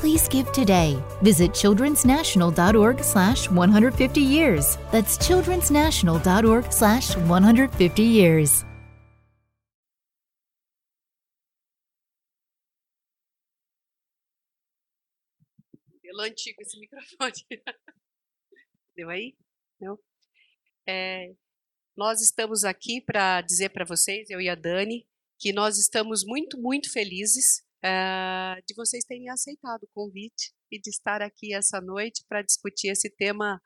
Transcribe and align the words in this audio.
Please 0.00 0.26
give 0.28 0.50
today. 0.52 0.96
Visit 1.20 1.52
childrensnational.org 1.52 3.04
slash 3.04 3.50
150 3.50 4.18
years. 4.18 4.78
That's 4.90 5.18
childrensnational.org 5.18 6.72
slash 6.72 7.18
150 7.18 8.02
years. 8.02 8.64
Pelo 16.02 16.22
antigo 16.22 16.62
esse 16.62 16.80
microfone. 16.80 17.32
Deu 18.96 19.10
aí? 19.10 19.36
Não? 19.78 19.98
É, 20.88 21.30
nós 21.94 22.22
estamos 22.22 22.64
aqui 22.64 23.02
para 23.02 23.42
dizer 23.42 23.68
para 23.68 23.84
vocês, 23.84 24.30
eu 24.30 24.40
e 24.40 24.48
a 24.48 24.54
Dani, 24.54 25.06
que 25.38 25.52
nós 25.52 25.76
estamos 25.78 26.24
muito, 26.24 26.58
muito 26.58 26.90
felizes 26.90 27.62
uh, 27.84 28.62
de 28.66 28.74
vocês 28.74 29.04
terem 29.04 29.28
aceitado 29.30 29.82
o 29.84 29.90
convite 29.94 30.52
e 30.70 30.80
de 30.80 30.90
estar 30.90 31.22
aqui 31.22 31.54
essa 31.54 31.80
noite 31.80 32.24
para 32.28 32.42
discutir 32.42 32.88
esse 32.88 33.10
tema 33.10 33.60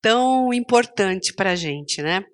tão 0.00 0.52
importante 0.52 1.34
para 1.34 1.52
a 1.52 1.56
gente, 1.56 2.02
né? 2.02 2.24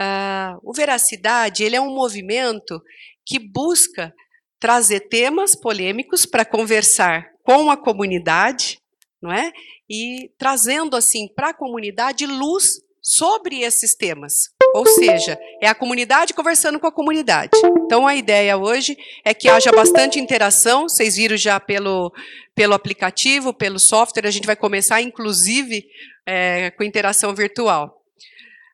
Uh, 0.00 0.58
o 0.62 0.72
Veracidade 0.72 1.62
ele 1.62 1.76
é 1.76 1.80
um 1.80 1.94
movimento 1.94 2.80
que 3.26 3.38
busca 3.38 4.14
trazer 4.58 5.00
temas 5.08 5.54
polêmicos 5.54 6.24
para 6.24 6.44
conversar 6.44 7.26
com 7.42 7.70
a 7.70 7.76
comunidade, 7.76 8.80
não 9.20 9.32
é? 9.32 9.52
E 9.88 10.30
trazendo 10.38 10.96
assim 10.96 11.28
para 11.34 11.50
a 11.50 11.54
comunidade 11.54 12.26
luz 12.26 12.80
sobre 13.02 13.60
esses 13.60 13.94
temas. 13.94 14.50
Ou 14.74 14.86
seja, 14.86 15.38
é 15.60 15.66
a 15.66 15.74
comunidade 15.74 16.32
conversando 16.32 16.78
com 16.78 16.86
a 16.86 16.92
comunidade. 16.92 17.50
Então 17.84 18.06
a 18.06 18.14
ideia 18.14 18.56
hoje 18.56 18.96
é 19.24 19.34
que 19.34 19.48
haja 19.48 19.72
bastante 19.72 20.18
interação. 20.20 20.88
Vocês 20.88 21.16
viram 21.16 21.36
já 21.36 21.58
pelo, 21.58 22.12
pelo 22.54 22.74
aplicativo, 22.74 23.52
pelo 23.52 23.78
software, 23.78 24.26
a 24.26 24.30
gente 24.30 24.46
vai 24.46 24.56
começar, 24.56 25.00
inclusive, 25.00 25.86
é, 26.26 26.70
com 26.70 26.84
interação 26.84 27.34
virtual. 27.34 27.99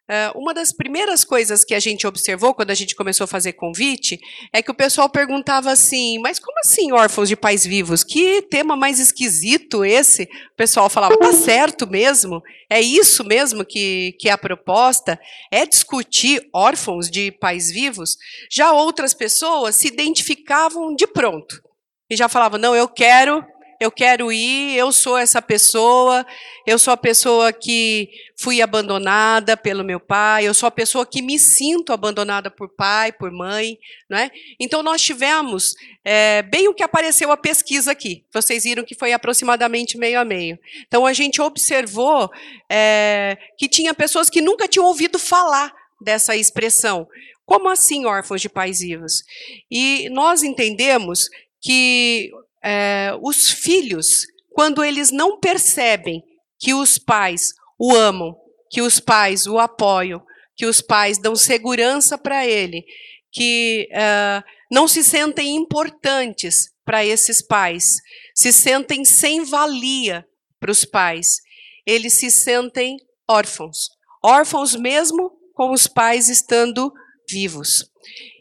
Uh, 0.08 0.38
uma 0.38 0.54
das 0.54 0.72
primeiras 0.72 1.24
coisas 1.24 1.64
que 1.64 1.74
a 1.74 1.80
gente 1.80 2.06
observou 2.06 2.54
quando 2.54 2.70
a 2.70 2.74
gente 2.74 2.94
começou 2.94 3.24
a 3.24 3.28
fazer 3.28 3.54
convite 3.54 4.20
é 4.52 4.62
que 4.62 4.70
o 4.70 4.74
pessoal 4.74 5.10
perguntava 5.10 5.72
assim: 5.72 6.20
mas 6.20 6.38
como 6.38 6.56
assim 6.60 6.92
órfãos 6.92 7.28
de 7.28 7.34
pais 7.34 7.64
vivos? 7.64 8.04
Que 8.04 8.40
tema 8.42 8.76
mais 8.76 9.00
esquisito 9.00 9.84
esse? 9.84 10.22
O 10.22 10.56
pessoal 10.56 10.88
falava: 10.88 11.18
tá 11.18 11.32
certo 11.32 11.88
mesmo? 11.88 12.40
É 12.70 12.80
isso 12.80 13.24
mesmo 13.24 13.64
que, 13.64 14.14
que 14.20 14.28
é 14.28 14.32
a 14.32 14.38
proposta? 14.38 15.18
É 15.50 15.66
discutir 15.66 16.41
órfãos 16.54 17.10
de 17.10 17.32
pais 17.32 17.72
vivos? 17.72 18.16
Já 18.48 18.70
outras 18.70 19.12
pessoas 19.12 19.74
se 19.74 19.88
identificavam 19.88 20.94
de 20.94 21.08
pronto 21.08 21.60
e 22.08 22.14
já 22.14 22.28
falavam: 22.28 22.60
não, 22.60 22.76
eu 22.76 22.88
quero 22.88 23.44
eu 23.80 23.91
quero 23.91 24.32
ir, 24.32 24.77
eu 24.77 24.92
sou 24.92 25.16
essa 25.16 25.41
pessoa, 25.42 26.27
eu 26.66 26.78
sou 26.78 26.92
a 26.92 26.96
pessoa 26.96 27.52
que 27.52 28.10
fui 28.38 28.60
abandonada 28.60 29.56
pelo 29.56 29.84
meu 29.84 30.00
pai, 30.00 30.46
eu 30.46 30.55
sou 30.55 30.66
a 30.66 30.70
pessoa 30.70 31.06
que 31.06 31.22
me 31.22 31.38
sinto 31.38 31.92
abandonada 31.92 32.50
por 32.50 32.69
pai, 32.69 33.12
por 33.12 33.30
mãe, 33.30 33.78
não 34.08 34.19
é? 34.19 34.30
Então 34.58 34.82
nós 34.82 35.02
tivemos 35.02 35.74
é, 36.04 36.42
bem 36.42 36.69
o 36.69 36.74
que 36.74 36.82
apareceu 36.82 37.30
a 37.30 37.36
pesquisa 37.36 37.92
aqui. 37.92 38.24
Vocês 38.32 38.64
viram 38.64 38.84
que 38.84 38.94
foi 38.94 39.12
aproximadamente 39.12 39.98
meio 39.98 40.20
a 40.20 40.24
meio. 40.24 40.58
Então 40.87 41.06
a 41.06 41.12
gente 41.12 41.41
observou 41.41 42.31
é, 42.70 43.37
que 43.58 43.69
tinha 43.69 43.94
pessoas 43.94 44.31
que 44.31 44.41
nunca 44.41 44.69
tinham 44.69 44.87
ouvido 44.87 45.19
falar 45.19 45.72
dessa 46.00 46.37
expressão. 46.37 47.08
Como 47.44 47.69
assim 47.69 48.06
órfãos 48.06 48.41
de 48.41 48.48
pais 48.48 48.81
vivos? 48.81 49.22
E 49.70 50.08
nós 50.10 50.43
entendemos 50.43 51.28
que 51.60 52.31
é, 52.66 53.16
os 53.22 53.49
filhos, 53.49 54.27
quando 54.50 54.82
eles 54.82 55.12
não 55.12 55.38
percebem 55.38 56.21
que 56.59 56.75
os 56.75 56.99
pais 56.99 57.54
o 57.78 57.94
amam, 57.94 58.37
que 58.69 58.82
os 58.82 58.99
pais 58.99 59.47
o 59.47 59.56
apoiam, 59.56 60.21
que 60.56 60.66
os 60.66 60.81
pais 60.81 61.16
dão 61.16 61.37
segurança 61.37 62.19
para 62.19 62.44
ele, 62.44 62.84
que 63.31 63.88
uh, 63.93 64.43
não 64.69 64.88
se 64.88 65.05
sentem 65.05 65.55
importantes 65.55 66.71
para 66.84 67.05
esses 67.05 67.41
pais, 67.41 68.00
se 68.34 68.53
sentem 68.53 69.05
sem 69.05 69.44
valia 69.44 70.26
para 70.59 70.72
os 70.72 70.84
pais, 70.84 71.41
eles 71.87 72.15
se 72.15 72.32
sentem 72.32 72.97
órfãos, 73.28 73.91
órfãos 74.25 74.75
mesmo 74.75 75.31
com 75.55 75.71
os 75.71 75.87
pais 75.87 76.28
estando 76.28 76.93
vivos. 77.28 77.88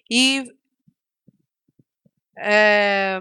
E 0.10 0.46
é, 2.40 3.20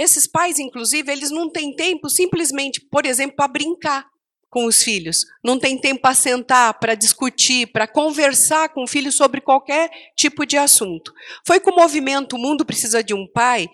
esses 0.00 0.26
pais, 0.26 0.58
inclusive, 0.58 1.12
eles 1.12 1.30
não 1.30 1.50
têm 1.50 1.74
tempo 1.74 2.08
simplesmente, 2.08 2.80
por 2.80 3.04
exemplo, 3.04 3.36
para 3.36 3.48
brincar 3.48 4.06
com 4.48 4.64
os 4.64 4.82
filhos. 4.82 5.26
Não 5.44 5.58
tem 5.58 5.78
tempo 5.78 6.00
para 6.00 6.14
sentar, 6.14 6.74
para 6.80 6.94
discutir, 6.94 7.66
para 7.68 7.86
conversar 7.86 8.70
com 8.70 8.82
o 8.82 8.86
filho 8.86 9.12
sobre 9.12 9.40
qualquer 9.40 9.90
tipo 10.16 10.46
de 10.46 10.56
assunto. 10.56 11.12
Foi 11.46 11.60
com 11.60 11.70
o 11.70 11.76
movimento 11.76 12.34
O 12.34 12.38
Mundo 12.38 12.64
Precisa 12.64 13.04
de 13.04 13.14
um 13.14 13.26
Pai, 13.26 13.68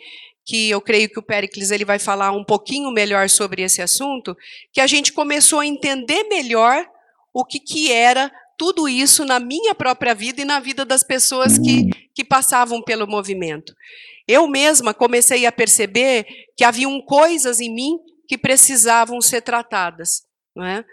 que 0.45 0.69
eu 0.69 0.81
creio 0.81 1.09
que 1.09 1.19
o 1.19 1.23
Pericles 1.23 1.71
ele 1.71 1.85
vai 1.85 1.99
falar 1.99 2.33
um 2.33 2.45
pouquinho 2.45 2.91
melhor 2.91 3.31
sobre 3.31 3.63
esse 3.63 3.81
assunto, 3.81 4.37
que 4.73 4.81
a 4.81 4.87
gente 4.87 5.13
começou 5.13 5.61
a 5.61 5.67
entender 5.67 6.25
melhor 6.25 6.87
o 7.33 7.45
que, 7.45 7.59
que 7.61 7.93
era 7.93 8.33
tudo 8.59 8.89
isso 8.89 9.25
na 9.25 9.39
minha 9.39 9.75
própria 9.75 10.15
vida 10.15 10.43
e 10.43 10.45
na 10.45 10.59
vida 10.59 10.85
das 10.85 11.03
pessoas 11.03 11.59
que, 11.59 11.91
que 12.15 12.25
passavam 12.25 12.83
pelo 12.83 13.07
movimento. 13.07 13.75
Eu 14.27 14.49
mesma 14.49 14.93
comecei 14.93 15.47
a 15.47 15.53
perceber 15.53 16.27
que 16.57 16.65
haviam 16.65 17.01
coisas 17.01 17.61
em 17.61 17.73
mim 17.73 17.99
que 18.27 18.37
precisavam 18.37 19.21
ser 19.21 19.43
tratadas. 19.43 20.23
É? 20.59 20.85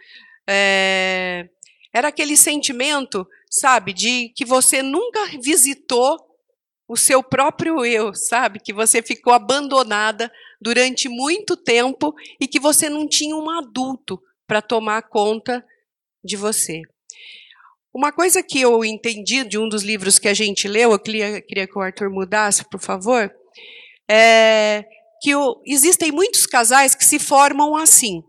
É, 0.48 1.50
era 1.94 2.10
aquele 2.10 2.36
sentimento, 2.38 3.26
sabe, 3.50 3.94
de 3.94 4.30
que 4.36 4.46
você 4.46 4.84
nunca 4.84 5.26
visitou 5.42 6.18
o 6.88 6.98
seu 6.98 7.24
próprio 7.24 7.84
eu, 7.86 8.14
sabe? 8.14 8.60
Que 8.60 8.74
você 8.74 9.02
ficou 9.02 9.34
abandonada 9.34 10.32
durante 10.62 11.10
muito 11.10 11.56
tempo 11.56 12.14
e 12.40 12.48
que 12.48 12.60
você 12.60 12.90
não 12.90 13.08
tinha 13.08 13.36
um 13.36 13.50
adulto 13.50 14.22
para 14.46 14.62
tomar 14.62 15.04
conta 15.04 15.66
de 16.24 16.36
você. 16.36 16.82
Uma 17.94 18.12
coisa 18.12 18.42
que 18.42 18.60
eu 18.60 18.84
entendi 18.84 19.44
de 19.44 19.58
um 19.58 19.70
dos 19.70 19.84
livros 19.84 20.18
que 20.18 20.28
a 20.28 20.34
gente 20.34 20.68
leu, 20.68 20.92
eu 20.92 21.00
queria, 21.00 21.42
queria 21.42 21.68
que 21.68 21.78
o 21.78 21.82
Arthur 21.82 22.10
mudasse, 22.10 22.68
por 22.70 22.80
favor, 22.80 23.32
é 24.10 24.84
que 25.22 25.34
o, 25.36 25.62
existem 25.66 26.12
muitos 26.12 26.46
casais 26.46 26.96
que 26.96 27.06
se 27.06 27.18
formam 27.20 27.76
assim. 27.76 28.22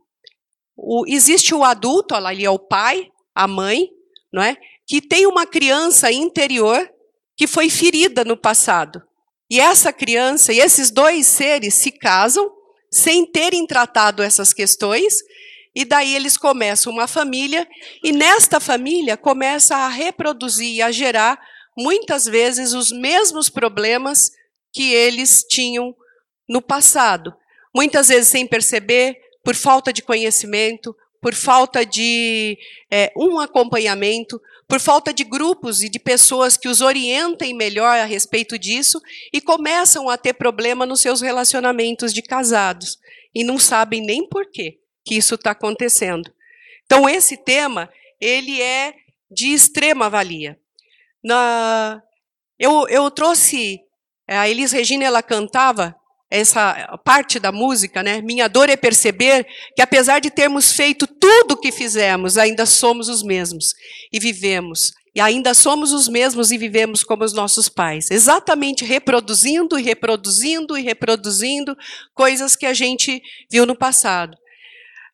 O, 0.77 1.05
existe 1.09 1.55
o 1.55 1.65
adulto, 1.65 2.15
ali 2.15 2.45
é 2.45 2.51
o 2.51 2.59
pai, 2.59 3.09
a 3.35 3.49
mãe, 3.49 3.89
não 4.33 4.43
é? 4.43 4.57
que 4.87 5.01
tem 5.01 5.27
uma 5.27 5.47
criança 5.47 6.13
interior 6.13 6.89
que 7.37 7.47
foi 7.47 7.71
ferida 7.71 8.25
no 8.25 8.37
passado. 8.37 9.03
E 9.51 9.59
essa 9.61 9.93
criança 9.93 10.53
e 10.53 10.61
esses 10.61 10.91
dois 10.91 11.27
seres 11.27 11.75
se 11.75 11.91
casam 11.91 12.51
sem 12.91 13.27
terem 13.27 13.67
tratado 13.67 14.23
essas 14.23 14.53
questões 14.53 15.17
e 15.75 15.85
daí 15.85 16.15
eles 16.15 16.37
começam 16.37 16.93
uma 16.93 17.09
família, 17.09 17.67
e 18.03 18.13
nesta 18.13 18.61
família 18.61 19.17
começa 19.17 19.77
a 19.77 19.89
reproduzir 19.89 20.77
e 20.77 20.83
a 20.83 20.93
gerar, 20.93 21.41
muitas 21.77 22.27
vezes, 22.27 22.73
os 22.73 22.93
mesmos 22.93 23.51
problemas 23.51 24.31
que 24.73 24.93
eles 24.93 25.45
tinham 25.49 25.95
no 26.49 26.63
passado. 26.63 27.35
Muitas 27.75 28.09
vezes 28.09 28.29
sem 28.29 28.47
perceber, 28.47 29.17
por 29.43 29.57
falta 29.57 29.93
de 29.93 30.01
conhecimento, 30.01 30.95
por 31.21 31.35
falta 31.35 31.85
de 31.85 32.57
é, 32.91 33.13
um 33.17 33.41
acompanhamento, 33.41 34.41
por 34.69 34.79
falta 34.79 35.13
de 35.13 35.25
grupos 35.25 35.83
e 35.83 35.89
de 35.89 35.99
pessoas 35.99 36.57
que 36.57 36.69
os 36.69 36.81
orientem 36.81 37.53
melhor 37.53 37.99
a 37.99 38.05
respeito 38.05 38.59
disso 38.59 39.01
e 39.33 39.41
começam 39.41 40.09
a 40.09 40.17
ter 40.17 40.35
problema 40.35 40.87
nos 40.87 41.01
seus 41.01 41.21
relacionamentos 41.21 42.13
de 42.13 42.23
casados 42.23 42.99
e 43.35 43.43
não 43.43 43.59
sabem 43.59 44.01
nem 44.03 44.27
por 44.29 44.51
quê 44.51 44.79
que 45.05 45.17
isso 45.17 45.35
está 45.35 45.51
acontecendo. 45.51 46.33
Então, 46.85 47.09
esse 47.09 47.37
tema, 47.37 47.91
ele 48.21 48.61
é 48.61 48.95
de 49.31 49.53
extrema 49.53 50.09
valia. 50.09 50.59
Na, 51.23 52.03
eu, 52.59 52.87
eu 52.89 53.11
trouxe, 53.11 53.81
a 54.29 54.49
Elis 54.49 54.73
Regina, 54.73 55.05
ela 55.05 55.23
cantava 55.23 55.95
essa 56.31 56.99
parte 57.05 57.39
da 57.39 57.53
música, 57.53 58.03
né? 58.03 58.21
Minha 58.21 58.49
dor 58.49 58.69
é 58.69 58.77
perceber 58.77 59.47
que 59.77 59.83
apesar 59.83 60.21
de 60.21 60.31
termos 60.31 60.73
feito 60.73 61.07
tudo 61.07 61.53
o 61.53 61.57
que 61.57 61.71
fizemos, 61.71 62.37
ainda 62.37 62.67
somos 62.67 63.09
os 63.09 63.23
mesmos 63.23 63.73
e 64.13 64.19
vivemos 64.19 64.93
e 65.15 65.21
ainda 65.21 65.55
somos 65.55 65.93
os 65.93 66.09
mesmos 66.09 66.51
e 66.51 66.59
vivemos 66.59 67.05
como 67.05 67.23
os 67.23 67.33
nossos 67.33 67.69
pais, 67.69 68.11
exatamente 68.11 68.85
reproduzindo 68.85 69.79
e 69.79 69.83
reproduzindo 69.83 70.77
e 70.77 70.83
reproduzindo 70.83 71.77
coisas 72.13 72.57
que 72.57 72.67
a 72.67 72.75
gente 72.75 73.23
viu 73.49 73.65
no 73.65 73.77
passado. 73.77 74.37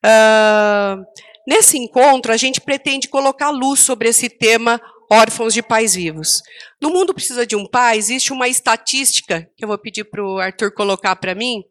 Uh, 0.04 1.04
nesse 1.46 1.78
encontro, 1.78 2.32
a 2.32 2.36
gente 2.36 2.60
pretende 2.60 3.08
colocar 3.08 3.50
luz 3.50 3.80
sobre 3.80 4.08
esse 4.08 4.28
tema 4.28 4.80
órfãos 5.10 5.52
de 5.52 5.62
pais 5.62 5.94
vivos. 5.94 6.42
No 6.80 6.90
mundo 6.90 7.12
precisa 7.12 7.46
de 7.46 7.56
um 7.56 7.66
pai, 7.66 7.98
existe 7.98 8.32
uma 8.32 8.48
estatística 8.48 9.48
que 9.56 9.64
eu 9.64 9.68
vou 9.68 9.78
pedir 9.78 10.04
para 10.04 10.24
o 10.24 10.38
Arthur 10.38 10.72
colocar 10.72 11.16
para 11.16 11.34
mim, 11.34 11.64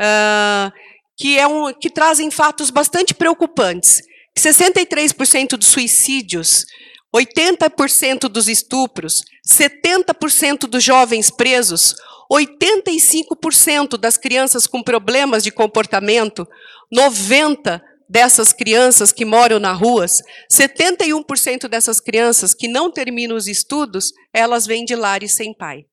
uh, 0.00 0.72
que, 1.16 1.38
é 1.38 1.46
um, 1.46 1.72
que 1.72 1.90
trazem 1.90 2.30
fatos 2.30 2.70
bastante 2.70 3.14
preocupantes. 3.14 4.02
63% 4.36 5.50
dos 5.50 5.68
suicídios 5.68 6.66
80% 7.14 8.22
dos 8.22 8.48
estupros, 8.48 9.22
70% 9.46 10.66
dos 10.66 10.82
jovens 10.82 11.30
presos, 11.30 11.94
85% 12.30 13.96
das 13.96 14.16
crianças 14.16 14.66
com 14.66 14.82
problemas 14.82 15.44
de 15.44 15.52
comportamento, 15.52 16.46
90% 16.94 17.80
dessas 18.08 18.52
crianças 18.52 19.12
que 19.12 19.24
moram 19.24 19.58
nas 19.58 19.78
ruas, 19.78 20.22
71% 20.52 21.68
dessas 21.68 22.00
crianças 22.00 22.54
que 22.54 22.68
não 22.68 22.90
terminam 22.90 23.36
os 23.36 23.48
estudos, 23.48 24.12
elas 24.32 24.66
vêm 24.66 24.84
de 24.84 24.94
lares 24.94 25.32
sem 25.32 25.52
pai. 25.54 25.86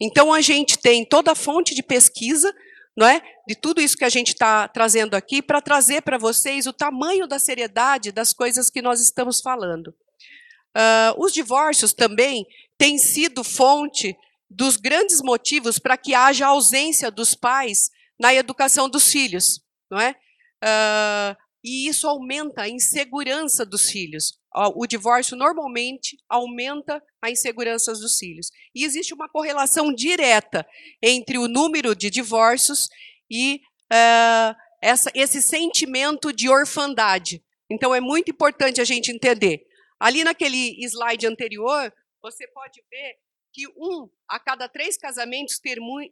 Então 0.00 0.32
a 0.32 0.40
gente 0.40 0.78
tem 0.78 1.04
toda 1.04 1.32
a 1.32 1.34
fonte 1.34 1.74
de 1.74 1.82
pesquisa, 1.82 2.54
não 2.96 3.06
é, 3.06 3.20
de 3.46 3.54
tudo 3.54 3.80
isso 3.80 3.96
que 3.96 4.04
a 4.04 4.08
gente 4.08 4.28
está 4.28 4.68
trazendo 4.68 5.14
aqui 5.14 5.42
para 5.42 5.60
trazer 5.60 6.02
para 6.02 6.16
vocês 6.16 6.66
o 6.66 6.72
tamanho 6.72 7.26
da 7.26 7.38
seriedade 7.38 8.12
das 8.12 8.32
coisas 8.32 8.70
que 8.70 8.80
nós 8.80 9.00
estamos 9.00 9.40
falando. 9.40 9.88
Uh, 9.88 11.24
os 11.24 11.32
divórcios 11.32 11.92
também 11.92 12.46
têm 12.78 12.98
sido 12.98 13.42
fonte 13.42 14.16
dos 14.48 14.76
grandes 14.76 15.20
motivos 15.20 15.78
para 15.78 15.96
que 15.96 16.14
haja 16.14 16.46
ausência 16.46 17.10
dos 17.10 17.34
pais 17.34 17.90
na 18.18 18.32
educação 18.32 18.88
dos 18.88 19.10
filhos, 19.10 19.60
não 19.90 19.98
é? 19.98 20.14
Uh, 20.62 21.36
e 21.64 21.88
isso 21.88 22.06
aumenta 22.06 22.62
a 22.62 22.68
insegurança 22.68 23.66
dos 23.66 23.90
filhos. 23.90 24.38
O 24.76 24.86
divórcio 24.86 25.36
normalmente 25.36 26.16
aumenta 26.28 27.02
a 27.20 27.30
insegurança 27.30 27.92
dos 27.92 28.18
filhos. 28.18 28.50
E 28.74 28.84
existe 28.84 29.12
uma 29.12 29.28
correlação 29.28 29.92
direta 29.92 30.64
entre 31.02 31.38
o 31.38 31.48
número 31.48 31.94
de 31.94 32.08
divórcios 32.08 32.88
e 33.28 33.60
uh, 33.92 34.54
essa, 34.80 35.10
esse 35.12 35.42
sentimento 35.42 36.32
de 36.32 36.48
orfandade. 36.48 37.44
Então 37.68 37.92
é 37.92 38.00
muito 38.00 38.30
importante 38.30 38.80
a 38.80 38.84
gente 38.84 39.10
entender. 39.10 39.66
Ali 39.98 40.22
naquele 40.22 40.80
slide 40.84 41.26
anterior, 41.26 41.92
você 42.22 42.46
pode 42.48 42.80
ver 42.88 43.16
que 43.52 43.66
um 43.76 44.08
a 44.28 44.38
cada 44.38 44.68
três 44.68 44.96
casamentos 44.96 45.60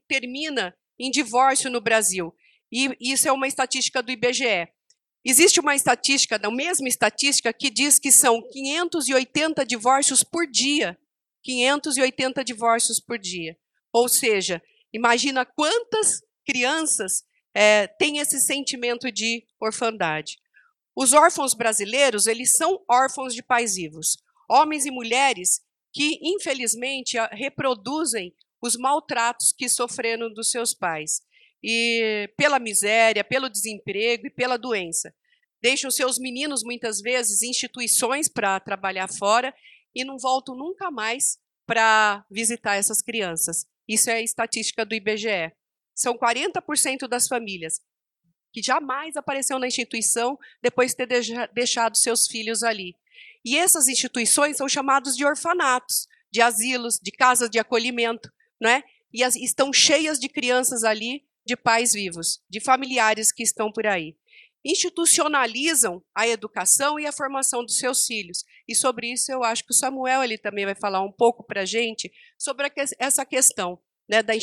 termina 0.09 0.77
em 0.99 1.11
divórcio 1.11 1.71
no 1.71 1.81
Brasil. 1.81 2.35
E 2.75 2.97
isso 3.01 3.29
é 3.29 3.33
uma 3.33 3.47
estatística 3.47 4.03
do 4.03 4.11
IBGE. 4.11 4.67
Existe 5.25 5.61
uma 5.61 5.77
estatística, 5.77 6.41
a 6.43 6.51
mesma 6.51 6.89
estatística, 6.89 7.53
que 7.53 7.71
diz 7.71 8.01
que 8.01 8.11
são 8.11 8.43
580 8.51 9.65
divórcios 9.65 10.25
por 10.25 10.45
dia. 10.45 10.99
580 11.45 12.43
divórcios 12.43 12.99
por 12.99 13.17
dia. 13.17 13.57
Ou 13.93 14.09
seja, 14.09 14.61
imagina 14.93 15.47
quantas 15.47 16.21
crianças 16.45 17.23
é, 17.55 17.87
têm 17.87 18.19
esse 18.19 18.41
sentimento 18.41 19.13
de 19.13 19.47
orfandade. 19.61 20.37
Os 20.97 21.13
órfãos 21.13 21.55
brasileiros, 21.55 22.27
eles 22.27 22.53
são 22.57 22.85
órfãos 22.91 23.35
de 23.35 23.43
pais 23.43 23.77
vivos. 23.77 24.17
Homens 24.51 24.85
e 24.85 24.91
mulheres 24.91 25.61
que, 25.93 26.19
infelizmente, 26.21 27.17
reproduzem 27.31 28.35
os 28.61 28.77
maltratos 28.77 29.53
que 29.57 29.69
sofreram 29.69 30.33
dos 30.33 30.51
seus 30.51 30.75
pais. 30.75 31.23
E 31.67 32.29
pela 32.37 32.59
miséria, 32.59 33.25
pelo 33.25 33.49
desemprego 33.49 34.27
e 34.27 34.31
pela 34.31 34.59
doença. 34.59 35.15
Deixam 35.63 35.91
seus 35.91 36.19
meninos, 36.19 36.63
muitas 36.63 37.01
vezes, 37.01 37.43
instituições 37.43 38.29
para 38.29 38.61
trabalhar 38.61 39.09
fora 39.09 39.55
e 39.95 40.05
não 40.05 40.19
voltam 40.19 40.55
nunca 40.55 40.91
mais 40.91 41.39
para 41.67 42.23
visitar 42.31 42.75
essas 42.75 43.01
crianças. 43.01 43.67
Isso 43.89 44.11
é 44.11 44.23
estatística 44.23 44.85
do 44.85 44.95
IBGE. 44.95 45.53
São 45.95 46.19
40% 46.19 47.09
das 47.09 47.27
famílias 47.27 47.81
que 48.55 48.63
jamais 48.63 49.17
apareceu 49.17 49.59
na 49.59 49.67
instituição 49.67 50.39
depois 50.63 50.93
de 50.93 50.99
ter 50.99 51.49
deixado 51.53 51.99
seus 51.99 52.29
filhos 52.29 52.63
ali. 52.63 52.95
E 53.45 53.59
essas 53.59 53.89
instituições 53.89 54.57
são 54.57 54.69
chamadas 54.69 55.17
de 55.17 55.25
orfanatos, 55.27 56.07
de 56.31 56.41
asilos, 56.41 57.01
de 57.03 57.11
casas 57.11 57.51
de 57.51 57.59
acolhimento, 57.59 58.33
né? 58.61 58.85
E 59.13 59.25
as, 59.25 59.35
estão 59.35 59.73
cheias 59.73 60.21
de 60.21 60.29
crianças 60.29 60.85
ali, 60.85 61.25
de 61.45 61.57
pais 61.57 61.93
vivos, 61.93 62.43
de 62.49 62.61
familiares 62.61 63.31
que 63.31 63.43
estão 63.43 63.71
por 63.71 63.87
aí. 63.87 64.17
Institucionalizam 64.65 66.03
a 66.15 66.27
educação 66.27 66.99
e 66.99 67.07
a 67.07 67.13
formação 67.13 67.63
dos 67.63 67.79
seus 67.79 68.07
filhos. 68.07 68.45
E 68.67 68.75
sobre 68.75 69.13
isso 69.13 69.31
eu 69.31 69.45
acho 69.45 69.65
que 69.65 69.73
o 69.73 69.77
Samuel 69.77 70.25
ele 70.25 70.39
também 70.39 70.65
vai 70.65 70.75
falar 70.75 71.03
um 71.03 71.13
pouco 71.13 71.45
para 71.45 71.63
a 71.63 71.67
gente 71.67 72.11
sobre 72.39 72.73
essa 72.99 73.27
questão 73.27 73.79
né, 74.09 74.23
da 74.23 74.35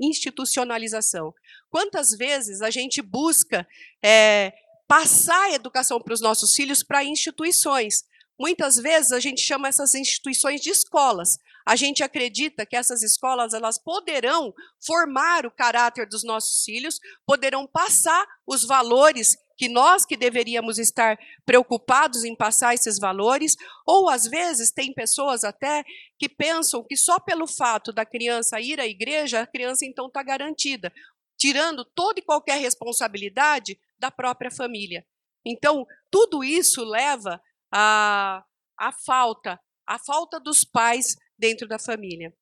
institucionalização. 0.00 1.32
Quantas 1.70 2.10
vezes 2.10 2.60
a 2.60 2.70
gente 2.70 3.00
busca 3.00 3.66
é, 4.02 4.52
passar 4.88 5.44
a 5.44 5.54
educação 5.54 6.00
para 6.00 6.14
os 6.14 6.20
nossos 6.20 6.54
filhos 6.54 6.82
para 6.82 7.04
instituições? 7.04 8.04
Muitas 8.38 8.76
vezes 8.76 9.12
a 9.12 9.20
gente 9.20 9.40
chama 9.40 9.68
essas 9.68 9.94
instituições 9.94 10.60
de 10.60 10.70
escolas. 10.70 11.38
A 11.66 11.76
gente 11.76 12.02
acredita 12.02 12.66
que 12.66 12.76
essas 12.76 13.02
escolas 13.02 13.54
elas 13.54 13.78
poderão 13.78 14.52
formar 14.84 15.46
o 15.46 15.50
caráter 15.50 16.06
dos 16.08 16.24
nossos 16.24 16.64
filhos, 16.64 17.00
poderão 17.26 17.66
passar 17.66 18.26
os 18.46 18.64
valores 18.64 19.36
que 19.56 19.68
nós 19.68 20.04
que 20.04 20.16
deveríamos 20.16 20.78
estar 20.78 21.16
preocupados 21.44 22.24
em 22.24 22.34
passar 22.34 22.74
esses 22.74 22.98
valores, 22.98 23.56
ou 23.86 24.08
às 24.08 24.26
vezes 24.26 24.72
tem 24.72 24.92
pessoas 24.92 25.44
até 25.44 25.84
que 26.18 26.28
pensam 26.28 26.82
que 26.82 26.96
só 26.96 27.20
pelo 27.20 27.46
fato 27.46 27.92
da 27.92 28.04
criança 28.04 28.60
ir 28.60 28.80
à 28.80 28.86
igreja, 28.86 29.40
a 29.40 29.46
criança 29.46 29.86
então 29.86 30.06
está 30.06 30.22
garantida, 30.22 30.92
tirando 31.38 31.84
toda 31.84 32.18
e 32.18 32.24
qualquer 32.24 32.58
responsabilidade 32.58 33.78
da 33.98 34.10
própria 34.10 34.50
família. 34.50 35.06
Então, 35.44 35.86
tudo 36.10 36.42
isso 36.42 36.84
leva 36.84 37.40
a, 37.72 38.44
a 38.78 38.92
falta, 38.92 39.60
a 39.86 39.98
falta 39.98 40.40
dos 40.40 40.64
pais 40.64 41.16
dentro 41.42 41.66
da 41.66 41.76
família. 41.76 42.32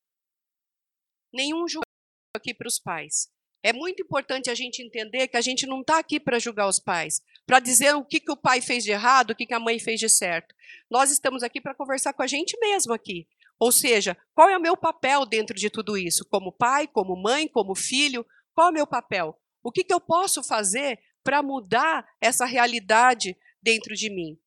Nenhum 1.33 1.67
julgamento 1.67 2.35
aqui 2.35 2.53
para 2.53 2.67
os 2.67 2.77
pais. 2.77 3.31
É 3.63 3.73
muito 3.73 4.03
importante 4.03 4.47
a 4.47 4.53
gente 4.53 4.83
entender 4.83 5.27
que 5.27 5.37
a 5.37 5.41
gente 5.41 5.65
não 5.65 5.81
está 5.81 5.97
aqui 5.97 6.19
para 6.19 6.37
julgar 6.37 6.67
os 6.67 6.79
pais, 6.79 7.19
para 7.47 7.59
dizer 7.59 7.95
o 7.95 8.05
que, 8.05 8.19
que 8.19 8.31
o 8.31 8.37
pai 8.37 8.61
fez 8.61 8.83
de 8.83 8.91
errado, 8.91 9.31
o 9.31 9.35
que, 9.35 9.47
que 9.47 9.55
a 9.55 9.59
mãe 9.59 9.79
fez 9.79 9.99
de 9.99 10.07
certo. 10.07 10.53
Nós 10.87 11.09
estamos 11.09 11.41
aqui 11.41 11.59
para 11.59 11.73
conversar 11.73 12.13
com 12.13 12.21
a 12.21 12.27
gente 12.27 12.55
mesmo 12.59 12.93
aqui. 12.93 13.27
Ou 13.57 13.71
seja, 13.71 14.15
qual 14.35 14.49
é 14.49 14.57
o 14.57 14.61
meu 14.61 14.77
papel 14.77 15.25
dentro 15.25 15.55
de 15.55 15.71
tudo 15.71 15.97
isso? 15.97 16.23
Como 16.25 16.51
pai, 16.51 16.87
como 16.87 17.15
mãe, 17.15 17.47
como 17.47 17.73
filho? 17.73 18.23
Qual 18.53 18.67
é 18.67 18.69
o 18.69 18.73
meu 18.73 18.85
papel? 18.85 19.35
O 19.63 19.71
que, 19.71 19.83
que 19.83 19.93
eu 19.93 19.99
posso 19.99 20.43
fazer 20.43 20.99
para 21.23 21.41
mudar 21.41 22.07
essa 22.19 22.45
realidade 22.45 23.35
dentro 23.63 23.95
de 23.95 24.11
mim? 24.11 24.39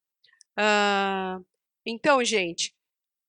Ah, 0.57 1.40
então, 1.85 2.25
gente, 2.25 2.74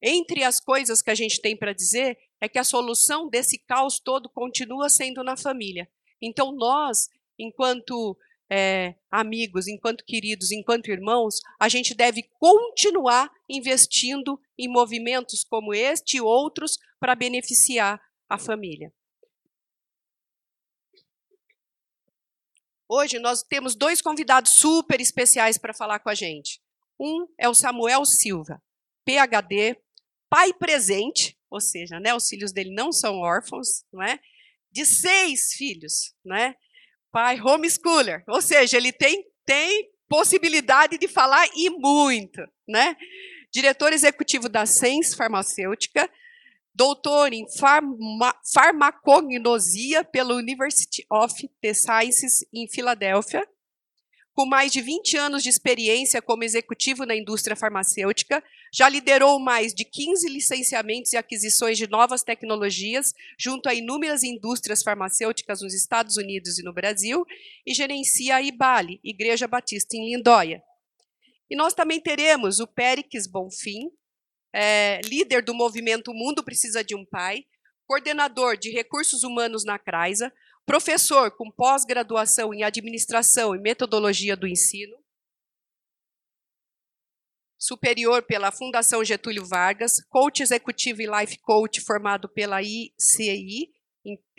entre 0.07 0.43
as 0.43 0.59
coisas 0.59 1.01
que 1.01 1.09
a 1.09 1.15
gente 1.15 1.41
tem 1.41 1.57
para 1.57 1.73
dizer, 1.73 2.15
é 2.39 2.47
que 2.47 2.59
a 2.59 2.63
solução 2.63 3.27
desse 3.27 3.57
caos 3.57 3.99
todo 3.99 4.29
continua 4.29 4.87
sendo 4.87 5.23
na 5.23 5.35
família. 5.35 5.89
Então, 6.21 6.51
nós, 6.51 7.09
enquanto 7.39 8.15
é, 8.47 8.93
amigos, 9.09 9.67
enquanto 9.67 10.05
queridos, 10.05 10.51
enquanto 10.51 10.91
irmãos, 10.91 11.39
a 11.59 11.67
gente 11.67 11.95
deve 11.95 12.29
continuar 12.37 13.31
investindo 13.49 14.39
em 14.55 14.67
movimentos 14.67 15.43
como 15.43 15.73
este 15.73 16.17
e 16.17 16.21
outros 16.21 16.77
para 16.99 17.15
beneficiar 17.15 17.99
a 18.29 18.37
família. 18.37 18.93
Hoje 22.87 23.17
nós 23.17 23.41
temos 23.41 23.75
dois 23.75 24.03
convidados 24.03 24.51
super 24.51 25.01
especiais 25.01 25.57
para 25.57 25.73
falar 25.73 25.97
com 25.97 26.09
a 26.09 26.13
gente. 26.13 26.61
Um 26.99 27.27
é 27.39 27.49
o 27.49 27.55
Samuel 27.55 28.05
Silva, 28.05 28.61
PhD, 29.03 29.75
pai 30.35 30.51
presente, 30.51 31.37
ou 31.49 31.61
seja, 31.61 31.97
né, 31.97 32.13
os 32.13 32.27
filhos 32.27 32.51
dele 32.51 32.75
não 32.75 32.91
são 32.91 33.19
órfãos, 33.19 33.85
não 33.93 34.03
é? 34.03 34.19
De 34.69 34.85
seis 34.85 35.53
filhos, 35.53 36.13
né? 36.25 36.55
Pai 37.09 37.39
homeschooler, 37.39 38.21
ou 38.27 38.41
seja, 38.41 38.75
ele 38.75 38.91
tem, 38.91 39.25
tem 39.45 39.89
possibilidade 40.09 40.97
de 40.97 41.07
falar 41.07 41.47
e 41.55 41.69
muito, 41.69 42.45
né? 42.67 42.97
Diretor 43.49 43.93
executivo 43.93 44.49
da 44.49 44.65
Sens 44.65 45.13
Farmacêutica, 45.13 46.11
doutor 46.73 47.31
em 47.31 47.49
farma, 47.57 48.35
farmacognosia 48.53 50.03
pela 50.03 50.35
University 50.35 51.05
of 51.09 51.49
the 51.61 51.73
Sciences 51.73 52.45
em 52.51 52.67
Filadélfia, 52.67 53.47
com 54.35 54.45
mais 54.45 54.69
de 54.69 54.81
20 54.81 55.15
anos 55.15 55.41
de 55.41 55.49
experiência 55.49 56.21
como 56.21 56.43
executivo 56.43 57.05
na 57.05 57.15
indústria 57.15 57.55
farmacêutica, 57.55 58.43
já 58.71 58.89
liderou 58.89 59.39
mais 59.39 59.73
de 59.73 59.85
15 59.85 60.27
licenciamentos 60.27 61.13
e 61.13 61.17
aquisições 61.17 61.77
de 61.77 61.87
novas 61.87 62.21
tecnologias 62.21 63.13
junto 63.39 63.69
a 63.69 63.73
inúmeras 63.73 64.23
indústrias 64.23 64.83
farmacêuticas 64.83 65.61
nos 65.61 65.73
Estados 65.73 66.17
Unidos 66.17 66.59
e 66.59 66.63
no 66.63 66.73
Brasil 66.73 67.25
e 67.65 67.73
gerencia 67.73 68.35
a 68.35 68.41
IBALE, 68.41 68.99
Igreja 69.01 69.47
Batista 69.47 69.95
em 69.95 70.13
Lindóia. 70.13 70.61
E 71.49 71.55
nós 71.55 71.73
também 71.73 72.01
teremos 72.01 72.59
o 72.59 72.67
Périx 72.67 73.27
Bonfim, 73.27 73.89
é, 74.53 74.99
líder 75.05 75.43
do 75.43 75.53
movimento 75.53 76.13
Mundo 76.13 76.43
Precisa 76.43 76.83
de 76.83 76.93
um 76.93 77.05
Pai, 77.05 77.45
coordenador 77.87 78.57
de 78.57 78.69
recursos 78.69 79.23
humanos 79.23 79.63
na 79.63 79.79
CRAISA, 79.79 80.33
professor 80.65 81.31
com 81.31 81.51
pós-graduação 81.51 82.53
em 82.53 82.63
administração 82.63 83.55
e 83.55 83.59
metodologia 83.59 84.35
do 84.35 84.47
ensino, 84.47 84.97
superior 87.57 88.23
pela 88.23 88.51
Fundação 88.51 89.03
Getúlio 89.03 89.45
Vargas, 89.45 89.93
coach 90.09 90.41
executivo 90.41 91.01
e 91.01 91.07
life 91.07 91.37
coach 91.39 91.81
formado 91.81 92.27
pela 92.29 92.61
ICI, 92.61 93.73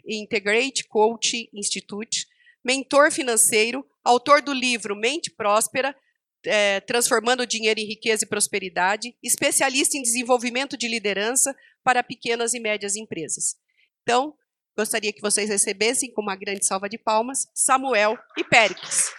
Integrate 0.09 0.85
Coach 0.85 1.49
Institute, 1.53 2.27
mentor 2.65 3.11
financeiro, 3.11 3.85
autor 4.05 4.41
do 4.41 4.53
livro 4.53 4.95
Mente 4.95 5.31
Próspera, 5.31 5.97
é, 6.45 6.81
Transformando 6.81 7.47
Dinheiro 7.47 7.81
em 7.81 7.87
Riqueza 7.87 8.25
e 8.25 8.29
Prosperidade, 8.29 9.17
especialista 9.21 9.97
em 9.97 10.03
desenvolvimento 10.03 10.77
de 10.77 10.87
liderança 10.87 11.57
para 11.83 12.05
pequenas 12.05 12.55
e 12.55 12.61
médias 12.61 12.95
empresas. 12.95 13.57
Então, 14.03 14.37
Gostaria 14.77 15.13
que 15.13 15.23
vocês 15.23 15.49
recebessem 15.49 16.13
com 16.13 16.21
uma 16.21 16.37
grande 16.37 16.67
salva 16.67 16.89
de 16.89 16.99
palmas 16.99 17.49
Samuel 17.55 18.19
e 18.37 18.45
Péricles. 18.45 19.11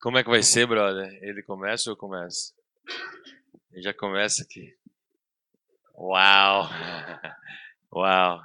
Como 0.00 0.18
é 0.18 0.22
que 0.22 0.30
vai 0.30 0.42
ser, 0.42 0.66
brother? 0.66 1.18
Ele 1.22 1.42
começa 1.42 1.90
ou 1.90 1.94
eu 1.94 1.98
começo? 1.98 2.54
Ele 3.72 3.82
já 3.82 3.94
começa 3.94 4.42
aqui. 4.42 4.76
Uau! 5.96 6.68
Uau! 7.92 8.40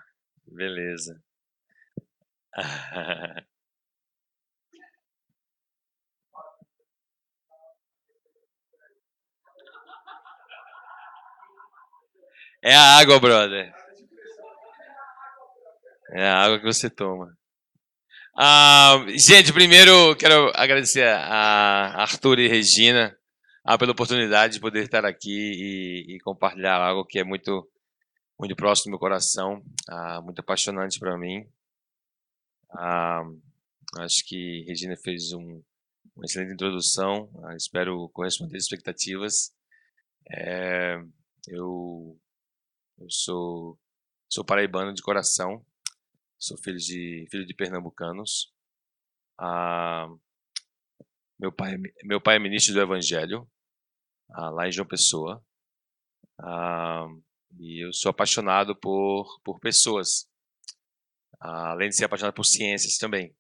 Beleza. 0.46 1.22
É 12.68 12.76
a 12.76 12.98
água, 12.98 13.20
brother. 13.20 13.72
É 16.10 16.28
a 16.28 16.46
água 16.46 16.58
que 16.58 16.66
você 16.66 16.90
toma. 16.90 17.38
Ah, 18.38 19.06
gente, 19.16 19.54
primeiro 19.54 20.14
quero 20.18 20.52
agradecer 20.56 21.08
a 21.08 22.02
Arthur 22.02 22.38
e 22.40 22.50
Regina 22.50 23.18
ah, 23.64 23.78
pela 23.78 23.94
oportunidade 23.94 24.56
de 24.56 24.60
poder 24.60 24.84
estar 24.84 25.06
aqui 25.06 25.32
e, 25.32 26.16
e, 26.16 26.20
compartilhar 26.20 26.76
algo 26.76 27.06
que 27.06 27.18
é 27.18 27.24
muito, 27.24 27.66
muito 28.38 28.54
próximo 28.54 28.90
do 28.90 28.92
meu 28.92 29.00
coração, 29.00 29.64
ah, 29.88 30.20
muito 30.22 30.40
apaixonante 30.40 31.00
para 31.00 31.18
mim. 31.18 31.48
Ah, 32.72 33.24
acho 34.00 34.26
que 34.26 34.66
Regina 34.68 34.98
fez 34.98 35.32
um, 35.32 35.64
uma 36.14 36.26
excelente 36.26 36.52
introdução, 36.52 37.30
espero 37.56 38.10
corresponder 38.10 38.58
às 38.58 38.64
expectativas. 38.64 39.56
É, 40.30 41.02
eu, 41.48 42.20
eu 43.00 43.10
sou, 43.10 43.80
sou 44.28 44.44
paraibano 44.44 44.94
de 44.94 45.02
coração, 45.02 45.66
Sou 46.38 46.58
filho 46.58 46.78
de 46.78 47.28
filho 47.32 47.46
de 47.46 47.54
pernambucanos. 47.54 48.54
Ah, 49.40 50.08
meu 51.40 51.52
pai 51.52 51.76
meu 52.04 52.22
pai 52.22 52.38
é 52.38 52.40
ministro 52.40 52.74
do 52.74 52.82
Evangelho 52.82 53.50
ah, 54.32 54.50
lá 54.50 54.68
em 54.68 54.72
João 54.72 54.88
Pessoa. 54.88 55.44
Ah, 56.40 57.08
e 57.60 57.86
eu 57.86 57.94
sou 57.94 58.10
apaixonado 58.12 58.76
por 58.76 59.26
por 59.44 59.60
pessoas, 59.60 60.30
ah, 61.40 61.72
além 61.72 61.90
de 61.90 61.96
ser 61.96 62.06
apaixonado 62.06 62.36
por 62.36 62.46
ciências 62.46 62.98
também, 62.98 63.36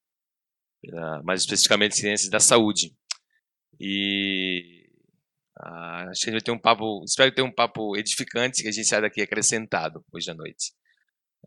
mais 1.23 1.41
especificamente 1.41 1.95
ciências 1.97 2.29
da 2.29 2.39
saúde. 2.39 2.95
E 3.79 4.89
ah, 5.59 6.09
acho 6.09 6.21
que 6.21 6.29
a 6.29 6.33
gente 6.33 6.41
vai 6.41 6.41
ter 6.41 6.51
um 6.51 6.59
papo, 6.59 7.03
espero 7.05 7.33
ter 7.33 7.41
um 7.41 7.53
papo 7.53 7.95
edificante 7.97 8.61
que 8.61 8.69
a 8.69 8.71
gente 8.71 8.87
saia 8.87 9.03
daqui 9.03 9.21
acrescentado 9.21 10.03
hoje 10.11 10.31
à 10.31 10.33
noite. 10.33 10.73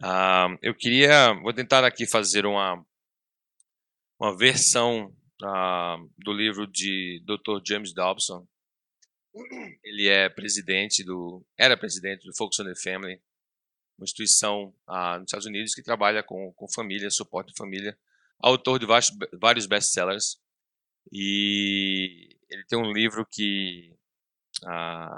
Uh, 0.02 0.56
eu 0.62 0.74
queria, 0.74 1.32
vou 1.34 1.52
tentar 1.52 1.84
aqui 1.84 2.06
fazer 2.06 2.46
uma, 2.46 2.84
uma 4.18 4.36
versão 4.36 5.12
uh, 5.42 6.10
do 6.16 6.32
livro 6.32 6.66
de 6.66 7.22
Dr. 7.24 7.60
James 7.66 7.92
Dobson. 7.92 8.46
Ele 9.82 10.08
é 10.08 10.28
presidente 10.28 11.04
do, 11.04 11.44
era 11.56 11.76
presidente 11.76 12.24
do 12.24 12.34
Focus 12.36 12.60
on 12.60 12.64
the 12.64 12.74
Family, 12.74 13.20
uma 13.98 14.04
instituição 14.04 14.72
uh, 14.88 15.18
nos 15.18 15.24
Estados 15.24 15.46
Unidos 15.46 15.74
que 15.74 15.82
trabalha 15.82 16.22
com, 16.22 16.52
com 16.52 16.70
família, 16.70 17.10
suporte 17.10 17.52
de 17.52 17.58
família, 17.58 17.98
autor 18.38 18.78
de 18.78 18.86
vários, 18.86 19.10
vários 19.40 19.66
best-sellers. 19.66 20.40
E 21.10 22.36
ele 22.48 22.64
tem 22.66 22.78
um 22.78 22.92
livro 22.92 23.26
que 23.26 23.94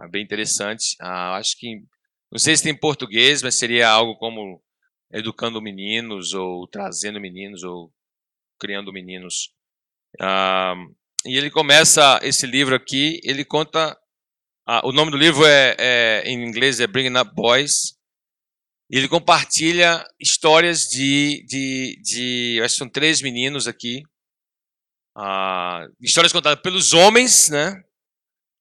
é 0.05 0.09
bem 0.09 0.23
interessante. 0.23 0.97
acho 1.01 1.59
que 1.59 1.83
não 2.31 2.39
sei 2.39 2.57
se 2.57 2.63
tem 2.63 2.73
em 2.73 2.79
português, 2.79 3.43
mas 3.43 3.59
seria 3.59 3.89
algo 3.89 4.17
como 4.17 4.63
educando 5.13 5.61
meninos, 5.61 6.33
ou 6.35 6.67
trazendo 6.67 7.21
meninos, 7.21 7.63
ou 7.63 7.93
criando 8.59 8.93
meninos. 8.93 9.53
Ah, 10.21 10.75
e 11.25 11.37
ele 11.37 11.51
começa 11.51 12.21
esse 12.23 12.47
livro 12.47 12.75
aqui, 12.75 13.21
ele 13.25 13.45
conta. 13.45 13.97
Ah, 14.67 14.87
o 14.87 14.93
nome 14.93 15.11
do 15.11 15.17
livro 15.17 15.45
é, 15.45 15.77
é, 15.79 16.23
em 16.27 16.45
inglês 16.45 16.81
é 16.81 16.87
Bringing 16.87 17.19
Up 17.19 17.35
Boys. 17.35 17.99
E 18.91 18.99
ele 18.99 19.09
compartilha 19.09 20.05
histórias 20.19 20.89
de, 20.89 21.45
de, 21.47 22.01
de 22.03 22.61
acho 22.63 22.75
que 22.75 22.79
são 22.79 22.89
três 22.89 23.23
meninos 23.23 23.69
aqui. 23.69 24.03
Ah, 25.17 25.87
histórias 26.01 26.33
contadas 26.33 26.63
pelos 26.63 26.93
homens, 26.93 27.49
né? 27.49 27.83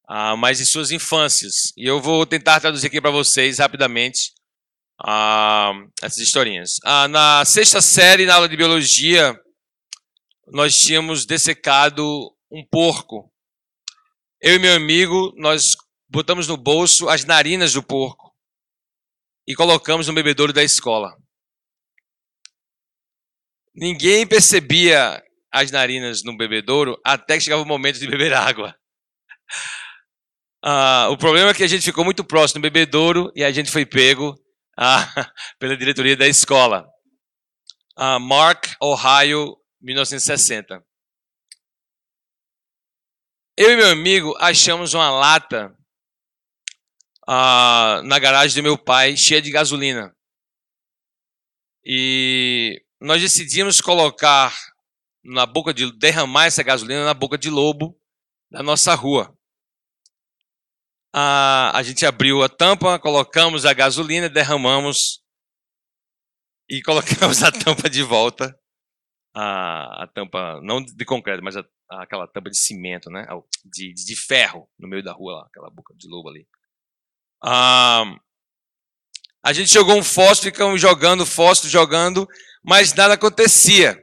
Ah, 0.07 0.35
mas 0.35 0.59
em 0.59 0.65
suas 0.65 0.91
infâncias. 0.91 1.71
E 1.77 1.85
eu 1.85 2.01
vou 2.01 2.25
tentar 2.25 2.59
traduzir 2.59 2.87
aqui 2.87 2.99
para 2.99 3.11
vocês 3.11 3.59
rapidamente 3.59 4.33
ah, 5.05 5.71
essas 6.01 6.19
historinhas. 6.19 6.75
Ah, 6.83 7.07
na 7.07 7.45
sexta 7.45 7.81
série, 7.81 8.25
na 8.25 8.35
aula 8.35 8.49
de 8.49 8.57
biologia, 8.57 9.39
nós 10.47 10.77
tínhamos 10.77 11.25
dessecado 11.25 12.35
um 12.51 12.65
porco. 12.69 13.31
Eu 14.41 14.55
e 14.55 14.59
meu 14.59 14.75
amigo, 14.75 15.33
nós 15.37 15.75
botamos 16.09 16.47
no 16.47 16.57
bolso 16.57 17.07
as 17.07 17.23
narinas 17.23 17.73
do 17.73 17.83
porco 17.83 18.33
e 19.47 19.55
colocamos 19.55 20.07
no 20.07 20.13
bebedouro 20.13 20.51
da 20.51 20.63
escola. 20.63 21.15
Ninguém 23.73 24.27
percebia 24.27 25.23
as 25.51 25.71
narinas 25.71 26.23
no 26.23 26.35
bebedouro 26.35 26.99
até 27.05 27.35
que 27.35 27.43
chegava 27.43 27.61
o 27.61 27.65
momento 27.65 27.99
de 27.99 28.07
beber 28.07 28.33
água. 28.33 28.75
Ah, 30.61 31.07
o 31.09 31.17
problema 31.17 31.51
é 31.51 31.53
que 31.53 31.63
a 31.63 31.67
gente 31.67 31.85
ficou 31.85 32.03
muito 32.03 32.23
próximo 32.23 32.59
do 32.59 32.63
bebedouro 32.63 33.31
e 33.33 33.43
a 33.43 33.51
gente 33.51 33.71
foi 33.71 33.85
pego 33.85 34.35
ah, 34.81 35.33
pela 35.59 35.75
diretoria 35.75 36.15
da 36.15 36.25
escola. 36.25 36.89
Ah, 37.97 38.17
Mark, 38.17 38.75
Ohio, 38.81 39.57
1960. 39.81 40.81
Eu 43.57 43.71
e 43.71 43.75
meu 43.75 43.89
amigo 43.89 44.33
achamos 44.39 44.93
uma 44.93 45.11
lata 45.11 45.75
ah, 47.27 48.01
na 48.05 48.17
garagem 48.19 48.55
do 48.55 48.63
meu 48.63 48.77
pai 48.77 49.17
cheia 49.17 49.41
de 49.41 49.51
gasolina. 49.51 50.15
E 51.83 52.81
nós 53.01 53.21
decidimos 53.21 53.81
colocar 53.81 54.57
na 55.21 55.45
boca 55.45 55.73
de 55.73 55.91
derramar 55.97 56.45
essa 56.45 56.63
gasolina 56.63 57.03
na 57.03 57.13
boca 57.13 57.37
de 57.37 57.49
lobo 57.49 57.99
da 58.49 58.63
nossa 58.63 58.95
rua 58.95 59.37
a, 61.13 61.71
a 61.77 61.83
gente 61.83 62.05
abriu 62.05 62.43
a 62.43 62.49
tampa, 62.49 62.99
colocamos 62.99 63.65
a 63.65 63.73
gasolina, 63.73 64.29
derramamos 64.29 65.23
e 66.69 66.81
colocamos 66.83 67.43
a 67.43 67.51
tampa 67.51 67.89
de 67.89 68.03
volta. 68.03 68.57
a, 69.33 70.03
a 70.03 70.07
tampa, 70.07 70.59
não 70.61 70.83
de 70.83 71.05
concreto, 71.05 71.43
mas 71.43 71.57
a, 71.57 71.63
aquela 71.89 72.27
tampa 72.27 72.49
de 72.49 72.57
cimento, 72.57 73.09
né? 73.09 73.25
De, 73.65 73.93
de 73.93 74.15
ferro 74.15 74.69
no 74.77 74.87
meio 74.87 75.03
da 75.03 75.13
rua 75.13 75.33
lá, 75.33 75.45
aquela 75.47 75.69
boca 75.69 75.93
de 75.95 76.07
lobo 76.07 76.29
ali. 76.29 76.47
Ah, 77.43 78.03
a 79.43 79.53
gente 79.53 79.71
jogou 79.71 79.95
um 79.95 80.03
fósforo, 80.03 80.51
ficamos 80.51 80.81
jogando 80.81 81.25
fósforo, 81.25 81.71
jogando, 81.71 82.27
mas 82.63 82.93
nada 82.93 83.13
acontecia. 83.13 83.97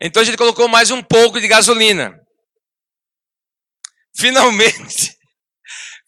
Então 0.00 0.20
a 0.20 0.24
gente 0.24 0.36
colocou 0.36 0.68
mais 0.68 0.90
um 0.90 1.02
pouco 1.02 1.40
de 1.40 1.48
gasolina. 1.48 2.20
Finalmente, 4.14 5.16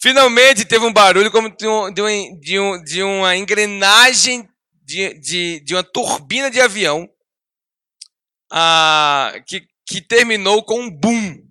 finalmente 0.04 0.66
teve 0.66 0.84
um 0.84 0.92
barulho 0.92 1.32
como 1.32 1.48
de, 1.48 1.66
um, 1.66 1.90
de, 1.90 2.02
um, 2.02 2.38
de, 2.38 2.60
um, 2.60 2.84
de 2.84 3.02
uma 3.02 3.34
engrenagem 3.34 4.46
de, 4.82 5.14
de, 5.14 5.60
de, 5.60 5.74
uma 5.74 5.82
turbina 5.82 6.50
de 6.50 6.60
avião 6.60 7.08
ah, 8.52 9.32
que, 9.46 9.66
que 9.88 10.02
terminou 10.02 10.62
com 10.62 10.78
um 10.78 10.90
boom. 10.90 11.42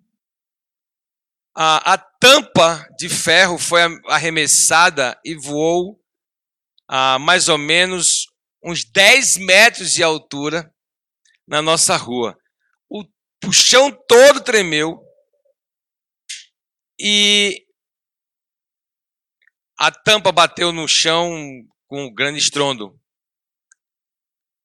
A, 1.55 1.93
a 1.93 1.97
tampa 1.97 2.87
de 2.95 3.09
ferro 3.09 3.57
foi 3.57 3.81
arremessada 4.05 5.19
e 5.25 5.33
voou 5.33 5.99
a 6.87 7.17
mais 7.17 7.49
ou 7.49 7.57
menos 7.57 8.27
uns 8.63 8.83
10 8.83 9.37
metros 9.37 9.93
de 9.93 10.03
altura 10.03 10.71
na 11.47 11.59
nossa 11.59 11.97
rua. 11.97 12.37
O, 12.87 13.03
o 13.47 13.51
chão 13.51 13.91
todo 14.07 14.43
tremeu 14.43 15.01
e 16.99 17.62
a 19.83 19.91
tampa 19.91 20.31
bateu 20.31 20.71
no 20.71 20.87
chão 20.87 21.29
com 21.87 22.05
um 22.05 22.13
grande 22.13 22.39
estrondo, 22.39 22.97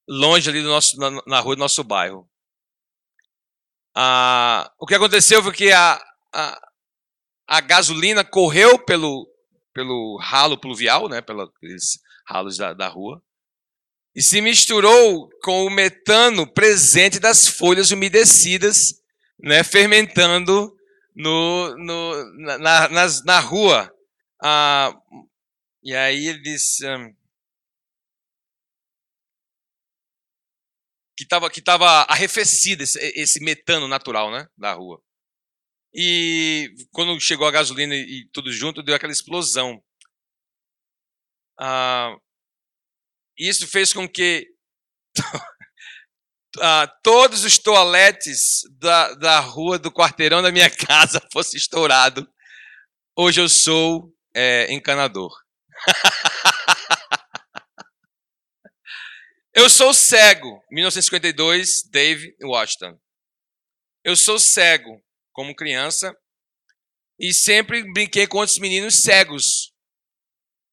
longe 0.07 0.49
ali 0.49 0.61
do 0.61 0.69
nosso, 0.69 0.97
na, 0.97 1.11
na 1.27 1.39
rua 1.41 1.57
do 1.57 1.59
nosso 1.59 1.83
bairro. 1.83 2.25
Ah, 3.93 4.71
o 4.79 4.85
que 4.85 4.95
aconteceu 4.95 5.43
foi 5.43 5.51
que 5.51 5.73
a, 5.73 6.01
a, 6.33 6.69
a 7.45 7.59
gasolina 7.59 8.23
correu 8.23 8.79
pelo, 8.79 9.29
pelo 9.73 10.17
ralo 10.21 10.57
pluvial, 10.57 11.09
né, 11.09 11.19
pelos 11.19 11.49
ralos 12.25 12.55
da, 12.55 12.73
da 12.73 12.87
rua, 12.87 13.21
e 14.15 14.21
se 14.21 14.39
misturou 14.39 15.27
com 15.43 15.65
o 15.65 15.69
metano 15.69 16.49
presente 16.49 17.19
das 17.19 17.45
folhas 17.45 17.91
umedecidas, 17.91 18.93
né, 19.37 19.65
fermentando 19.65 20.73
no, 21.13 21.75
no, 21.75 22.37
na, 22.37 22.87
na, 22.87 23.07
na 23.25 23.39
rua. 23.41 23.93
Ah, 24.41 24.93
e 25.83 25.95
aí 25.95 26.27
eles. 26.27 26.79
Um, 26.81 27.13
que 31.17 31.23
estava 31.23 31.49
que 31.49 31.61
tava 31.61 31.85
arrefecido 32.03 32.83
esse, 32.83 32.97
esse, 33.15 33.43
metano 33.43 33.89
natural 33.89 34.31
né, 34.31 34.47
da 34.57 34.73
rua. 34.73 35.01
E 35.93 36.73
quando 36.93 37.19
chegou 37.19 37.45
a 37.47 37.51
gasolina 37.51 37.93
e, 37.93 38.21
e 38.21 38.29
tudo 38.31 38.51
junto, 38.53 38.81
deu 38.81 38.95
aquela 38.95 39.11
explosão. 39.11 39.83
Ah, 41.59 42.15
isso 43.37 43.67
fez 43.67 43.91
com 43.91 44.07
que 44.07 44.47
ah, 46.61 46.87
todos 47.03 47.43
os 47.43 47.57
toaletes 47.57 48.61
da, 48.79 49.13
da 49.15 49.39
rua 49.39 49.77
do 49.77 49.91
quarteirão 49.91 50.41
da 50.41 50.51
minha 50.51 50.69
casa 50.71 51.21
fossem 51.33 51.57
estourados. 51.57 52.25
Hoje 53.17 53.41
eu 53.41 53.49
sou 53.49 54.13
é, 54.33 54.73
encanador. 54.73 55.31
eu 59.53 59.69
sou 59.69 59.93
cego. 59.93 60.63
1952, 60.71 61.83
Dave 61.89 62.35
Washington. 62.41 62.97
Eu 64.03 64.15
sou 64.15 64.39
cego 64.39 65.03
como 65.33 65.55
criança 65.55 66.15
e 67.19 67.33
sempre 67.33 67.83
brinquei 67.91 68.25
com 68.25 68.37
outros 68.37 68.59
meninos 68.59 69.01
cegos. 69.01 69.73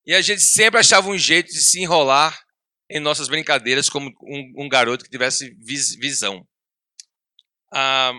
E 0.06 0.14
a 0.14 0.20
gente 0.20 0.42
sempre 0.42 0.78
achava 0.78 1.08
um 1.08 1.18
jeito 1.18 1.48
de 1.48 1.60
se 1.60 1.80
enrolar 1.80 2.40
em 2.88 3.00
nossas 3.00 3.28
brincadeiras 3.28 3.88
como 3.88 4.08
um, 4.22 4.64
um 4.64 4.68
garoto 4.68 5.04
que 5.04 5.10
tivesse 5.10 5.52
vis, 5.56 5.96
visão. 5.96 6.46
Ah, 7.72 8.12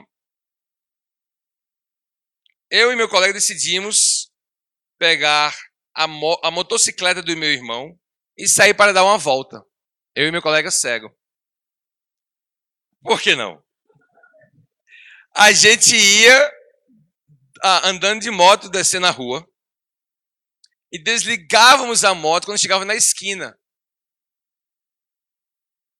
eu 2.69 2.91
e 2.91 2.97
meu 2.97 3.07
colega 3.07 3.33
decidimos 3.33 4.29
pegar 4.97 5.55
a, 5.93 6.07
mo 6.07 6.39
a 6.43 6.51
motocicleta 6.51 7.21
do 7.21 7.35
meu 7.35 7.51
irmão 7.51 7.97
e 8.37 8.47
sair 8.47 8.73
para 8.73 8.93
dar 8.93 9.03
uma 9.03 9.17
volta. 9.17 9.61
Eu 10.15 10.27
e 10.27 10.31
meu 10.31 10.41
colega 10.41 10.71
cego. 10.71 11.09
Por 13.01 13.21
que 13.21 13.35
não? 13.35 13.63
A 15.35 15.51
gente 15.51 15.95
ia 15.95 16.51
ah, 17.63 17.89
andando 17.89 18.21
de 18.21 18.31
moto, 18.31 18.69
descendo 18.69 19.07
a 19.07 19.11
rua, 19.11 19.47
e 20.91 21.01
desligávamos 21.01 22.03
a 22.03 22.13
moto 22.13 22.45
quando 22.45 22.59
chegava 22.59 22.85
na 22.85 22.95
esquina 22.95 23.57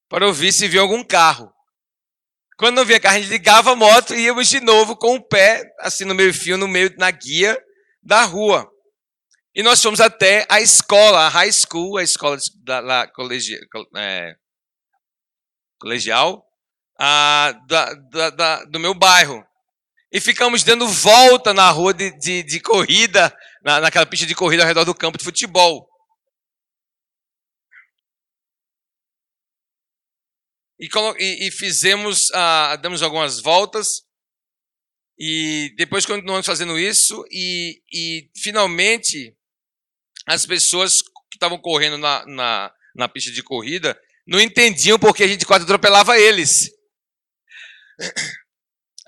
para 0.10 0.26
ouvir 0.26 0.54
se 0.54 0.68
via 0.68 0.82
algum 0.82 1.04
carro. 1.04 1.54
Quando 2.58 2.78
não 2.78 2.86
via 2.86 3.00
carro, 3.00 3.18
a 3.18 3.20
gente 3.20 3.30
ligava 3.30 3.72
a 3.72 3.76
moto 3.76 4.16
e 4.16 4.22
íamos 4.22 4.48
de 4.48 4.60
novo 4.60 4.96
com 4.96 5.16
o 5.16 5.24
pé, 5.24 5.64
assim 5.80 6.06
no 6.06 6.16
meio 6.16 6.34
fio, 6.34 6.58
no 6.58 6.68
meio, 6.68 6.94
na 6.98 7.12
guia 7.12 7.58
da 8.02 8.24
rua. 8.24 8.68
E 9.58 9.64
nós 9.64 9.82
fomos 9.82 10.00
até 10.00 10.46
a 10.48 10.62
escola, 10.62 11.26
a 11.26 11.30
high 11.30 11.52
school, 11.52 11.98
a 11.98 12.04
escola 12.04 12.38
da, 12.64 12.80
lá, 12.80 13.08
colegi, 13.08 13.60
é, 13.96 14.36
colegial 15.80 16.46
a, 17.00 17.60
da, 17.68 17.94
da, 17.96 18.30
da, 18.30 18.66
do 18.66 18.80
meu 18.80 18.94
bairro. 18.94 19.44
E 20.12 20.22
ficamos 20.22 20.64
dando 20.64 20.88
volta 20.88 21.56
na 21.56 21.72
rua 21.72 21.92
de, 21.92 22.12
de, 22.20 22.44
de 22.44 22.60
corrida, 22.60 23.36
na, 23.64 23.82
naquela 23.82 24.06
pista 24.06 24.28
de 24.28 24.36
corrida 24.36 24.62
ao 24.62 24.68
redor 24.68 24.86
do 24.86 24.94
campo 24.94 25.18
de 25.18 25.24
futebol. 25.24 25.90
e, 30.80 30.88
e, 31.18 31.48
e 31.48 31.52
fizemos, 31.52 32.30
ah, 32.32 32.76
damos 32.76 33.02
algumas 33.02 33.40
voltas, 33.40 34.04
e 35.18 35.74
depois 35.76 36.06
continuamos 36.06 36.46
fazendo 36.46 36.78
isso, 36.78 37.26
e, 37.32 37.82
e 37.92 38.30
finalmente 38.36 39.36
as 40.28 40.46
pessoas 40.46 41.02
que 41.02 41.36
estavam 41.36 41.58
correndo 41.58 41.98
na, 41.98 42.26
na, 42.26 42.74
na 42.96 43.08
pista 43.08 43.32
de 43.32 43.42
corrida 43.42 44.00
não 44.28 44.40
entendiam 44.40 45.00
porque 45.00 45.24
a 45.24 45.28
gente 45.28 45.46
quase 45.46 45.64
atropelava 45.64 46.18
eles. 46.18 46.70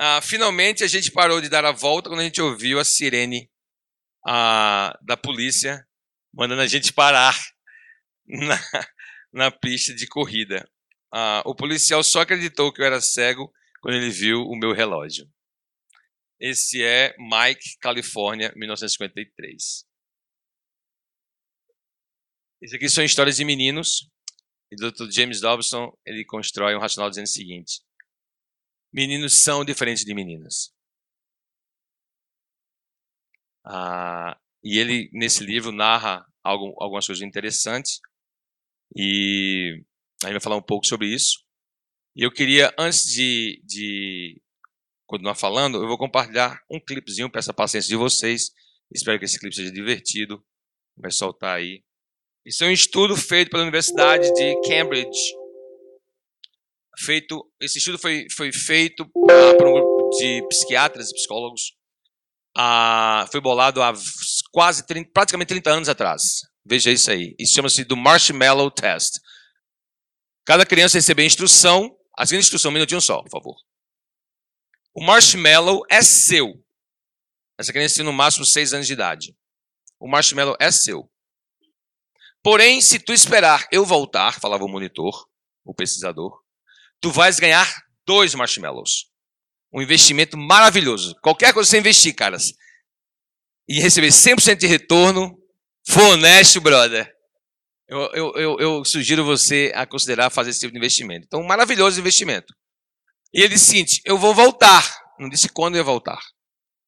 Ah, 0.02 0.22
finalmente 0.22 0.82
a 0.82 0.88
gente 0.88 1.12
parou 1.12 1.42
de 1.42 1.50
dar 1.50 1.66
a 1.66 1.74
volta 1.74 2.08
quando 2.10 2.22
a 2.22 2.24
gente 2.24 2.42
ouviu 2.42 2.80
a 2.80 2.86
sirene 2.86 3.52
ah, 4.26 4.98
da 5.02 5.18
polícia 5.18 5.86
mandando 6.34 6.62
a 6.62 6.68
gente 6.68 6.94
parar 6.94 7.38
na, 8.26 8.58
na 9.34 9.52
pista 9.52 9.94
de 9.94 10.08
corrida 10.08 10.66
ah, 11.12 11.42
o 11.46 11.56
policial 11.56 12.04
só 12.04 12.22
acreditou 12.22 12.72
que 12.72 12.82
eu 12.82 12.86
era 12.86 13.02
cego 13.02 13.52
quando 13.82 13.96
ele 13.96 14.10
viu 14.10 14.44
o 14.44 14.56
meu 14.56 14.74
relógio. 14.74 15.28
Esse 16.40 16.84
é 16.84 17.16
Mike, 17.18 17.78
Califórnia, 17.82 18.54
1953. 18.56 19.86
Isso 22.62 22.76
aqui 22.76 22.90
são 22.90 23.04
histórias 23.04 23.38
de 23.38 23.46
meninos. 23.46 24.10
E 24.72 24.76
o 24.76 24.92
Dr. 24.92 25.10
James 25.12 25.42
Dobson 25.42 25.92
ele 26.06 26.26
constrói 26.26 26.76
um 26.76 26.80
racional 26.80 27.10
dizendo 27.10 27.26
o 27.26 27.30
seguinte: 27.30 27.82
meninos 28.94 29.42
são 29.42 29.66
diferentes 29.66 30.04
de 30.04 30.14
meninas. 30.14 30.74
Ah, 33.66 34.40
e 34.64 34.78
ele 34.78 35.10
nesse 35.14 35.44
livro 35.44 35.72
narra 35.72 36.26
algo, 36.44 36.76
algumas 36.80 37.06
coisas 37.06 37.24
interessantes. 37.24 38.00
E 38.96 39.84
a 40.24 40.28
gente 40.28 40.34
vai 40.34 40.42
falar 40.42 40.58
um 40.58 40.62
pouco 40.62 40.86
sobre 40.86 41.08
isso. 41.08 41.44
E 42.16 42.24
eu 42.24 42.32
queria, 42.32 42.74
antes 42.78 43.06
de, 43.06 43.62
de 43.64 44.42
continuar 45.08 45.36
falando, 45.36 45.82
eu 45.82 45.88
vou 45.88 45.98
compartilhar 45.98 46.62
um 46.70 46.80
clipezinho, 46.80 47.32
peço 47.32 47.52
a 47.52 47.54
paciência 47.54 47.90
de 47.90 47.96
vocês. 47.96 48.52
Espero 48.94 49.20
que 49.20 49.26
esse 49.26 49.40
clipe 49.40 49.56
seja 49.56 49.72
divertido. 49.72 50.44
Vai 50.98 51.12
soltar 51.12 51.58
aí. 51.58 51.84
Isso 52.50 52.64
é 52.64 52.68
um 52.68 52.72
estudo 52.72 53.16
feito 53.16 53.52
pela 53.52 53.62
Universidade 53.62 54.34
de 54.34 54.62
Cambridge. 54.68 55.36
Feito, 56.98 57.48
esse 57.62 57.78
estudo 57.78 58.00
foi, 58.00 58.26
foi 58.36 58.52
feito 58.52 59.04
uh, 59.04 59.56
por 59.56 59.68
um 59.68 59.74
grupo 59.74 60.10
de 60.18 60.44
psiquiatras 60.50 61.12
e 61.12 61.14
psicólogos. 61.14 61.76
Uh, 62.58 63.30
foi 63.32 63.40
bolado 63.40 63.84
há 63.84 63.94
quase 64.52 64.84
30, 64.88 65.12
praticamente 65.14 65.50
30 65.50 65.70
anos 65.70 65.90
atrás. 65.90 66.24
Veja 66.66 66.90
isso 66.90 67.12
aí. 67.12 67.36
Isso 67.38 67.54
chama-se 67.54 67.84
do 67.84 67.96
Marshmallow 67.96 68.72
Test. 68.72 69.20
Cada 70.44 70.66
criança 70.66 70.98
recebe 70.98 71.22
a 71.22 71.26
instrução, 71.28 71.96
a 72.18 72.26
seguinte 72.26 72.46
instrução, 72.46 72.72
um 72.72 72.74
minutinho 72.74 73.00
só, 73.00 73.22
por 73.22 73.30
favor. 73.30 73.56
O 74.96 75.06
marshmallow 75.06 75.84
é 75.88 76.02
seu. 76.02 76.52
Essa 77.60 77.72
criança 77.72 77.98
tem 77.98 78.06
no 78.06 78.12
máximo 78.12 78.44
seis 78.44 78.74
anos 78.74 78.88
de 78.88 78.94
idade. 78.94 79.36
O 80.00 80.08
marshmallow 80.08 80.58
é 80.60 80.72
seu. 80.72 81.08
Porém, 82.44 82.82
se 82.82 83.00
tu 83.00 83.12
esperar 83.12 83.68
eu 83.72 83.86
voltar, 83.86 84.40
falava 84.40 84.64
o 84.64 84.70
monitor, 84.70 85.28
o 85.66 85.74
pesquisador, 85.74 86.42
tu 87.02 87.12
vais 87.12 87.40
ganhar 87.40 87.68
dois 88.06 88.34
marshmallows. 88.34 89.10
Um 89.74 89.82
investimento 89.82 90.38
maravilhoso. 90.38 91.16
Qualquer 91.22 91.54
coisa 91.54 91.68
que 91.68 91.72
você 91.72 91.80
investir, 91.80 92.16
caras, 92.16 92.54
e 93.68 93.80
receber 93.80 94.08
100% 94.08 94.56
de 94.56 94.66
retorno, 94.66 95.38
for 95.88 96.14
honesto, 96.14 96.60
brother. 96.60 97.14
Eu, 97.88 98.00
eu, 98.14 98.34
eu, 98.36 98.60
eu, 98.60 98.86
sugiro 98.86 99.24
você 99.24 99.72
a 99.76 99.86
considerar 99.86 100.30
fazer 100.30 100.52
esse 100.52 100.60
tipo 100.60 100.72
de 100.72 100.78
investimento. 100.78 101.26
Então, 101.26 101.42
um 101.42 101.48
maravilhoso 101.48 102.00
investimento. 102.00 102.54
E 103.34 103.42
ele 103.42 103.50
disse 103.50 103.66
seguinte: 103.66 104.02
eu 104.06 104.18
vou 104.18 104.34
voltar. 104.34 104.84
Não 105.20 105.30
disse 105.30 105.50
quando 105.50 105.76
eu 105.76 105.80
ia 105.80 105.84
voltar. 105.84 106.20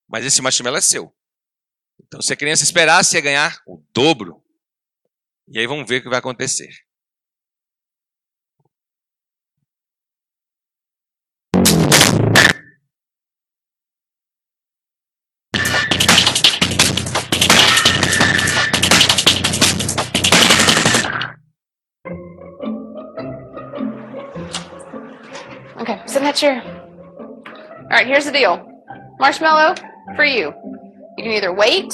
Mas 0.07 0.25
esse 0.25 0.41
marshmallow 0.41 0.77
é 0.77 0.81
seu. 0.81 1.13
Então, 2.03 2.21
se 2.21 2.33
a 2.33 2.35
criança 2.35 2.63
esperasse, 2.63 3.15
ia 3.15 3.21
ganhar 3.21 3.61
o 3.65 3.83
dobro. 3.93 4.40
E 5.53 5.59
aí 5.59 5.67
vamos 5.67 5.85
ver 5.85 5.97
o 5.99 6.03
que 6.03 6.09
vai 6.09 6.19
acontecer. 6.19 6.69
Okay, 25.81 25.99
sit 26.05 26.19
in 26.19 26.23
that. 26.23 26.41
All 26.41 27.97
right, 27.97 28.07
here's 28.07 28.23
the 28.23 28.31
deal. 28.31 28.65
Marshmallow 29.19 29.75
for 30.15 30.23
you. 30.23 30.53
You 31.17 31.23
can 31.25 31.33
either 31.33 31.53
wait, 31.53 31.93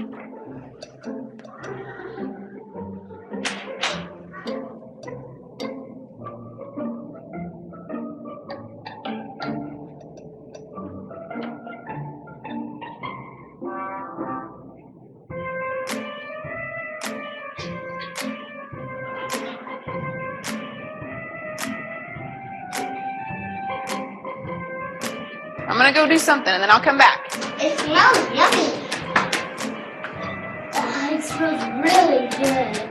Gonna 25.93 26.07
go 26.07 26.13
do 26.13 26.19
something 26.19 26.53
and 26.53 26.61
then 26.63 26.69
I'll 26.69 26.81
come 26.81 26.97
back. 26.97 27.27
It 27.59 27.77
smells 27.79 28.17
yummy. 28.33 28.71
Oh, 30.73 31.09
it 31.11 31.23
smells 31.23 31.63
really 31.83 32.27
good. 32.29 32.90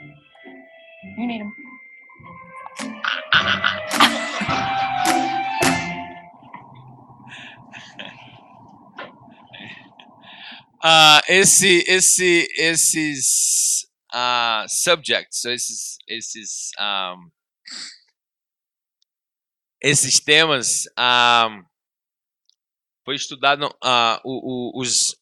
Them. 1.17 1.53
Ah, 10.83 11.21
esse, 11.27 11.83
esse, 11.87 12.47
esses 12.57 13.87
ah, 14.11 14.65
subjects, 14.67 15.45
esses, 15.45 15.97
esses, 16.07 16.71
um, 16.79 17.29
esses 19.79 20.19
temas, 20.19 20.85
um, 20.97 21.63
foi 23.05 23.13
estudado 23.13 23.71
ah, 23.83 24.19
o, 24.25 24.79
o, 24.79 24.81
os, 24.81 25.15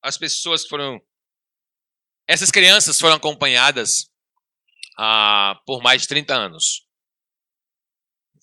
as 0.00 0.16
pessoas 0.16 0.64
foram, 0.64 1.00
essas 2.28 2.52
crianças 2.52 3.00
foram 3.00 3.16
acompanhadas 3.16 4.08
por 5.66 5.82
mais 5.82 6.02
de 6.02 6.08
30 6.08 6.34
anos. 6.34 6.86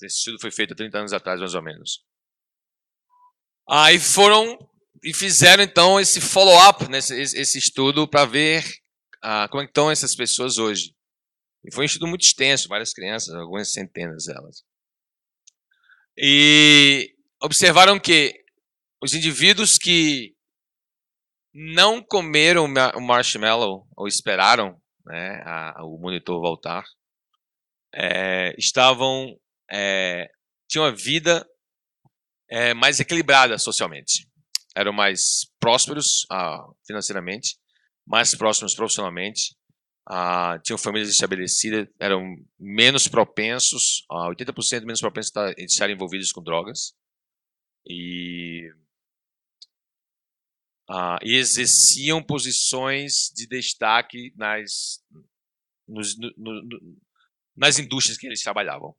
Esse 0.02 0.18
estudo 0.18 0.40
foi 0.40 0.52
feito 0.52 0.74
há 0.74 0.76
30 0.76 0.98
anos 0.98 1.14
atrás, 1.14 1.40
mais 1.40 1.56
ou 1.56 1.62
menos. 1.62 2.04
Aí 3.68 4.00
foram 4.00 4.58
e 5.04 5.14
fizeram 5.14 5.64
então 5.64 6.00
esse 6.00 6.22
follow-up 6.22 6.88
nesse 6.90 7.20
esse, 7.20 7.38
esse 7.38 7.58
estudo 7.58 8.08
para 8.08 8.26
ver 8.26 8.64
ah, 9.22 9.48
como 9.50 9.64
é 9.64 9.66
estão 9.66 9.90
essas 9.90 10.16
pessoas 10.16 10.58
hoje. 10.58 10.96
E 11.64 11.74
foi 11.74 11.84
um 11.84 11.86
estudo 11.86 12.08
muito 12.08 12.24
extenso, 12.24 12.68
várias 12.68 12.94
crianças, 12.94 13.34
algumas 13.34 13.72
centenas 13.72 14.26
delas. 14.26 14.64
E 16.18 17.16
observaram 17.42 18.00
que 18.00 18.34
os 19.02 19.14
indivíduos 19.14 19.78
que 19.78 20.36
não 21.54 22.04
comeram 22.04 22.66
o 22.66 23.02
marshmallow 23.02 23.88
ou 23.96 24.08
esperaram 24.08 24.80
né, 25.06 25.42
a, 25.46 25.84
o 25.84 25.98
monitor 25.98 26.42
voltar, 26.42 26.84
é, 27.94 28.54
estavam 28.58 29.38
é, 29.72 30.30
tinham 30.70 30.86
uma 30.86 30.96
vida 30.96 31.46
é, 32.50 32.74
mais 32.74 33.00
equilibrada 33.00 33.58
socialmente. 33.58 34.28
Eram 34.76 34.92
mais 34.92 35.50
prósperos 35.60 36.26
ah, 36.30 36.66
financeiramente, 36.86 37.58
mais 38.06 38.36
próximos 38.36 38.76
profissionalmente, 38.76 39.56
ah, 40.08 40.60
tinham 40.64 40.78
famílias 40.78 41.10
estabelecidas, 41.10 41.88
eram 42.00 42.36
menos 42.60 43.08
propensos, 43.08 44.06
ah, 44.12 44.28
80% 44.30 44.82
menos 44.82 45.00
propensos 45.00 45.36
a 45.36 45.52
estarem 45.58 45.96
envolvidos 45.96 46.32
com 46.32 46.44
drogas. 46.44 46.94
E, 47.88 48.70
ah, 50.90 51.18
e 51.24 51.36
exerciam 51.36 52.22
posições 52.22 53.32
de 53.34 53.48
destaque 53.48 54.32
nas, 54.36 55.04
nos, 55.88 56.18
no, 56.18 56.32
no, 56.38 56.98
nas 57.56 57.80
indústrias 57.80 58.18
que 58.18 58.28
eles 58.28 58.44
trabalhavam. 58.44 58.96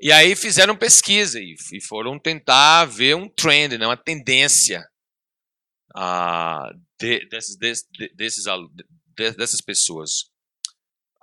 E 0.00 0.12
aí 0.12 0.36
fizeram 0.36 0.76
pesquisa 0.76 1.40
e, 1.40 1.54
e 1.72 1.80
foram 1.80 2.18
tentar 2.18 2.84
ver 2.84 3.16
um 3.16 3.28
trend, 3.28 3.78
né, 3.78 3.86
uma 3.86 3.96
tendência 3.96 4.86
uh, 5.96 6.74
de, 6.98 7.26
desses, 7.28 7.56
de, 7.56 8.08
desses, 8.14 8.44
de, 9.16 9.30
dessas 9.32 9.60
pessoas. 9.60 10.30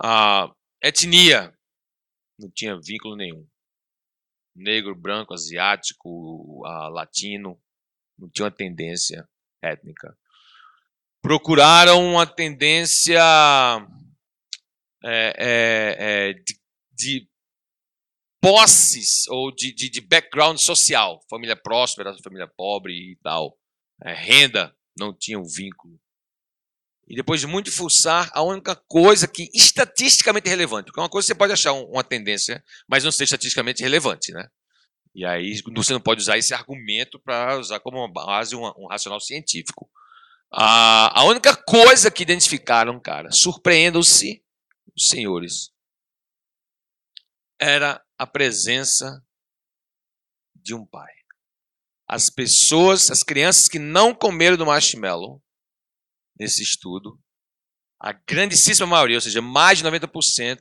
Uh, 0.01 0.51
etnia, 0.81 1.53
não 2.39 2.49
tinha 2.49 2.79
vínculo 2.79 3.15
nenhum. 3.15 3.47
Negro, 4.55 4.95
branco, 4.95 5.33
asiático, 5.33 6.09
uh, 6.65 6.89
latino, 6.89 7.61
não 8.17 8.29
tinha 8.29 8.45
uma 8.45 8.51
tendência 8.51 9.27
étnica. 9.63 10.17
Procuraram 11.21 12.05
uma 12.05 12.27
tendência 12.27 13.21
é, 15.03 15.33
é, 15.37 15.95
é, 15.99 16.33
de, 16.33 16.59
de 16.91 17.29
posses 18.41 19.25
ou 19.29 19.53
de, 19.55 19.73
de, 19.73 19.89
de, 19.89 20.01
background 20.01 20.57
social, 20.57 21.21
família 21.29 21.55
próspera, 21.55 22.15
família 22.21 22.47
pobre 22.47 22.93
e 22.93 23.15
tal, 23.23 23.57
é, 24.03 24.13
renda, 24.13 24.75
não 24.97 25.13
tinha 25.13 25.39
um 25.39 25.45
vínculo. 25.45 25.97
E 27.07 27.15
depois 27.15 27.41
de 27.41 27.47
muito 27.47 27.71
fuçar, 27.71 28.29
a 28.33 28.41
única 28.41 28.75
coisa 28.75 29.27
que 29.27 29.49
estatisticamente 29.53 30.49
relevante, 30.49 30.85
porque 30.85 30.99
uma 30.99 31.09
coisa 31.09 31.27
você 31.27 31.35
pode 31.35 31.53
achar 31.53 31.73
uma 31.73 32.03
tendência, 32.03 32.63
mas 32.87 33.03
não 33.03 33.11
ser 33.11 33.25
estatisticamente 33.25 33.81
relevante, 33.81 34.31
né? 34.31 34.47
E 35.15 35.25
aí 35.25 35.61
você 35.75 35.93
não 35.93 36.01
pode 36.01 36.21
usar 36.21 36.37
esse 36.37 36.53
argumento 36.53 37.19
para 37.19 37.59
usar 37.59 37.79
como 37.79 38.07
base 38.07 38.55
um, 38.55 38.65
um 38.77 38.87
racional 38.87 39.19
científico. 39.19 39.89
A, 40.51 41.21
a 41.21 41.23
única 41.25 41.55
coisa 41.55 42.09
que 42.09 42.23
identificaram, 42.23 42.99
cara, 42.99 43.31
surpreendam-se 43.31 44.43
senhores, 44.97 45.71
era 47.59 48.03
a 48.17 48.25
presença 48.25 49.23
de 50.55 50.73
um 50.73 50.85
pai. 50.85 51.11
As 52.07 52.29
pessoas, 52.29 53.09
as 53.09 53.23
crianças 53.23 53.67
que 53.67 53.79
não 53.79 54.13
comeram 54.13 54.57
do 54.57 54.65
marshmallow 54.65 55.41
nesse 56.37 56.61
estudo, 56.61 57.19
a 57.99 58.11
grandíssima 58.11 58.85
maioria, 58.85 59.17
ou 59.17 59.21
seja, 59.21 59.41
mais 59.41 59.77
de 59.77 59.85
90%, 59.85 60.59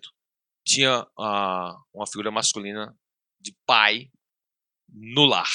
tinha 0.65 1.03
uh, 1.03 1.77
uma 1.93 2.07
figura 2.07 2.31
masculina 2.31 2.97
de 3.41 3.55
pai 3.67 4.11
no 4.93 5.25
lar. 5.25 5.51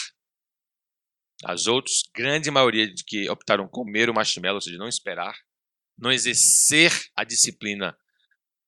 As 1.43 1.67
outras, 1.67 2.01
grande 2.15 2.49
maioria 2.49 2.91
de 2.91 3.03
que 3.03 3.29
optaram 3.29 3.67
comer 3.67 4.09
o 4.09 4.13
marshmallow, 4.13 4.55
ou 4.55 4.61
seja, 4.61 4.77
não 4.77 4.87
esperar, 4.87 5.37
não 5.97 6.11
exercer 6.11 6.91
a 7.15 7.23
disciplina 7.23 7.97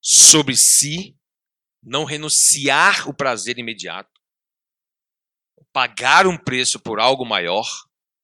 sobre 0.02 0.56
si, 0.56 1.18
não 1.82 2.06
renunciar 2.06 3.10
o 3.10 3.14
prazer 3.14 3.58
imediato, 3.58 4.12
pagar 5.74 6.28
um 6.28 6.38
preço 6.38 6.80
por 6.80 7.00
algo 7.00 7.26
maior, 7.26 7.66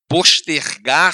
postergar 0.08 1.14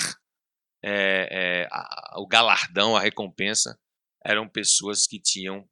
é, 0.83 1.27
é, 1.63 1.67
a, 1.71 2.19
o 2.19 2.27
galardão, 2.27 2.95
a 2.95 3.01
recompensa, 3.01 3.79
eram 4.25 4.47
pessoas 4.47 5.07
que 5.07 5.19
tinham 5.19 5.67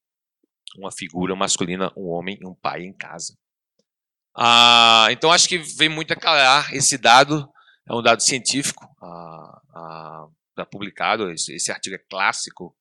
uma 0.77 0.91
figura 0.91 1.35
masculina, 1.35 1.91
um 1.97 2.07
homem, 2.09 2.37
um 2.43 2.53
pai 2.53 2.83
em 2.83 2.93
casa. 2.93 3.37
Ah, 4.35 5.07
então 5.11 5.31
acho 5.31 5.47
que 5.47 5.57
vem 5.57 5.89
muito 5.89 6.13
a 6.13 6.15
calhar 6.15 6.73
esse 6.73 6.97
dado, 6.97 7.49
é 7.87 7.93
um 7.93 8.01
dado 8.01 8.21
científico, 8.21 8.87
ah, 9.01 9.61
ah, 9.75 10.27
tá 10.55 10.65
publicado, 10.65 11.31
esse, 11.31 11.53
esse, 11.53 11.71
artigo 11.71 11.95
é 11.95 11.99
clássico, 12.09 12.75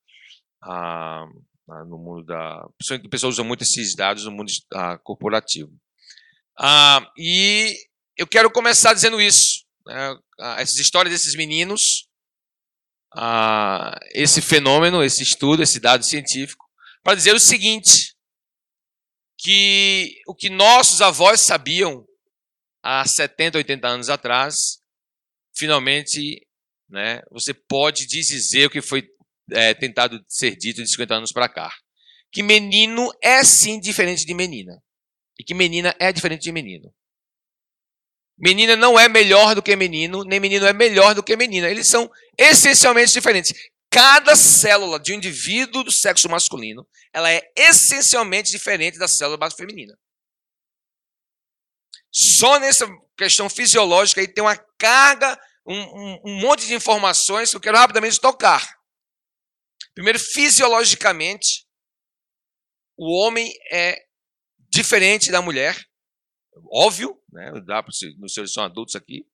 ah, 0.62 1.26
né, 1.66 1.84
no 1.87 1.98
mundo 1.98 2.24
da. 2.24 2.64
O 2.64 3.08
pessoal 3.08 3.30
usa 3.30 3.42
muito 3.42 3.62
esses 3.62 3.94
dados 3.94 4.24
no 4.24 4.30
mundo 4.30 4.50
uh, 4.74 4.98
corporativo. 5.02 5.72
E 7.16 7.74
eu 8.16 8.26
quero 8.26 8.50
começar 8.50 8.94
dizendo 8.94 9.20
isso. 9.20 9.64
Né, 9.87 10.16
essas 10.58 10.78
histórias 10.78 11.12
desses 11.12 11.34
meninos, 11.34 12.08
esse 14.12 14.40
fenômeno, 14.40 15.02
esse 15.02 15.22
estudo, 15.22 15.62
esse 15.62 15.80
dado 15.80 16.04
científico, 16.04 16.66
para 17.02 17.14
dizer 17.14 17.34
o 17.34 17.40
seguinte: 17.40 18.07
que 19.38 20.20
o 20.27 20.35
que 20.35 20.51
nossos 20.51 21.01
avós 21.01 21.40
sabiam 21.40 22.05
há 22.83 23.07
70, 23.07 23.59
80 23.59 23.88
anos 23.88 24.11
atrás, 24.11 24.81
finalmente 25.57 26.44
né, 26.88 27.22
você 27.31 27.55
pode 27.55 28.07
dizer 28.07 28.66
o 28.66 28.70
que 28.70 28.83
foi 28.83 29.09
é, 29.53 29.74
tentado 29.74 30.22
ser 30.29 30.57
dito 30.57 30.83
de 30.83 30.90
50 30.90 31.14
anos 31.14 31.33
para 31.33 31.48
cá. 31.48 31.72
Que 32.33 32.42
menino 32.42 33.11
é 33.22 33.42
sim 33.44 33.81
diferente 33.81 34.27
de 34.27 34.35
menina. 34.35 34.83
E 35.38 35.44
que 35.44 35.55
menina 35.55 35.94
é 35.98 36.12
diferente 36.12 36.42
de 36.42 36.53
menino. 36.53 36.92
Menina 38.37 38.77
não 38.77 38.98
é 38.98 39.09
melhor 39.09 39.55
do 39.55 39.62
que 39.62 39.74
menino, 39.74 40.22
nem 40.24 40.38
menino 40.38 40.66
é 40.66 40.72
melhor 40.72 41.14
do 41.14 41.22
que 41.22 41.37
menina. 41.37 41.68
Eles 41.68 41.88
são 41.88 42.11
essencialmente 42.37 43.12
diferentes. 43.12 43.53
Cada 43.90 44.37
célula 44.37 45.01
de 45.01 45.12
um 45.12 45.16
indivíduo 45.16 45.83
do 45.83 45.90
sexo 45.90 46.29
masculino, 46.29 46.87
ela 47.12 47.33
é 47.33 47.40
essencialmente 47.57 48.51
diferente 48.51 48.98
da 48.98 49.09
célula 49.09 49.51
feminina. 49.51 49.98
Só 52.12 52.59
nessa 52.59 52.87
questão 53.16 53.48
fisiológica 53.48 54.20
aí 54.20 54.29
tem 54.29 54.42
uma 54.42 54.57
carga, 54.79 55.38
um, 55.66 55.74
um, 55.74 56.20
um 56.27 56.40
monte 56.40 56.66
de 56.66 56.74
informações 56.74 57.51
que 57.51 57.57
eu 57.57 57.61
quero 57.61 57.79
rapidamente 57.79 58.20
tocar. 58.20 58.79
Primeiro, 59.94 60.18
fisiologicamente, 60.18 61.66
o 62.96 63.11
homem 63.20 63.53
é 63.70 64.07
diferente 64.70 65.31
da 65.31 65.40
mulher. 65.40 65.77
Óbvio, 66.70 67.20
né? 67.33 67.53
Dá 67.64 67.83
para 67.83 67.90
os 67.90 67.98
senhores 67.98 68.53
são 68.53 68.64
adultos 68.64 68.96
aqui. 68.96 69.27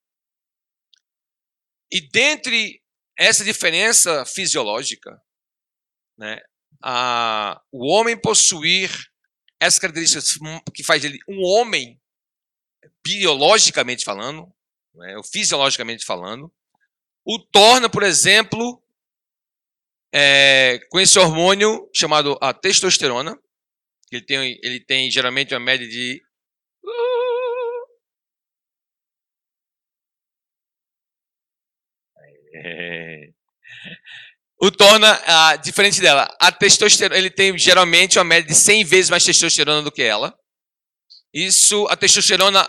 E 1.90 2.00
dentre 2.00 2.83
essa 3.16 3.44
diferença 3.44 4.24
fisiológica, 4.26 5.20
né, 6.18 6.40
a, 6.82 7.60
o 7.72 7.86
homem 7.86 8.16
possuir 8.16 8.90
essas 9.60 9.78
características 9.78 10.38
que 10.74 10.82
faz 10.82 11.02
dele 11.02 11.18
um 11.28 11.42
homem, 11.42 12.00
biologicamente 13.02 14.04
falando, 14.04 14.52
né, 14.94 15.16
ou 15.16 15.24
fisiologicamente 15.24 16.04
falando, 16.04 16.52
o 17.24 17.38
torna, 17.38 17.88
por 17.88 18.02
exemplo, 18.02 18.82
é, 20.12 20.78
com 20.90 21.00
esse 21.00 21.18
hormônio 21.18 21.90
chamado 21.92 22.38
a 22.40 22.52
testosterona. 22.54 23.36
Ele 24.12 24.22
tem, 24.22 24.60
ele 24.62 24.80
tem 24.80 25.10
geralmente 25.10 25.52
uma 25.54 25.60
média 25.60 25.88
de. 25.88 26.22
É, 32.56 33.32
o 34.60 34.70
torna 34.70 35.20
ah, 35.26 35.56
diferente 35.56 36.00
dela. 36.00 36.28
A 36.40 36.50
testosterona, 36.52 37.18
ele 37.18 37.30
tem 37.30 37.56
geralmente 37.58 38.18
uma 38.18 38.24
média 38.24 38.48
de 38.48 38.54
100 38.54 38.84
vezes 38.84 39.10
mais 39.10 39.24
testosterona 39.24 39.82
do 39.82 39.92
que 39.92 40.02
ela. 40.02 40.34
Isso, 41.32 41.86
a 41.88 41.96
testosterona 41.96 42.68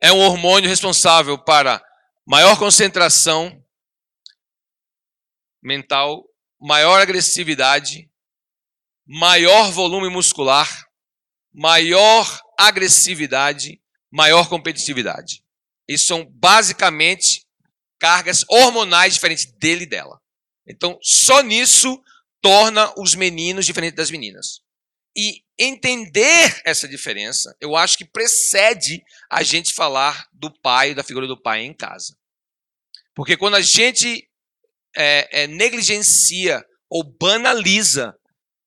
é 0.00 0.12
um 0.12 0.20
hormônio 0.20 0.68
responsável 0.68 1.36
para 1.38 1.82
maior 2.26 2.58
concentração 2.58 3.60
mental 5.62 6.24
maior 6.64 6.98
agressividade, 6.98 8.10
maior 9.06 9.70
volume 9.70 10.08
muscular, 10.08 10.86
maior 11.52 12.40
agressividade, 12.58 13.78
maior 14.10 14.48
competitividade. 14.48 15.44
Isso 15.86 16.06
são 16.06 16.24
basicamente 16.24 17.46
cargas 17.98 18.46
hormonais 18.48 19.12
diferentes 19.12 19.44
dele 19.58 19.84
e 19.84 19.86
dela. 19.86 20.18
Então, 20.66 20.98
só 21.02 21.42
nisso 21.42 22.02
torna 22.40 22.92
os 22.98 23.14
meninos 23.14 23.66
diferentes 23.66 23.96
das 23.96 24.10
meninas. 24.10 24.60
E 25.16 25.44
entender 25.58 26.60
essa 26.64 26.88
diferença, 26.88 27.56
eu 27.60 27.76
acho 27.76 27.96
que 27.96 28.04
precede 28.04 29.02
a 29.30 29.42
gente 29.42 29.72
falar 29.72 30.28
do 30.32 30.50
pai, 30.60 30.94
da 30.94 31.04
figura 31.04 31.26
do 31.26 31.40
pai 31.40 31.62
em 31.62 31.72
casa. 31.72 32.16
Porque 33.14 33.36
quando 33.36 33.54
a 33.54 33.60
gente 33.60 34.28
é, 34.96 35.42
é, 35.42 35.46
negligencia 35.46 36.64
ou 36.90 37.04
banaliza 37.04 38.16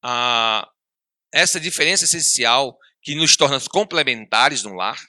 a, 0.02 0.70
essa 1.34 1.60
diferença 1.60 2.06
essencial 2.06 2.78
que 3.02 3.16
nos 3.16 3.36
torna 3.36 3.60
complementares 3.70 4.64
no 4.64 4.74
lar, 4.74 5.00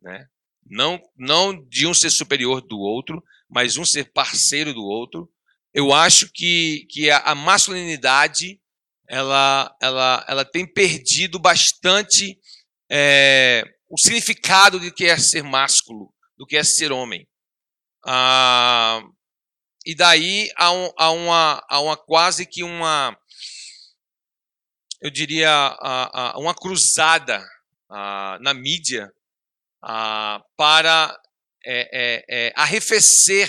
né? 0.00 0.26
não, 0.64 1.00
não 1.16 1.66
de 1.68 1.86
um 1.86 1.94
ser 1.94 2.10
superior 2.10 2.60
do 2.60 2.78
outro, 2.78 3.22
mas 3.48 3.76
um 3.76 3.84
ser 3.84 4.12
parceiro 4.12 4.72
do 4.72 4.84
outro, 4.84 5.30
eu 5.74 5.92
acho 5.92 6.30
que, 6.32 6.86
que 6.88 7.10
a, 7.10 7.34
masculinidade 7.34 8.60
ela, 9.08 9.76
ela, 9.82 10.24
ela 10.28 10.44
tem 10.44 10.64
perdido 10.64 11.38
bastante 11.38 12.38
é, 12.88 13.64
o 13.90 13.98
significado 13.98 14.78
de 14.78 14.92
que 14.92 15.04
é 15.04 15.18
ser 15.18 15.42
másculo, 15.42 16.14
do 16.38 16.46
que 16.46 16.56
é 16.56 16.62
ser 16.62 16.92
homem. 16.92 17.28
Ah, 18.06 19.02
e 19.84 19.96
daí 19.96 20.48
há, 20.56 20.70
um, 20.72 20.90
há, 20.96 21.10
uma, 21.10 21.66
há 21.68 21.80
uma 21.80 21.96
quase 21.96 22.46
que 22.46 22.62
uma, 22.62 23.16
eu 25.02 25.10
diria, 25.10 25.76
uma 26.36 26.54
cruzada 26.54 27.44
na 28.40 28.54
mídia 28.54 29.12
para 30.56 31.20
é, 31.66 31.88
é, 31.92 32.24
é, 32.28 32.52
arrefecer 32.54 33.48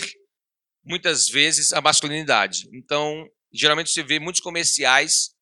muitas 0.85 1.27
vezes 1.27 1.73
a 1.73 1.81
masculinidade. 1.81 2.69
Então, 2.73 3.27
geralmente 3.51 3.89
você 3.89 4.03
vê 4.03 4.19
muitos 4.19 4.41
comerciais 4.41 5.35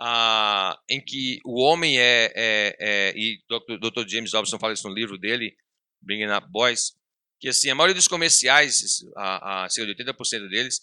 ah, 0.00 0.78
em 0.88 1.00
que 1.00 1.40
o 1.44 1.60
homem 1.60 1.98
é, 1.98 2.32
é, 2.34 2.76
é 2.78 3.12
e 3.16 3.40
o 3.50 3.78
Dr. 3.78 4.08
James 4.08 4.30
Dobson 4.30 4.58
fala 4.58 4.72
isso 4.72 4.88
no 4.88 4.94
livro 4.94 5.18
dele, 5.18 5.54
Bringing 6.00 6.32
Up 6.32 6.48
Boys, 6.50 6.92
que 7.40 7.48
assim, 7.48 7.70
a 7.70 7.74
maioria 7.74 7.94
dos 7.94 8.08
comerciais, 8.08 9.04
a, 9.16 9.64
a 9.64 9.68
cerca 9.68 9.94
de 9.94 10.04
80% 10.04 10.48
deles, 10.48 10.80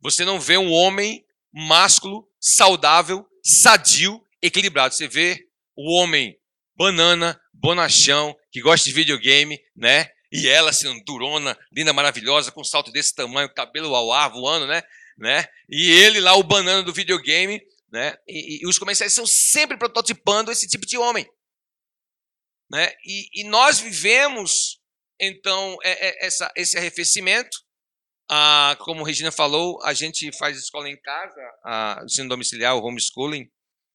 você 0.00 0.24
não 0.24 0.40
vê 0.40 0.58
um 0.58 0.70
homem 0.70 1.24
másculo, 1.52 2.28
saudável, 2.40 3.26
sadio, 3.42 4.20
equilibrado. 4.42 4.94
Você 4.94 5.08
vê 5.08 5.46
o 5.76 5.94
homem 5.94 6.36
banana, 6.76 7.40
bonachão, 7.52 8.36
que 8.50 8.60
gosta 8.60 8.86
de 8.86 8.94
videogame, 8.94 9.58
né? 9.76 10.10
E 10.36 10.48
ela, 10.48 10.70
assim, 10.70 11.00
durona, 11.04 11.56
linda, 11.70 11.92
maravilhosa, 11.92 12.50
com 12.50 12.60
um 12.60 12.64
salto 12.64 12.90
desse 12.90 13.14
tamanho, 13.14 13.54
cabelo 13.54 13.94
ao 13.94 14.12
ar, 14.12 14.32
voando, 14.32 14.66
né? 14.66 14.82
né? 15.16 15.46
E 15.68 15.92
ele 15.92 16.18
lá, 16.18 16.34
o 16.34 16.42
banana 16.42 16.82
do 16.82 16.92
videogame, 16.92 17.62
né? 17.92 18.16
E, 18.26 18.64
e 18.64 18.66
os 18.66 18.76
comerciais 18.76 19.12
estão 19.12 19.28
sempre 19.28 19.76
prototipando 19.76 20.50
esse 20.50 20.66
tipo 20.66 20.84
de 20.84 20.98
homem. 20.98 21.24
Né? 22.68 22.92
E, 23.06 23.42
e 23.42 23.44
nós 23.44 23.78
vivemos, 23.78 24.80
então, 25.20 25.78
é, 25.84 26.08
é, 26.08 26.26
essa, 26.26 26.52
esse 26.56 26.76
arrefecimento. 26.76 27.56
Ah, 28.28 28.76
como 28.80 29.04
a 29.04 29.06
Regina 29.06 29.30
falou, 29.30 29.80
a 29.84 29.94
gente 29.94 30.36
faz 30.36 30.58
escola 30.58 30.88
em 30.88 31.00
casa, 31.00 31.40
ah, 31.64 32.00
ensino 32.04 32.28
domiciliar, 32.28 32.74
o 32.74 32.82
homeschooling. 32.82 33.48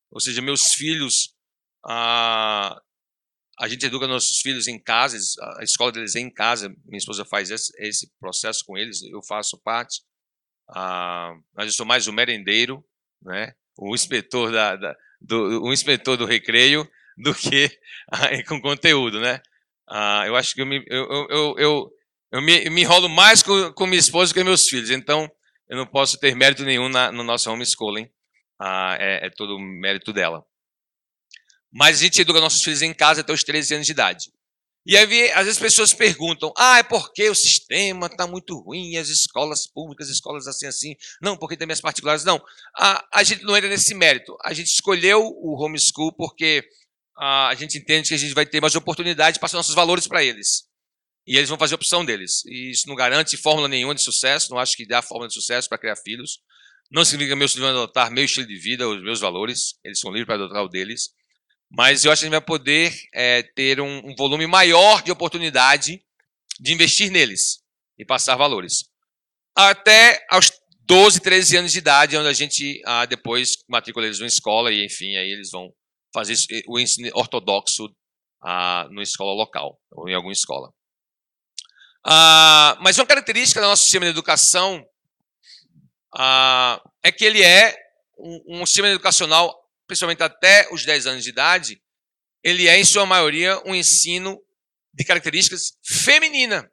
Ou 0.09 0.21
seja, 0.21 0.41
meus 0.41 0.73
filhos, 0.73 1.35
ah, 1.85 2.79
a 3.59 3.67
gente 3.67 3.85
educa 3.85 4.07
nossos 4.07 4.39
filhos 4.39 4.67
em 4.67 4.81
casa, 4.81 5.17
a 5.57 5.63
escola 5.63 5.91
deles 5.91 6.15
é 6.15 6.19
em 6.19 6.31
casa. 6.31 6.69
Minha 6.85 6.97
esposa 6.97 7.25
faz 7.25 7.51
esse, 7.51 7.71
esse 7.77 8.09
processo 8.19 8.63
com 8.65 8.77
eles, 8.77 9.01
eu 9.03 9.21
faço 9.21 9.59
parte. 9.61 10.01
Ah, 10.69 11.33
mas 11.55 11.67
eu 11.67 11.73
sou 11.73 11.85
mais 11.85 12.07
o 12.07 12.13
merendeiro, 12.13 12.83
né? 13.21 13.53
o 13.79 13.95
inspetor, 13.95 14.51
da, 14.51 14.75
da 14.75 14.95
do, 15.21 15.63
o 15.63 15.73
inspetor 15.73 16.17
do 16.17 16.25
recreio 16.25 16.87
do 17.17 17.33
que 17.33 17.69
com 18.47 18.61
conteúdo, 18.61 19.19
né? 19.19 19.41
Ah, 19.89 20.23
eu 20.27 20.35
acho 20.35 20.53
que 20.53 20.61
eu 20.61 20.65
me, 20.65 20.83
eu, 20.87 21.27
eu, 21.29 21.55
eu, 21.57 21.91
eu 22.31 22.41
me, 22.41 22.69
me 22.69 22.81
enrolo 22.81 23.09
mais 23.09 23.41
com, 23.41 23.73
com 23.73 23.87
minha 23.87 23.99
esposa 23.99 24.33
que 24.33 24.39
com 24.39 24.45
meus 24.45 24.67
filhos, 24.67 24.89
então 24.89 25.29
eu 25.67 25.77
não 25.77 25.85
posso 25.85 26.19
ter 26.19 26.35
mérito 26.35 26.63
nenhum 26.63 26.89
na, 26.89 27.11
no 27.11 27.23
nosso 27.23 27.51
homeschooling, 27.51 28.09
ah, 28.59 28.97
é, 28.99 29.27
é 29.27 29.29
todo 29.29 29.59
mérito 29.59 30.13
dela. 30.13 30.45
Mas 31.71 31.97
a 31.97 32.03
gente 32.03 32.21
educa 32.21 32.39
nossos 32.39 32.63
filhos 32.63 32.81
em 32.81 32.93
casa 32.93 33.21
até 33.21 33.31
os 33.31 33.43
13 33.43 33.75
anos 33.75 33.85
de 33.85 33.91
idade. 33.91 34.31
E 34.85 34.97
aí, 34.97 35.31
às 35.31 35.45
vezes, 35.45 35.57
as 35.57 35.59
pessoas 35.59 35.93
perguntam: 35.93 36.51
ah, 36.57 36.79
é 36.79 36.83
porque 36.83 37.29
o 37.29 37.35
sistema 37.35 38.07
está 38.07 38.25
muito 38.25 38.57
ruim, 38.57 38.97
as 38.97 39.09
escolas 39.09 39.67
públicas, 39.67 40.07
as 40.07 40.15
escolas 40.15 40.47
assim, 40.47 40.65
assim. 40.65 40.95
Não, 41.21 41.37
porque 41.37 41.57
tem 41.57 41.71
as 41.71 41.81
particulares. 41.81 42.23
Não, 42.23 42.41
a, 42.75 43.05
a 43.13 43.23
gente 43.23 43.43
não 43.43 43.55
entra 43.55 43.69
nesse 43.69 43.93
mérito. 43.93 44.35
A 44.43 44.53
gente 44.53 44.67
escolheu 44.67 45.21
o 45.21 45.61
homeschool 45.61 46.11
porque 46.13 46.63
a, 47.17 47.49
a 47.49 47.55
gente 47.55 47.77
entende 47.77 48.09
que 48.09 48.15
a 48.15 48.17
gente 48.17 48.33
vai 48.33 48.45
ter 48.45 48.61
mais 48.61 48.75
oportunidade 48.75 49.35
de 49.35 49.39
passar 49.39 49.57
nossos 49.57 49.75
valores 49.75 50.07
para 50.07 50.23
eles. 50.23 50.63
E 51.27 51.37
eles 51.37 51.49
vão 51.49 51.59
fazer 51.59 51.75
a 51.75 51.75
opção 51.75 52.03
deles. 52.03 52.43
E 52.45 52.71
isso 52.71 52.87
não 52.87 52.95
garante 52.95 53.37
fórmula 53.37 53.67
nenhuma 53.67 53.93
de 53.93 54.01
sucesso, 54.01 54.49
não 54.49 54.57
acho 54.57 54.75
que 54.75 54.87
dá 54.87 55.01
fórmula 55.01 55.27
de 55.27 55.35
sucesso 55.35 55.69
para 55.69 55.77
criar 55.77 55.95
filhos. 55.97 56.39
Não 56.89 57.05
significa 57.05 57.35
que 57.35 57.37
meus 57.37 57.51
filhos 57.51 57.69
vão 57.69 57.83
adotar 57.83 58.09
meu 58.09 58.23
estilo 58.23 58.47
de 58.47 58.57
vida, 58.57 58.89
os 58.89 59.03
meus 59.03 59.19
valores, 59.19 59.75
eles 59.83 59.99
são 59.99 60.09
livres 60.09 60.25
para 60.25 60.35
adotar 60.35 60.63
o 60.63 60.67
deles. 60.67 61.09
Mas 61.69 62.03
eu 62.03 62.11
acho 62.11 62.21
que 62.21 62.25
a 62.25 62.29
gente 62.29 62.37
vai 62.37 62.45
poder 62.45 62.93
é, 63.13 63.43
ter 63.43 63.79
um, 63.79 64.09
um, 64.09 64.15
volume 64.15 64.47
maior 64.47 65.03
de 65.03 65.11
oportunidade 65.11 66.03
de 66.59 66.73
investir 66.73 67.11
neles 67.11 67.63
e 67.97 68.03
passar 68.03 68.35
valores. 68.35 68.89
Até 69.55 70.25
aos 70.29 70.51
12, 70.81 71.19
13 71.19 71.57
anos 71.57 71.71
de 71.71 71.77
idade, 71.77 72.17
onde 72.17 72.27
a 72.27 72.33
gente 72.33 72.81
ah, 72.85 73.05
depois 73.05 73.63
matricula 73.67 74.05
eles 74.05 74.17
numa 74.17 74.27
escola 74.27 74.71
e, 74.71 74.83
enfim, 74.83 75.15
aí 75.17 75.29
eles 75.29 75.51
vão 75.51 75.71
fazer 76.11 76.33
o 76.67 76.79
ensino 76.79 77.09
ortodoxo 77.13 77.87
ah, 78.41 78.87
numa 78.89 79.03
escola 79.03 79.33
local 79.33 79.79
ou 79.91 80.09
em 80.09 80.15
alguma 80.15 80.33
escola. 80.33 80.73
Ah, 82.03 82.77
mas 82.81 82.97
uma 82.97 83.05
característica 83.05 83.61
do 83.61 83.67
nosso 83.67 83.83
sistema 83.83 84.05
de 84.05 84.11
educação 84.11 84.83
ah, 86.15 86.81
é 87.03 87.11
que 87.11 87.23
ele 87.23 87.43
é 87.43 87.75
um, 88.17 88.61
um 88.61 88.65
sistema 88.65 88.87
educacional 88.87 89.58
principalmente 89.89 90.21
até 90.21 90.71
os 90.71 90.85
10 90.85 91.07
anos 91.07 91.23
de 91.23 91.31
idade, 91.31 91.81
ele 92.43 92.67
é, 92.67 92.77
em 92.77 92.85
sua 92.85 93.07
maioria, 93.07 93.59
um 93.65 93.73
ensino 93.73 94.39
de 94.93 95.03
características 95.03 95.75
feminina. 95.83 96.71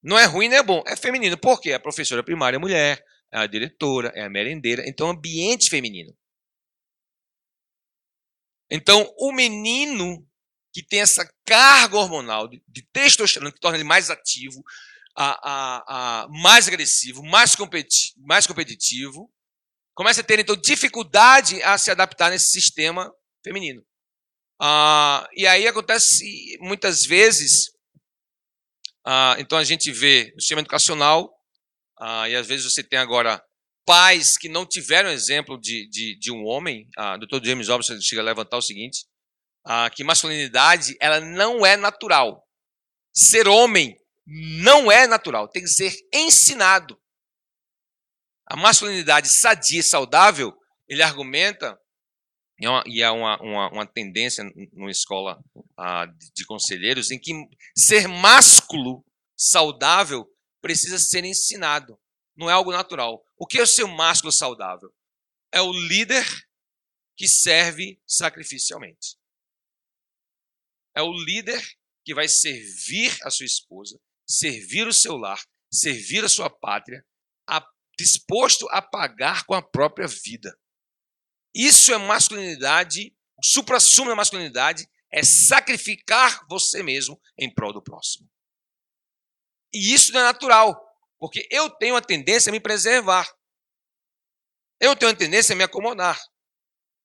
Não 0.00 0.16
é 0.16 0.24
ruim, 0.24 0.48
não 0.48 0.56
é 0.56 0.62
bom, 0.62 0.84
é 0.86 0.94
feminino. 0.94 1.36
Por 1.36 1.60
quê? 1.60 1.72
A 1.72 1.80
professora 1.80 2.22
primária 2.22 2.56
é 2.56 2.60
mulher, 2.60 3.04
é 3.32 3.38
a 3.38 3.46
diretora, 3.46 4.12
é 4.14 4.22
a 4.22 4.30
merendeira, 4.30 4.84
então 4.86 5.10
ambiente 5.10 5.68
feminino. 5.68 6.16
Então, 8.70 9.12
o 9.18 9.32
menino 9.32 10.24
que 10.72 10.82
tem 10.82 11.00
essa 11.00 11.28
carga 11.44 11.96
hormonal 11.96 12.46
de, 12.46 12.62
de 12.68 12.82
testosterona 12.92 13.50
que 13.50 13.58
torna 13.58 13.76
ele 13.76 13.84
mais 13.84 14.10
ativo, 14.10 14.62
a, 15.16 15.50
a, 15.50 16.22
a, 16.22 16.28
mais 16.28 16.68
agressivo, 16.68 17.22
mais, 17.24 17.56
competi 17.56 18.14
mais 18.18 18.46
competitivo, 18.46 19.28
começa 19.94 20.20
a 20.20 20.24
ter, 20.24 20.38
então, 20.38 20.56
dificuldade 20.56 21.62
a 21.62 21.78
se 21.78 21.90
adaptar 21.90 22.30
nesse 22.30 22.48
sistema 22.48 23.12
feminino. 23.42 23.84
Ah, 24.60 25.28
e 25.34 25.46
aí 25.46 25.66
acontece 25.66 26.58
muitas 26.60 27.04
vezes, 27.04 27.70
ah, 29.04 29.36
então 29.38 29.58
a 29.58 29.64
gente 29.64 29.90
vê 29.90 30.32
no 30.34 30.40
sistema 30.40 30.60
educacional, 30.60 31.32
ah, 31.98 32.28
e 32.28 32.36
às 32.36 32.46
vezes 32.46 32.72
você 32.72 32.82
tem 32.82 32.98
agora 32.98 33.42
pais 33.86 34.36
que 34.36 34.48
não 34.48 34.66
tiveram 34.66 35.10
exemplo 35.10 35.60
de, 35.60 35.88
de, 35.88 36.18
de 36.18 36.32
um 36.32 36.44
homem, 36.44 36.88
ah, 36.96 37.14
o 37.14 37.18
Dr. 37.18 37.44
James 37.44 37.68
Robinson 37.68 38.00
chega 38.00 38.22
a 38.22 38.24
levantar 38.24 38.56
o 38.56 38.62
seguinte, 38.62 39.06
ah, 39.66 39.90
que 39.90 40.04
masculinidade 40.04 40.96
ela 41.00 41.20
não 41.20 41.64
é 41.64 41.76
natural. 41.76 42.46
Ser 43.14 43.46
homem 43.46 43.96
não 44.26 44.90
é 44.90 45.06
natural, 45.06 45.48
tem 45.48 45.62
que 45.62 45.68
ser 45.68 45.94
ensinado. 46.12 46.98
A 48.46 48.56
masculinidade 48.56 49.28
sadia 49.28 49.80
e 49.80 49.82
saudável, 49.82 50.54
ele 50.88 51.02
argumenta, 51.02 51.78
e 52.58 52.66
é 52.66 52.70
uma, 52.70 52.84
é 52.86 53.10
uma, 53.10 53.42
uma, 53.42 53.72
uma 53.72 53.86
tendência 53.86 54.44
numa 54.72 54.90
escola 54.90 55.42
ah, 55.76 56.06
de, 56.06 56.32
de 56.32 56.46
conselheiros, 56.46 57.10
em 57.10 57.18
que 57.18 57.32
ser 57.76 58.06
másculo 58.06 59.04
saudável 59.36 60.26
precisa 60.60 60.98
ser 60.98 61.24
ensinado, 61.24 61.98
não 62.36 62.48
é 62.48 62.52
algo 62.52 62.72
natural. 62.72 63.24
O 63.36 63.46
que 63.46 63.58
é 63.58 63.62
o 63.62 63.66
ser 63.66 63.86
másculo 63.86 64.32
saudável? 64.32 64.92
É 65.52 65.60
o 65.60 65.72
líder 65.72 66.24
que 67.16 67.28
serve 67.28 68.00
sacrificialmente. 68.06 69.16
É 70.94 71.02
o 71.02 71.12
líder 71.12 71.62
que 72.04 72.14
vai 72.14 72.28
servir 72.28 73.16
a 73.22 73.30
sua 73.30 73.46
esposa, 73.46 73.98
servir 74.26 74.86
o 74.86 74.92
seu 74.92 75.16
lar, 75.16 75.40
servir 75.72 76.24
a 76.24 76.28
sua 76.28 76.50
pátria, 76.50 77.04
disposto 77.98 78.68
a 78.70 78.82
pagar 78.82 79.44
com 79.44 79.54
a 79.54 79.62
própria 79.62 80.06
vida. 80.06 80.56
Isso 81.54 81.92
é 81.92 81.98
masculinidade, 81.98 83.14
o 83.36 83.44
supra-sumo 83.44 84.10
da 84.10 84.16
masculinidade 84.16 84.88
é 85.12 85.22
sacrificar 85.22 86.44
você 86.48 86.82
mesmo 86.82 87.20
em 87.38 87.52
prol 87.52 87.72
do 87.72 87.82
próximo. 87.82 88.28
E 89.72 89.94
isso 89.94 90.12
não 90.12 90.20
é 90.20 90.24
natural, 90.24 90.80
porque 91.18 91.46
eu 91.50 91.70
tenho 91.70 91.96
a 91.96 92.00
tendência 92.00 92.50
a 92.50 92.52
me 92.52 92.60
preservar. 92.60 93.28
Eu 94.80 94.96
tenho 94.96 95.12
a 95.12 95.16
tendência 95.16 95.52
a 95.52 95.56
me 95.56 95.62
acomodar. 95.62 96.20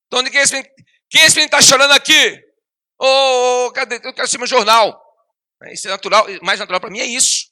Então, 0.08 0.24
quem 0.24 0.40
é 0.40 1.26
esse 1.26 1.40
está 1.40 1.62
chorando 1.62 1.92
aqui? 1.92 2.44
Ô, 3.00 3.68
oh, 3.68 3.72
cadê? 3.72 3.96
Eu 3.96 4.14
quero 4.14 4.28
ser 4.28 4.38
meu 4.38 4.48
jornal. 4.48 5.00
Isso 5.72 5.88
é 5.88 5.92
natural, 5.92 6.26
mais 6.42 6.60
natural 6.60 6.82
para 6.82 6.90
mim 6.90 7.00
é 7.00 7.06
isso. 7.06 7.49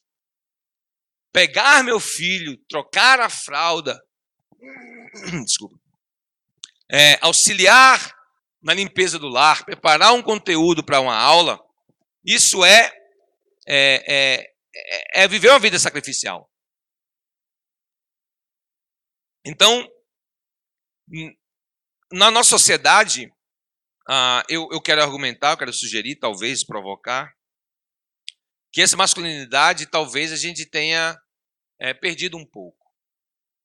Pegar 1.31 1.83
meu 1.83 1.99
filho, 1.99 2.57
trocar 2.69 3.19
a 3.19 3.29
fralda, 3.29 3.99
desculpa, 5.45 5.79
é, 6.91 7.17
auxiliar 7.21 8.15
na 8.61 8.73
limpeza 8.73 9.19
do 9.19 9.27
lar, 9.27 9.63
preparar 9.65 10.13
um 10.13 10.21
conteúdo 10.21 10.83
para 10.83 10.99
uma 10.99 11.15
aula, 11.15 11.59
isso 12.25 12.65
é, 12.65 12.91
é, 13.67 14.45
é, 14.75 15.23
é 15.23 15.27
viver 15.27 15.49
uma 15.49 15.59
vida 15.59 15.79
sacrificial. 15.79 16.49
Então, 19.45 19.87
na 22.11 22.29
nossa 22.29 22.49
sociedade, 22.49 23.31
ah, 24.09 24.43
eu, 24.49 24.67
eu 24.71 24.81
quero 24.81 25.01
argumentar, 25.01 25.51
eu 25.51 25.57
quero 25.57 25.73
sugerir, 25.73 26.17
talvez 26.17 26.65
provocar, 26.65 27.36
que 28.71 28.81
essa 28.81 28.97
masculinidade 28.97 29.85
talvez 29.87 30.31
a 30.31 30.35
gente 30.35 30.65
tenha 30.65 31.19
é, 31.79 31.93
perdido 31.93 32.37
um 32.37 32.45
pouco. 32.45 32.85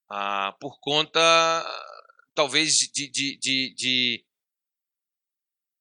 Ah, 0.09 0.55
por 0.61 0.79
conta, 0.81 1.21
talvez, 2.35 2.77
de, 2.77 3.09
de, 3.09 3.39
de, 3.39 3.75
de, 3.75 4.27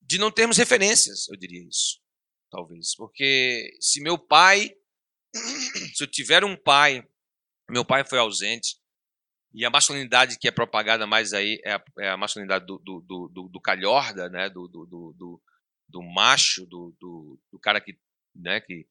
de 0.02 0.18
não 0.18 0.32
termos 0.32 0.58
referências, 0.58 1.28
eu 1.30 1.38
diria 1.38 1.68
isso. 1.68 2.00
Talvez. 2.50 2.96
Porque 2.96 3.78
se 3.80 4.02
meu 4.02 4.18
pai, 4.18 4.74
se 5.96 6.04
eu 6.04 6.08
tiver 6.08 6.44
um 6.44 6.56
pai, 6.56 7.06
meu 7.70 7.86
pai 7.86 8.06
foi 8.06 8.20
ausente, 8.20 8.82
e 9.54 9.66
a 9.66 9.70
masculinidade 9.70 10.38
que 10.40 10.48
é 10.48 10.52
propagada 10.52 11.06
mais 11.06 11.34
aí 11.34 11.62
é 11.64 11.74
a, 11.74 11.84
é 12.00 12.10
a 12.10 12.18
masculinidade 12.18 12.66
do, 12.66 12.78
do, 12.80 13.02
do, 13.02 13.50
do, 13.50 13.62
calhorda, 13.62 14.30
né? 14.30 14.50
do, 14.50 14.68
do, 14.68 14.86
do, 14.86 15.42
do 15.88 16.02
macho, 16.02 16.66
do, 16.66 16.96
do, 17.00 17.40
do, 17.52 17.60
cara 17.60 17.82
que, 17.82 17.98
né? 18.34 18.62
que 18.62 18.88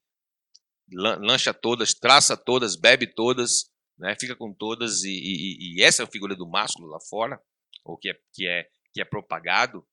lancha 0.93 1.55
todas, 1.55 1.95
traça 1.95 2.37
todas, 2.37 2.77
bebe 2.77 3.07
todas, 3.07 3.71
né? 3.99 4.17
fica 4.19 4.35
com 4.35 4.53
todas, 4.53 5.03
e, 5.03 5.11
e, 5.11 5.77
e 5.77 5.83
essa 5.83 6.03
é 6.03 6.05
a 6.05 6.11
figura 6.11 6.35
do 6.35 6.49
másculo 6.49 6.89
lá 6.89 6.99
fora, 7.09 7.41
ou 7.85 7.97
que 7.97 8.11
é, 8.11 8.15
que 8.33 8.47
é, 8.47 8.69
que 8.93 9.01
é 9.01 9.05
propagado, 9.05 9.87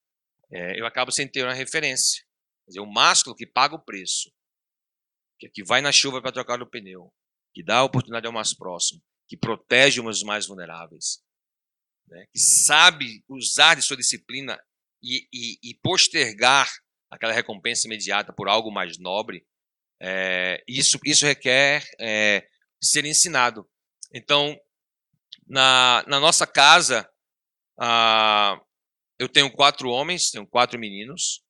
é, 0.51 0.79
eu 0.79 0.85
acabo 0.85 1.11
sem 1.11 1.27
ter 1.27 1.43
uma 1.43 1.53
referência. 1.53 2.23
Quer 2.65 2.69
dizer, 2.71 2.79
o 2.79 2.91
másculo 2.91 3.35
que 3.35 3.45
paga 3.45 3.75
o 3.75 3.83
preço, 3.83 4.31
que, 5.39 5.49
que 5.49 5.63
vai 5.63 5.81
na 5.81 5.91
chuva 5.91 6.21
para 6.21 6.31
trocar 6.31 6.61
o 6.61 6.69
pneu, 6.69 7.13
que 7.53 7.63
dá 7.63 7.77
a 7.77 7.83
oportunidade 7.83 8.27
ao 8.27 8.33
mais 8.33 8.53
próximo, 8.53 9.01
que 9.27 9.37
protege 9.37 10.01
os 10.01 10.23
mais 10.23 10.47
vulneráveis, 10.47 11.21
né? 12.07 12.25
que 12.31 12.39
sabe 12.39 13.23
usar 13.27 13.75
de 13.75 13.81
sua 13.81 13.97
disciplina 13.97 14.59
e, 15.01 15.27
e, 15.31 15.59
e, 15.71 15.75
postergar 15.75 16.69
aquela 17.09 17.33
recompensa 17.33 17.87
imediata 17.87 18.33
por 18.33 18.47
algo 18.47 18.71
mais 18.71 18.97
nobre, 18.97 19.45
é, 20.01 20.63
isso, 20.67 20.99
isso 21.05 21.25
requer 21.25 21.83
é, 21.99 22.47
ser 22.81 23.05
ensinado. 23.05 23.67
Então, 24.13 24.57
na, 25.47 26.03
na 26.07 26.19
nossa 26.19 26.45
casa, 26.45 27.09
ah, 27.79 28.59
eu 29.19 29.27
tenho 29.27 29.51
quatro 29.51 29.89
homens, 29.89 30.29
tenho 30.29 30.45
quatro 30.45 30.79
meninos, 30.79 31.43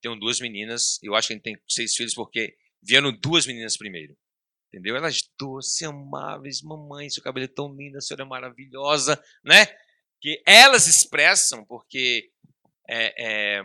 tenho 0.00 0.16
duas 0.16 0.40
meninas. 0.40 0.98
Eu 1.02 1.14
acho 1.14 1.28
que 1.28 1.34
a 1.34 1.36
gente 1.36 1.44
tem 1.44 1.58
seis 1.68 1.94
filhos 1.94 2.14
porque 2.14 2.56
vieram 2.82 3.12
duas 3.12 3.46
meninas 3.46 3.76
primeiro. 3.76 4.16
Entendeu? 4.68 4.96
Elas 4.96 5.20
doces, 5.38 5.82
amáveis, 5.82 6.60
mamãe, 6.62 7.08
seu 7.08 7.22
cabelo 7.22 7.44
é 7.44 7.48
tão 7.48 7.74
lindo, 7.74 7.96
a 7.96 8.00
senhora 8.00 8.24
é 8.24 8.26
maravilhosa, 8.26 9.22
né? 9.44 9.66
Que 10.20 10.42
elas 10.44 10.86
expressam, 10.86 11.64
porque 11.64 12.30
é, 12.88 13.58
é 13.58 13.62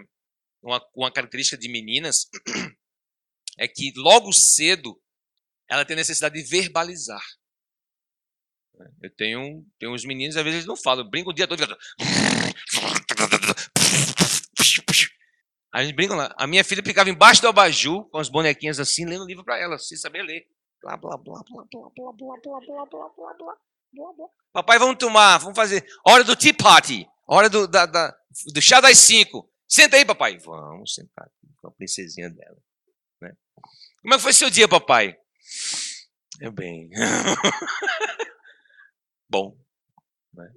uma, 0.62 0.82
uma 0.96 1.12
característica 1.12 1.58
de 1.58 1.68
meninas 1.68 2.30
é 3.58 3.68
que 3.68 3.94
logo 3.96 4.32
cedo 4.32 5.00
ela 5.70 5.86
tem 5.86 5.96
necessidade 5.96 6.36
de 6.36 6.50
verbalizar. 6.50 7.24
Eu 9.02 9.10
tenho, 9.16 9.66
tenho 9.80 9.94
uns 9.94 10.04
meninos, 10.04 10.36
às 10.36 10.44
vezes 10.44 10.58
eles 10.60 10.68
não 10.68 10.76
falam, 10.76 11.08
brincam 11.08 11.32
o 11.32 11.36
dia 11.36 11.48
todo. 11.48 11.62
A 15.74 15.84
gente 15.84 15.96
brinca 15.96 16.16
lá. 16.16 16.34
A 16.38 16.46
minha 16.46 16.64
filha 16.64 16.84
ficava 16.84 17.10
embaixo 17.10 17.42
do 17.42 17.48
abajur, 17.48 18.10
com 18.10 18.18
as 18.18 18.28
bonequinhas 18.28 18.80
assim, 18.80 19.06
lendo 19.06 19.26
livro 19.26 19.44
para 19.44 19.58
ela, 19.58 19.78
sem 19.78 19.98
saber 19.98 20.24
ler. 20.24 20.46
Blá, 20.82 20.98
blá, 20.98 21.18
blá, 21.18 21.42
blá, 21.50 21.64
blá, 21.72 21.92
blá, 21.96 22.12
blá, 22.12 22.38
blá, 22.42 22.60
blá, 22.60 22.86
blá, 22.86 23.58
blá, 23.94 24.14
blá. 24.14 24.28
Papai, 24.52 24.80
vamos 24.80 24.98
tomar, 24.98 25.38
vamos 25.38 25.56
fazer. 25.56 25.86
Hora 26.06 26.24
do 26.24 26.36
tea 26.36 26.54
party. 26.54 27.08
Hora 27.26 27.50
do, 27.50 27.68
da, 27.68 27.86
da, 27.86 28.14
do 28.54 28.62
chá 28.62 28.82
das 28.82 28.98
cinco. 28.98 29.50
Senta 29.68 29.96
aí, 29.96 30.04
papai. 30.04 30.38
Vamos 30.40 30.94
sentar 30.94 31.26
aqui 31.26 31.54
com 31.62 31.68
a 31.68 31.72
princesinha 31.72 32.30
dela. 32.30 32.58
Como 34.02 34.14
é 34.14 34.18
que 34.18 34.24
foi 34.24 34.34
seu 34.34 34.50
dia, 34.50 34.68
papai? 34.68 35.16
É 36.42 36.50
bem. 36.50 36.90
Bom. 39.30 39.56
Né? 40.34 40.50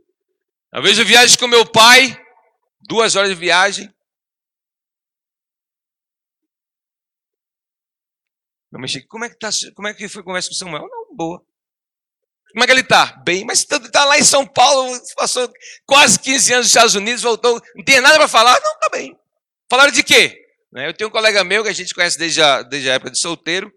Vezes 0.83 0.99
eu 0.99 1.05
viajo 1.05 1.39
com 1.39 1.47
meu 1.47 1.71
pai, 1.71 2.19
duas 2.81 3.17
horas 3.17 3.29
de 3.29 3.37
viagem. 3.37 3.95
Não 8.73 8.81
mexi. 8.81 9.07
Como 9.07 9.25
é 9.25 9.29
que 9.29 9.39
tá? 9.39 9.51
Como 9.75 9.87
é 9.87 9.95
que 9.95 10.09
foi 10.09 10.23
a 10.23 10.25
conversa 10.25 10.49
com 10.49 10.55
o 10.55 10.59
Samuel? 10.59 10.89
Não, 10.89 11.15
boa. 11.15 11.47
Como 12.51 12.65
é 12.65 12.67
que 12.67 12.73
ele 12.73 12.81
está? 12.81 13.07
Bem, 13.25 13.45
mas 13.45 13.61
está 13.61 14.05
lá 14.05 14.19
em 14.19 14.25
São 14.25 14.47
Paulo, 14.47 14.97
passou 15.17 15.53
quase 15.85 16.19
15 16.21 16.53
anos 16.53 16.67
nos 16.67 16.71
Estados 16.71 16.95
Unidos, 16.95 17.23
voltou, 17.23 17.61
não 17.75 17.85
tem 17.85 18.01
nada 18.01 18.17
para 18.17 18.29
falar? 18.29 18.61
Não, 18.61 18.79
tá 18.79 18.89
bem. 18.93 19.19
Falaram 19.69 19.91
de 19.91 20.05
quê? 20.05 20.44
Né, 20.75 20.89
eu 20.89 20.95
tenho 20.95 21.09
um 21.09 21.13
colega 21.13 21.45
meu 21.45 21.63
que 21.63 21.69
a 21.69 21.73
gente 21.73 21.95
conhece 21.95 22.19
desde 22.19 22.43
a, 22.43 22.63
desde 22.63 22.91
a 22.91 22.95
época 22.95 23.13
de 23.13 23.21
solteiro. 23.21 23.73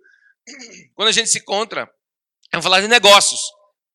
Quando 0.96 1.10
a 1.10 1.12
gente 1.12 1.30
se 1.30 1.38
encontra, 1.38 1.88
vamos 2.52 2.64
falar 2.64 2.82
de 2.82 2.88
negócios. 2.88 3.40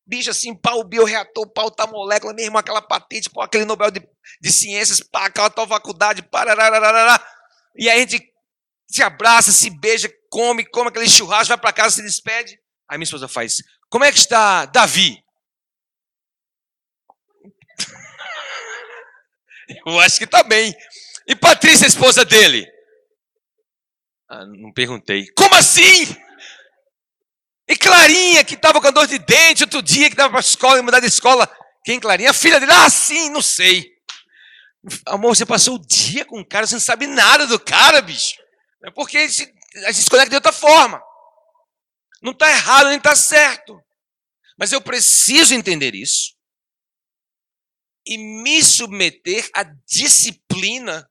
Bicho, 0.07 0.31
assim, 0.31 0.55
pau 0.55 0.85
bioreator, 0.85 1.53
pau 1.53 1.69
tá 1.69 1.85
molécula, 1.87 2.33
mesmo 2.33 2.57
aquela 2.59 2.81
patente, 2.81 3.29
pau, 3.29 3.43
aquele 3.43 3.65
Nobel 3.65 3.91
de, 3.91 4.01
de 4.41 4.53
Ciências, 4.53 5.01
pá, 5.01 5.27
aquela 5.27 5.51
tal 5.51 5.67
faculdade, 5.67 6.23
pararararará. 6.23 7.21
E 7.77 7.91
aí 7.91 7.99
a 7.99 8.01
gente 8.01 8.25
se 8.89 9.03
abraça, 9.03 9.51
se 9.51 9.69
beija, 9.71 10.09
come, 10.31 10.65
come 10.67 10.89
aquele 10.89 11.09
churrasco, 11.09 11.49
vai 11.49 11.59
para 11.59 11.73
casa, 11.73 11.97
se 11.97 12.03
despede. 12.03 12.57
Aí 12.89 12.99
minha 12.99 13.05
esposa 13.05 13.27
faz: 13.27 13.57
Como 13.91 14.05
é 14.05 14.13
que 14.13 14.19
está 14.19 14.67
Davi? 14.67 15.19
Eu 19.87 19.99
acho 19.99 20.19
que 20.19 20.25
está 20.25 20.45
bem. 20.45 20.73
E 21.27 21.35
Patrícia, 21.35 21.87
esposa 21.87 22.25
dele? 22.25 22.71
Ah, 24.33 24.47
não 24.47 24.73
perguntei. 24.73 25.27
Como 25.37 25.55
assim? 25.55 26.07
E 27.69 27.77
Clarinha, 27.77 28.43
que 28.43 28.55
estava 28.55 28.81
com 28.81 28.91
dor 28.91 29.07
de 29.07 29.19
dente 29.19 29.65
outro 29.65 29.83
dia, 29.83 30.07
que 30.07 30.15
estava 30.15 30.31
para 30.31 30.39
a 30.39 30.41
escola 30.41 30.79
e 30.79 30.83
mudar 30.83 31.01
de 31.01 31.07
escola. 31.07 31.47
Quem, 31.85 32.01
Clarinha? 32.01 32.31
A 32.31 32.35
filha 32.35 32.59
dele? 32.59 32.73
Ah, 32.73 32.89
sim, 32.89 33.29
não 33.29 33.43
sei. 33.43 33.93
Amor, 35.05 35.37
você 35.37 35.45
passou 35.45 35.75
o 35.75 35.87
dia 35.87 36.25
com 36.25 36.41
o 36.41 36.49
cara, 36.49 36.67
você 36.67 36.77
não 36.77 36.81
sabe 36.81 37.07
nada 37.07 37.47
do 37.47 37.61
cara, 37.61 38.01
bicho. 38.01 38.35
É 38.83 38.91
porque 38.91 39.19
a 39.19 39.29
gente, 39.29 39.55
a 39.85 39.93
gente 39.93 40.05
se 40.05 40.09
conecta 40.09 40.31
de 40.31 40.37
outra 40.37 40.53
forma. 40.53 41.03
Não 42.23 42.33
está 42.33 42.51
errado, 42.51 42.89
nem 42.89 42.97
está 42.97 43.15
certo. 43.15 43.79
Mas 44.59 44.73
eu 44.73 44.81
preciso 44.81 45.55
entender 45.55 45.95
isso 45.95 46.35
e 48.07 48.17
me 48.17 48.65
submeter 48.65 49.47
à 49.55 49.63
disciplina 49.63 51.07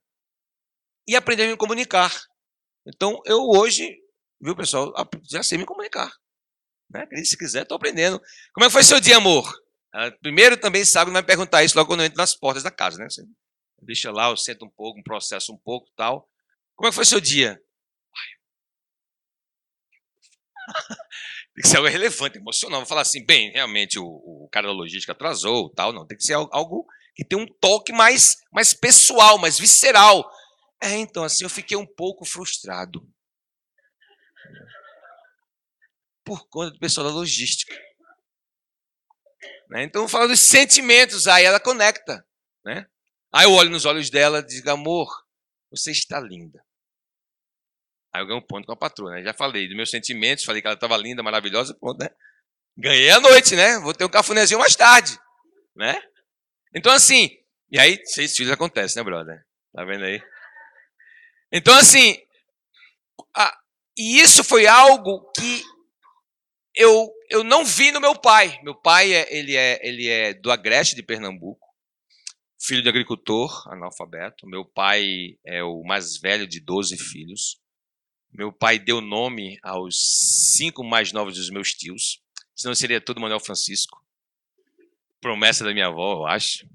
e 1.06 1.14
aprender 1.14 1.44
a 1.44 1.50
me 1.50 1.56
comunicar. 1.56 2.12
Então, 2.86 3.20
eu 3.26 3.48
hoje, 3.48 3.96
viu, 4.40 4.56
pessoal, 4.56 4.92
já 5.30 5.42
sei 5.42 5.58
me 5.58 5.64
comunicar. 5.64 6.10
Né? 6.90 7.06
Se 7.24 7.36
quiser, 7.36 7.62
estou 7.62 7.76
aprendendo. 7.76 8.20
Como 8.52 8.64
é 8.64 8.68
que 8.68 8.72
foi 8.72 8.82
seu 8.82 9.00
dia, 9.00 9.16
amor? 9.16 9.50
Ah, 9.94 10.10
primeiro, 10.10 10.56
também 10.56 10.84
sabe, 10.84 11.10
vai 11.10 11.22
perguntar 11.22 11.62
isso 11.62 11.76
logo 11.76 11.88
quando 11.88 12.00
eu 12.00 12.06
entro 12.06 12.18
nas 12.18 12.34
portas 12.34 12.62
da 12.62 12.70
casa, 12.70 12.98
né? 12.98 13.08
Você 13.08 13.22
deixa 13.82 14.10
lá, 14.10 14.30
eu 14.30 14.36
sento 14.36 14.64
um 14.64 14.70
pouco, 14.70 14.98
um 14.98 15.02
processo 15.02 15.52
um 15.52 15.58
pouco 15.58 15.90
tal. 15.96 16.28
Como 16.74 16.88
é 16.88 16.90
que 16.90 16.94
foi 16.94 17.04
seu 17.04 17.20
dia? 17.20 17.60
tem 21.54 21.62
que 21.62 21.68
ser 21.68 21.76
algo 21.76 21.88
relevante, 21.88 22.38
emocional. 22.38 22.80
Vou 22.80 22.88
falar 22.88 23.02
assim, 23.02 23.24
bem, 23.24 23.50
realmente 23.52 23.98
o, 23.98 24.04
o 24.04 24.48
cara 24.50 24.68
da 24.68 24.72
logística 24.72 25.12
atrasou, 25.12 25.70
tal, 25.70 25.92
não. 25.92 26.06
Tem 26.06 26.16
que 26.16 26.24
ser 26.24 26.34
algo 26.34 26.86
que 27.14 27.24
tem 27.24 27.38
um 27.38 27.46
toque 27.60 27.92
mais, 27.92 28.36
mais 28.52 28.72
pessoal, 28.72 29.38
mais 29.38 29.58
visceral. 29.58 30.24
É, 30.82 30.96
então, 30.96 31.22
assim, 31.22 31.44
eu 31.44 31.50
fiquei 31.50 31.76
um 31.76 31.86
pouco 31.86 32.24
frustrado. 32.24 33.08
Por 36.24 36.48
conta 36.48 36.72
do 36.72 36.78
pessoal 36.80 37.06
da 37.06 37.12
logística. 37.12 37.72
Né? 39.70 39.84
Então, 39.84 40.08
falar 40.08 40.26
dos 40.26 40.40
sentimentos, 40.40 41.28
aí 41.28 41.44
ela 41.44 41.60
conecta. 41.60 42.26
Né? 42.64 42.84
Aí 43.32 43.44
eu 43.44 43.52
olho 43.52 43.70
nos 43.70 43.84
olhos 43.84 44.10
dela 44.10 44.40
e 44.40 44.46
digo, 44.46 44.68
amor, 44.70 45.08
você 45.70 45.92
está 45.92 46.18
linda. 46.18 46.64
Aí 48.12 48.20
eu 48.20 48.26
ganhei 48.26 48.42
um 48.42 48.46
ponto 48.46 48.66
com 48.66 48.72
a 48.72 48.76
patroa, 48.76 49.12
né? 49.12 49.22
Já 49.22 49.32
falei 49.32 49.66
dos 49.66 49.76
meus 49.76 49.90
sentimentos, 49.90 50.44
falei 50.44 50.60
que 50.60 50.66
ela 50.66 50.74
estava 50.74 50.96
linda, 50.98 51.22
maravilhosa, 51.22 51.74
pronto, 51.74 51.98
né? 52.02 52.10
Ganhei 52.76 53.10
a 53.10 53.20
noite, 53.20 53.54
né? 53.54 53.78
Vou 53.78 53.94
ter 53.94 54.04
um 54.04 54.10
cafunézinho 54.10 54.60
mais 54.60 54.76
tarde, 54.76 55.18
né? 55.74 55.98
Então, 56.74 56.92
assim, 56.92 57.30
e 57.70 57.78
aí, 57.78 58.04
seis 58.04 58.36
filhos 58.36 58.52
acontece, 58.52 58.96
né, 58.96 59.02
brother? 59.02 59.42
Tá 59.72 59.84
vendo 59.84 60.04
aí? 60.04 60.22
Então, 61.52 61.74
assim, 61.76 62.16
a, 63.36 63.54
e 63.96 64.20
isso 64.20 64.42
foi 64.42 64.66
algo 64.66 65.30
que 65.32 65.62
eu, 66.74 67.12
eu 67.28 67.44
não 67.44 67.64
vi 67.64 67.92
no 67.92 68.00
meu 68.00 68.14
pai. 68.18 68.58
Meu 68.62 68.74
pai 68.74 69.12
é, 69.12 69.36
ele 69.36 69.54
é, 69.54 69.86
ele 69.86 70.08
é 70.08 70.32
do 70.32 70.50
Agreste 70.50 70.96
de 70.96 71.02
Pernambuco, 71.02 71.66
filho 72.58 72.82
de 72.82 72.88
agricultor, 72.88 73.68
analfabeto. 73.70 74.46
Meu 74.46 74.64
pai 74.64 75.36
é 75.44 75.62
o 75.62 75.82
mais 75.82 76.16
velho 76.16 76.46
de 76.46 76.60
12 76.60 76.96
filhos. 76.96 77.60
Meu 78.32 78.50
pai 78.50 78.78
deu 78.78 79.02
nome 79.02 79.58
aos 79.62 79.96
cinco 80.56 80.82
mais 80.82 81.12
novos 81.12 81.36
dos 81.36 81.50
meus 81.50 81.74
tios. 81.74 82.22
Senão 82.56 82.74
seria 82.74 83.00
todo 83.00 83.20
Manuel 83.20 83.40
Francisco. 83.40 84.02
Promessa 85.20 85.64
da 85.64 85.72
minha 85.74 85.88
avó, 85.88 86.14
eu 86.14 86.26
acho. 86.26 86.66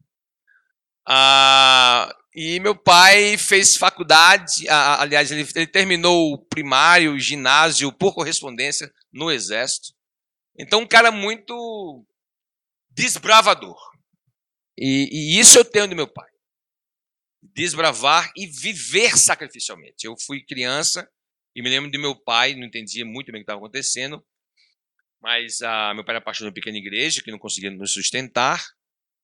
Ah, 1.07 2.15
e 2.39 2.59
meu 2.59 2.75
pai 2.75 3.35
fez 3.35 3.75
faculdade, 3.75 4.69
aliás, 4.69 5.31
ele, 5.31 5.41
ele 5.55 5.65
terminou 5.65 6.33
o 6.33 6.37
primário, 6.37 7.13
o 7.13 7.19
ginásio 7.19 7.91
por 7.91 8.13
correspondência 8.13 8.93
no 9.11 9.31
Exército. 9.31 9.95
Então, 10.55 10.81
um 10.81 10.87
cara 10.87 11.09
muito 11.09 12.05
desbravador. 12.91 13.75
E, 14.77 15.09
e, 15.11 15.39
isso 15.39 15.57
eu 15.57 15.65
tenho 15.65 15.87
do 15.87 15.95
meu 15.95 16.07
pai. 16.07 16.29
Desbravar 17.41 18.31
e 18.37 18.45
viver 18.45 19.17
sacrificialmente. 19.17 20.05
Eu 20.05 20.15
fui 20.15 20.45
criança 20.45 21.09
e 21.55 21.63
me 21.63 21.71
lembro 21.71 21.89
de 21.89 21.97
meu 21.97 22.15
pai, 22.15 22.53
não 22.53 22.67
entendia 22.67 23.03
muito 23.03 23.31
bem 23.31 23.41
o 23.41 23.43
que 23.43 23.49
estava 23.49 23.59
acontecendo, 23.59 24.23
mas 25.19 25.63
ah, 25.63 25.91
meu 25.95 26.05
pai 26.05 26.13
era 26.13 26.23
pastor 26.23 26.45
de 26.45 26.49
uma 26.49 26.53
pequena 26.53 26.77
igreja 26.77 27.23
que 27.23 27.31
não 27.31 27.39
conseguia 27.39 27.71
nos 27.71 27.93
sustentar, 27.93 28.63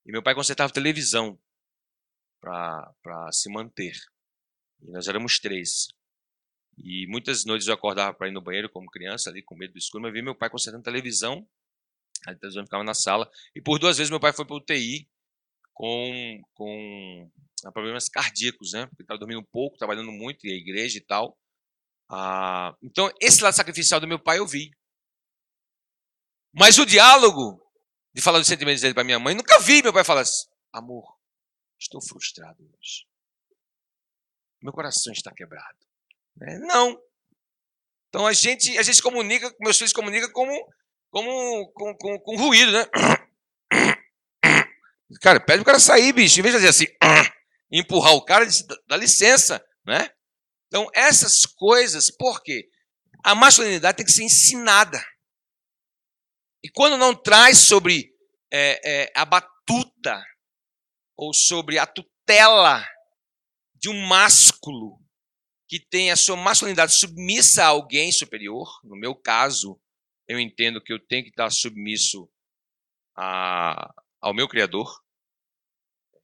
e 0.04 0.12
meu 0.12 0.24
pai 0.24 0.34
consertava 0.34 0.74
televisão 0.74 1.40
para 2.44 3.32
se 3.32 3.50
manter. 3.50 3.94
E 4.82 4.92
nós 4.92 5.08
éramos 5.08 5.40
três. 5.40 5.88
E 6.78 7.08
muitas 7.08 7.46
noites 7.46 7.68
eu 7.68 7.74
acordava 7.74 8.14
para 8.14 8.28
ir 8.28 8.32
no 8.32 8.42
banheiro 8.42 8.70
como 8.70 8.90
criança, 8.90 9.30
ali 9.30 9.42
com 9.42 9.56
medo 9.56 9.74
do 9.74 9.80
escuro, 9.80 10.04
mas 10.04 10.12
vi 10.12 10.22
meu 10.22 10.36
pai 10.36 10.50
consertando 10.50 10.84
televisão. 10.84 11.48
A 12.28 12.36
televisão 12.36 12.66
ficava 12.66 12.84
na 12.84 12.94
sala. 12.94 13.30
E 13.56 13.62
por 13.62 13.80
duas 13.80 13.98
vezes 13.98 14.10
meu 14.10 14.20
pai 14.20 14.34
foi 14.34 14.46
para 14.46 14.56
o 14.56 14.58
UTI 14.58 15.10
com, 15.74 16.42
com 16.54 17.32
ah, 17.66 17.72
problemas 17.72 18.10
cardíacos, 18.10 18.74
né? 18.74 18.88
Porque 18.88 19.04
estava 19.04 19.20
dormindo 19.20 19.44
pouco, 19.44 19.78
trabalhando 19.78 20.12
muito, 20.12 20.46
e 20.46 20.52
a 20.52 20.56
igreja 20.56 20.98
e 20.98 21.02
tal. 21.02 21.38
Ah, 22.10 22.76
então, 22.82 23.10
esse 23.22 23.42
lado 23.42 23.54
sacrificial 23.54 24.00
do 24.00 24.08
meu 24.08 24.20
pai 24.20 24.40
eu 24.40 24.48
vi. 24.48 24.72
Mas 26.54 26.78
o 26.78 26.86
diálogo 26.86 27.64
de 28.14 28.22
falar 28.22 28.40
dos 28.40 28.48
sentimentos 28.48 28.82
dele 28.82 28.94
para 28.94 29.04
minha 29.04 29.20
mãe, 29.20 29.34
nunca 29.34 29.60
vi 29.60 29.82
meu 29.82 29.94
pai 29.94 30.04
falar 30.04 30.22
assim: 30.22 30.48
amor, 30.72 31.13
estou 31.84 32.02
frustrado 32.02 32.64
hoje. 32.64 33.06
Meu 34.62 34.74
coração 34.74 35.12
está 35.12 35.32
quebrado. 35.34 35.78
Né? 36.36 36.58
Não. 36.60 37.00
Então 38.10 38.26
a 38.26 38.34
gente, 38.34 38.78
a 38.78 38.84
gente 38.84 39.02
comunica, 39.02 39.54
meus 39.60 39.78
filhos 39.78 39.94
comunicam 39.94 40.32
como, 40.32 40.74
como 41.10 41.72
com, 41.74 41.96
com, 41.96 42.20
com 42.20 42.38
ruído, 42.38 42.72
né? 42.72 42.86
Cara, 45.22 45.40
pede 45.40 45.62
o 45.62 45.66
cara 45.66 45.80
sair, 45.80 46.12
bicho. 46.12 46.40
Em 46.40 46.42
vez 46.42 46.56
de 46.56 46.60
fazer 46.60 46.70
assim, 46.70 46.86
empurrar 47.72 48.14
o 48.14 48.26
cara, 48.26 48.48
dá 48.88 48.98
licença, 48.98 49.64
né? 49.86 50.10
Então, 50.68 50.90
essas 50.92 51.46
coisas, 51.46 52.10
por 52.10 52.42
quê? 52.42 52.68
A 53.24 53.36
masculinidade 53.36 53.98
tem 53.98 54.06
que 54.06 54.12
ser 54.12 54.24
ensinada. 54.24 55.00
E 56.64 56.70
quando 56.70 56.98
não 56.98 57.14
traz 57.14 57.60
sobre 57.60 58.12
é, 58.52 59.04
é, 59.04 59.12
a 59.16 59.24
batuta 59.24 60.24
ou 61.18 61.34
sobre 61.34 61.78
a 61.78 61.86
tutela 61.86 62.86
de 63.76 63.90
um 63.90 64.08
másculo 64.08 65.00
que 65.68 65.80
tem 65.80 66.12
a 66.12 66.16
sua 66.16 66.36
masculinidade 66.36 66.94
submissa 66.94 67.64
a 67.64 67.68
alguém 67.68 68.12
superior, 68.12 68.80
no 68.84 68.96
meu 68.96 69.16
caso, 69.16 69.80
eu 70.28 70.40
entendo 70.40 70.82
que 70.82 70.94
eu 70.94 71.00
tenho 71.00 71.24
que 71.24 71.30
estar 71.30 71.50
submisso 71.50 72.30
a, 73.16 73.94
ao 74.22 74.34
meu 74.34 74.48
Criador. 74.48 75.04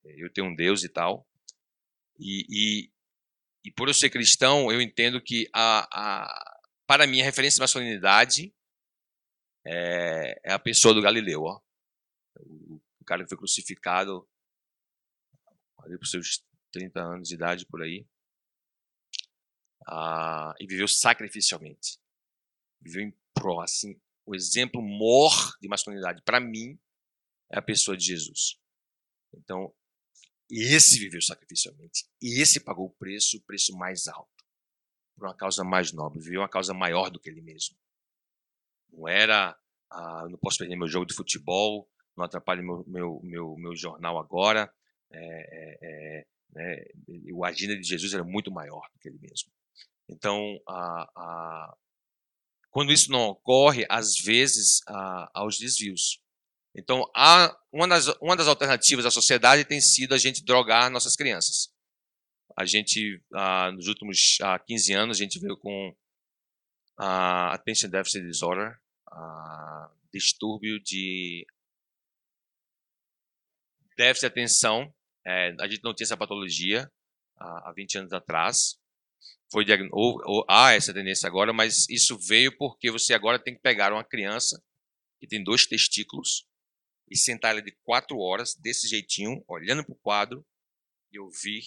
Eu 0.04 0.32
tenho 0.32 0.48
um 0.48 0.56
Deus 0.56 0.84
e 0.84 0.90
tal. 0.90 1.28
E, 2.18 2.46
e, 2.50 2.92
e 3.66 3.72
por 3.72 3.88
eu 3.88 3.94
ser 3.94 4.10
cristão, 4.10 4.72
eu 4.72 4.82
entendo 4.82 5.22
que 5.22 5.50
a, 5.54 5.88
a, 5.92 6.60
para 6.88 7.06
mim 7.06 7.22
a 7.22 7.26
referência 7.26 7.56
de 7.58 7.62
masculinidade 7.62 8.54
é, 9.66 10.40
é 10.46 10.54
a 10.54 10.60
pessoa 10.60 10.94
do 10.94 11.02
Galileu. 11.02 11.44
Ó. 11.44 11.62
O, 12.40 12.82
cara 13.06 13.24
que 13.24 13.30
foi 13.30 13.38
crucificado 13.40 14.30
ali 15.90 15.98
por 15.98 16.08
seus 16.08 16.46
30 16.72 17.02
anos 17.02 17.30
de 17.30 17.36
idade 17.36 17.66
por 17.66 17.82
aí 17.82 18.08
ah, 19.88 20.54
e 20.60 20.68
viveu 20.68 20.88
sacrificialmente. 20.88 22.00
Viveu 22.80 23.04
em 23.04 23.14
pró, 23.34 23.62
assim, 23.62 24.00
o 24.26 24.36
exemplo 24.36 24.82
maior 24.82 25.58
de 25.60 25.68
masculinidade 25.68 26.22
para 26.22 26.40
mim 26.40 26.80
é 27.52 27.58
a 27.58 27.62
pessoa 27.62 27.98
de 27.98 28.06
Jesus. 28.06 28.60
Então, 29.34 29.74
esse 30.50 31.00
viveu 31.00 31.22
sacrificialmente, 31.22 32.08
e 32.22 32.42
esse 32.42 32.60
pagou 32.60 32.88
o 32.88 32.94
preço, 32.94 33.38
o 33.38 33.42
preço 33.42 33.76
mais 33.78 34.08
alto, 34.08 34.46
por 35.16 35.28
uma 35.28 35.36
causa 35.36 35.64
mais 35.64 35.92
nobre, 35.92 36.20
viveu 36.20 36.42
uma 36.42 36.50
causa 36.50 36.74
maior 36.74 37.10
do 37.10 37.20
que 37.20 37.30
ele 37.30 37.42
mesmo. 37.42 37.76
Não 38.92 39.08
era, 39.08 39.60
ah, 39.92 40.28
não 40.30 40.38
posso 40.38 40.58
perder 40.58 40.76
meu 40.76 40.88
jogo 40.88 41.06
de 41.06 41.14
futebol, 41.14 41.90
não 42.16 42.26
atrapalhe 42.26 42.62
meu, 42.62 42.84
meu, 42.88 43.22
meu, 43.24 43.56
meu 43.58 43.76
jornal 43.76 44.18
agora. 44.18 44.74
É, 45.12 45.20
é, 45.20 45.78
é, 45.82 46.26
né? 46.54 46.86
O 47.34 47.46
agenda 47.46 47.76
de 47.76 47.84
Jesus 47.84 48.14
era 48.14 48.24
muito 48.24 48.52
maior 48.52 48.88
do 48.94 49.00
que 49.00 49.08
ele 49.08 49.20
mesmo. 49.20 49.52
Então, 50.08 50.60
a, 50.68 51.04
a, 51.16 51.78
quando 52.72 52.92
isso 52.92 53.12
não 53.12 53.30
ocorre, 53.30 53.86
às 53.90 54.16
vezes 54.16 54.82
há, 54.88 55.32
há 55.34 55.46
os 55.46 55.58
desvios. 55.58 56.22
Então, 56.76 57.04
há, 57.16 57.56
uma, 57.72 57.88
das, 57.88 58.08
uma 58.22 58.36
das 58.36 58.48
alternativas 58.48 59.04
da 59.04 59.12
sociedade 59.12 59.66
tem 59.66 59.82
sido 59.82 60.14
a 60.14 60.18
gente 60.18 60.44
drogar 60.44 60.90
nossas 60.90 61.16
crianças. 61.16 61.74
A 62.56 62.66
gente, 62.66 63.22
ah, 63.34 63.72
nos 63.72 63.88
últimos 63.88 64.38
ah, 64.42 64.60
15 64.60 64.94
anos, 64.94 65.18
a 65.18 65.24
gente 65.24 65.40
veio 65.40 65.58
com 65.58 65.96
ah, 66.98 67.54
Attention 67.54 67.90
Deficit 67.90 68.26
Disorder, 68.26 68.78
ah, 69.12 69.92
distúrbio 70.14 70.80
de 70.82 71.46
déficit 73.98 74.22
de 74.22 74.26
atenção. 74.28 74.94
É, 75.26 75.56
a 75.60 75.68
gente 75.68 75.84
não 75.84 75.94
tinha 75.94 76.06
essa 76.06 76.18
patologia 76.18 76.92
há 77.38 77.72
20 77.76 78.00
anos 78.00 78.14
atrás 78.14 78.80
foi 79.52 79.66
ou, 79.92 80.22
ou 80.26 80.46
há 80.48 80.74
essa 80.74 80.94
tendência 80.94 81.28
agora, 81.28 81.52
mas 81.52 81.90
isso 81.90 82.18
veio 82.18 82.56
porque 82.58 82.92
você 82.92 83.14
agora 83.14 83.40
tem 83.40 83.56
que 83.56 83.62
pegar 83.62 83.92
uma 83.92 84.04
criança 84.04 84.64
que 85.20 85.28
tem 85.28 85.44
dois 85.44 85.66
testículos 85.66 86.48
e 87.10 87.18
sentar 87.18 87.52
ela 87.52 87.62
de 87.62 87.76
quatro 87.84 88.20
horas 88.20 88.56
desse 88.56 88.88
jeitinho, 88.88 89.44
olhando 89.48 89.84
para 89.84 89.94
o 89.94 90.00
quadro 90.00 90.46
e 91.12 91.20
ouvir 91.20 91.64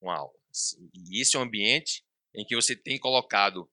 uma 0.00 0.16
aula. 0.16 0.38
E 0.94 1.20
esse 1.20 1.36
é 1.36 1.40
um 1.40 1.42
ambiente 1.42 2.04
em 2.34 2.44
que 2.44 2.54
você 2.54 2.76
tem 2.76 2.98
colocado, 2.98 3.68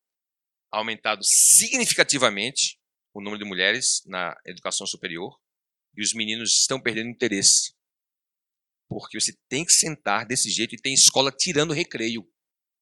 aumentado 0.72 1.24
significativamente 1.24 2.80
o 3.14 3.22
número 3.22 3.44
de 3.44 3.48
mulheres 3.48 4.02
na 4.08 4.36
educação 4.46 4.88
superior 4.88 5.40
e 5.96 6.02
os 6.02 6.14
meninos 6.14 6.62
estão 6.62 6.82
perdendo 6.82 7.10
interesse. 7.10 7.76
Porque 8.94 9.20
você 9.20 9.34
tem 9.50 9.66
que 9.66 9.74
sentar 9.74 10.26
desse 10.26 10.50
jeito 10.50 10.76
e 10.76 10.82
tem 10.82 10.94
escola 10.94 11.32
tirando 11.32 11.74
recreio. 11.74 12.30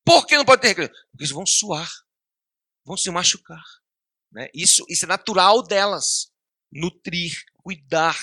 Por 0.05 0.25
que 0.25 0.35
não 0.35 0.45
pode 0.45 0.61
ter 0.61 0.69
recreio? 0.69 0.89
Porque 0.89 1.23
eles 1.23 1.31
vão 1.31 1.45
suar, 1.45 1.89
vão 2.85 2.97
se 2.97 3.09
machucar. 3.09 3.63
Né? 4.31 4.49
Isso, 4.53 4.85
isso 4.89 5.05
é 5.05 5.07
natural 5.07 5.63
delas. 5.63 6.31
Nutrir, 6.71 7.33
cuidar. 7.63 8.17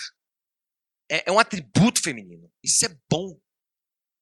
É, 1.10 1.30
é 1.30 1.32
um 1.32 1.38
atributo 1.38 2.02
feminino. 2.02 2.52
Isso 2.62 2.84
é 2.84 2.98
bom. 3.10 3.40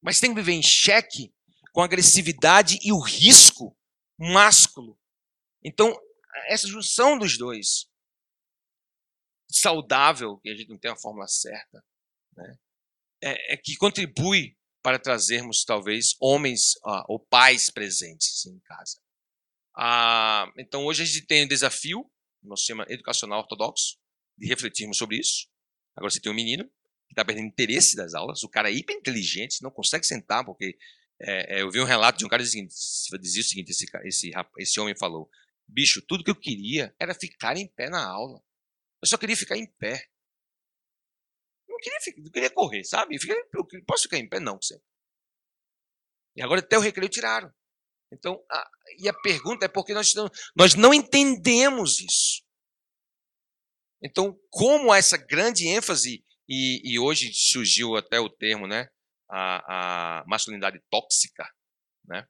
Mas 0.00 0.20
tem 0.20 0.30
que 0.30 0.40
viver 0.40 0.52
em 0.52 0.62
xeque 0.62 1.34
com 1.72 1.82
a 1.82 1.84
agressividade 1.84 2.78
e 2.82 2.92
o 2.92 3.00
risco 3.00 3.76
másculo. 4.18 4.98
Então, 5.62 5.94
essa 6.46 6.68
junção 6.68 7.18
dos 7.18 7.36
dois, 7.36 7.90
saudável, 9.50 10.38
que 10.38 10.50
a 10.50 10.56
gente 10.56 10.68
não 10.68 10.78
tem 10.78 10.90
a 10.90 10.96
fórmula 10.96 11.26
certa, 11.26 11.84
né? 12.36 12.58
É, 13.22 13.54
é 13.54 13.56
que 13.56 13.76
contribui 13.76 14.56
para 14.82 14.98
trazermos, 14.98 15.64
talvez, 15.64 16.14
homens 16.20 16.74
ah, 16.84 17.04
ou 17.08 17.18
pais 17.18 17.70
presentes 17.70 18.46
em 18.46 18.58
casa. 18.60 19.00
Ah, 19.76 20.50
então, 20.56 20.84
hoje 20.84 21.02
a 21.02 21.06
gente 21.06 21.26
tem 21.26 21.44
um 21.44 21.48
desafio 21.48 22.08
no 22.42 22.56
sistema 22.56 22.86
educacional 22.88 23.40
ortodoxo 23.40 23.98
de 24.38 24.46
refletirmos 24.46 24.96
sobre 24.96 25.18
isso. 25.18 25.48
Agora 25.96 26.10
você 26.10 26.20
tem 26.20 26.30
um 26.30 26.34
menino 26.34 26.64
que 26.64 27.12
está 27.12 27.24
perdendo 27.24 27.48
interesse 27.48 27.96
das 27.96 28.14
aulas, 28.14 28.42
o 28.42 28.48
cara 28.48 28.70
é 28.70 28.74
hiper 28.74 28.96
inteligente, 28.96 29.62
não 29.62 29.70
consegue 29.70 30.06
sentar, 30.06 30.44
porque 30.44 30.76
é, 31.20 31.56
é, 31.56 31.62
eu 31.62 31.70
vi 31.70 31.80
um 31.80 31.84
relato 31.84 32.18
de 32.18 32.24
um 32.24 32.28
cara 32.28 32.42
que 32.42 32.48
dizia 32.48 33.42
o 33.42 33.44
seguinte: 33.44 33.70
esse, 33.70 33.86
esse, 34.04 34.30
esse 34.58 34.80
homem 34.80 34.94
falou, 34.96 35.28
bicho, 35.66 36.02
tudo 36.02 36.22
que 36.22 36.30
eu 36.30 36.36
queria 36.36 36.94
era 37.00 37.14
ficar 37.14 37.56
em 37.56 37.66
pé 37.66 37.88
na 37.88 38.04
aula. 38.04 38.42
Eu 39.02 39.08
só 39.08 39.16
queria 39.16 39.36
ficar 39.36 39.56
em 39.56 39.66
pé 39.78 40.06
não 41.76 41.80
queria, 41.80 42.24
não 42.24 42.30
queria 42.30 42.50
correr, 42.50 42.84
sabe? 42.84 43.16
Posso 43.86 44.04
ficar 44.04 44.18
em 44.18 44.28
pé? 44.28 44.40
Não, 44.40 44.60
sempre. 44.60 44.84
E 46.36 46.42
agora 46.42 46.60
até 46.60 46.76
o 46.76 46.80
recreio 46.80 47.08
tiraram. 47.08 47.50
Então, 48.12 48.42
a, 48.50 48.70
e 48.98 49.08
a 49.08 49.12
pergunta 49.12 49.64
é 49.64 49.68
porque 49.68 49.92
nós, 49.92 50.12
nós 50.54 50.74
não 50.74 50.94
entendemos 50.94 52.00
isso. 52.00 52.42
Então, 54.02 54.38
como 54.50 54.94
essa 54.94 55.16
grande 55.16 55.66
ênfase, 55.66 56.24
e, 56.48 56.80
e 56.84 56.98
hoje 56.98 57.32
surgiu 57.34 57.96
até 57.96 58.20
o 58.20 58.30
termo, 58.30 58.66
né? 58.66 58.88
A, 59.28 60.20
a 60.20 60.24
masculinidade 60.26 60.80
tóxica, 60.90 61.44
né? 62.04 62.26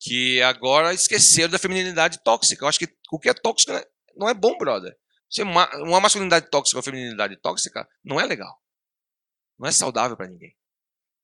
Que 0.00 0.42
agora 0.42 0.92
esqueceram 0.92 1.50
da 1.50 1.58
feminilidade 1.58 2.22
tóxica. 2.24 2.64
Eu 2.64 2.68
acho 2.68 2.78
que 2.78 2.88
o 3.12 3.18
que 3.18 3.28
é 3.28 3.34
tóxico 3.34 3.72
não 4.16 4.28
é 4.28 4.34
bom, 4.34 4.56
brother. 4.58 4.96
Uma 5.84 6.00
masculinidade 6.00 6.50
tóxica 6.50 6.78
ou 6.78 6.82
feminilidade 6.82 7.36
tóxica 7.40 7.88
não 8.04 8.20
é 8.20 8.26
legal. 8.26 8.60
Não 9.58 9.68
é 9.68 9.72
saudável 9.72 10.16
para 10.16 10.28
ninguém. 10.28 10.54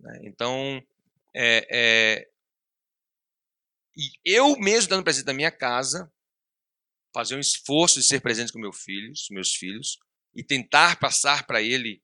Né? 0.01 0.21
Então, 0.25 0.83
é, 1.35 1.67
é, 1.71 2.29
e 3.97 4.11
eu 4.25 4.57
mesmo 4.59 4.89
dando 4.89 5.05
presente 5.05 5.25
da 5.25 5.35
minha 5.35 5.51
casa, 5.51 6.11
fazer 7.15 7.37
um 7.37 7.41
esforço 7.41 8.01
de 8.01 8.07
ser 8.07 8.21
presente 8.21 8.53
com 8.53 8.59
meu 8.59 8.73
filhos, 8.73 9.29
meus 9.31 9.55
filhos, 9.55 9.99
e 10.35 10.43
tentar 10.43 10.99
passar 10.99 11.47
para 11.47 11.61
ele 11.61 12.03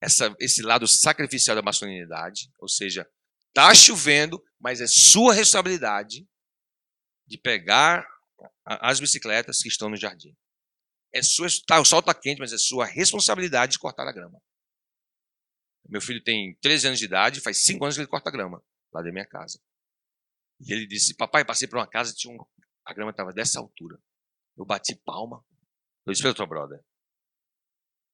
essa, 0.00 0.34
esse 0.38 0.62
lado 0.62 0.86
sacrificial 0.86 1.56
da 1.56 1.62
masculinidade, 1.62 2.50
ou 2.58 2.68
seja, 2.68 3.08
tá 3.52 3.74
chovendo, 3.74 4.42
mas 4.60 4.80
é 4.80 4.86
sua 4.86 5.34
responsabilidade 5.34 6.26
de 7.26 7.38
pegar 7.38 8.06
as 8.64 9.00
bicicletas 9.00 9.60
que 9.60 9.68
estão 9.68 9.88
no 9.88 9.96
jardim. 9.96 10.36
É 11.12 11.22
sua, 11.22 11.48
tá, 11.66 11.80
o 11.80 11.84
sol 11.84 12.00
está 12.00 12.12
quente, 12.12 12.38
mas 12.38 12.52
é 12.52 12.58
sua 12.58 12.84
responsabilidade 12.84 13.72
de 13.72 13.78
cortar 13.78 14.06
a 14.06 14.12
grama. 14.12 14.40
Meu 15.88 16.00
filho 16.00 16.22
tem 16.22 16.56
13 16.60 16.88
anos 16.88 16.98
de 16.98 17.04
idade, 17.04 17.40
faz 17.40 17.62
5 17.62 17.84
anos 17.84 17.96
que 17.96 18.00
ele 18.00 18.08
corta 18.08 18.30
grama 18.30 18.62
lá 18.92 19.02
da 19.02 19.12
minha 19.12 19.26
casa. 19.26 19.60
E 20.60 20.72
ele 20.72 20.86
disse: 20.86 21.14
Papai, 21.14 21.44
passei 21.44 21.68
por 21.68 21.78
uma 21.78 21.86
casa, 21.86 22.14
tinha 22.14 22.32
um, 22.32 22.38
a 22.84 22.94
grama 22.94 23.10
estava 23.10 23.32
dessa 23.32 23.58
altura. 23.58 24.00
Eu 24.56 24.64
bati 24.64 24.94
palma. 25.04 25.44
Eu 26.06 26.12
disse 26.12 26.22
para 26.22 26.44
o 26.44 26.46
brother: 26.46 26.80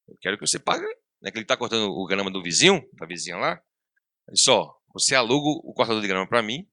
Eu 0.08 0.16
quero 0.20 0.38
que 0.38 0.46
você 0.46 0.58
pague. 0.58 0.86
Né, 1.20 1.30
que 1.30 1.36
ele 1.36 1.44
está 1.44 1.54
cortando 1.54 1.90
o 1.90 2.06
grama 2.06 2.30
do 2.30 2.42
vizinho, 2.42 2.88
da 2.94 3.06
vizinha 3.06 3.36
lá. 3.36 3.52
Ele 4.26 4.34
disse: 4.34 4.50
Ó, 4.50 4.74
você 4.92 5.14
aluga 5.14 5.48
o 5.64 5.74
cortador 5.74 6.00
de 6.00 6.08
grama 6.08 6.26
para 6.26 6.42
mim. 6.42 6.68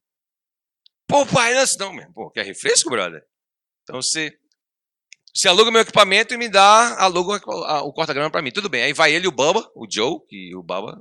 Pô, 1.06 1.26
pai, 1.26 1.54
não, 1.54 1.64
não, 1.80 1.94
mesmo. 1.94 2.14
Pô, 2.14 2.32
quer 2.32 2.46
refresco, 2.46 2.90
brother? 2.90 3.26
Então 3.84 4.02
você 4.02 4.38
você 5.38 5.48
aluga 5.48 5.70
meu 5.70 5.82
equipamento 5.82 6.34
e 6.34 6.38
me 6.38 6.50
dá, 6.50 7.00
aluga 7.00 7.40
o 7.84 7.94
corta-grama 7.94 8.32
para 8.32 8.42
mim. 8.42 8.52
Tudo 8.52 8.70
bem. 8.70 8.84
Aí 8.84 8.94
vai 8.94 9.14
ele 9.14 9.26
e 9.26 9.28
o 9.28 9.32
Baba, 9.32 9.70
o 9.76 9.86
Joe, 9.90 10.20
que 10.28 10.56
o 10.56 10.64
Baba 10.64 11.00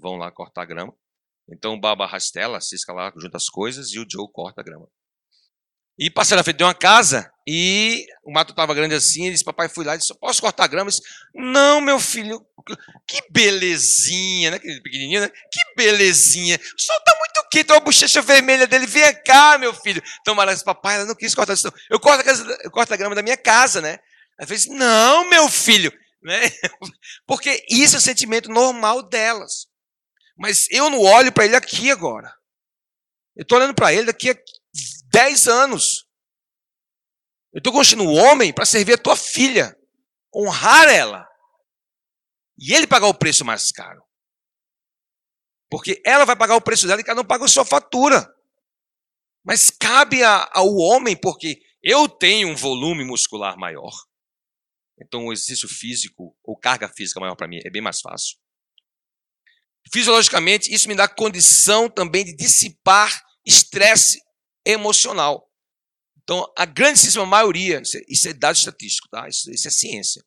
vão 0.00 0.16
lá 0.16 0.30
cortar 0.32 0.62
a 0.62 0.66
grama. 0.66 0.92
Então 1.48 1.74
o 1.74 1.80
Baba 1.80 2.04
rastela, 2.06 2.60
cisca 2.60 2.92
lá, 2.92 3.12
junta 3.16 3.36
as 3.36 3.48
coisas 3.48 3.92
e 3.92 4.00
o 4.00 4.06
Joe 4.10 4.26
corta 4.32 4.60
a 4.60 4.64
grama. 4.64 4.88
E 6.00 6.10
passei 6.10 6.34
na 6.34 6.42
frente 6.42 6.56
de 6.56 6.64
uma 6.64 6.72
casa 6.72 7.30
e 7.46 8.06
o 8.24 8.32
mato 8.32 8.52
estava 8.52 8.72
grande 8.72 8.94
assim. 8.94 9.24
Ele 9.24 9.32
disse: 9.32 9.44
Papai, 9.44 9.68
fui 9.68 9.84
lá 9.84 9.94
e 9.94 9.98
disse: 9.98 10.18
Posso 10.18 10.40
cortar 10.40 10.66
grama? 10.66 10.88
disse, 10.88 11.02
Não, 11.34 11.78
meu 11.78 12.00
filho, 12.00 12.40
que 13.06 13.22
belezinha, 13.30 14.52
né? 14.52 14.58
Pequenininho, 14.58 15.20
né? 15.20 15.28
Que 15.28 15.74
belezinha. 15.76 16.56
O 16.56 16.82
sol 16.82 16.96
está 16.96 17.14
muito 17.18 17.48
quente, 17.50 17.72
a 17.72 17.80
bochecha 17.80 18.22
vermelha 18.22 18.66
dele. 18.66 18.86
Vem 18.86 19.14
cá, 19.24 19.58
meu 19.58 19.74
filho. 19.74 20.02
Então, 20.22 20.34
Mara 20.34 20.54
disse: 20.54 20.64
Papai, 20.64 20.96
ela 20.96 21.04
não 21.04 21.14
quis 21.14 21.34
cortar 21.34 21.52
isso. 21.52 21.70
Eu 21.90 22.00
corto, 22.00 22.22
a 22.22 22.24
casa, 22.24 22.58
eu 22.64 22.70
corto 22.70 22.94
a 22.94 22.96
grama 22.96 23.14
da 23.14 23.22
minha 23.22 23.36
casa, 23.36 23.82
né? 23.82 23.98
Ela 24.38 24.48
fez: 24.48 24.64
Não, 24.66 25.28
meu 25.28 25.48
filho. 25.48 25.92
Né? 26.22 26.38
Porque 27.26 27.64
isso 27.70 27.96
é 27.96 27.98
sentimento 27.98 28.50
normal 28.50 29.02
delas. 29.02 29.66
Mas 30.36 30.66
eu 30.70 30.90
não 30.90 31.00
olho 31.00 31.32
para 31.32 31.46
ele 31.46 31.56
aqui 31.56 31.90
agora. 31.90 32.30
Eu 33.34 33.42
estou 33.42 33.56
olhando 33.56 33.74
para 33.74 33.90
ele 33.90 34.04
daqui 34.04 34.28
a 34.28 34.34
10 35.12 35.48
anos. 35.48 36.06
Eu 37.52 37.58
estou 37.58 37.72
construindo 37.72 38.08
um 38.08 38.16
homem 38.16 38.52
para 38.52 38.64
servir 38.64 38.94
a 38.94 38.98
tua 38.98 39.16
filha, 39.16 39.76
honrar 40.34 40.88
ela. 40.88 41.26
E 42.58 42.74
ele 42.74 42.86
pagar 42.86 43.08
o 43.08 43.14
preço 43.14 43.44
mais 43.44 43.72
caro. 43.72 44.02
Porque 45.68 46.00
ela 46.04 46.24
vai 46.24 46.36
pagar 46.36 46.56
o 46.56 46.60
preço 46.60 46.86
dela 46.86 47.00
e 47.00 47.04
cada 47.04 47.20
um 47.20 47.24
paga 47.24 47.44
a 47.44 47.48
sua 47.48 47.64
fatura. 47.64 48.28
Mas 49.44 49.70
cabe 49.70 50.22
a, 50.22 50.48
ao 50.52 50.68
homem, 50.76 51.16
porque 51.18 51.60
eu 51.82 52.08
tenho 52.08 52.48
um 52.48 52.56
volume 52.56 53.04
muscular 53.04 53.56
maior. 53.56 53.92
Então, 55.02 55.26
o 55.26 55.32
exercício 55.32 55.68
físico 55.68 56.36
ou 56.44 56.58
carga 56.58 56.88
física 56.88 57.20
maior 57.20 57.34
para 57.34 57.48
mim 57.48 57.58
é 57.64 57.70
bem 57.70 57.80
mais 57.80 58.00
fácil. 58.00 58.36
Fisiologicamente, 59.92 60.72
isso 60.72 60.88
me 60.88 60.94
dá 60.94 61.08
condição 61.08 61.88
também 61.88 62.24
de 62.24 62.36
dissipar 62.36 63.22
estresse 63.46 64.20
emocional. 64.64 65.50
Então, 66.22 66.50
a 66.56 66.64
grandíssima 66.64 67.26
maioria, 67.26 67.80
isso 68.08 68.28
é, 68.28 68.30
é 68.30 68.34
dado 68.34 68.56
estatístico, 68.56 69.08
tá? 69.08 69.28
Isso, 69.28 69.50
isso 69.50 69.66
é 69.66 69.70
ciência, 69.70 70.24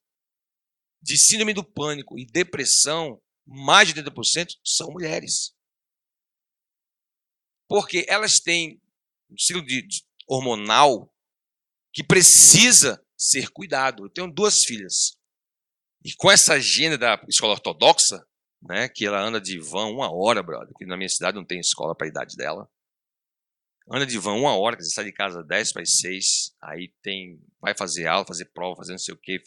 de 1.01 1.17
síndrome 1.17 1.53
do 1.53 1.63
pânico 1.63 2.17
e 2.17 2.25
depressão, 2.25 3.21
mais 3.45 3.87
de 3.87 4.01
80% 4.01 4.57
são 4.63 4.91
mulheres. 4.91 5.53
Porque 7.67 8.05
elas 8.07 8.39
têm 8.39 8.81
um 9.29 9.37
ciclo 9.37 9.65
de, 9.65 9.81
de 9.81 10.03
hormonal 10.27 11.13
que 11.93 12.03
precisa 12.03 13.03
ser 13.17 13.49
cuidado. 13.49 14.05
Eu 14.05 14.09
tenho 14.09 14.31
duas 14.31 14.63
filhas. 14.63 15.17
E 16.03 16.13
com 16.15 16.29
essa 16.31 16.53
agenda 16.53 16.97
da 16.97 17.21
escola 17.29 17.53
ortodoxa, 17.53 18.25
né, 18.61 18.87
que 18.89 19.05
ela 19.05 19.21
anda 19.21 19.39
de 19.39 19.59
van 19.59 19.87
uma 19.87 20.13
hora, 20.13 20.41
brother, 20.41 20.73
que 20.77 20.85
na 20.85 20.97
minha 20.97 21.09
cidade 21.09 21.37
não 21.37 21.45
tem 21.45 21.59
escola 21.59 21.95
para 21.95 22.07
a 22.07 22.09
idade 22.09 22.35
dela 22.35 22.69
anda 23.91 24.05
de 24.05 24.17
van 24.17 24.33
uma 24.33 24.57
hora, 24.57 24.75
quer 24.75 24.81
dizer, 24.81 24.93
sai 24.93 25.05
de 25.05 25.11
casa 25.11 25.43
10 25.43 25.73
para 25.73 25.81
as 25.81 25.97
6, 25.97 26.55
aí 26.61 26.93
tem, 27.01 27.39
vai 27.59 27.75
fazer 27.75 28.07
aula, 28.07 28.25
fazer 28.25 28.45
prova, 28.45 28.75
fazer 28.77 28.93
não 28.93 28.99
sei 28.99 29.13
o 29.13 29.17
que, 29.17 29.41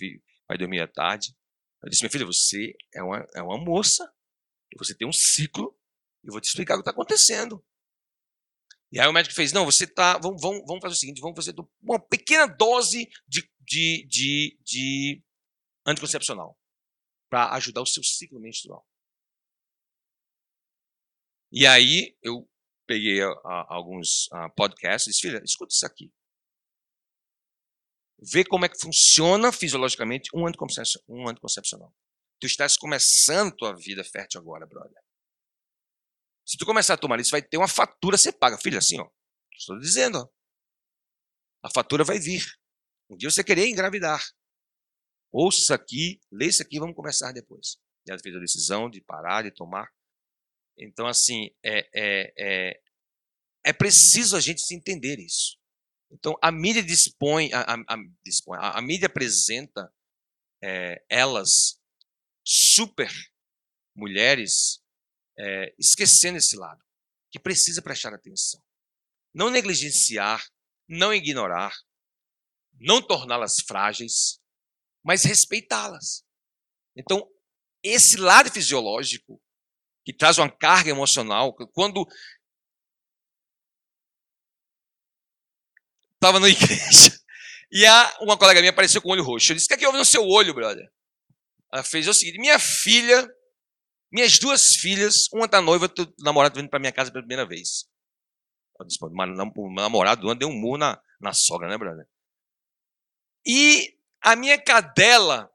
vai 0.49 0.59
dormir 0.59 0.80
à 0.80 0.89
tarde. 0.89 1.34
Eu 1.82 1.91
disse, 1.91 2.03
minha 2.03 2.11
filha, 2.11 2.26
você 2.26 2.74
é 2.95 3.03
uma, 3.03 3.26
é 3.34 3.43
uma 3.43 3.59
moça, 3.59 4.11
você 4.76 4.95
tem 4.95 5.09
um 5.09 5.12
ciclo, 5.12 5.76
eu 6.24 6.32
vou 6.32 6.41
te 6.41 6.49
explicar 6.49 6.74
o 6.74 6.78
que 6.78 6.82
está 6.82 6.91
acontecendo. 6.91 7.64
E 8.93 9.01
aí 9.01 9.07
o 9.09 9.12
médico 9.12 9.34
fez, 9.34 9.53
não, 9.53 9.64
você 9.64 9.87
tá, 9.87 10.18
vamos, 10.18 10.41
vamos, 10.41 10.62
vamos 10.66 10.80
fazer 10.80 10.95
o 10.95 10.99
seguinte, 10.99 11.20
vamos 11.20 11.37
fazer 11.37 11.55
uma 11.82 11.99
pequena 11.99 12.47
dose 12.47 13.09
de, 13.26 13.49
de, 13.61 14.07
de, 14.07 14.59
de 14.64 15.22
anticoncepcional 15.87 16.59
para 17.28 17.53
ajudar 17.55 17.82
o 17.82 17.87
seu 17.87 18.03
ciclo 18.03 18.41
menstrual. 18.41 18.87
E 21.51 21.66
aí 21.66 22.16
eu 22.22 22.49
peguei 22.87 23.22
a, 23.22 23.28
a, 23.28 23.74
alguns 23.74 24.28
a, 24.32 24.49
podcasts 24.51 25.07
e 25.07 25.11
disse, 25.11 25.20
filha, 25.20 25.43
escuta 25.45 25.72
isso 25.72 25.84
aqui. 25.87 26.12
Vê 28.18 28.45
como 28.45 28.64
é 28.64 28.68
que 28.68 28.80
funciona 28.80 29.53
fisiologicamente 29.53 30.30
um 30.34 30.47
anticoncepcional. 30.47 31.05
Um 31.09 31.28
anticoncepcional. 31.28 31.95
Tu 32.41 32.47
estás 32.47 32.76
começando 32.76 33.55
tua 33.55 33.74
vida 33.74 34.03
fértil 34.05 34.41
agora, 34.41 34.66
brother. 34.66 35.03
Se 36.47 36.57
tu 36.57 36.64
começar 36.64 36.95
a 36.95 36.99
tomar 36.99 37.20
isso, 37.20 37.30
vai 37.30 37.43
ter 37.43 37.57
uma 37.57 37.68
fatura 37.68 38.16
você 38.16 38.32
paga. 38.32 38.59
Filha, 38.59 38.78
assim, 38.78 39.01
ó. 39.01 39.09
Estou 39.53 39.78
dizendo, 39.78 40.18
ó. 40.18 40.28
A 41.62 41.70
fatura 41.70 42.05
vai 42.05 42.18
vir. 42.18 42.45
Um 43.11 43.16
dia 43.16 43.30
você 43.30 43.43
querer 43.43 43.68
engravidar. 43.68 44.22
Ouça 45.32 45.59
isso 45.59 45.74
aqui, 45.74 46.20
lê 46.30 46.47
isso 46.47 46.62
aqui, 46.62 46.78
vamos 46.78 46.95
conversar 46.95 47.32
depois. 47.32 47.76
E 48.07 48.11
ela 48.11 48.20
fez 48.20 48.34
a 48.34 48.39
decisão 48.39 48.89
de 48.89 49.01
parar 49.01 49.43
de 49.43 49.51
tomar 49.51 49.93
então, 50.78 51.06
assim, 51.06 51.50
é, 51.62 51.88
é, 51.94 52.32
é, 52.38 52.80
é 53.64 53.72
preciso 53.72 54.36
a 54.36 54.40
gente 54.40 54.62
entender 54.74 55.18
isso. 55.18 55.58
Então, 56.10 56.34
a 56.40 56.52
mídia 56.52 56.82
dispõe, 56.82 57.52
a, 57.52 57.74
a, 57.74 57.96
dispõe, 58.24 58.58
a, 58.58 58.78
a 58.78 58.82
mídia 58.82 59.06
apresenta 59.06 59.92
é, 60.62 61.04
elas 61.08 61.80
super 62.44 63.10
mulheres 63.94 64.80
é, 65.38 65.74
esquecendo 65.78 66.38
esse 66.38 66.56
lado, 66.56 66.82
que 67.30 67.40
precisa 67.40 67.82
prestar 67.82 68.14
atenção. 68.14 68.62
Não 69.34 69.50
negligenciar, 69.50 70.46
não 70.88 71.12
ignorar, 71.12 71.74
não 72.78 73.02
torná-las 73.02 73.56
frágeis, 73.66 74.40
mas 75.02 75.24
respeitá-las. 75.24 76.24
Então, 76.94 77.28
esse 77.82 78.16
lado 78.16 78.50
fisiológico 78.50 79.40
que 80.07 80.12
traz 80.12 80.38
uma 80.38 80.48
carga 80.48 80.88
emocional. 80.88 81.52
Quando 81.72 82.07
estava 86.14 86.38
na 86.38 86.46
igreja 86.48 87.20
e 87.72 87.84
a, 87.84 88.16
uma 88.20 88.38
colega 88.38 88.61
minha 88.61 88.70
apareceu 88.70 89.02
com 89.02 89.09
o 89.09 89.12
olho 89.12 89.24
roxo. 89.24 89.50
Eu 89.50 89.57
disse: 89.57 89.66
O 89.66 89.68
que 89.68 89.74
é 89.74 89.76
que 89.78 89.86
houve 89.86 89.98
no 89.98 90.04
seu 90.04 90.22
olho, 90.22 90.54
brother? 90.54 90.88
Ela 91.72 91.82
fez 91.82 92.07
o 92.07 92.14
seguinte: 92.14 92.38
Minha 92.38 92.61
filha, 92.61 93.28
minhas 94.12 94.38
duas 94.38 94.76
filhas, 94.76 95.28
uma 95.32 95.46
está 95.46 95.61
noiva, 95.61 95.86
o 95.86 96.22
namorado 96.22 96.54
vindo 96.54 96.70
para 96.70 96.78
minha 96.78 96.92
casa 96.92 97.11
pela 97.11 97.24
primeira 97.24 97.44
vez. 97.44 97.88
Eu 98.78 98.86
disse: 98.86 99.04
O 99.04 99.70
namorado 99.74 100.32
deu 100.36 100.48
um 100.48 100.57
murro 100.57 100.78
na, 100.78 101.02
na 101.20 101.32
sogra, 101.32 101.68
né, 101.68 101.76
brother? 101.76 102.07
E 103.44 103.98
a 104.22 104.36
minha 104.36 104.57
cadela 104.57 105.50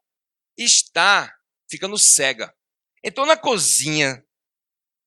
está 0.58 1.34
ficando 1.70 1.97
cega. 1.97 2.54
Então, 3.02 3.26
na 3.26 3.38
cozinha, 3.38 4.24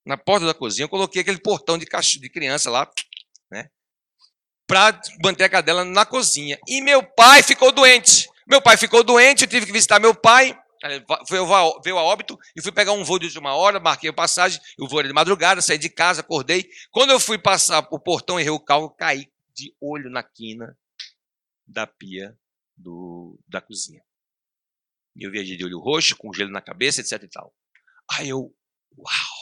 na 0.05 0.17
porta 0.17 0.45
da 0.45 0.53
cozinha, 0.53 0.85
eu 0.85 0.89
coloquei 0.89 1.21
aquele 1.21 1.39
portão 1.39 1.77
de, 1.77 1.85
cachorro, 1.85 2.21
de 2.21 2.29
criança 2.29 2.69
lá, 2.69 2.89
né? 3.49 3.69
Para 4.67 4.99
manter 5.23 5.45
a 5.45 5.49
cadela 5.49 5.83
na 5.83 6.05
cozinha. 6.05 6.59
E 6.67 6.81
meu 6.81 7.03
pai 7.03 7.41
ficou 7.41 7.71
doente. 7.71 8.29
Meu 8.47 8.61
pai 8.61 8.77
ficou 8.77 9.03
doente, 9.03 9.43
eu 9.43 9.47
tive 9.47 9.65
que 9.65 9.71
visitar 9.71 9.99
meu 9.99 10.13
pai. 10.13 10.57
Veio 11.29 11.97
a 11.97 12.03
óbito 12.03 12.37
e 12.55 12.61
fui 12.61 12.71
pegar 12.71 12.91
um 12.91 13.03
voo 13.03 13.17
de 13.17 13.39
uma 13.39 13.55
hora, 13.55 13.79
marquei 13.79 14.09
a 14.09 14.13
passagem, 14.13 14.61
o 14.79 14.87
voo 14.87 14.99
era 14.99 15.07
de 15.07 15.13
madrugada, 15.13 15.61
saí 15.61 15.79
de 15.79 15.89
casa, 15.89 16.21
acordei. 16.21 16.69
Quando 16.91 17.09
eu 17.09 17.19
fui 17.19 17.39
passar 17.39 17.87
o 17.89 17.99
portão, 17.99 18.39
errei 18.39 18.51
o 18.51 18.59
carro, 18.59 18.91
caí 18.91 19.27
de 19.55 19.75
olho 19.81 20.11
na 20.11 20.21
quina 20.21 20.77
da 21.65 21.87
pia 21.87 22.37
do, 22.77 23.39
da 23.47 23.61
cozinha. 23.61 24.03
E 25.15 25.25
eu 25.25 25.31
viajei 25.31 25.57
de 25.57 25.63
olho 25.63 25.79
roxo, 25.79 26.15
com 26.17 26.33
gelo 26.33 26.51
na 26.51 26.61
cabeça, 26.61 27.01
etc 27.01 27.23
e 27.23 27.29
tal. 27.29 27.55
Aí 28.11 28.29
eu, 28.29 28.53
uau! 28.95 29.34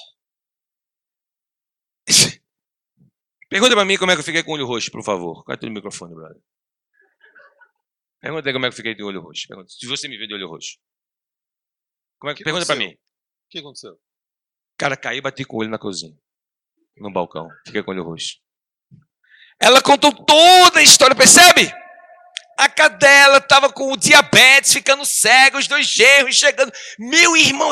Pergunta 3.53 3.75
para 3.75 3.85
mim 3.85 3.99
como 3.99 4.09
é 4.09 4.15
que 4.15 4.19
eu 4.19 4.25
fiquei 4.25 4.41
com 4.41 4.49
o 4.49 4.53
olho 4.55 4.65
roxo, 4.65 4.89
por 4.89 5.03
favor. 5.03 5.43
Corta 5.43 5.67
o 5.67 5.69
microfone, 5.69 6.15
brother. 6.15 6.41
Pergunta 8.19 8.49
aí 8.49 8.51
como 8.51 8.65
é 8.65 8.69
que 8.69 8.73
eu 8.73 8.77
fiquei 8.77 8.95
de 8.95 9.03
olho 9.03 9.21
roxo. 9.21 9.47
Pergunta, 9.47 9.69
se 9.69 9.85
você 9.85 10.07
me 10.07 10.17
vê 10.17 10.25
de 10.25 10.33
olho 10.33 10.47
roxo. 10.47 10.79
Como 12.17 12.31
é 12.31 12.33
que, 12.33 12.39
que 12.39 12.43
pergunta 12.45 12.65
para 12.65 12.75
mim. 12.75 12.93
O 12.95 13.49
que 13.51 13.59
aconteceu? 13.59 13.95
Cara, 14.75 14.97
caí 14.97 15.19
e 15.19 15.21
bati 15.21 15.45
com 15.45 15.57
o 15.57 15.59
olho 15.59 15.69
na 15.69 15.77
cozinha. 15.77 16.17
No 16.97 17.13
balcão. 17.13 17.47
Fiquei 17.63 17.83
com 17.83 17.91
o 17.91 17.93
olho 17.93 18.03
roxo. 18.03 18.39
Ela 19.59 19.83
contou 19.83 20.11
toda 20.11 20.79
a 20.79 20.83
história, 20.83 21.15
percebe? 21.15 21.71
A 22.57 22.67
cadela 22.67 23.37
estava 23.37 23.71
com 23.71 23.91
o 23.91 23.97
diabetes, 23.97 24.73
ficando 24.73 25.05
cega, 25.05 25.59
os 25.59 25.67
dois 25.67 25.85
gerros 25.85 26.37
chegando. 26.37 26.71
Meu 26.97 27.37
irmão, 27.37 27.71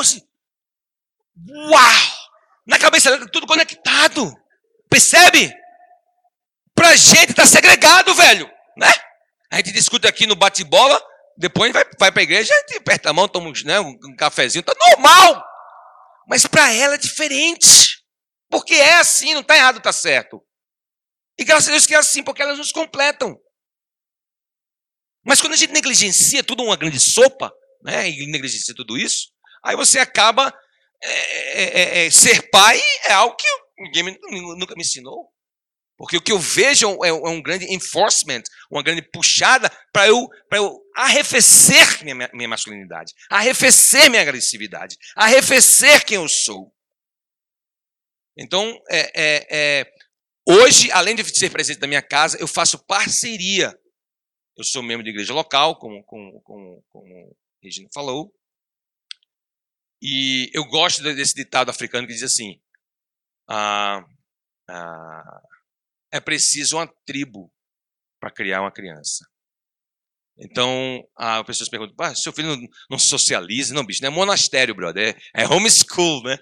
uau! 1.50 2.28
Na 2.68 2.78
cabeça 2.78 3.10
dela, 3.10 3.28
tudo 3.28 3.48
conectado. 3.48 4.32
Percebe? 4.88 5.60
Pra 6.82 6.96
gente 6.96 7.32
tá 7.32 7.46
segregado, 7.46 8.12
velho. 8.12 8.50
Né? 8.76 8.92
A 9.52 9.58
gente 9.58 9.70
discute 9.70 10.04
aqui 10.04 10.26
no 10.26 10.34
bate-bola, 10.34 11.00
depois 11.36 11.72
vai, 11.72 11.84
vai 11.96 12.10
pra 12.10 12.24
igreja, 12.24 12.52
a 12.52 12.58
gente 12.58 12.78
aperta 12.78 13.10
a 13.10 13.12
mão, 13.12 13.28
toma 13.28 13.52
né, 13.64 13.78
um 13.78 14.16
cafezinho, 14.16 14.64
tá 14.64 14.74
normal. 14.88 15.44
Mas 16.26 16.44
para 16.44 16.72
ela 16.72 16.96
é 16.96 16.98
diferente. 16.98 18.02
Porque 18.50 18.74
é 18.74 18.94
assim, 18.94 19.32
não 19.32 19.44
tá 19.44 19.56
errado, 19.56 19.78
tá 19.78 19.92
certo. 19.92 20.42
E 21.38 21.44
graças 21.44 21.68
a 21.68 21.70
Deus 21.70 21.86
que 21.86 21.94
é 21.94 21.98
assim, 21.98 22.20
porque 22.20 22.42
elas 22.42 22.58
nos 22.58 22.72
completam. 22.72 23.38
Mas 25.24 25.40
quando 25.40 25.52
a 25.52 25.56
gente 25.56 25.72
negligencia 25.72 26.42
tudo 26.42 26.64
uma 26.64 26.76
grande 26.76 26.98
sopa, 26.98 27.52
né, 27.84 28.10
e 28.10 28.26
negligencia 28.26 28.74
tudo 28.74 28.98
isso, 28.98 29.28
aí 29.62 29.76
você 29.76 30.00
acaba. 30.00 30.52
É, 31.00 31.62
é, 31.62 31.82
é, 32.02 32.06
é 32.06 32.10
ser 32.10 32.50
pai 32.50 32.80
é 33.04 33.12
algo 33.12 33.36
que 33.36 33.46
ninguém 33.78 34.18
nunca 34.56 34.74
me 34.74 34.82
ensinou. 34.82 35.31
Porque 36.02 36.16
o 36.16 36.20
que 36.20 36.32
eu 36.32 36.38
vejo 36.40 36.88
é, 37.04 37.10
é 37.10 37.12
um 37.12 37.40
grande 37.40 37.72
enforcement, 37.72 38.42
uma 38.68 38.82
grande 38.82 39.02
puxada 39.02 39.70
para 39.92 40.08
eu, 40.08 40.28
eu 40.52 40.82
arrefecer 40.96 42.02
minha, 42.02 42.28
minha 42.34 42.48
masculinidade, 42.48 43.14
arrefecer 43.30 44.10
minha 44.10 44.20
agressividade, 44.20 44.96
arrefecer 45.14 46.04
quem 46.04 46.16
eu 46.16 46.28
sou. 46.28 46.74
Então, 48.36 48.76
é, 48.90 49.12
é, 49.14 49.46
é, 49.50 49.94
hoje, 50.48 50.90
além 50.90 51.14
de 51.14 51.24
ser 51.38 51.50
presente 51.50 51.80
na 51.80 51.86
minha 51.86 52.02
casa, 52.02 52.36
eu 52.40 52.48
faço 52.48 52.84
parceria 52.84 53.72
eu 54.56 54.64
sou 54.64 54.82
membro 54.82 55.02
de 55.02 55.10
igreja 55.10 55.32
local, 55.32 55.78
como, 55.78 56.04
como, 56.04 56.40
como, 56.42 56.84
como 56.90 57.36
Regina 57.62 57.88
falou. 57.92 58.34
E 60.00 60.50
eu 60.52 60.64
gosto 60.66 61.02
desse 61.02 61.34
ditado 61.34 61.70
africano 61.70 62.06
que 62.06 62.12
diz 62.12 62.22
assim: 62.22 62.60
ah, 63.48 64.04
ah, 64.68 65.42
é 66.12 66.20
preciso 66.20 66.76
uma 66.76 66.86
tribo 67.06 67.52
para 68.20 68.30
criar 68.30 68.60
uma 68.60 68.70
criança. 68.70 69.26
Então, 70.38 71.02
as 71.16 71.42
pessoas 71.44 71.68
perguntam: 71.68 71.94
ah, 71.98 72.14
seu 72.14 72.32
filho 72.32 72.56
não, 72.90 72.98
socializa? 72.98 73.74
Não, 73.74 73.84
bicho, 73.84 74.02
não 74.02 74.08
é 74.08 74.14
monastério, 74.14 74.74
brother, 74.74 75.16
é, 75.34 75.42
é 75.42 75.48
homeschool, 75.48 76.22
né? 76.22 76.36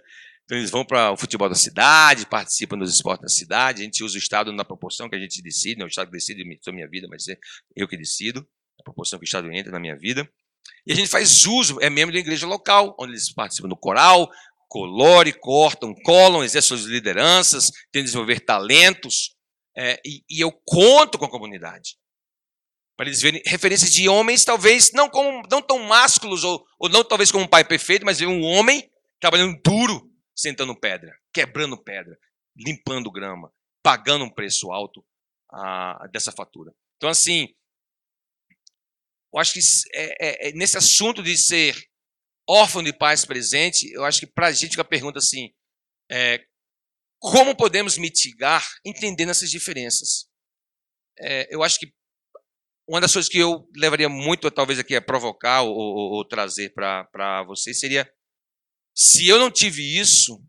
Então 0.44 0.58
eles 0.58 0.70
vão 0.70 0.84
para 0.84 1.12
o 1.12 1.16
futebol 1.16 1.48
da 1.48 1.54
cidade, 1.54 2.26
participam 2.26 2.76
dos 2.76 2.92
esportes 2.92 3.22
da 3.22 3.28
cidade, 3.28 3.82
a 3.82 3.84
gente 3.84 4.02
usa 4.02 4.16
o 4.16 4.18
Estado 4.18 4.52
na 4.52 4.64
proporção 4.64 5.08
que 5.08 5.14
a 5.14 5.18
gente 5.18 5.40
decide, 5.40 5.76
não 5.76 5.84
é 5.84 5.86
o 5.86 5.88
Estado 5.88 6.10
decide 6.10 6.42
sobre 6.42 6.70
a 6.70 6.72
minha 6.72 6.88
vida, 6.88 7.06
mas 7.08 7.28
é 7.28 7.38
eu 7.76 7.86
que 7.86 7.96
decido, 7.96 8.44
a 8.80 8.82
proporção 8.82 9.16
que 9.20 9.24
o 9.24 9.26
Estado 9.26 9.52
entra 9.52 9.70
na 9.70 9.78
minha 9.78 9.96
vida. 9.96 10.28
E 10.84 10.92
a 10.92 10.96
gente 10.96 11.08
faz 11.08 11.46
uso, 11.46 11.78
é 11.80 11.88
membro 11.88 12.12
da 12.12 12.18
igreja 12.18 12.48
local, 12.48 12.96
onde 12.98 13.12
eles 13.12 13.32
participam 13.32 13.68
do 13.68 13.76
coral, 13.76 14.28
colore, 14.68 15.32
cortam, 15.32 15.94
colam, 16.04 16.42
exercem 16.42 16.76
suas 16.76 16.84
lideranças, 16.84 17.70
tentam 17.92 18.06
desenvolver 18.06 18.40
talentos, 18.40 19.36
é, 19.76 20.00
e, 20.04 20.24
e 20.28 20.40
eu 20.40 20.52
conto 20.64 21.18
com 21.18 21.24
a 21.24 21.30
comunidade 21.30 21.98
para 22.96 23.08
eles 23.08 23.22
verem 23.22 23.40
referências 23.46 23.90
de 23.90 24.08
homens, 24.08 24.44
talvez 24.44 24.92
não 24.92 25.08
como 25.08 25.42
não 25.50 25.62
tão 25.62 25.78
másculos 25.78 26.44
ou, 26.44 26.66
ou 26.78 26.88
não 26.88 27.02
talvez 27.02 27.32
como 27.32 27.44
um 27.44 27.48
pai 27.48 27.64
perfeito, 27.64 28.04
mas 28.04 28.20
um 28.20 28.42
homem 28.42 28.90
trabalhando 29.18 29.58
duro, 29.64 30.10
sentando 30.36 30.78
pedra, 30.78 31.16
quebrando 31.32 31.82
pedra, 31.82 32.18
limpando 32.54 33.10
grama, 33.10 33.50
pagando 33.82 34.24
um 34.24 34.30
preço 34.30 34.70
alto 34.70 35.02
dessa 36.12 36.30
fatura. 36.30 36.72
Então, 36.96 37.08
assim, 37.08 37.48
eu 39.32 39.40
acho 39.40 39.54
que 39.54 39.60
é, 39.94 40.26
é, 40.26 40.48
é, 40.48 40.52
nesse 40.52 40.76
assunto 40.76 41.22
de 41.22 41.36
ser 41.38 41.76
órfão 42.48 42.82
de 42.82 42.92
pais 42.92 43.24
presente, 43.24 43.90
eu 43.92 44.04
acho 44.04 44.20
que 44.20 44.26
para 44.26 44.48
a 44.48 44.52
gente 44.52 44.72
fica 44.72 44.82
a 44.82 44.84
pergunta 44.84 45.18
assim, 45.18 45.54
é, 46.10 46.44
como 47.20 47.54
podemos 47.54 47.96
mitigar 47.98 48.66
entendendo 48.84 49.30
essas 49.30 49.50
diferenças? 49.50 50.28
É, 51.18 51.54
eu 51.54 51.62
acho 51.62 51.78
que 51.78 51.92
uma 52.88 53.00
das 53.00 53.12
coisas 53.12 53.30
que 53.30 53.38
eu 53.38 53.68
levaria 53.76 54.08
muito, 54.08 54.50
talvez, 54.50 54.80
aqui 54.80 54.96
a 54.96 55.02
provocar 55.02 55.62
ou, 55.62 55.76
ou, 55.76 56.12
ou 56.14 56.24
trazer 56.24 56.72
para 56.74 57.44
vocês 57.44 57.78
seria 57.78 58.10
se 58.94 59.28
eu 59.28 59.38
não 59.38 59.50
tive 59.50 59.98
isso, 59.98 60.42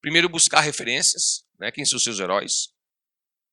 primeiro 0.00 0.28
buscar 0.28 0.60
referências, 0.60 1.46
né? 1.58 1.70
quem 1.70 1.84
são 1.84 1.96
os 1.96 2.02
seus 2.02 2.18
heróis, 2.18 2.74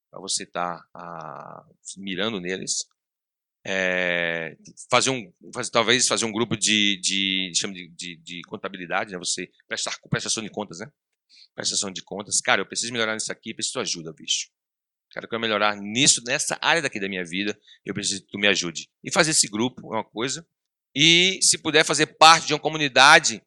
para 0.10 0.20
você 0.20 0.44
estar 0.44 0.82
tá, 0.92 1.66
mirando 1.98 2.40
neles. 2.40 2.86
É, 3.64 4.58
fazer 4.90 5.12
um, 5.12 5.32
fazer, 5.54 5.70
talvez 5.70 6.08
fazer 6.08 6.26
um 6.26 6.32
grupo 6.32 6.58
de, 6.58 7.00
de, 7.00 7.52
de, 7.52 7.90
de, 7.90 8.16
de 8.18 8.42
contabilidade, 8.48 9.12
né? 9.12 9.20
você 9.20 9.52
prestar 9.68 9.96
prestação 10.10 10.42
de 10.42 10.50
contas, 10.50 10.80
né? 10.80 10.92
Prestação 11.54 11.92
de 11.92 12.02
contas. 12.04 12.40
Cara, 12.42 12.62
eu 12.62 12.66
preciso 12.66 12.92
melhorar 12.94 13.14
nisso 13.14 13.32
aqui, 13.32 13.54
preciso 13.54 13.74
de 13.74 13.80
ajuda, 13.82 14.14
bicho. 14.14 14.50
Quero 15.12 15.28
que 15.28 15.36
eu 15.36 15.40
melhorar 15.40 15.76
nisso, 15.76 16.24
nessa 16.26 16.58
área 16.62 16.82
daqui 16.82 17.00
da 17.00 17.10
minha 17.10 17.26
vida, 17.26 17.60
eu 17.86 17.94
preciso 17.94 18.22
que 18.22 18.32
tu 18.32 18.40
me 18.40 18.48
ajude. 18.48 18.90
E 19.04 19.12
fazer 19.12 19.32
esse 19.32 19.48
grupo 19.48 19.94
é 19.94 19.98
uma 19.98 20.04
coisa. 20.04 20.48
E 20.96 21.40
se 21.42 21.58
puder 21.58 21.84
fazer 21.84 22.06
parte 22.18 22.48
de 22.48 22.54
uma 22.54 22.60
comunidade 22.60 23.44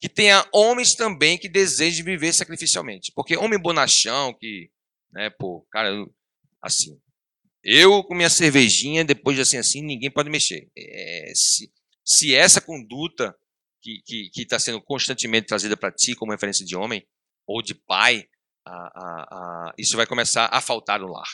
que 0.00 0.08
tenha 0.08 0.46
homens 0.52 0.94
também 0.94 1.38
que 1.38 1.48
desejem 1.48 2.04
viver 2.04 2.32
sacrificialmente. 2.32 3.12
Porque 3.14 3.36
homem 3.36 3.58
bonachão, 3.58 4.34
que, 4.34 4.70
né, 5.12 5.30
pô, 5.30 5.66
cara, 5.70 5.90
assim, 6.60 7.00
eu 7.62 8.02
com 8.02 8.14
minha 8.14 8.28
cervejinha, 8.28 9.04
depois 9.04 9.36
de 9.36 9.42
assim, 9.42 9.56
assim, 9.56 9.82
ninguém 9.82 10.10
pode 10.10 10.28
mexer. 10.28 10.68
É, 10.76 11.32
se, 11.34 11.72
se 12.04 12.34
essa 12.34 12.60
conduta 12.60 13.34
que 13.80 14.30
está 14.36 14.58
sendo 14.58 14.80
constantemente 14.80 15.46
trazida 15.46 15.76
para 15.76 15.92
ti 15.92 16.14
como 16.14 16.32
referência 16.32 16.64
de 16.64 16.74
homem 16.74 17.06
ou 17.46 17.62
de 17.62 17.74
pai, 17.74 18.26
a, 18.66 18.72
a, 18.72 19.22
a, 19.68 19.74
isso 19.78 19.96
vai 19.96 20.06
começar 20.06 20.48
a 20.52 20.60
faltar 20.60 21.00
no 21.00 21.08
lar. 21.08 21.28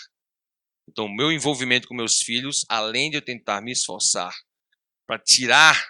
Então, 0.89 1.07
o 1.07 1.15
meu 1.15 1.31
envolvimento 1.31 1.87
com 1.87 1.95
meus 1.95 2.21
filhos, 2.21 2.65
além 2.69 3.11
de 3.11 3.17
eu 3.17 3.23
tentar 3.23 3.61
me 3.61 3.73
esforçar 3.73 4.35
para 5.07 5.19
tirar 5.19 5.81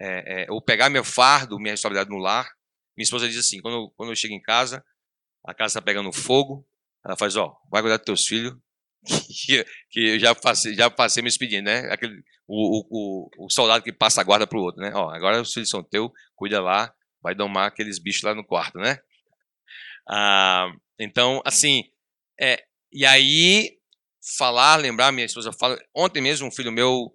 é, 0.00 0.44
é, 0.44 0.46
ou 0.50 0.62
pegar 0.62 0.88
meu 0.88 1.04
fardo, 1.04 1.58
minha 1.58 1.72
responsabilidade 1.72 2.10
no 2.10 2.22
lar. 2.22 2.48
Minha 2.96 3.04
esposa 3.04 3.28
diz 3.28 3.38
assim: 3.38 3.60
quando, 3.60 3.74
eu, 3.74 3.90
quando 3.96 4.10
eu 4.10 4.16
chego 4.16 4.34
em 4.34 4.40
casa, 4.40 4.84
a 5.44 5.52
casa 5.52 5.72
está 5.72 5.82
pegando 5.82 6.12
fogo, 6.12 6.66
ela 7.04 7.16
faz: 7.16 7.36
Ó, 7.36 7.54
vai 7.70 7.82
cuidar 7.82 7.96
dos 7.96 8.06
teus 8.06 8.26
filhos, 8.26 8.54
que, 9.44 9.64
que 9.90 10.00
eu 10.14 10.18
já 10.18 10.34
passei, 10.34 10.74
já 10.74 10.90
passei 10.90 11.22
me 11.22 11.28
expediente, 11.28 11.64
né? 11.64 11.92
Aquele, 11.92 12.22
o, 12.46 12.84
o, 12.90 13.46
o, 13.46 13.50
soldado 13.50 13.84
que 13.84 13.92
passa 13.92 14.20
a 14.20 14.24
guarda 14.24 14.46
para 14.46 14.58
o 14.58 14.62
outro, 14.62 14.80
né? 14.80 14.92
Ó, 14.94 15.10
agora 15.10 15.40
os 15.40 15.52
filhos 15.52 15.68
são 15.68 15.82
teus, 15.82 16.10
cuida 16.34 16.60
lá, 16.60 16.92
vai 17.20 17.34
domar 17.34 17.68
aqueles 17.68 17.98
bichos 17.98 18.22
lá 18.22 18.34
no 18.34 18.44
quarto, 18.44 18.78
né? 18.78 18.98
Ah, 20.08 20.72
então, 20.98 21.42
assim, 21.44 21.84
é, 22.40 22.64
e 22.92 23.04
aí, 23.04 23.78
falar, 24.38 24.76
lembrar, 24.76 25.12
minha 25.12 25.26
esposa 25.26 25.52
fala, 25.52 25.78
ontem 25.94 26.22
mesmo 26.22 26.48
um 26.48 26.50
filho 26.50 26.72
meu 26.72 27.14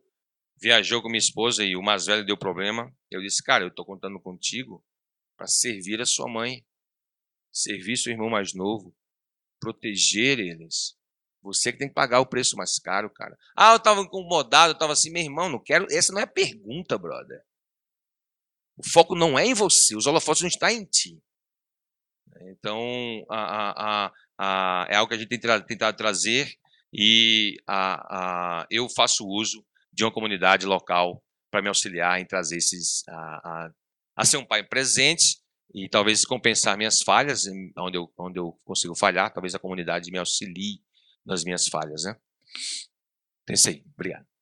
viajou 0.61 1.01
com 1.01 1.09
minha 1.09 1.19
esposa 1.19 1.63
e 1.63 1.75
o 1.75 1.81
mais 1.81 2.05
velho 2.05 2.25
deu 2.25 2.37
problema. 2.37 2.89
Eu 3.11 3.21
disse, 3.21 3.43
cara, 3.43 3.63
eu 3.63 3.69
estou 3.69 3.85
contando 3.85 4.19
contigo 4.19 4.85
para 5.35 5.47
servir 5.47 5.99
a 5.99 6.05
sua 6.05 6.29
mãe, 6.29 6.65
servir 7.51 7.97
seu 7.97 8.13
irmão 8.13 8.29
mais 8.29 8.53
novo, 8.53 8.95
proteger 9.59 10.39
eles. 10.39 10.95
Você 11.41 11.73
que 11.73 11.79
tem 11.79 11.89
que 11.89 11.93
pagar 11.93 12.21
o 12.21 12.25
preço 12.25 12.55
mais 12.55 12.79
caro, 12.79 13.09
cara. 13.09 13.37
Ah, 13.57 13.73
eu 13.73 13.77
estava 13.77 13.99
incomodado, 13.99 14.71
eu 14.71 14.73
estava 14.73 14.93
assim, 14.93 15.11
meu 15.11 15.21
irmão, 15.21 15.49
não 15.49 15.59
quero. 15.59 15.85
Essa 15.91 16.13
não 16.13 16.21
é 16.21 16.25
pergunta, 16.25 16.97
brother. 16.97 17.43
O 18.77 18.89
foco 18.89 19.15
não 19.15 19.37
é 19.37 19.45
em 19.45 19.53
você, 19.53 19.95
os 19.95 20.07
holofotes 20.07 20.41
não 20.41 20.47
estão 20.47 20.69
em 20.69 20.85
ti. 20.85 21.21
Então, 22.51 23.25
a, 23.29 24.05
a, 24.07 24.11
a, 24.37 24.87
é 24.89 24.95
algo 24.95 25.09
que 25.09 25.15
a 25.15 25.17
gente 25.17 25.29
tem 25.29 25.39
tentado 25.39 25.97
trazer 25.97 26.53
e 26.93 27.57
eu 28.69 28.87
faço 28.89 29.25
uso 29.27 29.65
de 29.91 30.03
uma 30.03 30.11
comunidade 30.11 30.65
local 30.65 31.23
para 31.51 31.61
me 31.61 31.67
auxiliar 31.67 32.19
em 32.19 32.25
trazer 32.25 32.57
esses 32.57 33.03
a, 33.07 34.25
ser 34.25 34.37
um 34.37 34.45
pai 34.45 34.63
presente 34.63 35.39
e 35.73 35.89
talvez 35.89 36.25
compensar 36.25 36.77
minhas 36.77 37.01
falhas, 37.01 37.45
onde 37.77 37.97
eu, 37.97 38.11
onde 38.17 38.39
eu 38.39 38.59
consigo 38.63 38.95
falhar, 38.95 39.33
talvez 39.33 39.55
a 39.55 39.59
comunidade 39.59 40.11
me 40.11 40.19
auxilie 40.19 40.81
nas 41.25 41.43
minhas 41.43 41.67
falhas, 41.67 42.03
né? 42.03 42.15
Pensei, 43.45 43.83
obrigado. 43.93 44.32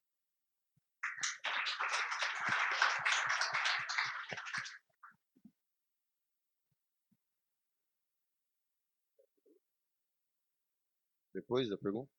Depois 11.33 11.69
da 11.69 11.77
pergunta? 11.77 12.11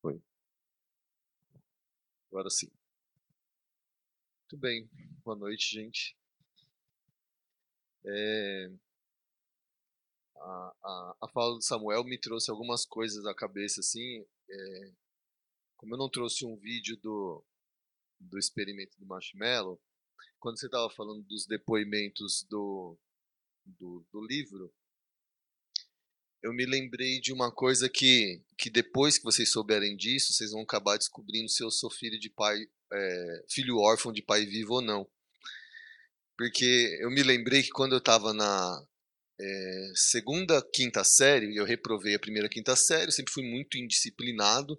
Foi. 0.00 0.22
Agora 2.28 2.48
sim. 2.50 2.70
Muito 4.42 4.56
bem. 4.58 4.88
Boa 5.24 5.36
noite, 5.36 5.70
gente. 5.70 6.16
É... 8.06 8.70
A, 10.36 10.74
a, 10.82 11.16
a 11.22 11.28
fala 11.28 11.54
do 11.54 11.62
Samuel 11.62 12.04
me 12.04 12.18
trouxe 12.18 12.50
algumas 12.50 12.84
coisas 12.86 13.26
à 13.26 13.34
cabeça, 13.34 13.80
assim. 13.80 14.26
É... 14.48 14.92
Como 15.76 15.94
eu 15.94 15.98
não 15.98 16.10
trouxe 16.10 16.46
um 16.46 16.56
vídeo 16.56 16.96
do, 16.96 17.44
do 18.18 18.38
experimento 18.38 18.98
do 18.98 19.06
marshmallow, 19.06 19.80
quando 20.38 20.58
você 20.58 20.66
estava 20.66 20.88
falando 20.90 21.22
dos 21.24 21.46
depoimentos 21.46 22.46
do, 22.48 22.98
do, 23.64 24.06
do 24.10 24.26
livro, 24.26 24.72
eu 26.44 26.52
me 26.52 26.66
lembrei 26.66 27.22
de 27.22 27.32
uma 27.32 27.50
coisa 27.50 27.88
que, 27.88 28.38
que 28.58 28.68
depois 28.68 29.16
que 29.16 29.24
vocês 29.24 29.50
souberem 29.50 29.96
disso, 29.96 30.34
vocês 30.34 30.50
vão 30.50 30.60
acabar 30.60 30.98
descobrindo 30.98 31.48
se 31.48 31.64
eu 31.64 31.70
sou 31.70 31.90
filho 31.90 32.20
de 32.20 32.28
pai, 32.28 32.66
é, 32.92 33.44
filho 33.48 33.78
órfão 33.78 34.12
de 34.12 34.20
pai 34.20 34.44
vivo 34.44 34.74
ou 34.74 34.82
não. 34.82 35.08
Porque 36.36 36.98
eu 37.00 37.10
me 37.10 37.22
lembrei 37.22 37.62
que 37.62 37.70
quando 37.70 37.92
eu 37.92 37.98
estava 37.98 38.34
na 38.34 38.86
é, 39.40 39.92
segunda, 39.94 40.62
quinta 40.70 41.02
série, 41.02 41.56
eu 41.56 41.64
reprovei 41.64 42.14
a 42.14 42.18
primeira, 42.18 42.46
quinta 42.46 42.76
série, 42.76 43.10
sempre 43.10 43.32
fui 43.32 43.42
muito 43.42 43.78
indisciplinado. 43.78 44.78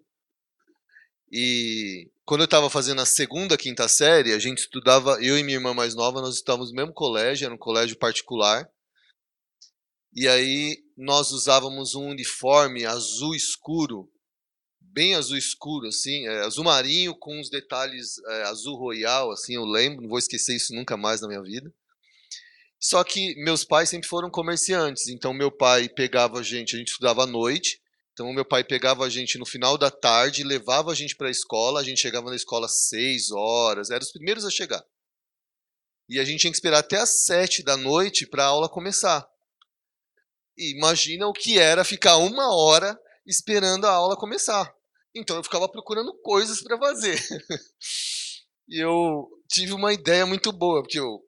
E 1.31 2.11
quando 2.25 2.41
eu 2.41 2.45
estava 2.45 2.69
fazendo 2.69 3.01
a 3.01 3.07
segunda, 3.07 3.57
quinta 3.57 3.87
série, 3.87 4.33
a 4.33 4.39
gente 4.39 4.59
estudava, 4.59 5.17
eu 5.19 5.35
e 5.35 5.41
minha 5.41 5.57
irmã 5.57 5.73
mais 5.73 5.95
nova, 5.95 6.21
nós 6.21 6.35
estávamos 6.35 6.69
no 6.69 6.75
mesmo 6.75 6.93
colégio, 6.93 7.45
era 7.45 7.55
um 7.55 7.57
colégio 7.57 7.97
particular. 7.97 8.69
E 10.13 10.27
aí 10.27 10.84
nós 10.95 11.31
usávamos 11.31 11.93
um 11.95 12.07
uniforme 12.07 12.85
azul 12.85 13.35
escuro, 13.35 14.09
bem 14.79 15.15
azul 15.15 15.37
escuro, 15.37 15.87
assim, 15.87 16.25
é, 16.27 16.41
azul 16.41 16.63
marinho 16.63 17.13
com 17.17 17.37
uns 17.37 17.49
detalhes 17.49 18.17
é, 18.27 18.43
azul 18.43 18.77
royal, 18.77 19.31
assim, 19.31 19.55
eu 19.55 19.65
lembro, 19.65 20.01
não 20.01 20.09
vou 20.09 20.19
esquecer 20.19 20.55
isso 20.55 20.73
nunca 20.73 20.95
mais 20.95 21.19
na 21.19 21.27
minha 21.27 21.41
vida. 21.41 21.69
Só 22.79 23.03
que 23.03 23.35
meus 23.43 23.65
pais 23.65 23.89
sempre 23.89 24.07
foram 24.07 24.29
comerciantes, 24.29 25.07
então 25.07 25.33
meu 25.33 25.51
pai 25.51 25.89
pegava 25.89 26.39
a 26.39 26.43
gente, 26.43 26.75
a 26.75 26.79
gente 26.79 26.89
estudava 26.89 27.23
à 27.23 27.25
noite, 27.25 27.81
então 28.13 28.31
meu 28.31 28.45
pai 28.45 28.63
pegava 28.63 29.03
a 29.03 29.09
gente 29.09 29.37
no 29.37 29.45
final 29.45 29.77
da 29.77 29.91
tarde, 29.91 30.43
levava 30.43 30.91
a 30.91 30.95
gente 30.95 31.15
para 31.15 31.27
a 31.27 31.31
escola, 31.31 31.81
a 31.81 31.83
gente 31.83 31.99
chegava 31.99 32.29
na 32.29 32.35
escola 32.35 32.65
às 32.65 32.87
seis 32.87 33.31
horas, 33.31 33.89
era 33.89 34.03
os 34.03 34.11
primeiros 34.11 34.45
a 34.45 34.49
chegar. 34.49 34.83
E 36.07 36.19
a 36.19 36.23
gente 36.23 36.41
tinha 36.41 36.51
que 36.51 36.57
esperar 36.57 36.79
até 36.79 36.97
às 36.97 37.25
sete 37.25 37.63
da 37.63 37.75
noite 37.75 38.27
para 38.27 38.43
a 38.43 38.47
aula 38.47 38.69
começar. 38.69 39.27
Imagina 40.57 41.27
o 41.27 41.33
que 41.33 41.59
era 41.59 41.83
ficar 41.83 42.17
uma 42.17 42.53
hora 42.55 42.97
esperando 43.25 43.85
a 43.85 43.91
aula 43.91 44.15
começar. 44.15 44.73
Então 45.13 45.37
eu 45.37 45.43
ficava 45.43 45.67
procurando 45.67 46.13
coisas 46.21 46.61
para 46.61 46.77
fazer. 46.77 47.19
e 48.69 48.79
eu 48.79 49.27
tive 49.49 49.73
uma 49.73 49.93
ideia 49.93 50.25
muito 50.25 50.51
boa, 50.51 50.81
porque 50.81 50.99
eu 50.99 51.21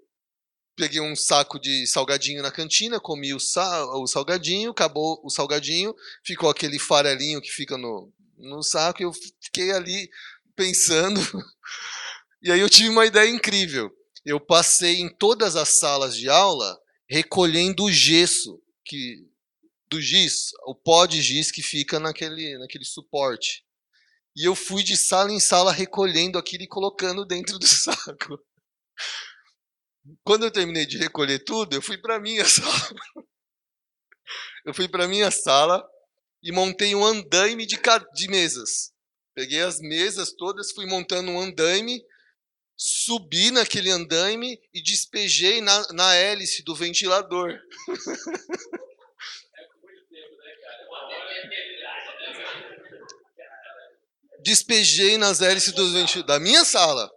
peguei 0.76 1.02
um 1.02 1.16
saco 1.16 1.60
de 1.60 1.88
salgadinho 1.88 2.44
na 2.44 2.52
cantina, 2.52 3.00
comi 3.00 3.34
o, 3.34 3.38
o 3.38 4.08
salgadinho, 4.08 4.72
acabou 4.72 5.20
o 5.24 5.30
salgadinho, 5.30 5.94
ficou 6.24 6.50
aquele 6.50 6.78
farelinho 6.78 7.42
que 7.42 7.50
fica 7.50 7.78
no, 7.78 8.14
no 8.38 8.62
saco, 8.62 9.02
e 9.02 9.06
eu 9.06 9.12
fiquei 9.42 9.72
ali 9.72 10.10
pensando. 10.56 11.20
e 12.42 12.52
aí 12.52 12.60
eu 12.60 12.70
tive 12.70 12.90
uma 12.90 13.06
ideia 13.06 13.30
incrível. 13.30 13.92
Eu 14.24 14.40
passei 14.40 15.00
em 15.00 15.10
todas 15.10 15.56
as 15.56 15.80
salas 15.80 16.16
de 16.16 16.30
aula 16.30 16.78
recolhendo 17.10 17.92
gesso 17.92 18.62
que 18.88 19.28
do 19.90 20.02
giz, 20.02 20.52
o 20.66 20.76
pó 20.76 21.06
de 21.06 21.22
giz 21.22 21.52
que 21.52 21.62
fica 21.62 22.00
naquele, 22.00 22.58
naquele 22.58 22.86
suporte. 22.86 23.66
E 24.36 24.46
eu 24.46 24.54
fui 24.54 24.84
de 24.84 24.96
sala 24.96 25.32
em 25.32 25.40
sala 25.40 25.72
recolhendo 25.72 26.38
aquilo 26.38 26.64
e 26.64 26.68
colocando 26.68 27.26
dentro 27.26 27.58
do 27.60 27.68
saco. 27.68 28.40
Quando 30.24 30.46
eu 30.46 30.52
terminei 30.52 30.86
de 30.86 30.98
recolher 30.98 31.40
tudo, 31.40 31.76
eu 31.76 31.82
fui 31.82 31.98
para 31.98 32.20
minha 32.20 32.46
sala. 32.46 32.96
Eu 34.66 34.74
fui 34.74 34.88
para 34.88 35.08
minha 35.08 35.32
sala 35.32 35.88
e 36.44 36.52
montei 36.52 36.94
um 36.94 37.06
andaime 37.06 37.66
de, 37.66 37.80
de 38.14 38.28
mesas. 38.28 38.94
Peguei 39.34 39.62
as 39.62 39.80
mesas 39.80 40.34
todas, 40.34 40.72
fui 40.72 40.86
montando 40.86 41.32
um 41.32 41.40
andaime, 41.40 42.04
subi 42.78 43.50
naquele 43.50 43.90
andaime 43.90 44.62
e 44.72 44.82
despejei 44.82 45.60
na, 45.62 45.88
na 45.94 46.14
hélice 46.14 46.64
do 46.64 46.76
ventilador. 46.76 47.60
Despejei 54.40 55.18
nas 55.18 55.42
hélices 55.42 55.74
do 55.74 55.92
ventilador 55.92 56.28
da 56.28 56.40
minha 56.40 56.64
sala. 56.64 57.12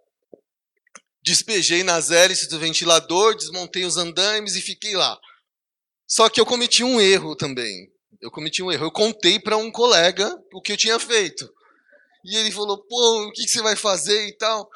Despejei 1.23 1.85
nas 1.85 2.11
hélices 2.11 2.49
do 2.49 2.59
ventilador, 2.59 3.37
desmontei 3.37 3.85
os 3.85 3.97
andaimes 3.97 4.57
e 4.57 4.61
fiquei 4.61 4.97
lá. 4.97 5.17
Só 6.09 6.29
que 6.29 6.41
eu 6.41 6.47
cometi 6.47 6.83
um 6.83 7.01
erro 7.01 7.37
também. 7.37 7.93
Eu 8.21 8.33
cometi 8.33 8.63
um 8.63 8.73
erro. 8.73 8.87
Eu 8.87 8.91
contei 8.91 9.39
para 9.39 9.57
um 9.57 9.71
colega 9.71 10.37
o 10.53 10.61
que 10.61 10.73
eu 10.73 10.77
tinha 10.77 10.99
feito. 10.99 11.49
E 12.25 12.37
ele 12.37 12.51
falou: 12.51 12.79
pô, 12.79 13.29
o 13.29 13.33
que 13.33 13.47
você 13.47 13.63
vai 13.63 13.77
fazer 13.77 14.27
e 14.27 14.37
tal. 14.37 14.69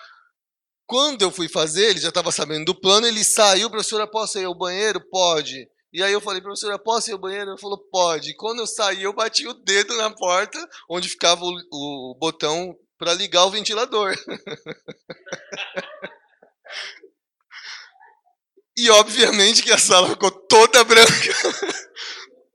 Quando 0.86 1.22
eu 1.22 1.30
fui 1.30 1.48
fazer, 1.48 1.90
ele 1.90 2.00
já 2.00 2.08
estava 2.08 2.30
sabendo 2.30 2.66
do 2.66 2.74
plano, 2.74 3.06
ele 3.06 3.24
saiu, 3.24 3.70
professora, 3.70 4.06
posso 4.06 4.38
ir 4.38 4.44
ao 4.44 4.54
banheiro? 4.54 5.00
Pode. 5.10 5.66
E 5.92 6.02
aí 6.02 6.12
eu 6.12 6.20
falei, 6.20 6.42
professora, 6.42 6.78
posso 6.78 7.10
ir 7.10 7.12
ao 7.12 7.18
banheiro? 7.18 7.52
Ele 7.52 7.60
falou, 7.60 7.78
pode. 7.90 8.30
E 8.30 8.36
quando 8.36 8.60
eu 8.60 8.66
saí, 8.66 9.02
eu 9.02 9.12
bati 9.12 9.46
o 9.46 9.54
dedo 9.54 9.96
na 9.96 10.10
porta, 10.10 10.58
onde 10.90 11.08
ficava 11.08 11.44
o, 11.44 11.52
o 11.72 12.16
botão 12.18 12.74
para 12.98 13.14
ligar 13.14 13.44
o 13.46 13.50
ventilador. 13.50 14.14
e 18.76 18.90
obviamente 18.90 19.62
que 19.62 19.72
a 19.72 19.78
sala 19.78 20.10
ficou 20.10 20.30
toda 20.30 20.84
branca. 20.84 21.12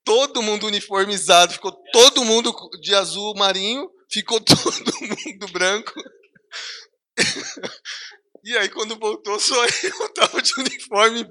todo 0.09 0.41
mundo 0.41 0.65
uniformizado, 0.65 1.53
ficou 1.53 1.71
todo 1.93 2.25
mundo 2.25 2.51
de 2.81 2.95
azul 2.95 3.35
marinho, 3.35 3.87
ficou 4.09 4.39
todo 4.41 4.91
mundo 5.01 5.47
branco. 5.51 5.93
E 8.49 8.57
aí, 8.57 8.67
quando 8.67 8.97
voltou, 8.97 9.39
só 9.39 9.53
eu 9.85 10.09
tava 10.09 10.41
de 10.41 10.59
uniforme 10.59 11.23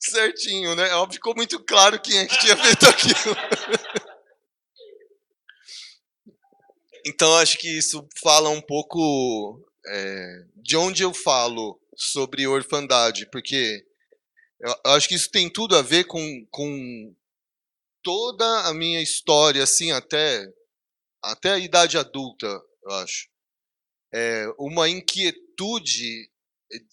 certinho, 0.00 0.74
né? 0.74 0.90
Óbvio, 0.94 1.16
ficou 1.16 1.36
muito 1.36 1.62
claro 1.62 2.00
quem 2.00 2.16
é 2.16 2.24
que 2.26 2.38
tinha 2.38 2.56
feito 2.56 2.86
aquilo. 2.88 3.36
Então, 7.04 7.36
acho 7.36 7.58
que 7.58 7.68
isso 7.68 8.08
fala 8.22 8.48
um 8.48 8.62
pouco 8.62 9.62
é, 9.86 10.44
de 10.56 10.78
onde 10.78 11.02
eu 11.02 11.12
falo 11.12 11.78
sobre 11.94 12.46
orfandade, 12.46 13.28
porque 13.30 13.84
eu 14.58 14.74
acho 14.92 15.08
que 15.08 15.14
isso 15.14 15.30
tem 15.30 15.50
tudo 15.50 15.76
a 15.76 15.82
ver 15.82 16.04
com, 16.04 16.46
com 16.50 17.14
toda 18.02 18.62
a 18.62 18.72
minha 18.72 19.02
história, 19.02 19.62
assim, 19.62 19.92
até, 19.92 20.50
até 21.22 21.50
a 21.50 21.58
idade 21.58 21.98
adulta, 21.98 22.46
eu 22.82 22.92
acho. 22.92 23.28
É, 24.10 24.46
uma 24.58 24.88
inquietude 24.88 26.30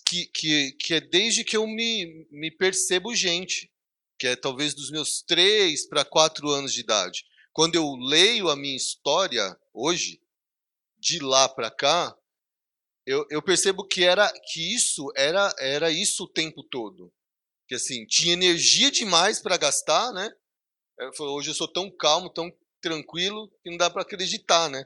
que, 0.05 0.25
que, 0.27 0.71
que 0.73 0.93
é 0.95 1.01
desde 1.01 1.43
que 1.43 1.57
eu 1.57 1.65
me, 1.67 2.27
me 2.31 2.51
percebo 2.51 3.15
gente, 3.15 3.71
que 4.19 4.27
é 4.27 4.35
talvez 4.35 4.73
dos 4.73 4.91
meus 4.91 5.21
três 5.21 5.87
para 5.87 6.05
quatro 6.05 6.49
anos 6.49 6.73
de 6.73 6.81
idade. 6.81 7.25
Quando 7.51 7.75
eu 7.75 7.95
leio 7.95 8.49
a 8.49 8.55
minha 8.55 8.75
história 8.75 9.57
hoje, 9.73 10.21
de 10.97 11.19
lá 11.19 11.49
para 11.49 11.69
cá, 11.69 12.15
eu, 13.05 13.25
eu 13.29 13.41
percebo 13.41 13.85
que 13.85 14.03
era 14.03 14.31
que 14.51 14.73
isso 14.73 15.11
era 15.15 15.53
era 15.59 15.91
isso 15.91 16.23
o 16.23 16.29
tempo 16.29 16.63
todo, 16.63 17.13
que 17.67 17.75
assim 17.75 18.05
tinha 18.05 18.33
energia 18.33 18.89
demais 18.89 19.39
para 19.39 19.57
gastar, 19.57 20.13
né? 20.13 20.31
Hoje 21.19 21.49
eu 21.49 21.53
sou 21.53 21.67
tão 21.67 21.91
calmo, 21.91 22.29
tão 22.29 22.49
tranquilo 22.81 23.51
que 23.61 23.69
não 23.69 23.77
dá 23.77 23.89
para 23.89 24.03
acreditar, 24.03 24.69
né? 24.69 24.85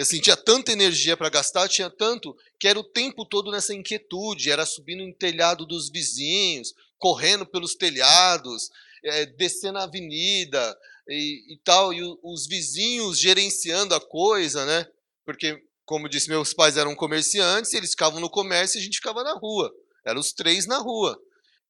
E 0.00 0.02
assim, 0.02 0.18
tinha 0.18 0.34
tanta 0.34 0.72
energia 0.72 1.14
para 1.14 1.28
gastar, 1.28 1.68
tinha 1.68 1.90
tanto, 1.90 2.34
que 2.58 2.66
era 2.66 2.80
o 2.80 2.82
tempo 2.82 3.22
todo 3.22 3.50
nessa 3.50 3.74
inquietude, 3.74 4.50
era 4.50 4.64
subindo 4.64 5.06
no 5.06 5.12
telhado 5.12 5.66
dos 5.66 5.90
vizinhos, 5.90 6.72
correndo 6.96 7.44
pelos 7.44 7.74
telhados, 7.74 8.70
é, 9.04 9.26
descendo 9.26 9.78
a 9.78 9.82
avenida 9.82 10.78
e, 11.06 11.52
e 11.52 11.58
tal, 11.62 11.92
e 11.92 12.00
os 12.22 12.46
vizinhos 12.46 13.18
gerenciando 13.18 13.94
a 13.94 14.00
coisa, 14.00 14.64
né? 14.64 14.86
porque, 15.22 15.62
como 15.84 16.06
eu 16.06 16.10
disse, 16.10 16.30
meus 16.30 16.54
pais 16.54 16.78
eram 16.78 16.96
comerciantes, 16.96 17.74
eles 17.74 17.90
ficavam 17.90 18.20
no 18.20 18.30
comércio 18.30 18.78
e 18.78 18.80
a 18.80 18.82
gente 18.82 18.96
ficava 18.96 19.22
na 19.22 19.34
rua. 19.34 19.70
Eram 20.06 20.18
os 20.18 20.32
três 20.32 20.64
na 20.64 20.78
rua. 20.78 21.20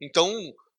Então, 0.00 0.32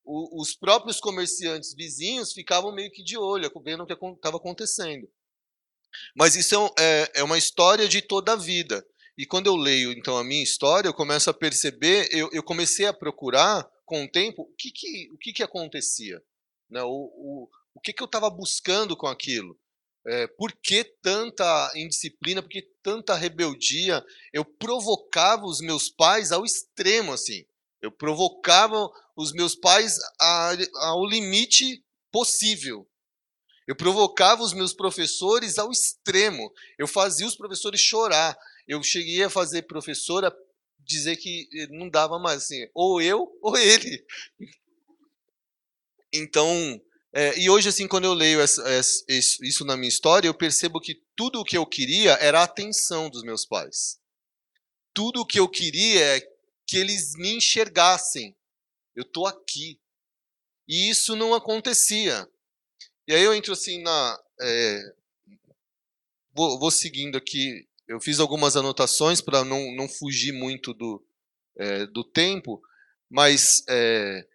o, 0.06 0.42
os 0.42 0.56
próprios 0.56 1.02
comerciantes 1.02 1.74
vizinhos 1.74 2.32
ficavam 2.32 2.72
meio 2.72 2.90
que 2.90 3.04
de 3.04 3.18
olho, 3.18 3.52
vendo 3.62 3.84
o 3.84 3.86
que 3.86 3.92
estava 3.92 4.38
acontecendo. 4.38 5.06
Mas 6.16 6.36
isso 6.36 6.56
é, 6.78 6.84
é, 6.84 7.12
é, 7.16 7.24
uma 7.24 7.38
história 7.38 7.88
de 7.88 8.02
toda 8.02 8.34
a 8.34 8.36
vida. 8.36 8.86
E 9.18 9.26
quando 9.26 9.48
eu 9.48 9.56
leio, 9.56 9.92
então, 9.92 10.18
a 10.18 10.24
minha 10.24 10.44
história, 10.44 10.88
eu 10.88 10.94
começo 10.94 11.30
a 11.30 11.34
perceber, 11.34 12.08
eu, 12.12 12.30
eu 12.32 12.42
comecei 12.42 12.86
a 12.86 12.94
procurar, 12.94 13.70
com 13.86 14.06
o 14.06 14.08
tempo, 14.10 14.44
o 14.44 14.56
que, 14.58 14.72
que, 14.72 15.10
o 15.12 15.18
que, 15.18 15.34
que 15.34 15.44
acontecia. 15.44 16.24
Né? 16.70 16.82
O, 16.82 16.88
o, 16.88 17.50
o 17.76 17.82
que, 17.82 17.92
que 17.92 18.02
eu 18.02 18.06
estava 18.06 18.30
buscando 18.30 18.96
com 18.96 19.06
aquilo. 19.06 19.60
É, 20.08 20.28
por 20.28 20.54
que 20.54 20.84
tanta 20.84 21.72
indisciplina, 21.76 22.42
por 22.42 22.50
que 22.50 22.62
tanta 22.82 23.16
rebeldia? 23.16 24.04
Eu 24.32 24.46
provocava 24.46 25.46
os 25.46 25.60
meus 25.60 25.90
pais 25.90 26.32
ao 26.32 26.46
extremo, 26.46 27.12
assim. 27.12 27.46
Eu 27.82 27.92
provocava 27.92 28.90
os 29.16 29.34
meus 29.34 29.56
pais 29.56 29.98
a, 30.20 30.56
ao 30.88 31.06
limite 31.06 31.84
possível. 32.12 32.88
Eu 33.72 33.76
provocava 33.78 34.44
os 34.44 34.52
meus 34.52 34.74
professores 34.74 35.58
ao 35.58 35.72
extremo. 35.72 36.52
Eu 36.78 36.90
fazia 36.90 37.26
os 37.26 37.38
professores 37.38 37.80
chorar. 37.80 38.38
Eu 38.68 38.84
cheguei 38.84 39.24
a 39.24 39.30
fazer 39.30 39.62
professora 39.62 40.30
dizer 40.78 41.16
que 41.16 41.48
eh, 41.54 41.68
não 41.68 41.90
dava 41.90 42.20
mais 42.20 42.44
assim, 42.44 42.68
ou 42.74 43.02
eu 43.02 43.32
ou 43.42 43.56
ele. 43.56 44.06
Então, 46.12 46.82
é, 47.14 47.40
e 47.40 47.50
hoje, 47.50 47.70
assim, 47.70 47.88
quando 47.88 48.04
eu 48.04 48.14
leio 48.14 48.42
essa, 48.42 48.62
essa, 48.70 49.06
isso 49.08 49.64
na 49.64 49.78
minha 49.78 49.88
história, 49.88 50.28
eu 50.28 50.34
percebo 50.34 50.82
que 50.82 51.02
tudo 51.16 51.40
o 51.40 51.46
que 51.46 51.58
eu 51.58 51.66
queria 51.66 52.16
era 52.16 52.42
a 52.42 52.44
atenção 52.44 53.10
dos 53.10 53.24
meus 53.24 53.46
pais. 53.46 53.98
Tudo 54.94 55.22
o 55.22 55.26
que 55.26 55.40
eu 55.40 55.48
queria 55.48 56.18
é 56.18 56.22
que 56.68 56.76
eles 56.76 57.14
me 57.16 57.38
enxergassem. 57.38 58.36
Eu 58.94 59.04
estou 59.04 59.26
aqui. 59.26 59.80
E 60.68 60.90
isso 60.90 61.16
não 61.16 61.34
acontecia. 61.34 62.30
E 63.12 63.14
aí 63.14 63.24
eu 63.24 63.34
entro 63.34 63.52
assim 63.52 63.82
na. 63.82 64.20
É, 64.40 64.94
vou, 66.34 66.58
vou, 66.58 66.72
seguindo 66.72 67.18
aqui. 67.18 67.68
Eu 67.86 68.00
fiz 68.00 68.22
algumas 68.22 68.56
anotações 68.56 69.20
para 69.20 69.44
não, 69.44 69.76
não 69.76 69.90
fugir 69.90 70.32
muito 70.32 70.74
do, 70.74 71.06
é, 71.58 71.86
do 71.88 72.06
tempo, 72.06 72.62
mas 73.10 73.66
é, 73.68 74.26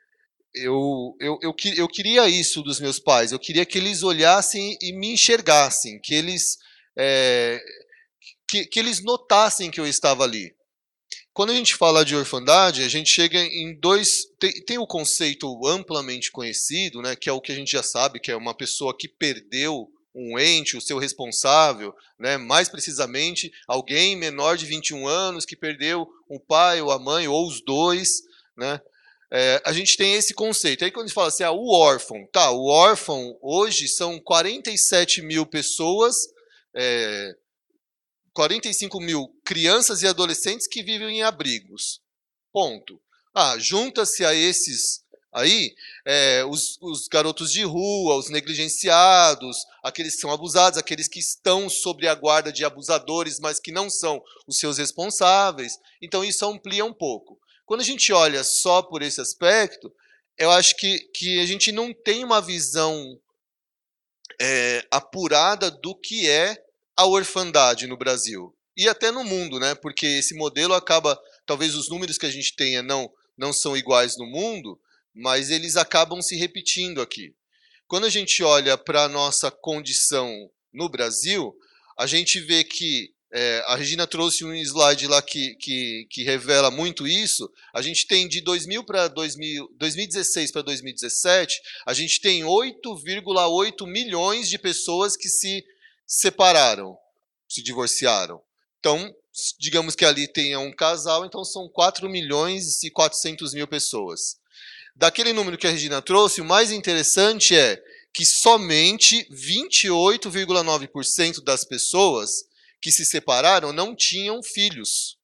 eu, 0.53 1.17
eu, 1.19 1.39
eu, 1.41 1.57
eu 1.75 1.89
queria 1.89 2.29
isso 2.29 2.63
dos 2.63 2.79
meus 2.79 2.99
pais. 2.99 3.33
Eu 3.33 3.39
queria 3.39 3.65
que 3.65 3.79
eles 3.79 4.03
olhassem 4.03 4.77
e 4.83 4.93
me 4.93 5.15
enxergassem, 5.15 5.99
que 5.99 6.15
eles, 6.15 6.59
que, 8.47 8.67
que 8.67 8.79
eles 8.79 9.03
notassem 9.03 9.71
que 9.71 9.81
eu 9.81 9.87
estava 9.87 10.23
ali. 10.23 10.55
Quando 11.37 11.51
a 11.51 11.55
gente 11.55 11.77
fala 11.77 12.03
de 12.03 12.17
orfandade, 12.17 12.83
a 12.83 12.89
gente 12.89 13.11
chega 13.11 13.39
em 13.39 13.79
dois. 13.79 14.25
Tem, 14.39 14.53
tem 14.65 14.79
o 14.79 14.87
conceito 14.87 15.67
amplamente 15.67 16.33
conhecido, 16.33 17.03
né, 17.03 17.15
que 17.15 17.29
é 17.29 17.33
o 17.33 17.43
que 17.43 17.53
a 17.53 17.55
gente 17.55 17.73
já 17.73 17.83
sabe, 17.83 18.19
que 18.19 18.31
é 18.31 18.37
uma 18.37 18.55
pessoa 18.55 18.97
que 18.97 19.07
perdeu 19.07 19.87
um 20.15 20.39
ente, 20.39 20.79
o 20.79 20.81
seu 20.81 20.97
responsável, 20.97 21.95
né, 22.19 22.39
mais 22.39 22.71
precisamente, 22.71 23.53
alguém 23.69 24.17
menor 24.17 24.57
de 24.57 24.65
21 24.65 25.07
anos 25.07 25.45
que 25.45 25.55
perdeu 25.55 26.09
o 26.27 26.41
pai 26.41 26.81
ou 26.81 26.91
a 26.91 26.99
mãe, 26.99 27.29
ou 27.29 27.47
os 27.47 27.61
dois. 27.63 28.23
Né, 28.57 28.81
é, 29.31 29.61
a 29.63 29.75
gente 29.75 29.95
tem 29.99 30.15
esse 30.15 30.33
conceito. 30.33 30.87
Aí 30.87 30.91
quando 30.91 31.05
a 31.05 31.09
gente 31.09 31.15
fala 31.15 31.29
assim, 31.29 31.45
ah, 31.45 31.53
o 31.53 31.69
órfão, 31.71 32.27
tá, 32.33 32.51
o 32.51 32.65
órfão 32.65 33.37
hoje 33.43 33.89
são 33.89 34.19
47 34.19 35.21
mil 35.21 35.45
pessoas, 35.45 36.17
é, 36.75 37.35
45 38.37 39.01
mil 39.01 39.35
crianças 39.43 40.03
e 40.03 40.07
adolescentes 40.07 40.67
que 40.67 40.83
vivem 40.83 41.21
em 41.21 41.23
abrigos. 41.23 42.03
Ponto. 42.53 43.01
Ah, 43.35 43.57
junta-se 43.59 44.27
a 44.27 44.35
esses 44.35 45.03
aí 45.33 45.75
é, 46.05 46.45
os, 46.45 46.79
os, 46.83 47.09
garotos 47.09 47.51
de 47.51 47.63
rua, 47.63 48.15
os 48.17 48.29
negligenciados, 48.29 49.57
aqueles 49.83 50.15
que 50.15 50.21
são 50.21 50.31
abusados, 50.31 50.79
aqueles 50.79 51.09
que 51.09 51.19
estão 51.19 51.69
sob 51.71 52.07
a 52.07 52.15
guarda 52.15 52.53
de 52.53 52.63
abusadores, 52.63 53.41
mas 53.41 53.59
que 53.59 53.73
não 53.73 53.89
são 53.89 54.23
os 54.47 54.59
seus 54.59 54.77
responsáveis. 54.77 55.79
Então 56.03 56.23
isso 56.23 56.47
amplia 56.47 56.85
um 56.85 56.93
pouco. 56.93 57.41
Quando 57.65 57.81
a 57.81 57.85
gente 57.85 58.13
olha 58.13 58.45
só 58.45 58.83
por 58.83 59.01
esse 59.01 59.21
aspecto, 59.21 59.91
eu 60.37 60.51
acho 60.51 60.77
que, 60.77 60.99
que 61.15 61.41
a 61.41 61.47
gente 61.47 61.73
não 61.73 61.93
tem 61.95 62.23
uma 62.23 62.43
visão 62.43 63.19
é, 64.39 64.87
apurada 64.91 65.71
do 65.71 65.95
que 65.95 66.29
é 66.29 66.66
a 66.97 67.07
orfandade 67.07 67.87
no 67.87 67.97
Brasil 67.97 68.55
e 68.77 68.89
até 68.89 69.11
no 69.11 69.25
mundo, 69.25 69.59
né? 69.59 69.75
Porque 69.75 70.07
esse 70.07 70.35
modelo 70.35 70.75
acaba, 70.75 71.19
talvez 71.45 71.75
os 71.75 71.89
números 71.89 72.19
que 72.19 72.27
a 72.27 72.31
gente 72.31 72.55
tenha 72.55 72.83
não 72.83 73.11
não 73.37 73.53
são 73.53 73.77
iguais 73.77 74.17
no 74.17 74.25
mundo, 74.27 74.81
mas 75.15 75.51
eles 75.51 75.77
acabam 75.77 76.23
se 76.23 76.37
repetindo 76.37 77.03
aqui. 77.03 77.35
Quando 77.87 78.07
a 78.07 78.11
gente 78.11 78.43
olha 78.43 78.79
para 78.79 79.05
a 79.05 79.09
nossa 79.09 79.51
condição 79.51 80.51
no 80.73 80.89
Brasil, 80.89 81.55
a 81.99 82.07
gente 82.07 82.41
vê 82.41 82.65
que 82.65 83.15
é, 83.33 83.63
a 83.67 83.77
Regina 83.77 84.07
trouxe 84.07 84.45
um 84.45 84.55
slide 84.55 85.07
lá 85.07 85.21
que, 85.21 85.55
que, 85.57 86.07
que, 86.11 86.23
revela 86.23 86.71
muito 86.71 87.07
isso. 87.07 87.51
A 87.75 87.83
gente 87.83 88.07
tem 88.07 88.27
de 88.29 88.41
2000 88.41 88.85
para 88.85 89.09
2016 89.09 90.51
para 90.51 90.63
2017, 90.63 91.61
a 91.87 91.93
gente 91.93 92.21
tem 92.21 92.43
8,8 92.43 93.87
milhões 93.87 94.49
de 94.49 94.59
pessoas 94.59 95.17
que 95.17 95.29
se 95.29 95.65
separaram, 96.07 96.97
se 97.49 97.63
divorciaram. 97.63 98.43
Então, 98.79 99.11
digamos 99.59 99.95
que 99.95 100.05
ali 100.05 100.29
tenha 100.29 100.61
um 100.61 100.71
casal, 100.73 101.25
então 101.25 101.43
são 101.45 101.69
4 101.69 102.09
milhões 102.09 102.83
e 102.83 102.91
400 102.91 103.55
mil 103.55 103.67
pessoas. 103.67 104.37
Daquele 104.95 105.33
número 105.33 105.59
que 105.59 105.67
a 105.67 105.71
Regina 105.71 106.01
trouxe, 106.01 106.41
o 106.41 106.45
mais 106.45 106.71
interessante 106.71 107.57
é 107.57 107.83
que 108.15 108.25
somente 108.25 109.29
28,9% 109.31 111.43
das 111.45 111.65
pessoas 111.65 112.45
que 112.81 112.91
se 112.91 113.05
separaram 113.05 113.75
não 113.75 113.95
tinham 113.95 114.43
filhos. 114.43 115.19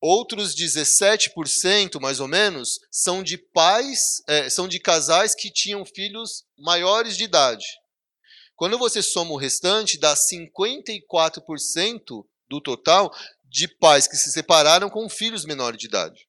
Outros 0.00 0.54
17%, 0.54 2.00
mais 2.00 2.20
ou 2.20 2.28
menos, 2.28 2.80
são 2.90 3.22
de 3.22 3.36
pais, 3.36 4.22
é, 4.26 4.48
são 4.48 4.66
de 4.68 4.78
casais 4.78 5.34
que 5.34 5.50
tinham 5.50 5.84
filhos 5.84 6.46
maiores 6.56 7.14
de 7.16 7.24
idade. 7.24 7.66
Quando 8.56 8.78
você 8.78 9.02
soma 9.02 9.32
o 9.32 9.36
restante, 9.36 9.98
dá 9.98 10.14
54% 10.14 12.24
do 12.48 12.60
total 12.60 13.14
de 13.44 13.68
pais 13.68 14.08
que 14.08 14.16
se 14.16 14.32
separaram 14.32 14.88
com 14.88 15.08
filhos 15.08 15.44
menores 15.44 15.78
de 15.78 15.86
idade. 15.86 16.26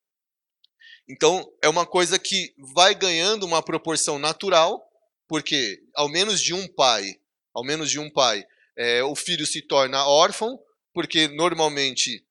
Então, 1.09 1.49
é 1.61 1.69
uma 1.69 1.85
coisa 1.85 2.19
que 2.19 2.53
vai 2.75 2.93
ganhando 2.93 3.45
uma 3.45 3.63
proporção 3.63 4.19
natural, 4.19 4.85
porque 5.27 5.81
ao 5.95 6.09
menos 6.09 6.41
de 6.41 6.53
um 6.53 6.67
pai, 6.67 7.17
ao 7.53 7.63
menos 7.63 7.89
de 7.89 7.97
um 7.97 8.09
pai, 8.09 8.45
é, 8.75 9.01
o 9.03 9.15
filho 9.15 9.47
se 9.47 9.61
torna 9.61 10.05
órfão, 10.05 10.59
porque 10.93 11.29
normalmente 11.29 12.25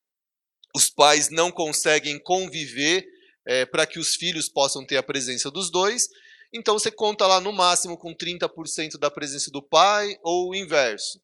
os 0.74 0.90
pais 0.90 1.30
não 1.30 1.50
conseguem 1.50 2.18
conviver 2.18 3.08
é, 3.46 3.64
para 3.64 3.86
que 3.86 3.98
os 3.98 4.14
filhos 4.14 4.46
possam 4.48 4.84
ter 4.84 4.98
a 4.98 5.02
presença 5.02 5.50
dos 5.50 5.70
dois. 5.70 6.08
Então 6.52 6.78
você 6.78 6.90
conta 6.90 7.26
lá 7.26 7.40
no 7.40 7.52
máximo 7.52 7.96
com 7.96 8.14
30% 8.14 8.98
da 8.98 9.10
presença 9.10 9.50
do 9.50 9.62
pai 9.62 10.18
ou 10.22 10.50
o 10.50 10.54
inverso. 10.54 11.20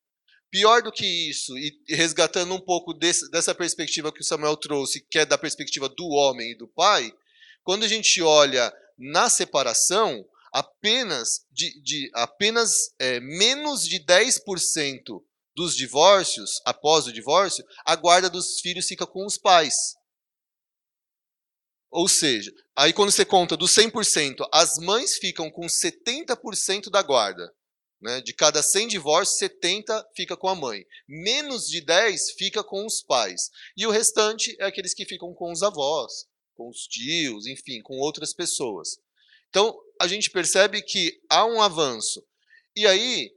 Pior 0.50 0.82
do 0.82 0.92
que 0.92 1.06
isso, 1.06 1.56
e 1.56 1.72
resgatando 1.88 2.52
um 2.54 2.60
pouco 2.60 2.92
desse, 2.92 3.30
dessa 3.30 3.54
perspectiva 3.54 4.12
que 4.12 4.20
o 4.20 4.24
Samuel 4.24 4.56
trouxe, 4.56 5.00
que 5.10 5.18
é 5.18 5.24
da 5.24 5.38
perspectiva 5.38 5.88
do 5.88 6.06
homem 6.08 6.50
e 6.50 6.54
do 6.54 6.68
pai, 6.68 7.10
quando 7.64 7.84
a 7.84 7.88
gente 7.88 8.20
olha 8.20 8.70
na 8.98 9.30
separação, 9.30 10.22
apenas, 10.52 11.46
de, 11.50 11.80
de 11.82 12.10
apenas 12.14 12.94
é, 12.98 13.18
menos 13.20 13.88
de 13.88 13.98
10% 13.98 15.22
dos 15.54 15.74
divórcios, 15.74 16.60
após 16.64 17.06
o 17.06 17.12
divórcio, 17.12 17.64
a 17.84 17.96
guarda 17.96 18.28
dos 18.28 18.60
filhos 18.60 18.86
fica 18.86 19.06
com 19.06 19.24
os 19.24 19.38
pais. 19.38 19.94
Ou 21.93 22.09
seja, 22.09 22.51
aí 22.74 22.90
quando 22.90 23.12
você 23.12 23.22
conta 23.22 23.55
dos 23.55 23.70
100%, 23.72 24.49
as 24.51 24.78
mães 24.78 25.18
ficam 25.18 25.51
com 25.51 25.66
70% 25.66 26.88
da 26.88 27.03
guarda. 27.03 27.53
Né? 28.01 28.22
De 28.22 28.32
cada 28.32 28.62
100 28.62 28.88
divórcios, 28.88 29.38
70 29.38 30.09
fica 30.16 30.34
com 30.34 30.49
a 30.49 30.55
mãe. 30.55 30.86
Menos 31.07 31.68
de 31.68 31.82
10 31.82 32.32
fica 32.32 32.64
com 32.64 32.86
os 32.86 33.03
pais. 33.03 33.51
E 33.76 33.86
o 33.86 33.90
restante 33.90 34.57
é 34.59 34.64
aqueles 34.64 34.95
que 34.95 35.05
ficam 35.05 35.34
com 35.34 35.53
os 35.53 35.62
avós, 35.62 36.26
com 36.55 36.68
os 36.70 36.86
tios, 36.86 37.47
enfim, 37.47 37.82
com 37.82 37.99
outras 37.99 38.32
pessoas. 38.32 38.99
Então, 39.51 39.78
a 40.01 40.09
gente 40.09 40.30
percebe 40.30 40.80
que 40.80 41.20
há 41.28 41.45
um 41.45 41.61
avanço. 41.61 42.26
E 42.74 42.86
aí, 42.86 43.30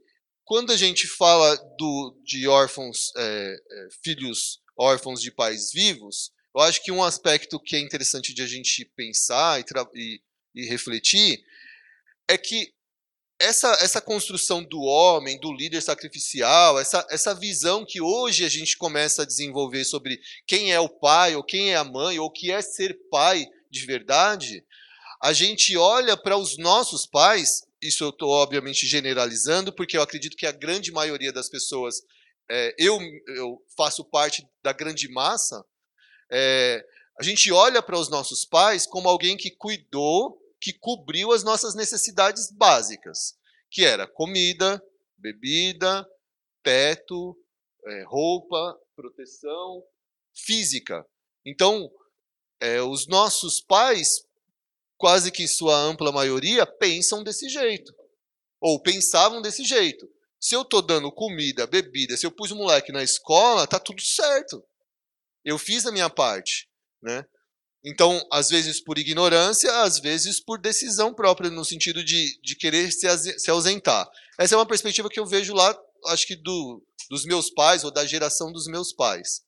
quando 0.44 0.72
a 0.72 0.76
gente 0.78 1.06
fala 1.06 1.54
do, 1.78 2.18
de 2.24 2.48
órfãos, 2.48 3.12
é, 3.16 3.56
filhos 4.02 4.62
órfãos 4.78 5.20
de 5.20 5.30
pais 5.30 5.70
vivos, 5.70 6.32
eu 6.56 6.62
acho 6.62 6.82
que 6.82 6.90
um 6.90 7.04
aspecto 7.04 7.60
que 7.60 7.76
é 7.76 7.78
interessante 7.78 8.32
de 8.32 8.40
a 8.40 8.46
gente 8.46 8.84
pensar 8.96 9.60
e, 9.60 9.64
e, 9.94 10.20
e 10.54 10.66
refletir 10.66 11.44
é 12.26 12.38
que 12.38 12.72
essa, 13.38 13.70
essa 13.82 14.00
construção 14.00 14.64
do 14.64 14.80
homem, 14.80 15.38
do 15.38 15.52
líder 15.52 15.82
sacrificial, 15.82 16.80
essa, 16.80 17.06
essa 17.10 17.34
visão 17.34 17.84
que 17.84 18.00
hoje 18.00 18.42
a 18.42 18.48
gente 18.48 18.78
começa 18.78 19.22
a 19.22 19.26
desenvolver 19.26 19.84
sobre 19.84 20.18
quem 20.46 20.72
é 20.72 20.80
o 20.80 20.88
pai, 20.88 21.36
ou 21.36 21.44
quem 21.44 21.72
é 21.72 21.76
a 21.76 21.84
mãe, 21.84 22.18
ou 22.18 22.28
o 22.28 22.30
que 22.30 22.50
é 22.50 22.62
ser 22.62 22.98
pai 23.10 23.46
de 23.70 23.84
verdade, 23.84 24.64
a 25.22 25.34
gente 25.34 25.76
olha 25.76 26.16
para 26.16 26.38
os 26.38 26.56
nossos 26.56 27.04
pais, 27.06 27.66
isso 27.82 28.02
eu 28.02 28.08
estou 28.08 28.30
obviamente 28.30 28.86
generalizando, 28.86 29.70
porque 29.74 29.98
eu 29.98 30.02
acredito 30.02 30.36
que 30.36 30.46
a 30.46 30.52
grande 30.52 30.90
maioria 30.90 31.32
das 31.32 31.50
pessoas, 31.50 31.96
é, 32.50 32.74
eu, 32.78 32.98
eu 33.36 33.62
faço 33.76 34.02
parte 34.02 34.46
da 34.62 34.72
grande 34.72 35.06
massa, 35.10 35.62
é, 36.30 36.84
a 37.18 37.22
gente 37.22 37.50
olha 37.52 37.82
para 37.82 37.98
os 37.98 38.08
nossos 38.08 38.44
pais 38.44 38.86
como 38.86 39.08
alguém 39.08 39.36
que 39.36 39.50
cuidou 39.50 40.40
que 40.60 40.72
cobriu 40.72 41.32
as 41.32 41.44
nossas 41.44 41.74
necessidades 41.74 42.50
básicas, 42.50 43.38
que 43.70 43.84
era 43.84 44.06
comida, 44.06 44.82
bebida, 45.16 46.04
teto, 46.62 47.38
é, 47.86 48.04
roupa, 48.06 48.78
proteção 48.94 49.84
física. 50.34 51.06
Então, 51.44 51.90
é, 52.60 52.82
os 52.82 53.06
nossos 53.06 53.60
pais, 53.60 54.26
quase 54.96 55.30
que 55.30 55.46
sua 55.46 55.76
ampla 55.76 56.10
maioria, 56.10 56.66
pensam 56.66 57.22
desse 57.22 57.48
jeito. 57.48 57.94
Ou 58.60 58.82
pensavam 58.82 59.40
desse 59.40 59.64
jeito. 59.64 60.10
Se 60.40 60.54
eu 60.54 60.62
estou 60.62 60.82
dando 60.82 61.12
comida, 61.12 61.66
bebida, 61.66 62.16
se 62.16 62.26
eu 62.26 62.30
pus 62.30 62.50
o 62.50 62.56
moleque 62.56 62.92
na 62.92 63.02
escola, 63.02 63.66
tá 63.66 63.78
tudo 63.78 64.00
certo. 64.00 64.64
Eu 65.46 65.58
fiz 65.58 65.86
a 65.86 65.92
minha 65.92 66.10
parte. 66.10 66.68
Né? 67.00 67.24
Então, 67.84 68.20
às 68.32 68.50
vezes 68.50 68.80
por 68.80 68.98
ignorância, 68.98 69.72
às 69.82 70.00
vezes 70.00 70.40
por 70.40 70.58
decisão 70.58 71.14
própria, 71.14 71.48
no 71.48 71.64
sentido 71.64 72.02
de, 72.02 72.36
de 72.42 72.56
querer 72.56 72.90
se, 72.90 73.06
se 73.38 73.48
ausentar. 73.48 74.10
Essa 74.36 74.56
é 74.56 74.58
uma 74.58 74.66
perspectiva 74.66 75.08
que 75.08 75.20
eu 75.20 75.24
vejo 75.24 75.54
lá, 75.54 75.78
acho 76.06 76.26
que 76.26 76.34
do, 76.34 76.84
dos 77.08 77.24
meus 77.24 77.48
pais, 77.48 77.84
ou 77.84 77.92
da 77.92 78.04
geração 78.04 78.52
dos 78.52 78.66
meus 78.66 78.92
pais. 78.92 79.42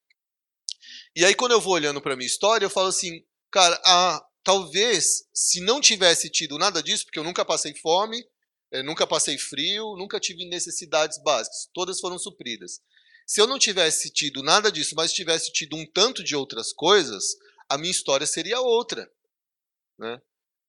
E 1.16 1.24
aí, 1.24 1.34
quando 1.34 1.52
eu 1.52 1.60
vou 1.60 1.74
olhando 1.74 2.00
para 2.00 2.12
a 2.12 2.16
minha 2.16 2.28
história, 2.28 2.64
eu 2.64 2.70
falo 2.70 2.86
assim, 2.86 3.24
cara, 3.50 3.80
ah, 3.84 4.24
talvez, 4.44 5.24
se 5.34 5.60
não 5.60 5.80
tivesse 5.80 6.30
tido 6.30 6.56
nada 6.58 6.80
disso, 6.80 7.06
porque 7.06 7.18
eu 7.18 7.24
nunca 7.24 7.44
passei 7.44 7.74
fome, 7.74 8.24
eh, 8.70 8.84
nunca 8.84 9.04
passei 9.04 9.36
frio, 9.36 9.96
nunca 9.96 10.20
tive 10.20 10.48
necessidades 10.48 11.20
básicas, 11.22 11.68
todas 11.74 11.98
foram 11.98 12.18
supridas. 12.18 12.80
Se 13.28 13.42
eu 13.42 13.46
não 13.46 13.58
tivesse 13.58 14.10
tido 14.10 14.42
nada 14.42 14.72
disso, 14.72 14.94
mas 14.96 15.12
tivesse 15.12 15.52
tido 15.52 15.76
um 15.76 15.84
tanto 15.84 16.24
de 16.24 16.34
outras 16.34 16.72
coisas, 16.72 17.36
a 17.68 17.76
minha 17.76 17.90
história 17.90 18.26
seria 18.26 18.58
outra. 18.58 19.06
Né? 19.98 20.18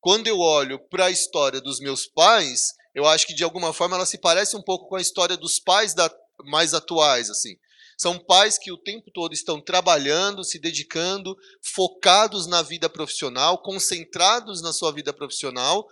Quando 0.01 0.28
eu 0.28 0.38
olho 0.39 0.78
para 0.78 1.05
a 1.05 1.10
história 1.10 1.62
dos 1.62 1.80
meus 1.80 2.05
pais, 2.05 2.74
eu 2.93 3.05
acho 3.07 3.26
que 3.26 3.34
de 3.34 3.45
alguma 3.45 3.72
forma 3.72 3.95
ela 3.95 4.05
se 4.05 4.18
parece 4.18 4.57
um 4.57 4.62
pouco 4.62 4.89
com 4.89 4.97
a 4.97 5.01
história 5.01 5.38
dos 5.38 5.57
pais 5.57 5.93
da, 5.93 6.14
mais 6.43 6.74
atuais, 6.74 7.30
assim. 7.30 7.57
São 7.97 8.20
pais 8.20 8.57
que 8.57 8.74
o 8.74 8.78
tempo 8.78 9.10
todo 9.10 9.34
estão 9.34 9.62
trabalhando, 9.62 10.43
se 10.43 10.60
dedicando, 10.60 11.38
focados 11.62 12.45
na 12.45 12.62
vida 12.62 12.89
profissional, 12.89 13.62
concentrados 13.62 14.62
na 14.62 14.74
sua 14.74 14.91
vida 14.91 15.14
profissional, 15.14 15.88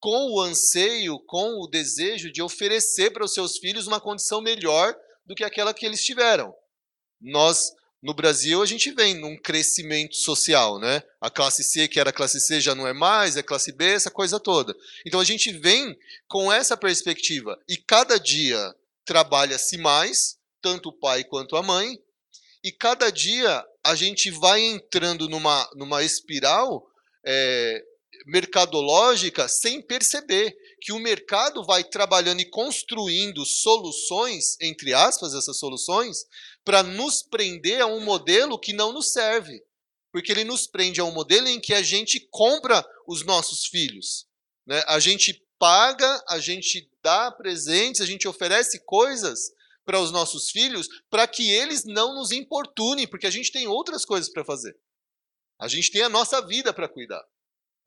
com 0.00 0.32
o 0.32 0.40
anseio, 0.40 1.20
com 1.26 1.60
o 1.62 1.68
desejo 1.68 2.32
de 2.32 2.42
oferecer 2.42 3.12
para 3.12 3.24
os 3.24 3.32
seus 3.32 3.58
filhos 3.58 3.86
uma 3.86 4.00
condição 4.00 4.40
melhor 4.40 4.96
do 5.28 5.34
que 5.34 5.44
aquela 5.44 5.74
que 5.74 5.84
eles 5.84 6.02
tiveram. 6.02 6.52
Nós 7.20 7.72
no 8.02 8.14
Brasil 8.14 8.62
a 8.62 8.66
gente 8.66 8.90
vem 8.92 9.14
num 9.14 9.36
crescimento 9.36 10.16
social, 10.16 10.78
né? 10.78 11.02
A 11.20 11.28
classe 11.28 11.62
C, 11.62 11.86
que 11.86 12.00
era 12.00 12.12
classe 12.12 12.40
C, 12.40 12.60
já 12.60 12.74
não 12.74 12.86
é 12.86 12.92
mais, 12.92 13.36
é 13.36 13.42
classe 13.42 13.72
B, 13.72 13.84
essa 13.84 14.10
coisa 14.10 14.40
toda. 14.40 14.74
Então 15.04 15.20
a 15.20 15.24
gente 15.24 15.52
vem 15.52 15.96
com 16.26 16.50
essa 16.50 16.76
perspectiva 16.76 17.60
e 17.68 17.76
cada 17.76 18.18
dia 18.18 18.74
trabalha-se 19.04 19.76
mais, 19.76 20.38
tanto 20.62 20.88
o 20.88 20.92
pai 20.98 21.24
quanto 21.24 21.56
a 21.56 21.62
mãe, 21.62 21.98
e 22.62 22.72
cada 22.72 23.10
dia 23.10 23.64
a 23.84 23.94
gente 23.94 24.30
vai 24.30 24.60
entrando 24.60 25.28
numa, 25.28 25.68
numa 25.74 26.02
espiral 26.02 26.86
é, 27.24 27.82
mercadológica 28.26 29.48
sem 29.48 29.82
perceber 29.82 30.56
que 30.80 30.92
o 30.92 30.98
mercado 30.98 31.64
vai 31.64 31.84
trabalhando 31.84 32.40
e 32.40 32.50
construindo 32.50 33.44
soluções, 33.44 34.56
entre 34.60 34.94
aspas, 34.94 35.34
essas 35.34 35.58
soluções, 35.58 36.24
para 36.64 36.82
nos 36.82 37.22
prender 37.22 37.80
a 37.80 37.86
um 37.86 38.00
modelo 38.00 38.58
que 38.58 38.72
não 38.72 38.92
nos 38.92 39.12
serve. 39.12 39.62
Porque 40.12 40.32
ele 40.32 40.44
nos 40.44 40.66
prende 40.66 41.00
a 41.00 41.04
um 41.04 41.10
modelo 41.10 41.48
em 41.48 41.60
que 41.60 41.74
a 41.74 41.82
gente 41.82 42.20
compra 42.30 42.84
os 43.06 43.24
nossos 43.24 43.66
filhos. 43.66 44.26
Né? 44.66 44.82
A 44.86 44.98
gente 44.98 45.44
paga, 45.58 46.22
a 46.28 46.38
gente 46.38 46.90
dá 47.02 47.30
presentes, 47.30 48.00
a 48.00 48.06
gente 48.06 48.28
oferece 48.28 48.80
coisas 48.84 49.52
para 49.84 50.00
os 50.00 50.12
nossos 50.12 50.50
filhos 50.50 50.86
para 51.08 51.26
que 51.26 51.50
eles 51.50 51.84
não 51.84 52.14
nos 52.14 52.30
importunem, 52.30 53.06
porque 53.06 53.26
a 53.26 53.30
gente 53.30 53.50
tem 53.50 53.66
outras 53.66 54.04
coisas 54.04 54.30
para 54.30 54.44
fazer. 54.44 54.76
A 55.58 55.66
gente 55.66 55.90
tem 55.90 56.02
a 56.02 56.08
nossa 56.08 56.40
vida 56.40 56.72
para 56.72 56.88
cuidar. 56.88 57.24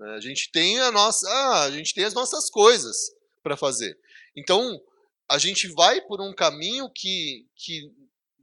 Né? 0.02 0.16
A 0.16 0.20
gente 0.20 0.52
tem 0.52 0.80
a 0.80 0.91
nossa, 0.91 1.30
ah, 1.30 1.64
a 1.64 1.72
gente 1.72 1.93
tem 1.93 2.04
as 2.04 2.14
nossas 2.16 2.49
coisas 2.49 3.12
para 3.43 3.56
fazer. 3.56 3.95
Então, 4.36 4.82
a 5.30 5.38
gente 5.38 5.68
vai 5.68 6.02
por 6.02 6.20
um 6.20 6.34
caminho 6.34 6.89
que, 6.89 7.47
que 7.56 7.93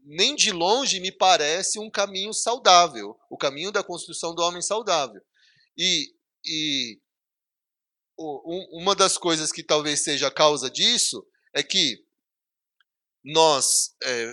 nem 0.05 0.37
de 0.37 0.53
longe 0.53 1.01
me 1.01 1.11
parece 1.11 1.81
um 1.81 1.91
caminho 1.91 2.33
saudável, 2.33 3.19
o 3.29 3.37
caminho 3.37 3.73
da 3.73 3.83
construção 3.83 4.35
do 4.35 4.43
homem 4.43 4.63
saudável. 4.63 5.21
E, 5.77 6.15
e 6.45 7.01
uma 8.17 8.95
das 8.95 9.19
coisas 9.19 9.51
que 9.51 9.63
talvez 9.63 10.03
seja 10.05 10.29
a 10.29 10.31
causa 10.31 10.71
disso 10.71 11.27
é 11.53 11.63
que 11.63 12.05
nós, 13.25 13.97
é, 14.03 14.33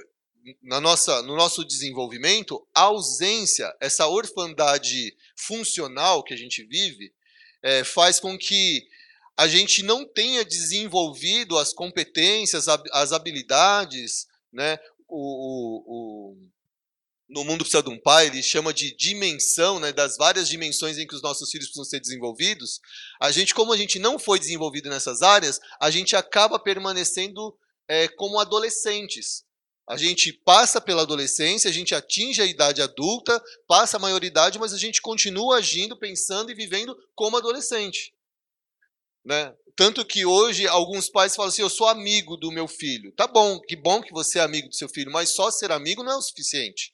na 0.61 0.79
nossa, 0.79 1.21
no 1.23 1.35
nosso 1.35 1.65
desenvolvimento, 1.65 2.65
a 2.73 2.81
ausência, 2.81 3.73
essa 3.79 4.07
orfandade 4.07 5.15
funcional 5.35 6.23
que 6.23 6.33
a 6.33 6.37
gente 6.37 6.63
vive, 6.63 7.13
é, 7.63 7.83
faz 7.83 8.19
com 8.19 8.37
que 8.37 8.87
a 9.37 9.47
gente 9.47 9.83
não 9.83 10.05
tenha 10.05 10.45
desenvolvido 10.45 11.57
as 11.57 11.73
competências, 11.73 12.67
as 12.67 13.11
habilidades, 13.11 14.27
né? 14.51 14.77
O, 15.07 15.17
o, 15.17 15.83
o, 15.87 16.37
no 17.27 17.43
mundo 17.43 17.63
precisa 17.63 17.83
de 17.83 17.89
um 17.89 17.99
pai, 17.99 18.27
ele 18.27 18.41
chama 18.41 18.73
de 18.73 18.95
dimensão, 18.95 19.79
né, 19.79 19.91
das 19.91 20.15
várias 20.15 20.47
dimensões 20.47 20.97
em 20.97 21.05
que 21.05 21.15
os 21.15 21.21
nossos 21.21 21.49
filhos 21.49 21.67
precisam 21.67 21.85
ser 21.85 21.99
desenvolvidos. 21.99 22.79
A 23.19 23.31
gente, 23.31 23.53
como 23.53 23.73
a 23.73 23.77
gente 23.77 23.99
não 23.99 24.17
foi 24.17 24.39
desenvolvido 24.39 24.89
nessas 24.89 25.21
áreas, 25.21 25.59
a 25.79 25.91
gente 25.91 26.15
acaba 26.15 26.59
permanecendo 26.59 27.55
é, 27.87 28.07
como 28.07 28.39
adolescentes. 28.39 29.43
A 29.87 29.97
gente 29.97 30.33
passa 30.33 30.81
pela 30.81 31.03
adolescência, 31.03 31.69
a 31.69 31.73
gente 31.73 31.93
atinge 31.93 32.41
a 32.41 32.45
idade 32.45 32.81
adulta, 32.81 33.41
passa 33.67 33.97
a 33.97 33.99
maioridade, 33.99 34.57
mas 34.57 34.73
a 34.73 34.77
gente 34.77 35.01
continua 35.01 35.57
agindo, 35.57 35.97
pensando 35.97 36.51
e 36.51 36.55
vivendo 36.55 36.97
como 37.13 37.37
adolescente. 37.37 38.13
Né? 39.23 39.55
Tanto 39.75 40.05
que 40.05 40.25
hoje 40.25 40.67
alguns 40.67 41.09
pais 41.09 41.35
falam 41.35 41.49
assim: 41.49 41.61
eu 41.61 41.69
sou 41.69 41.87
amigo 41.87 42.35
do 42.35 42.51
meu 42.51 42.67
filho. 42.67 43.11
Tá 43.11 43.27
bom, 43.27 43.59
que 43.59 43.75
bom 43.75 44.01
que 44.01 44.11
você 44.11 44.39
é 44.39 44.41
amigo 44.41 44.69
do 44.69 44.75
seu 44.75 44.89
filho, 44.89 45.11
mas 45.11 45.35
só 45.35 45.51
ser 45.51 45.71
amigo 45.71 46.03
não 46.03 46.13
é 46.13 46.15
o 46.15 46.21
suficiente. 46.21 46.93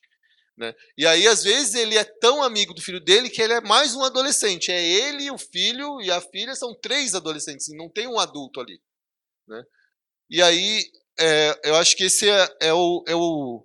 Né? 0.58 0.76
E 0.98 1.06
aí, 1.06 1.28
às 1.28 1.44
vezes, 1.44 1.76
ele 1.76 1.98
é 1.98 2.04
tão 2.04 2.44
amigo 2.44 2.74
do 2.74 2.82
filho 2.82 3.00
dele 3.00 3.30
que 3.30 3.42
ele 3.42 3.54
é 3.54 3.62
mais 3.62 3.96
um 3.96 4.04
adolescente. 4.04 4.72
É 4.72 4.82
ele, 4.84 5.32
o 5.32 5.38
filho 5.38 6.02
e 6.02 6.12
a 6.12 6.20
filha 6.20 6.56
são 6.56 6.74
três 6.74 7.16
adolescentes, 7.16 7.68
não 7.70 7.90
tem 7.90 8.08
um 8.08 8.20
adulto 8.20 8.60
ali. 8.60 8.82
Né? 9.48 9.64
E 10.30 10.42
aí, 10.42 10.84
é, 11.22 11.60
eu 11.66 11.76
acho 11.76 11.96
que 11.96 12.06
esse 12.06 12.28
é, 12.28 12.58
é, 12.62 12.74
o, 12.74 13.04
é 13.08 13.16
o. 13.16 13.64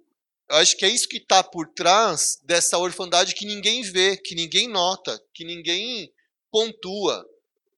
Eu 0.48 0.56
acho 0.56 0.76
que 0.76 0.84
é 0.84 0.88
isso 0.88 1.08
que 1.08 1.16
está 1.16 1.42
por 1.42 1.66
trás 1.68 2.38
dessa 2.44 2.78
orfandade 2.78 3.34
que 3.34 3.46
ninguém 3.46 3.82
vê, 3.82 4.16
que 4.16 4.34
ninguém 4.34 4.68
nota, 4.68 5.20
que 5.34 5.44
ninguém 5.44 6.12
pontua. 6.52 7.26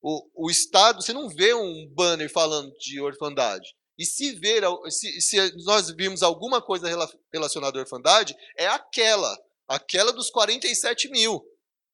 O, 0.02 0.46
o 0.46 0.50
Estado, 0.50 1.02
você 1.02 1.12
não 1.12 1.28
vê 1.28 1.54
um 1.54 1.88
banner 1.94 2.30
falando 2.30 2.72
de 2.78 3.00
orfandade. 3.00 3.74
E 3.96 4.04
se 4.04 4.32
ver, 4.32 4.62
se, 4.90 5.20
se 5.20 5.56
nós 5.64 5.90
vimos 5.90 6.22
alguma 6.22 6.60
coisa 6.60 6.88
relacionada 7.32 7.78
à 7.78 7.82
orfandade, 7.82 8.36
é 8.56 8.66
aquela, 8.66 9.36
aquela 9.66 10.12
dos 10.12 10.30
47 10.30 11.08
mil, 11.08 11.44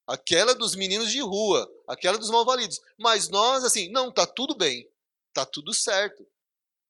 aquela 0.06 0.55
dos 0.55 0.74
meninos 0.74 1.11
de 1.11 1.20
rua, 1.20 1.66
aquela 1.89 2.19
dos 2.19 2.31
malvalidos. 2.31 2.81
Mas 2.98 3.28
nós, 3.28 3.65
assim, 3.65 3.90
não, 3.90 4.12
tá 4.12 4.27
tudo 4.27 4.55
bem, 4.55 4.86
tá 5.32 5.47
tudo 5.47 5.73
certo. 5.73 6.27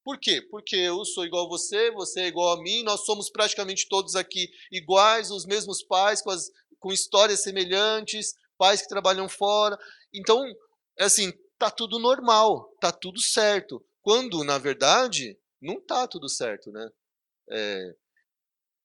Por 0.05 0.18
quê? 0.18 0.43
Porque 0.51 0.76
eu 0.76 1.02
sou 1.06 1.24
igual 1.24 1.47
a 1.47 1.48
você, 1.48 1.90
você 1.90 2.20
é 2.20 2.26
igual 2.26 2.59
a 2.59 2.62
mim, 2.62 2.82
nós 2.82 3.06
somos 3.06 3.31
praticamente 3.31 3.89
todos 3.89 4.14
aqui 4.14 4.51
iguais, 4.70 5.31
os 5.31 5.47
mesmos 5.47 5.82
pais, 5.82 6.20
com, 6.20 6.31
as, 6.31 6.51
com 6.78 6.93
histórias 6.93 7.43
semelhantes, 7.43 8.35
pais 8.59 8.82
que 8.82 8.89
trabalham 8.89 9.28
fora. 9.31 9.78
Então, 10.12 10.44
é 10.98 11.05
assim, 11.05 11.32
tá 11.59 11.70
tudo 11.70 11.98
normal, 11.98 12.70
tá 12.81 12.93
tudo 12.93 13.18
certo. 13.18 13.82
Quando, 14.02 14.44
na 14.44 14.59
verdade, 14.59 15.39
não 15.60 15.81
tá 15.81 16.06
tudo 16.06 16.28
certo, 16.28 16.70
né? 16.70 16.90
É, 17.51 17.94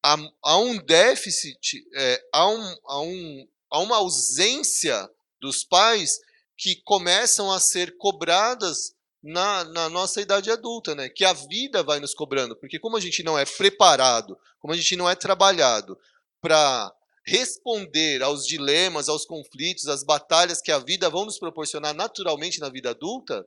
há, 0.01 0.15
há, 0.41 0.57
um 0.57 0.77
déficit, 0.77 1.85
é, 1.95 2.27
há, 2.33 2.47
um, 2.47 2.75
há, 2.85 3.01
um, 3.01 3.47
há 3.69 3.79
uma 3.79 3.97
ausência 3.97 5.09
dos 5.41 5.65
pais 5.65 6.17
que 6.57 6.81
começam 6.83 7.51
a 7.51 7.59
ser 7.59 7.97
cobradas 7.97 8.95
na, 9.21 9.63
na 9.65 9.89
nossa 9.89 10.21
idade 10.21 10.49
adulta, 10.49 10.95
né? 10.95 11.09
Que 11.09 11.25
a 11.25 11.33
vida 11.33 11.83
vai 11.83 11.99
nos 11.99 12.13
cobrando, 12.13 12.55
porque 12.55 12.79
como 12.79 12.97
a 12.97 12.99
gente 12.99 13.21
não 13.23 13.37
é 13.37 13.45
preparado, 13.45 14.37
como 14.59 14.73
a 14.73 14.77
gente 14.77 14.95
não 14.95 15.09
é 15.09 15.15
trabalhado 15.15 15.97
para 16.41 16.93
responder 17.25 18.23
aos 18.23 18.45
dilemas, 18.45 19.09
aos 19.09 19.25
conflitos, 19.25 19.87
às 19.87 20.03
batalhas 20.03 20.61
que 20.61 20.71
a 20.71 20.79
vida 20.79 21.09
vão 21.09 21.25
nos 21.25 21.37
proporcionar 21.37 21.93
naturalmente 21.93 22.59
na 22.59 22.69
vida 22.69 22.91
adulta, 22.91 23.45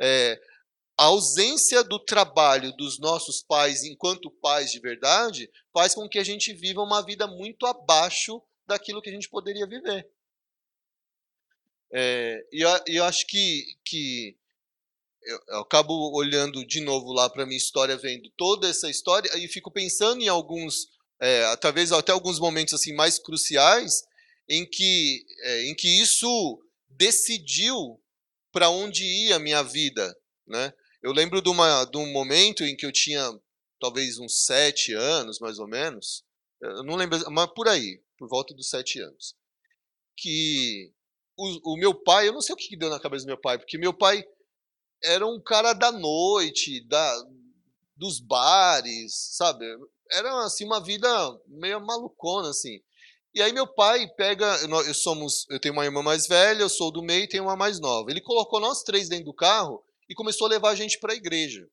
é, 0.00 0.40
a 0.98 1.04
ausência 1.04 1.84
do 1.84 1.98
trabalho 1.98 2.72
dos 2.76 2.98
nossos 2.98 3.42
pais 3.42 3.84
enquanto 3.84 4.30
pais 4.30 4.70
de 4.70 4.80
verdade 4.80 5.50
faz 5.72 5.94
com 5.94 6.08
que 6.08 6.18
a 6.18 6.24
gente 6.24 6.52
viva 6.52 6.82
uma 6.82 7.04
vida 7.04 7.26
muito 7.26 7.66
abaixo 7.66 8.42
daquilo 8.66 9.00
que 9.00 9.10
a 9.10 9.12
gente 9.12 9.28
poderia 9.28 9.66
viver. 9.66 10.10
É, 11.92 12.46
e 12.52 12.60
eu, 12.60 12.70
eu 12.86 13.04
acho 13.04 13.26
que, 13.26 13.64
que 13.84 14.36
eu, 15.22 15.40
eu 15.48 15.58
acabo 15.60 16.12
olhando 16.16 16.64
de 16.66 16.80
novo 16.80 17.12
lá 17.12 17.28
para 17.28 17.46
minha 17.46 17.56
história, 17.58 17.96
vendo 17.96 18.30
toda 18.36 18.68
essa 18.68 18.88
história 18.88 19.30
e 19.36 19.48
fico 19.48 19.70
pensando 19.70 20.22
em 20.22 20.28
alguns, 20.28 20.88
é, 21.20 21.56
talvez 21.56 21.92
até 21.92 22.12
alguns 22.12 22.38
momentos 22.38 22.74
assim 22.74 22.94
mais 22.94 23.18
cruciais 23.18 24.02
em 24.48 24.66
que, 24.68 25.24
é, 25.42 25.64
em 25.66 25.74
que 25.74 25.88
isso 26.00 26.60
decidiu 26.88 28.00
para 28.52 28.68
onde 28.68 29.04
ia 29.04 29.36
a 29.36 29.40
minha 29.40 29.62
vida, 29.62 30.16
né? 30.46 30.72
Eu 31.02 31.12
lembro 31.12 31.40
de, 31.40 31.48
uma, 31.48 31.84
de 31.84 31.96
um 31.96 32.12
momento 32.12 32.64
em 32.64 32.76
que 32.76 32.84
eu 32.84 32.92
tinha 32.92 33.30
talvez 33.80 34.18
uns 34.18 34.44
sete 34.44 34.92
anos, 34.92 35.38
mais 35.38 35.58
ou 35.58 35.66
menos, 35.66 36.24
eu 36.60 36.82
não 36.82 36.96
lembro, 36.96 37.18
mas 37.30 37.46
por 37.54 37.68
aí, 37.68 38.02
por 38.18 38.28
volta 38.28 38.52
dos 38.52 38.68
sete 38.68 39.00
anos, 39.00 39.34
que 40.16 40.92
o, 41.36 41.72
o 41.72 41.76
meu 41.78 41.94
pai, 41.94 42.28
eu 42.28 42.32
não 42.32 42.42
sei 42.42 42.52
o 42.52 42.56
que 42.56 42.76
deu 42.76 42.90
na 42.90 43.00
cabeça 43.00 43.24
do 43.24 43.28
meu 43.28 43.40
pai, 43.40 43.58
porque 43.58 43.78
meu 43.78 43.94
pai 43.94 44.22
era 45.02 45.26
um 45.26 45.40
cara 45.40 45.72
da 45.72 45.90
noite, 45.92 46.86
da, 46.86 47.24
dos 47.96 48.20
bares, 48.20 49.12
sabe? 49.32 49.64
Era 50.10 50.44
assim 50.44 50.64
uma 50.64 50.82
vida 50.82 51.08
meio 51.46 51.80
malucona 51.84 52.50
assim. 52.50 52.80
E 53.32 53.40
aí 53.40 53.52
meu 53.52 53.66
pai 53.66 54.08
pega, 54.16 54.46
eu 54.62 54.94
somos, 54.94 55.46
eu 55.48 55.60
tenho 55.60 55.72
uma 55.72 55.84
irmã 55.84 56.02
mais 56.02 56.26
velha, 56.26 56.62
eu 56.62 56.68
sou 56.68 56.90
do 56.90 57.02
meio 57.02 57.24
e 57.24 57.28
tenho 57.28 57.44
uma 57.44 57.56
mais 57.56 57.78
nova. 57.78 58.10
Ele 58.10 58.20
colocou 58.20 58.58
nós 58.58 58.82
três 58.82 59.08
dentro 59.08 59.26
do 59.26 59.34
carro 59.34 59.84
e 60.08 60.14
começou 60.14 60.46
a 60.46 60.50
levar 60.50 60.70
a 60.70 60.74
gente 60.74 60.98
para 60.98 61.12
a 61.12 61.16
igreja. 61.16 61.68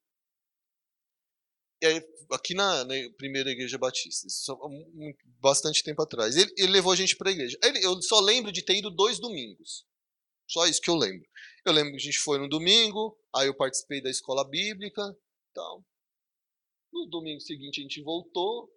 E 1.81 1.85
aí, 1.85 2.01
aqui 2.31 2.53
na, 2.53 2.83
na, 2.83 2.93
primeira 3.17 3.49
igreja 3.49 3.77
batista, 3.77 4.27
bastante 5.39 5.83
tempo 5.83 6.01
atrás. 6.01 6.35
Ele, 6.35 6.51
ele 6.57 6.71
levou 6.71 6.91
a 6.91 6.95
gente 6.95 7.15
para 7.15 7.29
a 7.29 7.33
igreja. 7.33 7.57
Ele, 7.63 7.83
eu 7.83 7.99
só 8.01 8.19
lembro 8.19 8.51
de 8.51 8.61
ter 8.61 8.77
ido 8.77 8.91
dois 8.91 9.19
domingos. 9.19 9.85
Só 10.47 10.65
isso 10.65 10.81
que 10.81 10.89
eu 10.89 10.95
lembro. 10.95 11.27
Eu 11.65 11.73
lembro 11.73 11.91
que 11.91 11.97
a 11.97 12.03
gente 12.03 12.19
foi 12.19 12.37
no 12.37 12.47
domingo, 12.47 13.17
aí 13.35 13.47
eu 13.47 13.55
participei 13.55 14.01
da 14.01 14.09
escola 14.09 14.47
bíblica, 14.47 15.03
tal. 15.53 15.83
No 16.91 17.05
domingo 17.05 17.41
seguinte 17.41 17.79
a 17.79 17.83
gente 17.83 18.01
voltou, 18.01 18.71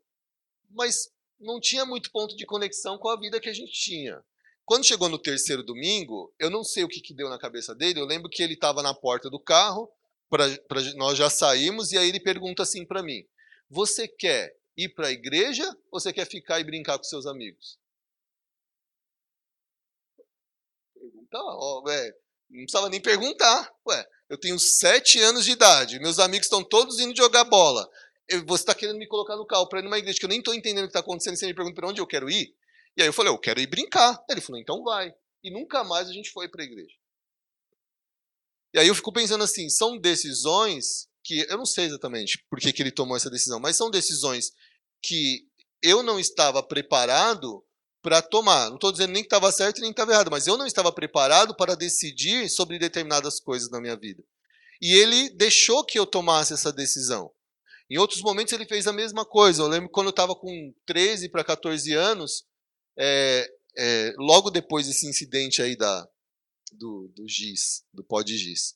mas 0.70 1.10
não 1.38 1.60
tinha 1.60 1.86
muito 1.86 2.10
ponto 2.10 2.36
de 2.36 2.44
conexão 2.44 2.98
com 2.98 3.08
a 3.08 3.18
vida 3.18 3.40
que 3.40 3.48
a 3.48 3.52
gente 3.52 3.72
tinha. 3.72 4.22
Quando 4.64 4.86
chegou 4.86 5.08
no 5.08 5.18
terceiro 5.18 5.64
domingo, 5.64 6.32
eu 6.38 6.48
não 6.48 6.62
sei 6.62 6.84
o 6.84 6.88
que, 6.88 7.00
que 7.00 7.14
deu 7.14 7.28
na 7.28 7.38
cabeça 7.38 7.74
dele. 7.74 7.98
Eu 7.98 8.04
lembro 8.04 8.30
que 8.30 8.42
ele 8.42 8.54
estava 8.54 8.82
na 8.82 8.94
porta 8.94 9.28
do 9.28 9.40
carro, 9.40 9.90
pra, 10.28 10.46
nós 10.94 11.18
já 11.18 11.28
saímos, 11.28 11.90
e 11.90 11.98
aí 11.98 12.08
ele 12.08 12.20
pergunta 12.20 12.62
assim 12.62 12.86
para 12.86 13.02
mim: 13.02 13.26
Você 13.68 14.06
quer 14.06 14.56
ir 14.76 14.90
para 14.90 15.08
a 15.08 15.10
igreja 15.10 15.68
ou 15.90 15.98
você 15.98 16.12
quer 16.12 16.26
ficar 16.26 16.60
e 16.60 16.64
brincar 16.64 16.98
com 16.98 17.04
seus 17.04 17.26
amigos? 17.26 17.78
Pergunta, 20.94 21.38
ó, 21.38 21.82
é, 21.90 22.16
não 22.50 22.64
precisava 22.64 22.88
nem 22.88 23.00
perguntar. 23.00 23.70
Ué, 23.88 24.06
eu 24.28 24.38
tenho 24.38 24.58
sete 24.58 25.18
anos 25.20 25.44
de 25.44 25.52
idade, 25.52 25.98
meus 26.00 26.18
amigos 26.18 26.46
estão 26.46 26.62
todos 26.62 26.98
indo 27.00 27.16
jogar 27.16 27.44
bola. 27.44 27.88
Você 28.46 28.62
está 28.62 28.74
querendo 28.74 28.98
me 28.98 29.08
colocar 29.08 29.36
no 29.36 29.46
carro 29.46 29.68
para 29.68 29.80
ir 29.80 29.82
numa 29.82 29.98
igreja 29.98 30.18
que 30.18 30.24
eu 30.24 30.28
nem 30.28 30.38
estou 30.38 30.54
entendendo 30.54 30.84
o 30.84 30.86
que 30.86 30.90
está 30.90 31.00
acontecendo, 31.00 31.36
você 31.36 31.46
me 31.46 31.54
pergunta 31.54 31.74
para 31.74 31.88
onde 31.88 32.00
eu 32.00 32.06
quero 32.06 32.30
ir? 32.30 32.54
E 32.96 33.02
aí 33.02 33.08
eu 33.08 33.12
falei, 33.12 33.32
eu 33.32 33.38
quero 33.38 33.60
ir 33.60 33.66
brincar. 33.66 34.22
Ele 34.28 34.40
falou, 34.40 34.60
então 34.60 34.82
vai. 34.82 35.12
E 35.42 35.50
nunca 35.50 35.82
mais 35.82 36.08
a 36.08 36.12
gente 36.12 36.30
foi 36.30 36.48
para 36.48 36.62
a 36.62 36.66
igreja. 36.66 36.94
E 38.72 38.78
aí 38.78 38.86
eu 38.86 38.94
fico 38.94 39.12
pensando 39.12 39.42
assim, 39.42 39.68
são 39.68 39.98
decisões 39.98 41.08
que 41.24 41.44
eu 41.48 41.58
não 41.58 41.66
sei 41.66 41.86
exatamente 41.86 42.44
por 42.48 42.60
que, 42.60 42.72
que 42.72 42.82
ele 42.82 42.92
tomou 42.92 43.16
essa 43.16 43.30
decisão, 43.30 43.58
mas 43.58 43.76
são 43.76 43.90
decisões 43.90 44.52
que 45.02 45.46
eu 45.82 46.02
não 46.02 46.20
estava 46.20 46.62
preparado 46.62 47.64
para 48.02 48.22
tomar. 48.22 48.68
Não 48.68 48.76
estou 48.76 48.92
dizendo 48.92 49.12
nem 49.12 49.22
que 49.22 49.26
estava 49.26 49.50
certo 49.52 49.80
nem 49.80 49.90
que 49.90 49.94
estava 49.94 50.12
errado, 50.12 50.30
mas 50.30 50.46
eu 50.46 50.56
não 50.56 50.66
estava 50.66 50.92
preparado 50.92 51.54
para 51.54 51.74
decidir 51.74 52.48
sobre 52.48 52.78
determinadas 52.78 53.40
coisas 53.40 53.70
na 53.70 53.80
minha 53.80 53.96
vida. 53.96 54.22
E 54.80 54.94
ele 54.94 55.30
deixou 55.30 55.84
que 55.84 55.98
eu 55.98 56.06
tomasse 56.06 56.54
essa 56.54 56.72
decisão. 56.72 57.30
Em 57.90 57.98
outros 57.98 58.22
momentos 58.22 58.52
ele 58.52 58.66
fez 58.66 58.86
a 58.86 58.92
mesma 58.92 59.24
coisa. 59.24 59.62
Eu 59.62 59.68
lembro 59.68 59.90
quando 59.90 60.06
eu 60.06 60.10
estava 60.10 60.34
com 60.34 60.72
13 60.86 61.28
para 61.28 61.44
14 61.44 61.92
anos, 61.92 62.44
é, 62.96 63.50
é, 63.76 64.14
logo 64.16 64.50
depois 64.50 64.86
desse 64.86 65.06
incidente 65.06 65.60
aí 65.60 65.76
da, 65.76 66.08
do, 66.72 67.08
do 67.14 67.28
GIS, 67.28 67.84
do 67.92 68.04
pod 68.04 68.36
GIS, 68.36 68.74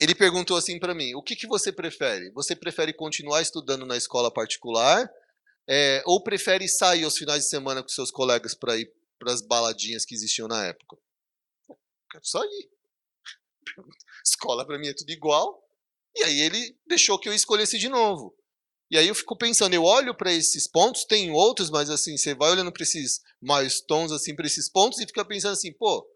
ele 0.00 0.14
perguntou 0.14 0.56
assim 0.56 0.78
para 0.78 0.94
mim: 0.94 1.14
o 1.14 1.22
que, 1.22 1.36
que 1.36 1.46
você 1.46 1.72
prefere? 1.72 2.30
Você 2.32 2.54
prefere 2.54 2.92
continuar 2.92 3.40
estudando 3.40 3.86
na 3.86 3.96
escola 3.96 4.30
particular 4.30 5.08
é, 5.68 6.02
ou 6.06 6.22
prefere 6.22 6.68
sair 6.68 7.04
aos 7.04 7.16
finais 7.16 7.44
de 7.44 7.48
semana 7.48 7.82
com 7.82 7.88
seus 7.88 8.10
colegas 8.10 8.54
para 8.54 8.76
ir 8.76 8.90
para 9.18 9.32
as 9.32 9.40
baladinhas 9.40 10.04
que 10.04 10.14
existiam 10.14 10.46
na 10.46 10.66
época? 10.66 10.96
Quero 12.10 12.24
sair. 12.24 12.70
Escola 14.24 14.66
para 14.66 14.78
mim 14.78 14.88
é 14.88 14.94
tudo 14.94 15.10
igual. 15.10 15.62
E 16.14 16.22
aí 16.24 16.40
ele 16.40 16.78
deixou 16.86 17.18
que 17.18 17.28
eu 17.28 17.34
escolhesse 17.34 17.78
de 17.78 17.88
novo. 17.88 18.34
E 18.90 18.96
aí 18.96 19.08
eu 19.08 19.14
fico 19.14 19.36
pensando, 19.36 19.74
eu 19.74 19.82
olho 19.82 20.14
para 20.14 20.32
esses 20.32 20.68
pontos, 20.68 21.04
tem 21.04 21.30
outros, 21.32 21.70
mas 21.70 21.90
assim, 21.90 22.16
você 22.16 22.34
vai 22.34 22.52
olhando 22.52 22.72
para 22.72 22.84
esses 22.84 23.20
milestones, 23.42 24.12
assim, 24.12 24.34
para 24.34 24.46
esses 24.46 24.68
pontos 24.68 25.00
e 25.00 25.06
fica 25.06 25.24
pensando 25.24 25.52
assim, 25.52 25.72
pô, 25.72 26.08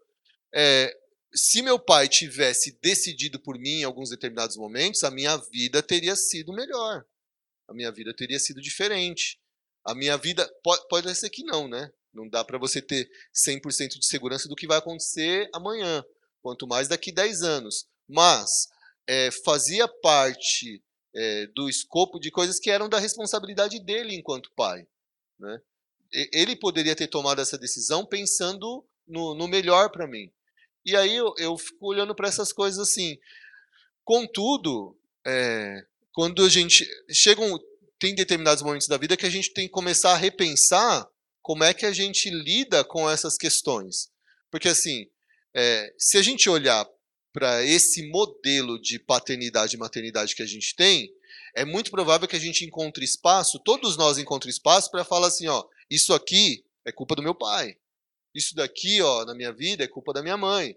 é, 0.55 0.95
se 1.33 1.61
meu 1.61 1.77
pai 1.77 2.07
tivesse 2.07 2.77
decidido 2.81 3.39
por 3.39 3.59
mim 3.59 3.79
em 3.79 3.83
alguns 3.83 4.09
determinados 4.09 4.55
momentos, 4.55 5.03
a 5.03 5.11
minha 5.11 5.35
vida 5.51 5.83
teria 5.83 6.15
sido 6.15 6.53
melhor. 6.53 7.05
A 7.67 7.73
minha 7.73 7.91
vida 7.91 8.13
teria 8.13 8.39
sido 8.39 8.61
diferente. 8.61 9.40
A 9.83 9.95
minha 9.95 10.17
vida 10.17 10.47
pode, 10.63 10.87
pode 10.87 11.15
ser 11.15 11.29
que 11.29 11.43
não, 11.43 11.67
né? 11.67 11.91
Não 12.13 12.27
dá 12.27 12.43
para 12.43 12.57
você 12.57 12.81
ter 12.81 13.09
100% 13.33 13.97
de 13.97 14.05
segurança 14.05 14.47
do 14.47 14.55
que 14.55 14.67
vai 14.67 14.77
acontecer 14.77 15.49
amanhã, 15.53 16.03
quanto 16.41 16.67
mais 16.67 16.87
daqui 16.87 17.11
10 17.11 17.41
anos. 17.43 17.87
Mas 18.07 18.67
é, 19.07 19.31
fazia 19.31 19.87
parte 19.87 20.83
é, 21.15 21.47
do 21.47 21.69
escopo 21.69 22.19
de 22.19 22.29
coisas 22.29 22.59
que 22.59 22.69
eram 22.69 22.89
da 22.89 22.99
responsabilidade 22.99 23.79
dele 23.79 24.15
enquanto 24.15 24.51
pai. 24.51 24.85
Né? 25.39 25.61
Ele 26.11 26.55
poderia 26.55 26.95
ter 26.95 27.07
tomado 27.07 27.41
essa 27.41 27.57
decisão 27.57 28.05
pensando 28.05 28.85
no, 29.07 29.33
no 29.33 29.47
melhor 29.47 29.89
para 29.89 30.07
mim. 30.07 30.31
E 30.85 30.95
aí 30.95 31.15
eu, 31.15 31.33
eu 31.37 31.57
fico 31.57 31.87
olhando 31.87 32.13
para 32.13 32.27
essas 32.27 32.51
coisas 32.51 32.79
assim. 32.79 33.17
Contudo, 34.03 34.97
é, 35.25 35.85
quando 36.11 36.43
a 36.43 36.49
gente 36.49 36.85
chega 37.09 37.41
um, 37.41 37.57
tem 38.01 38.15
determinados 38.15 38.63
momentos 38.63 38.87
da 38.87 38.97
vida 38.97 39.15
que 39.15 39.27
a 39.27 39.29
gente 39.29 39.53
tem 39.53 39.67
que 39.67 39.71
começar 39.71 40.13
a 40.13 40.17
repensar 40.17 41.07
como 41.39 41.63
é 41.63 41.71
que 41.71 41.85
a 41.85 41.93
gente 41.93 42.31
lida 42.31 42.83
com 42.83 43.07
essas 43.07 43.37
questões. 43.37 44.09
Porque 44.49 44.69
assim, 44.69 45.07
é, 45.53 45.93
se 45.99 46.17
a 46.17 46.23
gente 46.23 46.49
olhar 46.49 46.83
para 47.31 47.63
esse 47.63 48.09
modelo 48.09 48.81
de 48.81 48.97
paternidade 48.97 49.75
e 49.75 49.79
maternidade 49.79 50.35
que 50.35 50.41
a 50.41 50.47
gente 50.47 50.75
tem, 50.75 51.13
é 51.55 51.63
muito 51.63 51.91
provável 51.91 52.27
que 52.27 52.35
a 52.35 52.39
gente 52.39 52.65
encontre 52.65 53.05
espaço, 53.05 53.59
todos 53.59 53.95
nós 53.95 54.17
encontremos 54.17 54.55
espaço 54.55 54.89
para 54.89 55.05
falar 55.05 55.27
assim, 55.27 55.47
ó, 55.47 55.63
isso 55.87 56.11
aqui 56.11 56.65
é 56.83 56.91
culpa 56.91 57.15
do 57.15 57.21
meu 57.21 57.35
pai. 57.35 57.77
Isso 58.33 58.55
daqui, 58.55 58.99
ó, 59.03 59.25
na 59.25 59.35
minha 59.35 59.53
vida 59.53 59.83
é 59.83 59.87
culpa 59.87 60.11
da 60.11 60.23
minha 60.23 60.37
mãe. 60.37 60.75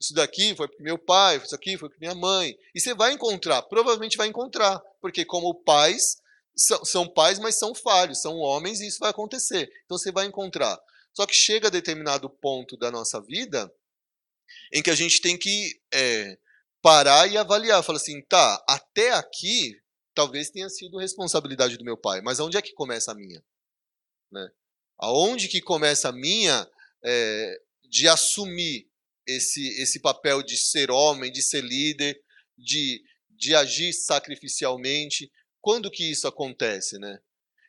Isso 0.00 0.12
daqui 0.12 0.56
foi 0.56 0.66
porque 0.66 0.82
meu 0.82 0.98
pai, 0.98 1.36
isso 1.36 1.54
aqui 1.54 1.78
foi 1.78 1.88
porque 1.88 2.04
minha 2.04 2.16
mãe. 2.16 2.58
E 2.74 2.80
você 2.80 2.94
vai 2.94 3.12
encontrar, 3.12 3.62
provavelmente 3.62 4.16
vai 4.16 4.26
encontrar, 4.26 4.82
porque 5.00 5.24
como 5.24 5.54
pais 5.54 6.23
são, 6.56 6.84
são 6.84 7.08
pais, 7.08 7.38
mas 7.38 7.58
são 7.58 7.74
falhos, 7.74 8.20
são 8.20 8.36
homens 8.38 8.80
e 8.80 8.86
isso 8.86 8.98
vai 9.00 9.10
acontecer. 9.10 9.70
Então 9.84 9.98
você 9.98 10.12
vai 10.12 10.26
encontrar. 10.26 10.78
Só 11.12 11.26
que 11.26 11.34
chega 11.34 11.68
a 11.68 11.70
determinado 11.70 12.28
ponto 12.28 12.76
da 12.76 12.90
nossa 12.90 13.20
vida 13.20 13.72
em 14.72 14.82
que 14.82 14.90
a 14.90 14.94
gente 14.94 15.20
tem 15.20 15.38
que 15.38 15.80
é, 15.92 16.38
parar 16.82 17.26
e 17.28 17.36
avaliar. 17.36 17.82
Fala 17.82 17.98
assim, 17.98 18.20
tá, 18.22 18.62
até 18.68 19.12
aqui 19.12 19.80
talvez 20.14 20.50
tenha 20.50 20.68
sido 20.68 20.98
responsabilidade 20.98 21.76
do 21.76 21.84
meu 21.84 21.96
pai, 21.96 22.20
mas 22.20 22.38
aonde 22.38 22.56
é 22.56 22.62
que 22.62 22.72
começa 22.72 23.12
a 23.12 23.14
minha? 23.14 23.42
Né? 24.30 24.48
Aonde 24.98 25.48
que 25.48 25.60
começa 25.60 26.08
a 26.08 26.12
minha 26.12 26.68
é, 27.04 27.60
de 27.88 28.08
assumir 28.08 28.88
esse, 29.26 29.66
esse 29.80 30.00
papel 30.00 30.42
de 30.42 30.56
ser 30.56 30.90
homem, 30.90 31.32
de 31.32 31.42
ser 31.42 31.62
líder, 31.62 32.20
de, 32.56 33.02
de 33.30 33.54
agir 33.54 33.92
sacrificialmente? 33.92 35.30
Quando 35.64 35.90
que 35.90 36.10
isso 36.10 36.28
acontece, 36.28 36.98
né? 36.98 37.18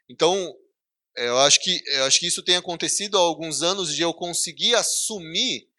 Então, 0.09 0.53
eu 1.15 1.37
acho 1.39 1.61
que 1.61 1.81
eu 1.87 2.03
acho 2.03 2.19
que 2.19 2.27
isso 2.27 2.43
tem 2.43 2.57
acontecido 2.57 3.17
há 3.17 3.21
alguns 3.21 3.61
anos 3.61 3.95
de 3.95 4.01
eu 4.01 4.13
conseguir 4.13 4.75
assumir 4.75 5.69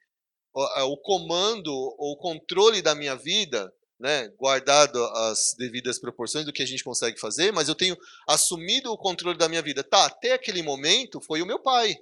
o, 0.55 0.97
comando 0.97 1.70
ou 1.70 2.12
o 2.12 2.16
controle 2.16 2.80
da 2.80 2.94
minha 2.94 3.14
vida 3.14 3.70
né, 4.01 4.28
guardado 4.38 5.02
as 5.05 5.55
devidas 5.59 5.98
proporções 5.98 6.47
do 6.47 6.52
que 6.55 6.62
a 6.62 6.66
gente 6.66 6.82
consegue 6.82 7.20
fazer, 7.20 7.52
mas 7.52 7.68
eu 7.68 7.74
tenho 7.74 7.97
assumido 8.26 8.90
o 8.90 8.97
controle 8.97 9.36
da 9.36 9.48
minha 9.48 9.60
vida. 9.60 9.84
Tá, 9.84 10.06
até 10.06 10.32
aquele 10.32 10.62
momento 10.62 11.20
foi 11.20 11.43
o 11.43 11.47
meu 11.47 11.59
pai. 11.59 11.94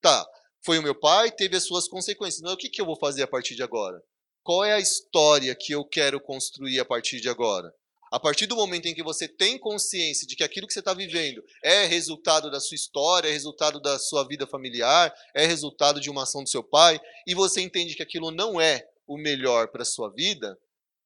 Tá, 0.00 0.24
foi 0.64 0.78
o 0.78 0.82
meu 0.82 0.94
pai, 0.94 1.32
teve 1.32 1.56
as 1.56 1.64
suas 1.64 1.88
consequências. 1.88 2.40
Mas 2.40 2.52
o 2.52 2.56
que, 2.56 2.68
que 2.68 2.80
eu 2.80 2.86
vou 2.86 2.96
fazer 2.96 3.24
a 3.24 3.28
partir 3.28 3.56
de 3.56 3.64
agora? 3.64 4.00
Qual 4.44 4.64
é 4.64 4.72
a 4.72 4.80
história 4.80 5.54
que 5.56 5.72
eu 5.72 5.84
quero 5.84 6.20
construir 6.20 6.78
a 6.78 6.84
partir 6.84 7.20
de 7.20 7.28
agora? 7.28 7.74
A 8.12 8.20
partir 8.20 8.46
do 8.46 8.54
momento 8.54 8.84
em 8.84 8.94
que 8.94 9.02
você 9.02 9.26
tem 9.26 9.58
consciência 9.58 10.26
de 10.26 10.36
que 10.36 10.44
aquilo 10.44 10.66
que 10.66 10.74
você 10.74 10.80
está 10.80 10.92
vivendo 10.92 11.42
é 11.64 11.86
resultado 11.86 12.50
da 12.50 12.60
sua 12.60 12.74
história, 12.74 13.26
é 13.26 13.32
resultado 13.32 13.80
da 13.80 13.98
sua 13.98 14.22
vida 14.28 14.46
familiar, 14.46 15.10
é 15.34 15.46
resultado 15.46 15.98
de 15.98 16.10
uma 16.10 16.24
ação 16.24 16.42
do 16.42 16.48
seu 16.50 16.62
pai, 16.62 17.00
e 17.26 17.34
você 17.34 17.62
entende 17.62 17.94
que 17.94 18.02
aquilo 18.02 18.30
não 18.30 18.60
é 18.60 18.86
o 19.06 19.16
melhor 19.16 19.68
para 19.68 19.80
a 19.80 19.86
sua 19.86 20.12
vida, 20.12 20.58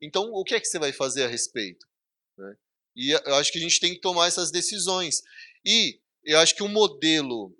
então 0.03 0.33
o 0.33 0.43
que 0.43 0.57
é 0.57 0.61
que 0.61 0.67
você 0.67 0.81
vai 0.81 0.93
fazer 0.93 1.23
a 1.23 1.29
respeito? 1.29 1.87
Né? 2.37 2.57
E 2.97 3.11
eu 3.13 3.37
acho 3.37 3.53
que 3.53 3.59
a 3.59 3.63
gente 3.63 3.79
tem 3.79 3.95
que 3.95 4.01
tomar 4.01 4.27
essas 4.27 4.51
decisões. 4.51 5.23
E 5.65 6.01
eu 6.25 6.41
acho 6.41 6.57
que 6.57 6.63
o 6.65 6.67
um 6.67 6.73
modelo 6.73 7.57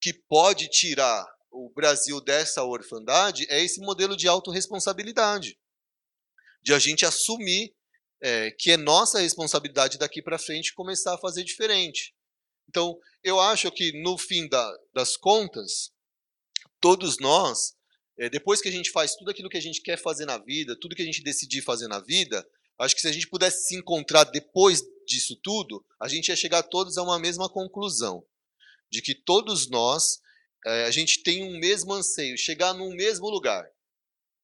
que 0.00 0.14
pode 0.14 0.68
tirar 0.68 1.26
o 1.50 1.68
Brasil 1.68 2.18
dessa 2.18 2.64
orfandade 2.64 3.46
é 3.50 3.62
esse 3.62 3.78
modelo 3.80 4.16
de 4.16 4.26
autorresponsabilidade. 4.26 5.58
De 6.62 6.72
a 6.72 6.78
gente 6.78 7.04
assumir 7.04 7.74
é, 8.20 8.50
que 8.50 8.72
é 8.72 8.76
nossa 8.76 9.20
responsabilidade 9.20 9.98
daqui 9.98 10.20
para 10.20 10.38
frente 10.38 10.74
começar 10.74 11.14
a 11.14 11.18
fazer 11.18 11.42
diferente. 11.44 12.14
Então, 12.68 12.98
eu 13.24 13.40
acho 13.40 13.70
que 13.72 14.00
no 14.02 14.16
fim 14.16 14.48
da, 14.48 14.78
das 14.92 15.16
contas, 15.16 15.90
todos 16.80 17.18
nós, 17.18 17.74
é, 18.18 18.28
depois 18.28 18.60
que 18.60 18.68
a 18.68 18.72
gente 18.72 18.90
faz 18.90 19.14
tudo 19.14 19.30
aquilo 19.30 19.48
que 19.48 19.56
a 19.56 19.62
gente 19.62 19.82
quer 19.82 19.96
fazer 19.96 20.26
na 20.26 20.38
vida, 20.38 20.78
tudo 20.78 20.94
que 20.94 21.02
a 21.02 21.04
gente 21.04 21.22
decidir 21.22 21.62
fazer 21.62 21.88
na 21.88 22.00
vida, 22.00 22.46
acho 22.78 22.94
que 22.94 23.00
se 23.00 23.08
a 23.08 23.12
gente 23.12 23.28
pudesse 23.28 23.66
se 23.66 23.76
encontrar 23.76 24.24
depois 24.24 24.82
disso 25.06 25.36
tudo, 25.42 25.84
a 26.00 26.08
gente 26.08 26.28
ia 26.28 26.36
chegar 26.36 26.62
todos 26.62 26.96
a 26.96 27.02
uma 27.02 27.18
mesma 27.18 27.48
conclusão, 27.48 28.24
de 28.90 29.02
que 29.02 29.14
todos 29.14 29.68
nós 29.68 30.20
é, 30.66 30.84
a 30.84 30.90
gente 30.90 31.22
tem 31.22 31.42
um 31.42 31.58
mesmo 31.58 31.92
anseio, 31.92 32.36
chegar 32.36 32.74
num 32.74 32.94
mesmo 32.94 33.28
lugar. 33.28 33.68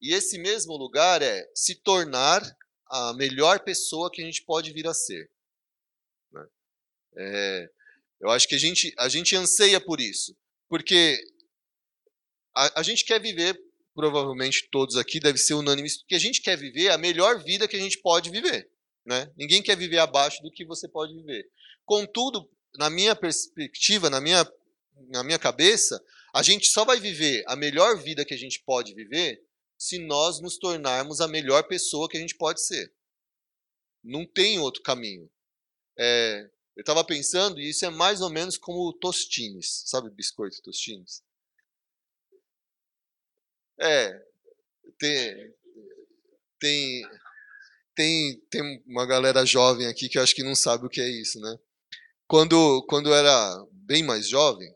E 0.01 0.13
esse 0.13 0.39
mesmo 0.39 0.77
lugar 0.77 1.23
é 1.23 1.49
se 1.55 1.75
tornar 1.75 2.43
a 2.89 3.15
melhor 3.15 3.61
pessoa 3.61 4.11
que 4.11 4.23
a 4.23 4.25
gente 4.25 4.43
pode 4.43 4.73
vir 4.73 4.87
a 4.87 4.95
ser. 4.95 5.31
Né? 6.33 6.47
É, 7.17 7.71
eu 8.21 8.31
acho 8.31 8.49
que 8.49 8.55
a 8.55 8.59
gente, 8.59 8.95
a 8.99 9.09
gente 9.09 9.35
anseia 9.37 9.81
por 9.81 10.01
isso. 10.01 10.37
Porque 10.69 11.19
a, 12.55 12.81
a 12.81 12.83
gente 12.83 13.05
quer 13.05 13.21
viver, 13.21 13.59
provavelmente 13.95 14.69
todos 14.71 14.97
aqui 14.97 15.21
deve 15.21 15.39
ser 15.39 15.55
unânime, 15.55 15.89
que 16.07 16.15
a 16.15 16.19
gente 16.19 16.41
quer 16.41 16.57
viver 16.57 16.91
a 16.91 16.99
melhor 16.99 17.43
vida 17.43 17.69
que 17.69 17.77
a 17.77 17.81
gente 17.81 17.99
pode 17.99 18.31
viver. 18.31 18.71
Né? 19.05 19.31
Ninguém 19.37 19.63
quer 19.63 19.77
viver 19.77 19.99
abaixo 19.99 20.43
do 20.43 20.51
que 20.51 20.65
você 20.65 20.89
pode 20.89 21.15
viver. 21.15 21.49
Contudo, 21.85 22.51
na 22.77 22.91
minha 22.91 23.15
perspectiva, 23.15 24.11
na 24.11 24.21
minha 24.21 24.45
na 25.09 25.23
minha 25.23 25.39
cabeça, 25.39 26.03
a 26.35 26.43
gente 26.43 26.69
só 26.69 26.85
vai 26.85 26.99
viver 26.99 27.45
a 27.47 27.57
melhor 27.57 27.99
vida 27.99 28.25
que 28.25 28.35
a 28.35 28.39
gente 28.39 28.61
pode 28.61 28.95
viver 28.95 29.43
se 29.79 29.99
nós 29.99 30.41
nos 30.41 30.59
tornarmos 30.59 31.21
a 31.21 31.29
melhor 31.29 31.63
pessoa 31.65 32.09
que 32.09 32.17
a 32.17 32.21
gente 32.21 32.37
pode 32.37 32.65
ser. 32.65 32.93
Não 34.03 34.27
tem 34.27 34.59
outro 34.59 34.83
caminho. 34.83 35.31
É, 35.99 36.49
eu 36.77 36.81
estava 36.81 37.05
pensando, 37.05 37.59
e 37.59 37.71
isso 37.71 37.85
é 37.85 37.91
mais 37.91 38.21
ou 38.21 38.31
menos 38.31 38.57
como 38.57 38.93
tostines. 38.93 39.83
Sabe 39.87 40.11
biscoito 40.11 40.63
tostines? 40.63 41.23
É, 43.79 44.27
tem, 44.99 45.55
tem, 46.59 47.11
tem, 47.95 48.41
tem 48.51 48.83
uma 48.87 49.07
galera 49.07 49.45
jovem 49.45 49.87
aqui 49.87 50.09
que 50.09 50.19
eu 50.19 50.23
acho 50.23 50.35
que 50.35 50.43
não 50.43 50.55
sabe 50.55 50.87
o 50.87 50.91
que 50.91 51.01
é 51.01 51.09
isso, 51.09 51.41
né? 51.41 51.59
Quando, 52.27 52.83
quando 52.89 53.09
eu 53.09 53.15
era 53.15 53.67
bem 53.71 54.03
mais 54.03 54.29
jovem, 54.29 54.75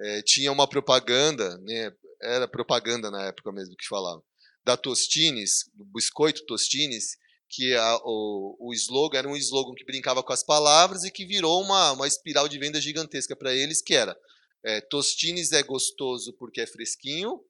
é, 0.00 0.22
tinha 0.22 0.50
uma 0.50 0.68
propaganda, 0.68 1.58
né, 1.58 1.94
era 2.24 2.48
propaganda 2.48 3.10
na 3.10 3.24
época 3.26 3.52
mesmo 3.52 3.76
que 3.76 3.86
falava, 3.86 4.22
da 4.64 4.76
Tostines, 4.76 5.70
do 5.74 5.84
biscoito 5.84 6.44
Tostines, 6.46 7.16
que 7.48 7.74
a, 7.74 8.00
o, 8.04 8.56
o 8.58 8.74
slogan 8.74 9.18
era 9.18 9.28
um 9.28 9.36
slogan 9.36 9.74
que 9.74 9.84
brincava 9.84 10.22
com 10.22 10.32
as 10.32 10.42
palavras 10.42 11.04
e 11.04 11.10
que 11.10 11.24
virou 11.24 11.62
uma, 11.62 11.92
uma 11.92 12.08
espiral 12.08 12.48
de 12.48 12.58
venda 12.58 12.80
gigantesca 12.80 13.36
para 13.36 13.54
eles, 13.54 13.80
que 13.82 13.94
era 13.94 14.18
é, 14.64 14.80
Tostines 14.80 15.52
é 15.52 15.62
gostoso 15.62 16.32
porque 16.32 16.62
é 16.62 16.66
fresquinho, 16.66 17.44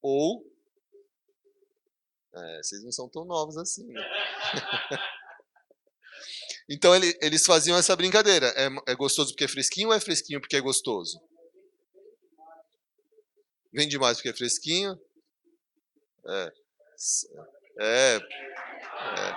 ou... 0.00 0.50
É, 2.34 2.62
vocês 2.62 2.82
não 2.82 2.90
são 2.90 3.08
tão 3.08 3.24
novos 3.24 3.56
assim, 3.56 3.86
né? 3.86 4.02
então 6.68 6.92
ele, 6.96 7.16
eles 7.20 7.44
faziam 7.44 7.78
essa 7.78 7.94
brincadeira. 7.94 8.46
É, 8.56 8.92
é 8.92 8.94
gostoso 8.96 9.30
porque 9.30 9.44
é 9.44 9.48
fresquinho 9.48 9.88
ou 9.88 9.94
é 9.94 10.00
fresquinho 10.00 10.40
porque 10.40 10.56
é 10.56 10.60
gostoso? 10.60 11.20
Vende 13.74 13.98
mais 13.98 14.18
porque 14.18 14.28
é 14.28 14.32
fresquinho. 14.32 14.96
É. 16.28 16.52
É. 17.80 18.16
é. 18.16 19.34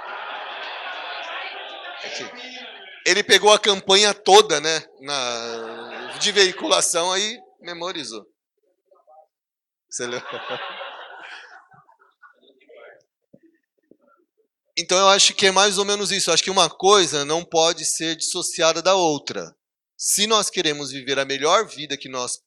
Ele 3.04 3.24
pegou 3.24 3.52
a 3.52 3.58
campanha 3.60 4.14
toda, 4.14 4.62
né? 4.62 4.86
Na, 5.02 6.18
de 6.20 6.32
veiculação, 6.32 7.12
aí 7.12 7.40
memorizou. 7.60 8.26
Você 9.90 10.06
leu? 10.06 10.22
Então 14.80 14.96
eu 14.96 15.08
acho 15.08 15.34
que 15.34 15.48
é 15.48 15.52
mais 15.52 15.80
ou 15.80 15.86
menos 15.86 16.12
isso. 16.12 16.30
Eu 16.30 16.36
acho 16.36 16.44
que 16.44 16.52
uma 16.52 16.70
coisa 16.70 17.26
não 17.26 17.44
pode 17.44 17.84
ser 17.84 18.16
dissociada 18.16 18.80
da 18.80 18.94
outra. 18.94 19.58
Se 19.98 20.28
nós 20.28 20.52
queremos 20.52 20.92
viver 20.92 21.18
a 21.18 21.26
melhor 21.26 21.66
vida 21.66 21.98
que 21.98 22.08
nós 22.08 22.40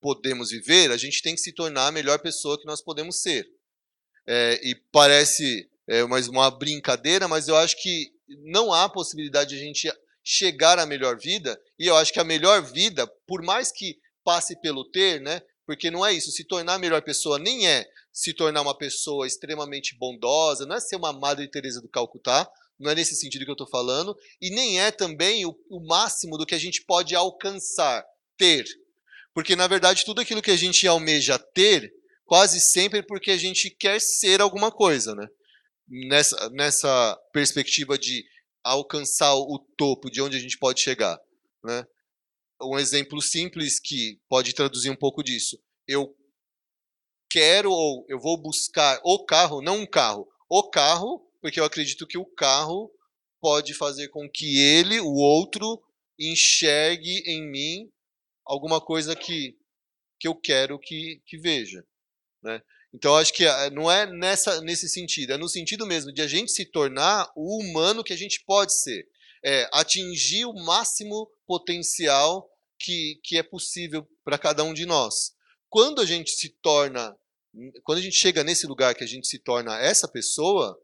podemos 0.00 0.50
viver, 0.50 0.90
a 0.90 0.96
gente 0.96 1.22
tem 1.22 1.34
que 1.34 1.40
se 1.40 1.52
tornar 1.52 1.88
a 1.88 1.92
melhor 1.92 2.18
pessoa 2.18 2.58
que 2.58 2.66
nós 2.66 2.82
podemos 2.82 3.20
ser. 3.20 3.46
É, 4.26 4.60
e 4.62 4.74
parece 4.92 5.68
é, 5.86 6.04
mais 6.04 6.28
uma 6.28 6.50
brincadeira, 6.50 7.28
mas 7.28 7.48
eu 7.48 7.56
acho 7.56 7.80
que 7.80 8.12
não 8.44 8.72
há 8.72 8.88
possibilidade 8.88 9.50
de 9.50 9.56
a 9.56 9.64
gente 9.64 9.92
chegar 10.24 10.78
à 10.78 10.86
melhor 10.86 11.16
vida, 11.16 11.60
e 11.78 11.86
eu 11.86 11.96
acho 11.96 12.12
que 12.12 12.18
a 12.18 12.24
melhor 12.24 12.60
vida, 12.62 13.06
por 13.26 13.42
mais 13.42 13.70
que 13.70 13.96
passe 14.24 14.60
pelo 14.60 14.84
ter, 14.84 15.20
né? 15.20 15.40
Porque 15.64 15.90
não 15.90 16.04
é 16.04 16.12
isso, 16.12 16.32
se 16.32 16.44
tornar 16.44 16.74
a 16.74 16.78
melhor 16.78 17.00
pessoa 17.02 17.38
nem 17.38 17.68
é 17.68 17.86
se 18.12 18.32
tornar 18.32 18.62
uma 18.62 18.76
pessoa 18.76 19.26
extremamente 19.26 19.94
bondosa, 19.96 20.66
não 20.66 20.76
é 20.76 20.80
ser 20.80 20.96
uma 20.96 21.12
Madre 21.12 21.48
Teresa 21.48 21.80
do 21.80 21.88
Calcutá, 21.88 22.50
não 22.78 22.90
é 22.90 22.94
nesse 22.94 23.14
sentido 23.14 23.44
que 23.44 23.50
eu 23.50 23.54
estou 23.54 23.68
falando, 23.68 24.16
e 24.40 24.50
nem 24.50 24.80
é 24.80 24.90
também 24.90 25.44
o, 25.46 25.56
o 25.70 25.80
máximo 25.86 26.36
do 26.36 26.46
que 26.46 26.54
a 26.54 26.58
gente 26.58 26.82
pode 26.82 27.14
alcançar, 27.14 28.04
ter. 28.36 28.64
Porque, 29.36 29.54
na 29.54 29.66
verdade, 29.66 30.02
tudo 30.02 30.22
aquilo 30.22 30.40
que 30.40 30.50
a 30.50 30.56
gente 30.56 30.88
almeja 30.88 31.38
ter, 31.38 31.92
quase 32.24 32.58
sempre 32.58 33.00
é 33.00 33.02
porque 33.02 33.30
a 33.30 33.36
gente 33.36 33.68
quer 33.68 34.00
ser 34.00 34.40
alguma 34.40 34.72
coisa, 34.72 35.14
né? 35.14 35.28
Nessa, 35.86 36.48
nessa 36.48 37.14
perspectiva 37.34 37.98
de 37.98 38.24
alcançar 38.64 39.34
o 39.34 39.58
topo 39.76 40.10
de 40.10 40.22
onde 40.22 40.38
a 40.38 40.40
gente 40.40 40.56
pode 40.56 40.80
chegar, 40.80 41.20
né? 41.62 41.86
Um 42.62 42.78
exemplo 42.78 43.20
simples 43.20 43.78
que 43.78 44.18
pode 44.26 44.54
traduzir 44.54 44.88
um 44.88 44.96
pouco 44.96 45.22
disso. 45.22 45.62
Eu 45.86 46.16
quero 47.28 47.70
ou 47.70 48.06
eu 48.08 48.18
vou 48.18 48.38
buscar 48.38 48.98
o 49.04 49.22
carro, 49.22 49.60
não 49.60 49.80
um 49.80 49.86
carro, 49.86 50.26
o 50.48 50.70
carro, 50.70 51.30
porque 51.42 51.60
eu 51.60 51.64
acredito 51.66 52.06
que 52.06 52.16
o 52.16 52.24
carro 52.24 52.90
pode 53.38 53.74
fazer 53.74 54.08
com 54.08 54.30
que 54.30 54.58
ele, 54.58 54.98
o 54.98 55.12
outro, 55.12 55.78
enxergue 56.18 57.22
em 57.26 57.46
mim 57.46 57.92
alguma 58.46 58.80
coisa 58.80 59.14
que, 59.16 59.56
que 60.18 60.28
eu 60.28 60.34
quero 60.34 60.78
que, 60.78 61.20
que 61.26 61.36
veja. 61.36 61.84
Né? 62.42 62.62
Então, 62.94 63.16
acho 63.16 63.32
que 63.32 63.44
eh, 63.44 63.70
não 63.70 63.90
é 63.90 64.06
nessa, 64.06 64.60
nesse 64.60 64.88
sentido, 64.88 65.32
é 65.32 65.36
no 65.36 65.48
sentido 65.48 65.86
mesmo 65.86 66.12
de 66.12 66.22
a 66.22 66.26
gente 66.26 66.52
se 66.52 66.64
tornar 66.64 67.30
o 67.36 67.60
humano 67.60 68.04
que 68.04 68.12
a 68.12 68.16
gente 68.16 68.42
pode 68.46 68.72
ser. 68.74 69.06
É, 69.44 69.68
atingir 69.72 70.44
o 70.46 70.54
máximo 70.54 71.30
potencial 71.46 72.50
que, 72.78 73.20
que 73.22 73.36
é 73.36 73.42
possível 73.42 74.06
para 74.24 74.38
cada 74.38 74.64
um 74.64 74.72
de 74.72 74.86
nós. 74.86 75.32
Quando 75.68 76.00
a 76.00 76.06
gente 76.06 76.30
se 76.30 76.48
torna, 76.48 77.16
quando 77.84 77.98
a 77.98 78.02
gente 78.02 78.16
chega 78.16 78.42
nesse 78.42 78.66
lugar 78.66 78.94
que 78.94 79.04
a 79.04 79.06
gente 79.06 79.26
se 79.26 79.38
torna 79.38 79.78
essa 79.78 80.08
pessoa, 80.08 80.76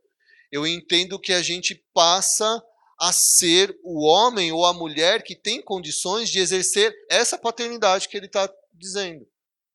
eu 0.51 0.67
entendo 0.67 1.19
que 1.19 1.33
a 1.33 1.43
gente 1.43 1.75
passa 1.95 2.63
a 3.03 3.13
ser 3.13 3.77
o 3.83 4.07
homem 4.07 4.53
ou 4.53 4.65
a 4.65 4.73
mulher 4.73 5.25
que 5.25 5.35
tem 5.35 5.61
condições 5.61 6.31
de 6.31 6.39
exercer 6.39 6.95
essa 7.11 7.37
paternidade 7.37 8.09
que 8.09 8.17
ele 8.17 8.27
está 8.27 8.49
dizendo. 8.73 9.27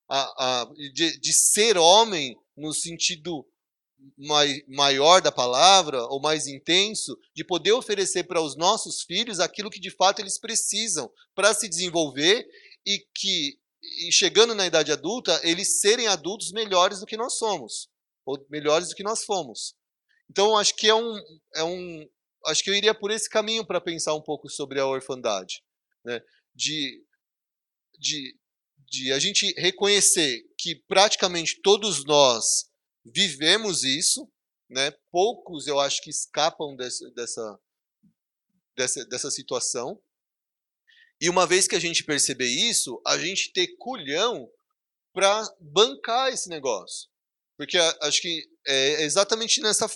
A, 0.08 0.22
a, 0.62 0.74
de, 0.94 1.20
de, 1.20 1.34
ser 1.34 1.78
homem 1.78 2.40
no 2.56 2.74
sentido 2.74 3.46
mai, 4.18 4.64
maior 4.66 5.22
da 5.22 5.30
palavra, 5.30 6.06
ou 6.06 6.22
mais 6.22 6.48
intenso, 6.48 7.20
de 7.36 7.44
poder 7.44 7.74
oferecer 7.74 8.24
para 8.24 8.42
os 8.42 8.56
nossos 8.56 9.02
filhos 9.02 9.42
aquilo 9.42 9.70
que 9.70 9.82
de 9.82 9.92
fato 9.92 10.22
eles 10.22 10.40
precisam 10.40 11.12
para 11.36 11.54
se 11.54 11.68
desenvolver 11.68 12.48
e 12.86 13.06
que, 13.14 13.60
e 14.08 14.10
chegando 14.10 14.56
na 14.56 14.66
idade 14.66 14.90
adulta, 14.90 15.38
eles 15.44 15.82
serem 15.82 16.08
adultos 16.08 16.54
melhores 16.54 17.02
do 17.02 17.06
que 17.06 17.18
nós 17.18 17.34
somos, 17.34 17.90
ou 18.26 18.42
melhores 18.50 18.88
do 18.88 18.96
que 18.96 19.04
nós 19.04 19.26
fomos. 19.26 19.76
Então, 20.30 20.58
acho 20.58 20.74
que 20.78 20.88
é 20.88 20.96
um, 20.96 21.22
é 21.56 21.64
um, 21.66 22.08
acho 22.48 22.64
que 22.64 22.70
eu 22.70 22.76
iria 22.76 22.94
por 22.94 23.12
esse 23.12 23.30
caminho 23.30 23.66
para 23.66 23.82
pensar 23.82 24.14
um 24.14 24.22
pouco 24.22 24.50
sobre 24.50 24.80
a 24.80 24.86
orfandade, 24.86 25.64
né? 26.04 26.22
De, 26.56 27.04
de, 28.00 28.38
de 28.78 29.12
a 29.12 29.20
gente 29.20 29.54
reconhecer 29.60 30.44
que 30.58 30.76
praticamente 30.88 31.62
todos 31.62 32.04
nós 32.06 32.70
vivemos 33.06 33.84
isso, 33.84 34.30
né? 34.70 34.92
Poucos 35.12 35.68
eu 35.68 35.80
acho 35.80 36.02
que 36.02 36.10
escapam 36.10 36.76
desse, 36.76 37.10
dessa, 37.14 37.60
dessa, 38.76 39.06
dessa 39.06 39.32
situação. 39.32 40.02
E 41.20 41.30
uma 41.30 41.48
vez 41.48 41.68
que 41.68 41.76
a 41.76 41.80
gente 41.80 42.04
perceber 42.04 42.48
isso, 42.48 43.02
a 43.06 43.18
gente 43.18 43.52
ter 43.52 43.76
culhão 43.78 44.50
para 45.14 45.44
bancar 45.60 46.32
esse 46.32 46.48
negócio. 46.48 47.10
Porque 47.58 47.78
acho 47.78 48.22
que 48.22 48.48
é 48.68 49.04
exatamente 49.04 49.62
nessa 49.62 49.90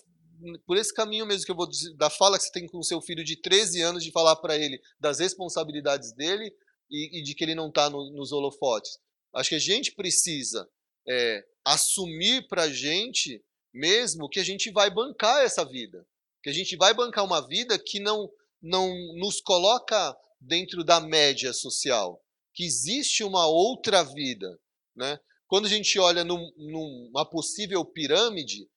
por 0.65 0.77
esse 0.77 0.93
caminho 0.93 1.25
mesmo 1.25 1.45
que 1.45 1.51
eu 1.51 1.55
vou 1.55 1.69
da 1.97 2.09
fala 2.09 2.37
que 2.37 2.43
você 2.43 2.51
tem 2.51 2.67
com 2.67 2.81
seu 2.81 3.01
filho 3.01 3.23
de 3.23 3.35
13 3.35 3.81
anos, 3.81 4.03
de 4.03 4.11
falar 4.11 4.35
para 4.37 4.57
ele 4.57 4.81
das 4.99 5.19
responsabilidades 5.19 6.13
dele 6.13 6.53
e, 6.89 7.19
e 7.19 7.23
de 7.23 7.33
que 7.35 7.43
ele 7.43 7.55
não 7.55 7.69
está 7.69 7.89
no, 7.89 8.11
nos 8.11 8.31
holofotes. 8.31 8.99
Acho 9.33 9.49
que 9.49 9.55
a 9.55 9.59
gente 9.59 9.93
precisa 9.93 10.67
é, 11.07 11.45
assumir 11.65 12.47
para 12.47 12.63
a 12.63 12.69
gente 12.69 13.43
mesmo 13.73 14.29
que 14.29 14.39
a 14.39 14.43
gente 14.43 14.69
vai 14.71 14.89
bancar 14.89 15.43
essa 15.43 15.63
vida. 15.63 16.05
Que 16.43 16.49
a 16.49 16.53
gente 16.53 16.75
vai 16.75 16.93
bancar 16.93 17.23
uma 17.23 17.47
vida 17.47 17.77
que 17.79 17.99
não, 17.99 18.29
não 18.61 18.93
nos 19.15 19.39
coloca 19.39 20.17
dentro 20.39 20.83
da 20.83 20.99
média 20.99 21.53
social. 21.53 22.21
Que 22.53 22.65
existe 22.65 23.23
uma 23.23 23.47
outra 23.47 24.03
vida. 24.03 24.59
Né? 24.95 25.19
Quando 25.47 25.67
a 25.67 25.69
gente 25.69 25.97
olha 25.99 26.23
num, 26.23 26.51
numa 26.57 27.25
possível 27.25 27.85
pirâmide 27.85 28.67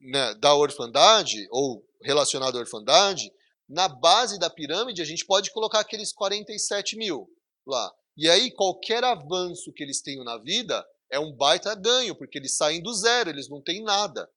né, 0.00 0.34
da 0.34 0.54
orfandade, 0.54 1.46
ou 1.50 1.84
relacionada 2.02 2.56
à 2.56 2.60
orfandade, 2.60 3.32
na 3.68 3.88
base 3.88 4.38
da 4.38 4.48
pirâmide 4.48 5.02
a 5.02 5.04
gente 5.04 5.26
pode 5.26 5.52
colocar 5.52 5.80
aqueles 5.80 6.12
47 6.12 6.96
mil 6.96 7.28
lá. 7.66 7.92
E 8.16 8.28
aí, 8.28 8.50
qualquer 8.50 9.04
avanço 9.04 9.72
que 9.72 9.82
eles 9.82 10.00
tenham 10.00 10.24
na 10.24 10.38
vida 10.38 10.84
é 11.10 11.20
um 11.20 11.32
baita 11.32 11.74
ganho, 11.74 12.16
porque 12.16 12.38
eles 12.38 12.56
saem 12.56 12.82
do 12.82 12.92
zero, 12.92 13.30
eles 13.30 13.48
não 13.48 13.62
têm 13.62 13.82
nada. 13.82 14.28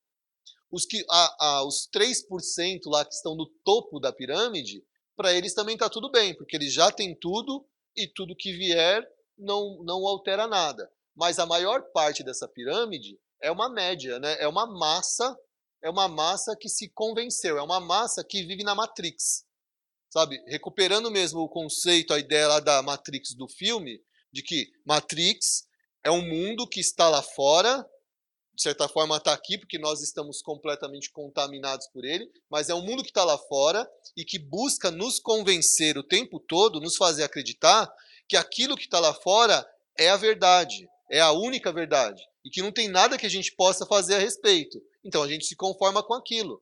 Os, 0.72 0.86
que, 0.86 1.04
a, 1.10 1.46
a, 1.46 1.66
os 1.66 1.90
3% 1.94 2.82
lá 2.86 3.04
que 3.04 3.14
estão 3.14 3.36
no 3.36 3.48
topo 3.66 4.00
da 4.00 4.14
pirâmide, 4.14 4.84
para 5.16 5.34
eles 5.34 5.54
também 5.54 5.76
está 5.76 5.90
tudo 5.90 6.12
bem, 6.12 6.36
porque 6.36 6.56
eles 6.56 6.72
já 6.72 6.92
têm 6.92 7.16
tudo 7.16 7.66
e 7.96 8.08
tudo 8.08 8.36
que 8.36 8.54
vier 8.54 9.06
não, 9.38 9.84
não 9.84 10.08
altera 10.08 10.48
nada. 10.48 10.90
Mas 11.16 11.40
a 11.40 11.46
maior 11.46 11.82
parte 11.92 12.24
dessa 12.24 12.48
pirâmide 12.48 13.20
é 13.42 13.52
uma 13.52 13.70
média, 13.70 14.20
né? 14.20 14.38
é 14.40 14.48
uma 14.48 14.66
massa, 14.66 15.38
é 15.82 15.90
uma 15.90 16.08
massa 16.08 16.56
que 16.56 16.70
se 16.70 16.90
convenceu, 16.90 17.58
é 17.58 17.62
uma 17.62 17.80
massa 17.80 18.24
que 18.24 18.44
vive 18.44 18.64
na 18.64 18.76
Matrix. 18.76 19.46
Sabe? 20.10 20.44
Recuperando 20.48 21.10
mesmo 21.10 21.40
o 21.40 21.50
conceito, 21.50 22.14
a 22.14 22.20
ideia 22.20 22.48
lá 22.48 22.60
da 22.60 22.82
Matrix 22.82 23.34
do 23.34 23.48
filme, 23.48 24.02
de 24.32 24.44
que 24.44 24.72
Matrix 24.86 25.68
é 26.04 26.12
um 26.12 26.22
mundo 26.22 26.68
que 26.68 26.80
está 26.80 27.10
lá 27.10 27.22
fora, 27.22 27.86
de 28.54 28.62
certa 28.62 28.88
forma 28.88 29.18
está 29.18 29.34
aqui 29.34 29.58
porque 29.58 29.80
nós 29.80 30.02
estamos 30.02 30.42
completamente 30.42 31.10
contaminados 31.12 31.88
por 31.88 32.04
ele, 32.04 32.30
mas 32.50 32.70
é 32.70 32.76
um 32.76 32.86
mundo 32.86 33.04
que 33.04 33.10
está 33.10 33.24
lá 33.24 33.38
fora 33.38 33.90
e 34.16 34.26
que 34.26 34.38
busca 34.38 34.92
nos 34.92 35.20
convencer 35.20 35.98
o 35.98 36.04
tempo 36.04 36.40
todo, 36.40 36.82
nos 36.82 36.98
fazer 36.98 37.24
acreditar 37.24 37.92
que 38.28 38.36
aquilo 38.36 38.76
que 38.76 38.84
está 38.84 39.00
lá 39.00 39.14
fora 39.14 39.66
é 39.98 40.10
a 40.10 40.18
verdade, 40.18 40.88
é 41.10 41.22
a 41.22 41.32
única 41.32 41.72
verdade 41.72 42.22
e 42.44 42.50
que 42.50 42.62
não 42.62 42.72
tem 42.72 42.88
nada 42.88 43.18
que 43.18 43.26
a 43.26 43.30
gente 43.30 43.54
possa 43.54 43.86
fazer 43.86 44.16
a 44.16 44.20
respeito. 44.20 44.82
Então 45.04 45.24
a 45.24 45.28
gente 45.28 45.46
se 45.46 45.56
conforma 45.56 46.04
com 46.04 46.14
aquilo. 46.14 46.62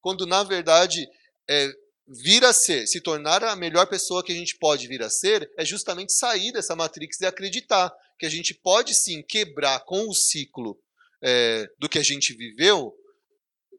Quando 0.00 0.26
na 0.26 0.42
verdade 0.42 1.08
é, 1.48 1.72
vir 2.06 2.44
a 2.44 2.52
ser, 2.52 2.86
se 2.86 3.00
tornar 3.00 3.42
a 3.44 3.56
melhor 3.56 3.86
pessoa 3.86 4.22
que 4.22 4.32
a 4.32 4.34
gente 4.34 4.56
pode 4.56 4.86
vir 4.86 5.02
a 5.02 5.10
ser, 5.10 5.50
é 5.56 5.64
justamente 5.64 6.12
sair 6.12 6.52
dessa 6.52 6.76
matrix 6.76 7.20
e 7.20 7.26
acreditar 7.26 7.92
que 8.18 8.26
a 8.26 8.30
gente 8.30 8.54
pode 8.54 8.94
sim 8.94 9.22
quebrar 9.22 9.80
com 9.80 10.08
o 10.08 10.14
ciclo 10.14 10.78
é, 11.22 11.68
do 11.78 11.88
que 11.88 11.98
a 11.98 12.02
gente 12.02 12.32
viveu, 12.32 12.94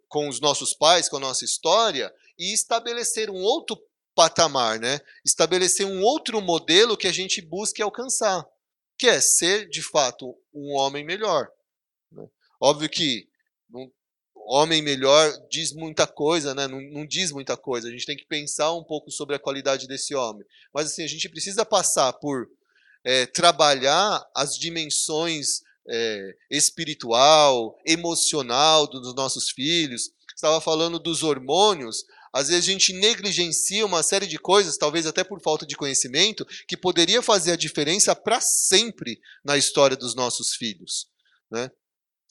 com 0.08 0.28
os 0.28 0.40
nossos 0.40 0.74
pais, 0.74 1.10
com 1.10 1.18
a 1.18 1.22
nossa 1.22 1.44
história, 1.44 2.14
e 2.38 2.54
estabelecer 2.54 3.30
um 3.30 3.42
outro 3.42 3.78
patamar, 4.16 4.80
né? 4.80 5.00
estabelecer 5.26 5.86
um 5.86 6.02
outro 6.02 6.42
modelo 6.42 6.98
que 6.98 7.08
a 7.08 7.12
gente 7.12 7.42
busque 7.42 7.82
alcançar 7.82 8.46
que 8.98 9.08
é 9.08 9.22
ser, 9.22 9.70
de 9.70 9.82
fato, 9.82 10.36
um 10.54 10.74
homem 10.74 11.06
melhor. 11.06 11.48
Né? 12.12 12.28
Óbvio 12.60 12.90
que 12.90 13.30
homem 14.48 14.82
melhor 14.82 15.32
diz 15.49 15.74
muita 15.74 16.07
coisa, 16.07 16.56
né? 16.56 16.68
Não, 16.68 16.82
não, 16.82 17.06
diz 17.06 17.32
muita 17.32 17.57
coisa. 17.57 17.88
A 17.88 17.91
gente 17.91 18.06
tem 18.06 18.15
que 18.15 18.26
pensar 18.26 18.74
um 18.74 18.84
pouco 18.84 19.11
sobre 19.11 19.36
a 19.36 19.40
qualidade 19.40 19.88
desse 19.88 20.15
homem. 20.15 20.45
Mas 20.74 20.88
assim, 20.88 21.03
a 21.03 21.07
gente 21.07 21.28
precisa 21.28 21.65
passar 21.65 22.14
por 22.14 22.48
é, 23.03 23.26
trabalhar 23.26 24.26
as 24.34 24.57
dimensões 24.57 25.61
é, 25.88 26.36
espiritual, 26.49 27.78
emocional 27.86 28.88
dos 28.88 29.14
nossos 29.14 29.49
filhos. 29.49 30.11
Estava 30.36 30.61
falando 30.61 30.98
dos 30.98 31.24
hormônios. 31.24 32.06
Às 32.34 32.49
vezes 32.49 32.64
a 32.64 32.72
gente 32.72 32.94
negligencia 32.94 33.86
uma 33.86 34.03
série 34.03 34.28
de 34.28 34.38
coisas, 34.38 34.78
talvez 34.78 35.06
até 35.06 35.24
por 35.24 35.41
falta 35.41 35.65
de 35.65 35.76
conhecimento, 35.76 36.45
que 36.68 36.78
poderia 36.78 37.22
fazer 37.22 37.52
a 37.52 37.57
diferença 37.57 38.15
para 38.15 38.40
sempre 38.40 39.19
na 39.44 39.57
história 39.57 39.98
dos 39.98 40.15
nossos 40.15 40.53
filhos. 40.56 41.07
Né? 41.49 41.69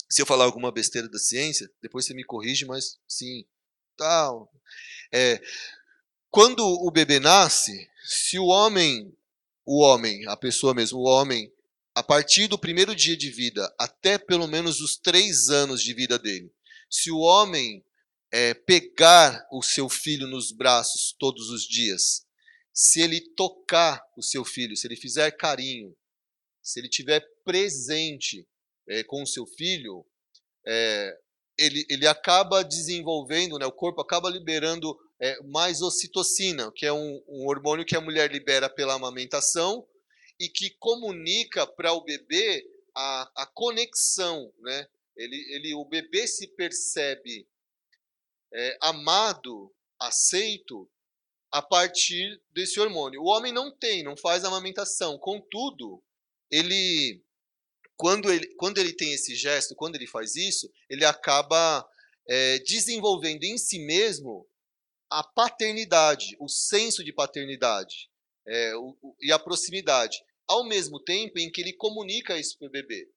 Se 0.08 0.22
eu 0.22 0.26
falar 0.26 0.44
alguma 0.44 0.70
besteira 0.70 1.08
da 1.08 1.18
ciência, 1.18 1.70
depois 1.82 2.06
você 2.06 2.14
me 2.14 2.24
corrige, 2.24 2.64
mas 2.64 2.98
sim. 3.08 3.44
Tal. 3.96 4.52
É, 5.12 5.40
quando 6.30 6.60
o 6.60 6.90
bebê 6.90 7.18
nasce, 7.18 7.88
se 8.04 8.38
o 8.38 8.46
homem, 8.46 9.16
o 9.64 9.82
homem, 9.82 10.26
a 10.28 10.36
pessoa 10.36 10.74
mesmo, 10.74 10.98
o 10.98 11.04
homem, 11.04 11.50
a 11.94 12.02
partir 12.02 12.46
do 12.46 12.58
primeiro 12.58 12.94
dia 12.94 13.16
de 13.16 13.30
vida 13.30 13.74
até 13.78 14.18
pelo 14.18 14.46
menos 14.46 14.80
os 14.80 14.96
três 14.96 15.48
anos 15.48 15.82
de 15.82 15.94
vida 15.94 16.18
dele, 16.18 16.52
se 16.90 17.10
o 17.10 17.18
homem 17.18 17.82
é, 18.30 18.52
pegar 18.52 19.46
o 19.50 19.62
seu 19.62 19.88
filho 19.88 20.26
nos 20.26 20.52
braços 20.52 21.16
todos 21.18 21.48
os 21.48 21.66
dias, 21.66 22.26
se 22.72 23.00
ele 23.00 23.20
tocar 23.34 24.04
o 24.16 24.22
seu 24.22 24.44
filho, 24.44 24.76
se 24.76 24.86
ele 24.86 24.96
fizer 24.96 25.30
carinho, 25.30 25.96
se 26.62 26.78
ele 26.78 26.88
tiver 26.88 27.26
presente 27.42 28.46
é, 28.88 29.02
com 29.04 29.22
o 29.22 29.26
seu 29.26 29.46
filho, 29.46 30.06
é, 30.66 31.18
ele, 31.58 31.86
ele 31.88 32.06
acaba 32.06 32.62
desenvolvendo, 32.62 33.58
né, 33.58 33.66
o 33.66 33.72
corpo 33.72 34.00
acaba 34.00 34.28
liberando 34.28 34.96
é, 35.20 35.42
mais 35.44 35.80
ocitocina, 35.80 36.70
que 36.74 36.84
é 36.84 36.92
um, 36.92 37.22
um 37.26 37.46
hormônio 37.46 37.84
que 37.84 37.96
a 37.96 38.00
mulher 38.00 38.30
libera 38.30 38.68
pela 38.68 38.94
amamentação 38.94 39.86
e 40.38 40.48
que 40.48 40.70
comunica 40.78 41.66
para 41.66 41.92
o 41.92 42.04
bebê 42.04 42.64
a, 42.94 43.42
a 43.42 43.46
conexão, 43.46 44.52
né? 44.60 44.86
Ele, 45.16 45.36
ele, 45.54 45.74
o 45.74 45.84
bebê 45.84 46.26
se 46.26 46.46
percebe 46.48 47.48
é, 48.52 48.78
amado, 48.82 49.74
aceito 49.98 50.90
a 51.50 51.62
partir 51.62 52.38
desse 52.50 52.78
hormônio. 52.78 53.22
O 53.22 53.28
homem 53.28 53.50
não 53.50 53.70
tem, 53.70 54.02
não 54.02 54.14
faz 54.14 54.44
amamentação. 54.44 55.18
Contudo, 55.18 56.02
ele 56.50 57.24
quando 57.96 58.30
ele, 58.32 58.46
quando 58.56 58.78
ele 58.78 58.92
tem 58.92 59.12
esse 59.12 59.34
gesto, 59.34 59.74
quando 59.74 59.96
ele 59.96 60.06
faz 60.06 60.36
isso, 60.36 60.70
ele 60.88 61.04
acaba 61.04 61.88
é, 62.28 62.58
desenvolvendo 62.60 63.44
em 63.44 63.56
si 63.56 63.78
mesmo 63.78 64.48
a 65.10 65.22
paternidade, 65.22 66.36
o 66.40 66.48
senso 66.48 67.04
de 67.04 67.12
paternidade 67.12 68.10
é, 68.46 68.76
o, 68.76 68.96
o, 69.02 69.16
e 69.20 69.32
a 69.32 69.38
proximidade, 69.38 70.22
ao 70.46 70.64
mesmo 70.64 71.00
tempo 71.00 71.38
em 71.38 71.50
que 71.50 71.60
ele 71.60 71.72
comunica 71.72 72.38
isso 72.38 72.56
para 72.58 72.68
o 72.68 72.70
bebê. 72.70 73.10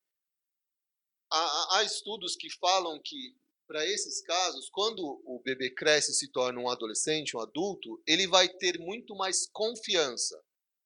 Há, 1.31 1.77
há 1.77 1.84
estudos 1.84 2.35
que 2.35 2.49
falam 2.49 2.99
que 3.03 3.35
para 3.68 3.85
esses 3.85 4.23
casos, 4.23 4.68
quando 4.72 5.22
o 5.23 5.39
bebê 5.45 5.69
cresce 5.69 6.11
e 6.11 6.15
se 6.15 6.31
torna 6.31 6.60
um 6.60 6.68
adolescente, 6.68 7.38
um 7.38 7.39
adulto, 7.39 8.01
ele 8.07 8.27
vai 8.27 8.49
ter 8.49 8.80
muito 8.80 9.15
mais 9.15 9.47
confiança. 9.51 10.43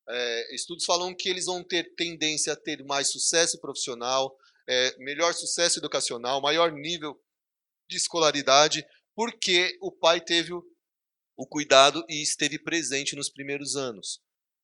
É, 0.08 0.56
estudos 0.56 0.86
falam 0.86 1.16
que 1.16 1.30
eles 1.30 1.46
vão 1.46 1.64
ter 1.64 1.96
tendência 1.96 2.54
a 2.54 2.56
ter 2.56 2.84
mais 2.84 3.12
sucesso 3.12 3.60
profissional, 3.60 4.38
é, 4.68 4.96
melhor 4.98 5.34
sucesso 5.34 5.80
educacional, 5.80 6.42
maior 6.42 6.72
nível 6.72 7.20
de 7.90 7.98
escolaridade, 7.98 8.86
porque 9.16 9.78
o 9.82 9.92
pai 9.92 10.20
teve 10.20 10.54
o, 10.54 10.64
o 11.38 11.48
cuidado 11.48 12.04
e 12.10 12.22
esteve 12.22 12.60
presente 12.60 13.16
nos 13.16 13.30
primeiros 13.30 13.76
anos. 13.76 14.20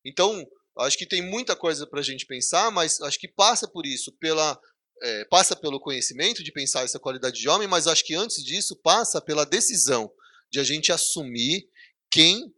Então, 0.05 0.45
acho 0.79 0.97
que 0.97 1.05
tem 1.05 1.21
muita 1.21 1.55
coisa 1.55 1.85
para 1.87 1.99
a 1.99 2.03
gente 2.03 2.25
pensar, 2.25 2.71
mas 2.71 3.01
acho 3.01 3.19
que 3.19 3.27
passa 3.27 3.67
por 3.67 3.85
isso, 3.85 4.11
pela 4.13 4.59
é, 5.01 5.25
passa 5.25 5.55
pelo 5.55 5.79
conhecimento 5.79 6.43
de 6.43 6.51
pensar 6.51 6.83
essa 6.83 6.99
qualidade 6.99 7.39
de 7.39 7.47
homem, 7.47 7.67
mas 7.67 7.87
acho 7.87 8.03
que 8.03 8.15
antes 8.15 8.43
disso 8.43 8.75
passa 8.75 9.21
pela 9.21 9.45
decisão 9.45 10.11
de 10.51 10.59
a 10.59 10.63
gente 10.63 10.91
assumir 10.91 11.69
quem 12.11 12.53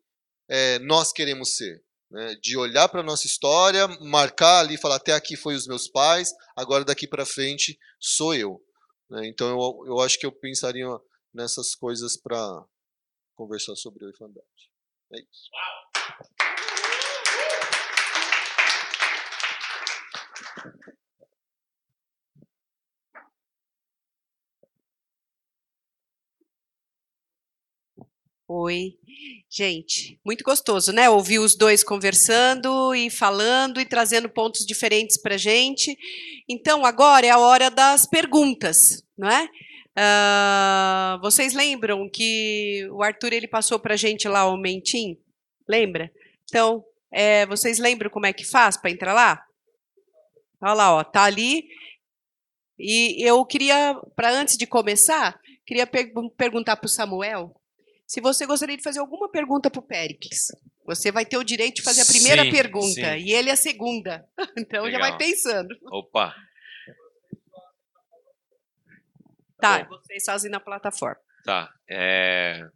é, 0.49 0.79
nós 0.79 1.11
queremos 1.11 1.55
ser. 1.55 1.83
Né? 2.11 2.35
De 2.41 2.57
olhar 2.57 2.89
para 2.89 2.99
a 2.99 3.03
nossa 3.03 3.25
história, 3.25 3.87
marcar 4.01 4.59
ali, 4.59 4.77
falar 4.77 4.97
até 4.97 5.13
aqui 5.13 5.37
foi 5.37 5.55
os 5.55 5.65
meus 5.65 5.87
pais, 5.87 6.33
agora 6.55 6.83
daqui 6.83 7.07
para 7.07 7.25
frente 7.25 7.79
sou 7.99 8.35
eu. 8.35 8.61
Né? 9.09 9.27
Então 9.27 9.49
eu, 9.49 9.87
eu 9.87 9.99
acho 10.01 10.19
que 10.19 10.25
eu 10.25 10.31
pensaria 10.31 10.85
nessas 11.33 11.73
coisas 11.73 12.17
para 12.17 12.65
conversar 13.33 13.75
sobre 13.77 14.05
orfandade. 14.05 14.45
É 15.13 15.19
isso. 15.19 15.49
Oi. 28.53 28.97
Gente, 29.49 30.19
muito 30.25 30.43
gostoso, 30.43 30.91
né? 30.91 31.09
Ouvir 31.09 31.39
os 31.39 31.55
dois 31.55 31.85
conversando 31.85 32.93
e 32.93 33.09
falando 33.09 33.79
e 33.79 33.85
trazendo 33.85 34.27
pontos 34.27 34.65
diferentes 34.65 35.15
para 35.15 35.37
gente. 35.37 35.97
Então, 36.49 36.85
agora 36.85 37.25
é 37.25 37.29
a 37.29 37.39
hora 37.39 37.71
das 37.71 38.05
perguntas, 38.05 39.05
não 39.17 39.29
é? 39.29 39.49
Ah, 39.95 41.17
vocês 41.21 41.53
lembram 41.53 42.09
que 42.09 42.89
o 42.91 43.01
Arthur 43.01 43.31
ele 43.31 43.47
passou 43.47 43.79
para 43.79 43.95
gente 43.95 44.27
lá 44.27 44.45
o 44.45 44.57
mentim? 44.57 45.17
Lembra? 45.65 46.11
Então, 46.43 46.83
é, 47.09 47.45
vocês 47.45 47.79
lembram 47.79 48.09
como 48.09 48.25
é 48.25 48.33
que 48.33 48.43
faz 48.43 48.75
para 48.75 48.91
entrar 48.91 49.13
lá? 49.13 49.41
Olha 50.61 50.73
lá, 50.73 50.95
ó, 50.95 51.03
tá 51.05 51.23
ali. 51.23 51.69
E 52.77 53.15
eu 53.25 53.45
queria, 53.45 53.97
para 54.13 54.29
antes 54.29 54.57
de 54.57 54.67
começar, 54.67 55.39
queria 55.65 55.87
per 55.87 56.11
perguntar 56.35 56.75
para 56.75 56.87
o 56.87 56.89
Samuel 56.89 57.55
se 58.11 58.19
você 58.19 58.45
gostaria 58.45 58.75
de 58.75 58.83
fazer 58.83 58.99
alguma 58.99 59.29
pergunta 59.29 59.71
para 59.71 59.79
o 59.79 59.81
Péricles. 59.81 60.47
Você 60.85 61.13
vai 61.13 61.25
ter 61.25 61.37
o 61.37 61.45
direito 61.45 61.75
de 61.77 61.81
fazer 61.81 62.01
a 62.01 62.05
primeira 62.05 62.43
Sim, 62.43 62.51
pergunta 62.51 62.93
sim. 62.93 63.23
e 63.25 63.31
ele 63.31 63.49
a 63.49 63.55
segunda. 63.55 64.27
Então 64.57 64.83
já 64.91 64.99
vai 64.99 65.11
Legal. 65.11 65.17
pensando. 65.17 65.73
Opa, 65.85 66.35
Tá, 69.57 69.83
bom. 69.85 69.95
vocês 69.97 70.25
fazem 70.25 70.51
na 70.51 70.59
plataforma. 70.59 71.21
tá. 71.45 71.73
É, 71.89 72.67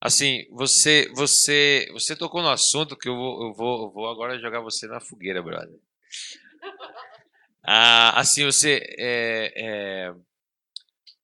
assim, 0.00 0.46
você, 0.52 1.10
você, 1.16 1.88
você 1.92 2.14
tocou 2.14 2.40
no 2.40 2.48
assunto 2.50 2.96
que 2.96 3.08
eu 3.08 3.16
vou, 3.16 3.48
eu 3.48 3.54
vou, 3.54 3.82
eu 3.86 3.90
vou 3.90 4.08
agora 4.08 4.38
jogar 4.38 4.60
você 4.60 4.86
na 4.86 5.00
fogueira, 5.00 5.42
brother. 5.42 5.78
Ah, 7.66 8.20
assim, 8.20 8.44
você 8.44 8.78
é, 8.98 9.52
é, 9.56 10.14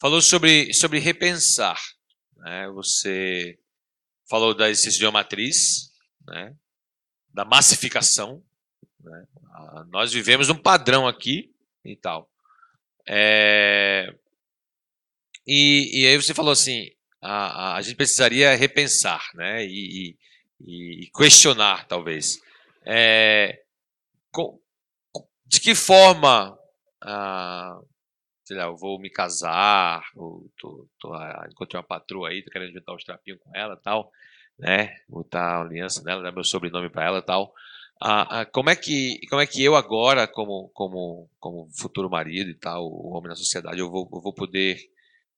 falou 0.01 0.21
sobre, 0.23 0.73
sobre 0.73 0.99
repensar. 0.99 1.79
Né? 2.41 2.69
Você 2.71 3.59
falou 4.29 4.55
da 4.55 4.69
existência 4.71 4.99
de 4.99 5.07
uma 5.07 5.13
matriz, 5.13 5.93
né? 6.27 6.55
da 7.33 7.45
massificação. 7.45 8.43
Né? 9.03 9.27
Nós 9.89 10.13
vivemos 10.13 10.49
um 10.49 10.57
padrão 10.57 11.07
aqui 11.07 11.55
e 11.85 11.97
tal. 11.97 12.31
É, 13.09 14.15
e, 15.47 16.03
e 16.03 16.07
aí 16.07 16.17
você 16.17 16.35
falou 16.35 16.53
assim, 16.53 16.91
a, 17.21 17.73
a, 17.73 17.77
a 17.77 17.83
gente 17.83 17.97
precisaria 17.97 18.55
repensar, 18.55 19.31
né? 19.35 19.65
E, 19.67 20.11
e- 20.11 21.03
e 21.05 21.11
questionar, 21.17 21.87
talvez. 21.89 22.39
É, 22.85 23.63
co- 24.31 24.61
co- 25.13 25.29
de 25.47 25.61
que 25.61 25.75
forma, 25.75 26.59
ah, 27.03 27.81
sei 28.51 28.57
lá, 28.57 28.65
eu 28.65 28.77
vou 28.77 28.99
me 28.99 29.09
casar, 29.09 30.03
ou 30.17 30.51
tô, 30.59 30.89
tô, 30.99 31.15
ah, 31.15 31.47
encontrei 31.49 31.79
uma 31.79 31.87
patroa 31.87 32.31
aí, 32.31 32.43
tô 32.43 32.51
querendo 32.51 32.73
juntar 32.73 32.97
os 32.97 33.05
trapinhos 33.05 33.39
com 33.41 33.55
ela 33.55 33.77
tal, 33.77 34.11
né? 34.59 34.97
Botar 35.09 35.59
a 35.59 35.61
aliança 35.61 36.03
nela, 36.03 36.21
dar 36.21 36.33
meu 36.33 36.43
sobrenome 36.43 36.91
para 36.91 37.05
ela 37.05 37.19
e 37.19 37.23
tal. 37.23 37.55
Ah, 38.03 38.41
ah, 38.41 38.47
como 38.47 38.69
é 38.69 38.75
que 38.75 39.21
como 39.29 39.41
é 39.41 39.47
que 39.47 39.63
eu 39.63 39.77
agora 39.77 40.27
como 40.27 40.69
como 40.75 41.31
como 41.39 41.69
futuro 41.79 42.11
marido 42.11 42.51
e 42.51 42.55
tal 42.55 42.87
o 42.87 43.13
homem 43.15 43.29
na 43.29 43.37
sociedade 43.37 43.79
eu 43.79 43.91
vou 43.91 44.09
eu 44.13 44.21
vou 44.21 44.35
poder 44.35 44.79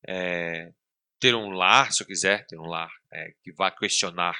é, 0.08 0.72
ter 1.20 1.34
um 1.34 1.50
lar 1.50 1.92
se 1.92 2.02
eu 2.02 2.06
quiser 2.06 2.46
ter 2.46 2.58
um 2.58 2.66
lar 2.66 2.90
é, 3.12 3.32
que 3.42 3.52
vá 3.52 3.70
questionar 3.70 4.36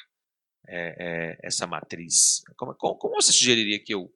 é, 0.68 1.36
essa 1.42 1.66
matriz 1.66 2.42
como, 2.56 2.74
como 2.76 2.96
como 2.96 3.14
você 3.16 3.32
sugeriria 3.32 3.82
que 3.82 3.92
eu 3.92 4.10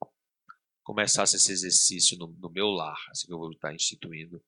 começasse 0.87 1.35
esse 1.35 1.51
exercício 1.51 2.17
no, 2.17 2.27
no 2.39 2.49
meu 2.49 2.67
lar 2.67 2.97
assim 3.11 3.27
que 3.27 3.33
eu 3.33 3.37
vou 3.37 3.51
estar 3.51 3.73
instituindo 3.75 4.41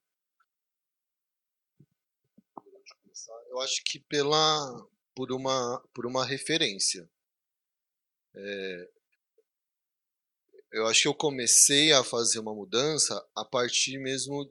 Eu 3.50 3.60
acho 3.60 3.82
que 3.84 3.98
pela 3.98 4.86
por 5.14 5.32
uma 5.32 5.82
por 5.92 6.06
uma 6.06 6.24
referência. 6.24 7.08
É, 8.34 8.88
eu 10.72 10.86
acho 10.86 11.02
que 11.02 11.08
eu 11.08 11.14
comecei 11.14 11.92
a 11.92 12.04
fazer 12.04 12.38
uma 12.38 12.54
mudança 12.54 13.14
a 13.36 13.44
partir 13.44 13.98
mesmo. 13.98 14.50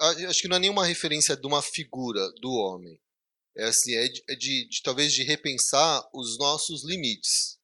é, 0.00 0.26
acho 0.28 0.40
que 0.42 0.48
não 0.48 0.56
é 0.56 0.60
nenhuma 0.60 0.86
referência 0.86 1.36
de 1.36 1.46
uma 1.46 1.62
figura 1.62 2.20
do 2.40 2.50
homem. 2.52 3.00
É 3.56 3.64
assim, 3.64 3.94
é 3.94 4.08
de, 4.08 4.24
é 4.28 4.34
de- 4.36 4.68
de 4.68 4.82
talvez 4.82 5.12
de 5.12 5.22
repensar 5.24 6.08
os 6.12 6.38
nossos 6.38 6.84
limites. 6.84 7.58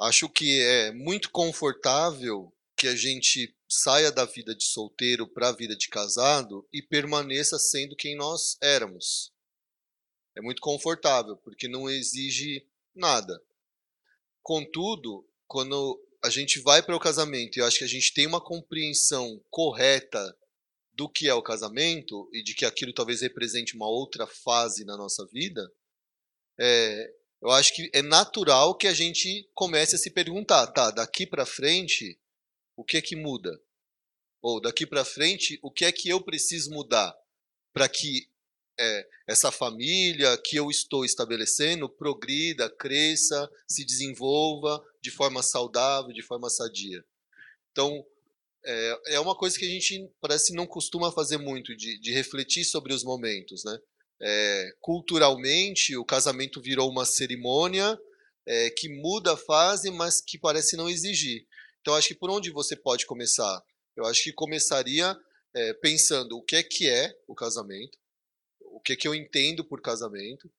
Acho 0.00 0.28
que 0.28 0.60
é 0.60 0.92
muito 0.92 1.30
confortável 1.30 2.52
que 2.76 2.86
a 2.86 2.94
gente 2.94 3.52
saia 3.68 4.12
da 4.12 4.24
vida 4.24 4.54
de 4.54 4.64
solteiro 4.64 5.26
para 5.26 5.48
a 5.48 5.52
vida 5.52 5.76
de 5.76 5.88
casado 5.88 6.66
e 6.72 6.80
permaneça 6.80 7.58
sendo 7.58 7.96
quem 7.96 8.16
nós 8.16 8.56
éramos. 8.62 9.32
É 10.36 10.40
muito 10.40 10.62
confortável, 10.62 11.36
porque 11.38 11.66
não 11.66 11.90
exige 11.90 12.64
nada. 12.94 13.42
Contudo, 14.40 15.28
quando 15.48 16.00
a 16.22 16.30
gente 16.30 16.60
vai 16.60 16.80
para 16.80 16.96
o 16.96 17.00
casamento 17.00 17.56
e 17.56 17.60
eu 17.60 17.66
acho 17.66 17.78
que 17.78 17.84
a 17.84 17.88
gente 17.88 18.14
tem 18.14 18.26
uma 18.26 18.40
compreensão 18.40 19.42
correta 19.50 20.36
do 20.92 21.08
que 21.08 21.28
é 21.28 21.34
o 21.34 21.42
casamento 21.42 22.28
e 22.32 22.42
de 22.42 22.54
que 22.54 22.64
aquilo 22.64 22.92
talvez 22.92 23.20
represente 23.20 23.74
uma 23.74 23.88
outra 23.88 24.26
fase 24.26 24.84
na 24.84 24.96
nossa 24.96 25.26
vida, 25.26 25.72
é, 26.58 27.14
eu 27.40 27.50
acho 27.50 27.74
que 27.74 27.90
é 27.92 28.02
natural 28.02 28.74
que 28.74 28.86
a 28.86 28.94
gente 28.94 29.48
comece 29.54 29.94
a 29.94 29.98
se 29.98 30.10
perguntar, 30.10 30.66
tá, 30.68 30.90
daqui 30.90 31.26
para 31.26 31.46
frente, 31.46 32.18
o 32.76 32.84
que 32.84 32.96
é 32.96 33.02
que 33.02 33.14
muda? 33.14 33.60
Ou 34.42 34.60
daqui 34.60 34.86
para 34.86 35.04
frente, 35.04 35.58
o 35.62 35.70
que 35.70 35.84
é 35.84 35.92
que 35.92 36.08
eu 36.08 36.20
preciso 36.20 36.70
mudar 36.70 37.16
para 37.72 37.88
que 37.88 38.28
é, 38.78 39.08
essa 39.26 39.50
família 39.50 40.36
que 40.38 40.56
eu 40.56 40.70
estou 40.70 41.04
estabelecendo 41.04 41.88
progrida, 41.88 42.70
cresça, 42.70 43.50
se 43.68 43.84
desenvolva 43.84 44.84
de 45.00 45.10
forma 45.10 45.42
saudável, 45.42 46.12
de 46.12 46.22
forma 46.22 46.48
sadia. 46.48 47.04
Então, 47.72 48.04
é, 48.64 49.00
é 49.14 49.20
uma 49.20 49.34
coisa 49.34 49.58
que 49.58 49.64
a 49.64 49.68
gente 49.68 50.08
parece 50.20 50.52
não 50.52 50.66
costuma 50.66 51.12
fazer 51.12 51.38
muito, 51.38 51.76
de, 51.76 51.98
de 51.98 52.12
refletir 52.12 52.64
sobre 52.64 52.92
os 52.92 53.02
momentos, 53.02 53.64
né? 53.64 53.78
É, 54.20 54.72
culturalmente, 54.80 55.96
o 55.96 56.04
casamento 56.04 56.60
virou 56.60 56.90
uma 56.90 57.04
cerimônia 57.04 57.98
é, 58.44 58.70
que 58.70 58.88
muda 58.88 59.34
a 59.34 59.36
fase, 59.36 59.90
mas 59.90 60.20
que 60.20 60.38
parece 60.38 60.76
não 60.76 60.88
exigir. 60.88 61.46
Então, 61.80 61.94
acho 61.94 62.08
que 62.08 62.14
por 62.14 62.30
onde 62.30 62.50
você 62.50 62.74
pode 62.74 63.06
começar? 63.06 63.62
Eu 63.96 64.04
acho 64.04 64.22
que 64.22 64.32
começaria 64.32 65.16
é, 65.54 65.72
pensando 65.74 66.36
o 66.36 66.42
que 66.42 66.56
é 66.56 66.62
que 66.62 66.88
é 66.88 67.16
o 67.26 67.34
casamento, 67.34 67.98
o 68.60 68.80
que 68.80 68.92
é 68.92 68.96
que 68.96 69.06
eu 69.06 69.14
entendo 69.14 69.64
por 69.64 69.80
casamento, 69.80 70.50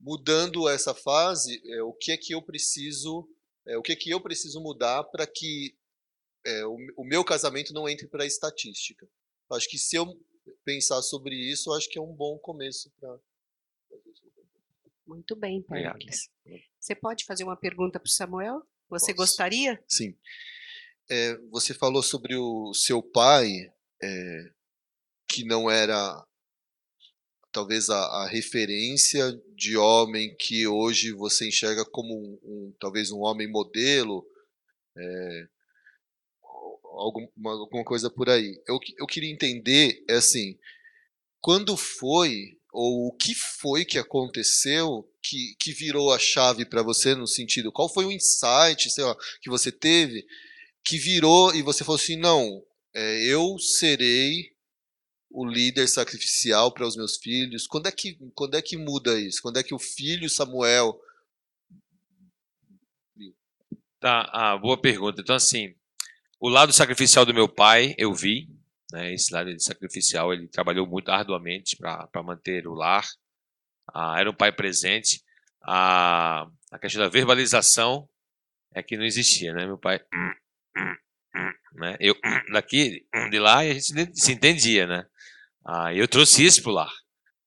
mudando 0.00 0.68
essa 0.68 0.94
fase, 0.94 1.60
o 1.82 1.92
que 1.92 2.12
é 2.12 2.16
que 2.16 2.32
eu 2.32 2.40
preciso, 2.40 3.28
o 3.66 3.82
que 3.82 3.92
é 3.92 3.96
que 3.96 4.10
eu 4.10 4.20
preciso 4.20 4.60
mudar 4.60 5.02
para 5.04 5.26
que 5.26 5.74
o, 6.66 7.02
o 7.02 7.04
meu 7.04 7.24
casamento 7.24 7.72
não 7.72 7.88
entre 7.88 8.06
para 8.06 8.22
a 8.22 8.26
estatística. 8.26 9.08
Acho 9.50 9.68
que 9.68 9.78
se 9.78 9.96
eu 9.96 10.06
pensar 10.64 11.00
sobre 11.02 11.34
isso, 11.34 11.70
eu 11.70 11.74
acho 11.74 11.88
que 11.90 11.98
é 11.98 12.02
um 12.02 12.12
bom 12.14 12.38
começo 12.38 12.90
para 13.00 13.18
Muito 15.06 15.34
bem. 15.36 15.62
Péricles. 15.62 16.28
Você 16.78 16.94
pode 16.94 17.24
fazer 17.24 17.44
uma 17.44 17.56
pergunta 17.56 17.98
para 17.98 18.06
o 18.08 18.10
Samuel? 18.10 18.62
Você 18.88 19.12
Posso. 19.14 19.16
gostaria? 19.28 19.82
Sim. 19.86 20.16
É, 21.10 21.36
você 21.50 21.72
falou 21.72 22.02
sobre 22.02 22.36
o 22.36 22.72
seu 22.74 23.02
pai, 23.02 23.72
é, 24.02 24.50
que 25.26 25.44
não 25.44 25.70
era 25.70 26.24
talvez 27.50 27.88
a, 27.88 27.98
a 27.98 28.26
referência 28.28 29.32
de 29.54 29.76
homem 29.76 30.36
que 30.36 30.66
hoje 30.66 31.12
você 31.12 31.48
enxerga 31.48 31.84
como 31.84 32.14
um, 32.14 32.38
um- 32.42 32.74
talvez 32.78 33.10
um 33.10 33.20
homem 33.20 33.48
modelo, 33.50 34.24
é, 34.96 35.48
alguma, 36.98 37.52
alguma 37.52 37.84
coisa 37.84 38.10
por 38.10 38.28
aí. 38.28 38.60
Eu, 38.66 38.78
eu 38.98 39.06
queria 39.06 39.30
entender, 39.30 40.04
é 40.08 40.14
assim, 40.14 40.58
quando 41.40 41.76
foi 41.76 42.58
ou 42.70 43.08
o 43.08 43.12
que 43.12 43.34
foi 43.34 43.84
que 43.84 43.98
aconteceu 43.98 45.08
que, 45.22 45.56
que 45.58 45.72
virou 45.72 46.12
a 46.12 46.18
chave 46.18 46.64
para 46.64 46.82
você 46.82 47.14
no 47.14 47.26
sentido, 47.26 47.72
qual 47.72 47.92
foi 47.92 48.04
o 48.04 48.12
insight, 48.12 48.90
sei 48.90 49.04
lá, 49.04 49.16
que 49.40 49.48
você 49.48 49.72
teve 49.72 50.26
que 50.84 50.98
virou 50.98 51.54
e 51.54 51.62
você 51.62 51.84
falou 51.84 51.96
assim, 52.00 52.16
não, 52.16 52.64
é, 52.94 53.24
eu 53.26 53.58
serei 53.58 54.52
o 55.30 55.44
líder 55.44 55.86
sacrificial 55.86 56.72
para 56.72 56.86
os 56.86 56.96
meus 56.96 57.16
filhos. 57.16 57.66
Quando 57.66 57.86
é 57.86 57.92
que 57.92 58.18
quando 58.34 58.54
é 58.54 58.62
que 58.62 58.76
muda 58.76 59.20
isso? 59.20 59.42
Quando 59.42 59.58
é 59.58 59.62
que 59.62 59.74
o 59.74 59.78
filho 59.78 60.28
Samuel 60.30 60.98
Tá, 64.00 64.30
ah, 64.32 64.56
boa 64.56 64.80
pergunta. 64.80 65.20
Então, 65.20 65.34
assim, 65.34 65.74
o 66.40 66.48
lado 66.48 66.72
sacrificial 66.72 67.24
do 67.24 67.34
meu 67.34 67.48
pai, 67.48 67.94
eu 67.98 68.12
vi, 68.14 68.48
né? 68.92 69.12
Esse 69.12 69.32
lar 69.32 69.46
sacrificial, 69.58 70.32
ele 70.32 70.48
trabalhou 70.48 70.86
muito 70.86 71.10
arduamente 71.10 71.76
para 71.76 72.22
manter 72.22 72.66
o 72.66 72.74
lar. 72.74 73.04
Ah, 73.92 74.18
era 74.18 74.30
um 74.30 74.34
pai 74.34 74.52
presente. 74.52 75.22
A, 75.62 76.46
a 76.70 76.78
questão 76.78 77.02
da 77.02 77.08
verbalização 77.08 78.08
é 78.74 78.82
que 78.82 78.96
não 78.96 79.04
existia, 79.04 79.52
né? 79.52 79.66
Meu 79.66 79.78
pai, 79.78 80.00
né? 81.74 81.96
Eu 82.00 82.14
daqui, 82.52 83.06
de 83.30 83.38
lá, 83.38 83.64
e 83.64 83.70
a 83.70 83.74
gente 83.74 84.18
se 84.18 84.32
entendia, 84.32 84.86
né? 84.86 85.06
Ah, 85.64 85.94
eu 85.94 86.08
trouxe 86.08 86.44
isso 86.44 86.62
pro 86.62 86.72
lar. 86.72 86.92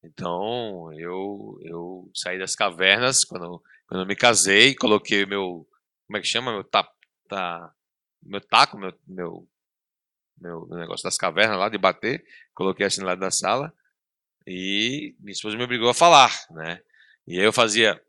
Então, 0.04 0.92
eu, 0.94 1.60
eu 1.64 2.12
saí 2.14 2.40
das 2.40 2.56
cavernas 2.56 3.24
quando, 3.24 3.62
quando 3.88 4.02
eu 4.02 4.08
me 4.08 4.16
casei, 4.16 4.76
coloquei 4.76 5.26
meu, 5.26 5.68
como 6.08 6.18
é 6.18 6.22
que 6.22 6.28
chama? 6.28 6.52
Meu, 6.52 6.64
ta, 6.64 6.88
ta, 7.30 7.72
meu 8.22 8.42
taco, 8.42 8.78
meu, 8.78 8.94
meu, 9.08 9.48
meu 10.38 10.68
negócio 10.68 11.04
das 11.04 11.18
cavernas 11.18 11.58
lá 11.58 11.70
de 11.70 11.78
bater, 11.78 12.26
coloquei 12.54 12.86
assim 12.86 13.02
lá 13.02 13.16
da 13.16 13.32
sala 13.32 13.74
e 14.46 15.16
minha 15.20 15.34
esposa 15.34 15.58
me 15.58 15.64
obrigou 15.64 15.90
a 15.90 15.94
falar, 15.94 16.32
né? 16.52 16.82
E 17.28 17.40
aí 17.40 17.46
eu 17.46 17.54
fazia. 17.54 18.04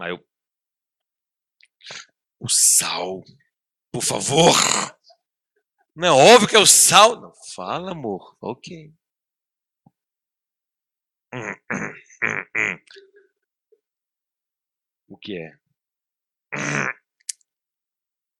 Aí 0.00 0.10
eu. 0.10 0.24
O 2.40 2.48
sal, 2.48 3.22
por 3.92 4.02
favor. 4.02 4.54
Não, 5.94 6.16
óbvio 6.16 6.48
que 6.48 6.56
é 6.56 6.58
o 6.58 6.66
sal. 6.66 7.20
Não, 7.20 7.32
fala, 7.54 7.92
amor. 7.92 8.36
Ok. 8.40 8.92
O 15.08 15.16
que 15.16 15.36
é? 15.36 15.58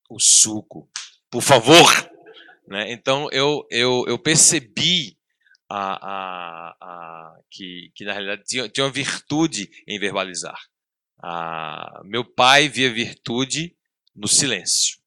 O 0.09 0.19
suco. 0.19 0.89
Por 1.31 1.43
favor. 1.43 1.87
Né? 2.67 2.93
Então 2.93 3.29
eu, 3.31 3.67
eu, 3.71 4.05
eu 4.07 4.19
percebi 4.19 5.19
a, 5.69 5.95
a, 5.95 6.77
a, 6.81 7.41
que, 7.51 7.93
que, 7.95 8.05
na 8.05 8.13
realidade, 8.13 8.45
tinha, 8.45 8.69
tinha 8.69 8.87
uma 8.87 8.93
virtude 8.93 9.71
em 9.87 9.99
verbalizar. 9.99 10.59
A, 11.19 12.01
meu 12.05 12.25
pai 12.25 12.69
via 12.69 12.93
virtude 12.93 13.77
no 14.15 14.27
silêncio. 14.27 14.99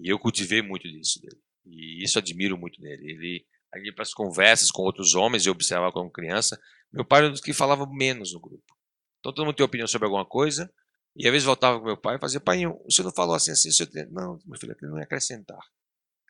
E 0.00 0.08
eu 0.08 0.18
cultivei 0.18 0.62
muito 0.62 0.88
disso 0.88 1.20
dele. 1.20 1.40
E 1.64 2.02
isso 2.02 2.18
admiro 2.18 2.56
muito 2.58 2.80
nele. 2.80 3.10
Ele, 3.10 3.46
ali 3.72 3.92
para 3.92 4.02
as 4.02 4.14
conversas 4.14 4.70
com 4.70 4.82
outros 4.82 5.14
homens, 5.14 5.46
eu 5.46 5.52
observava 5.52 5.92
como 5.92 6.10
criança, 6.10 6.60
meu 6.92 7.04
pai 7.04 7.20
era 7.20 7.28
um 7.28 7.32
dos 7.32 7.40
que 7.40 7.52
falava 7.52 7.86
menos 7.86 8.32
no 8.32 8.40
grupo. 8.40 8.76
Então 9.20 9.32
todo 9.32 9.46
mundo 9.46 9.54
tinha 9.54 9.66
opinião 9.66 9.86
sobre 9.86 10.06
alguma 10.06 10.26
coisa, 10.26 10.72
e 11.16 11.26
às 11.26 11.32
vezes 11.32 11.46
voltava 11.46 11.78
com 11.78 11.86
meu 11.86 11.96
pai 11.96 12.16
e 12.16 12.20
fazia, 12.20 12.40
pai, 12.40 12.66
o 12.66 12.90
senhor 12.90 13.06
não 13.06 13.14
falou 13.14 13.34
assim, 13.34 13.50
assim, 13.50 13.68
o 13.68 13.72
senhor 13.72 13.88
tem... 13.88 14.06
Não, 14.10 14.40
meu 14.46 14.58
filho, 14.58 14.74
ele 14.80 14.90
não 14.90 14.98
ia 14.98 15.04
acrescentar. 15.04 15.60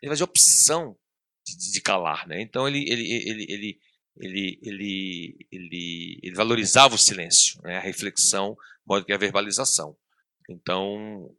Ele 0.03 0.11
fazia 0.11 0.25
opção 0.25 0.97
de, 1.47 1.73
de 1.73 1.81
calar, 1.81 2.27
né? 2.27 2.41
Então 2.41 2.67
ele, 2.67 2.85
ele, 2.91 3.13
ele, 3.13 3.47
ele, 3.49 3.81
ele, 4.17 4.59
ele, 4.63 5.47
ele, 5.51 6.21
ele 6.23 6.35
valorizava 6.35 6.95
o 6.95 6.99
silêncio, 6.99 7.61
né? 7.63 7.77
a 7.77 7.81
reflexão, 7.81 8.57
modo 8.85 9.05
que 9.05 9.13
a 9.13 9.19
verbalização. 9.19 9.97
Então, 10.51 11.33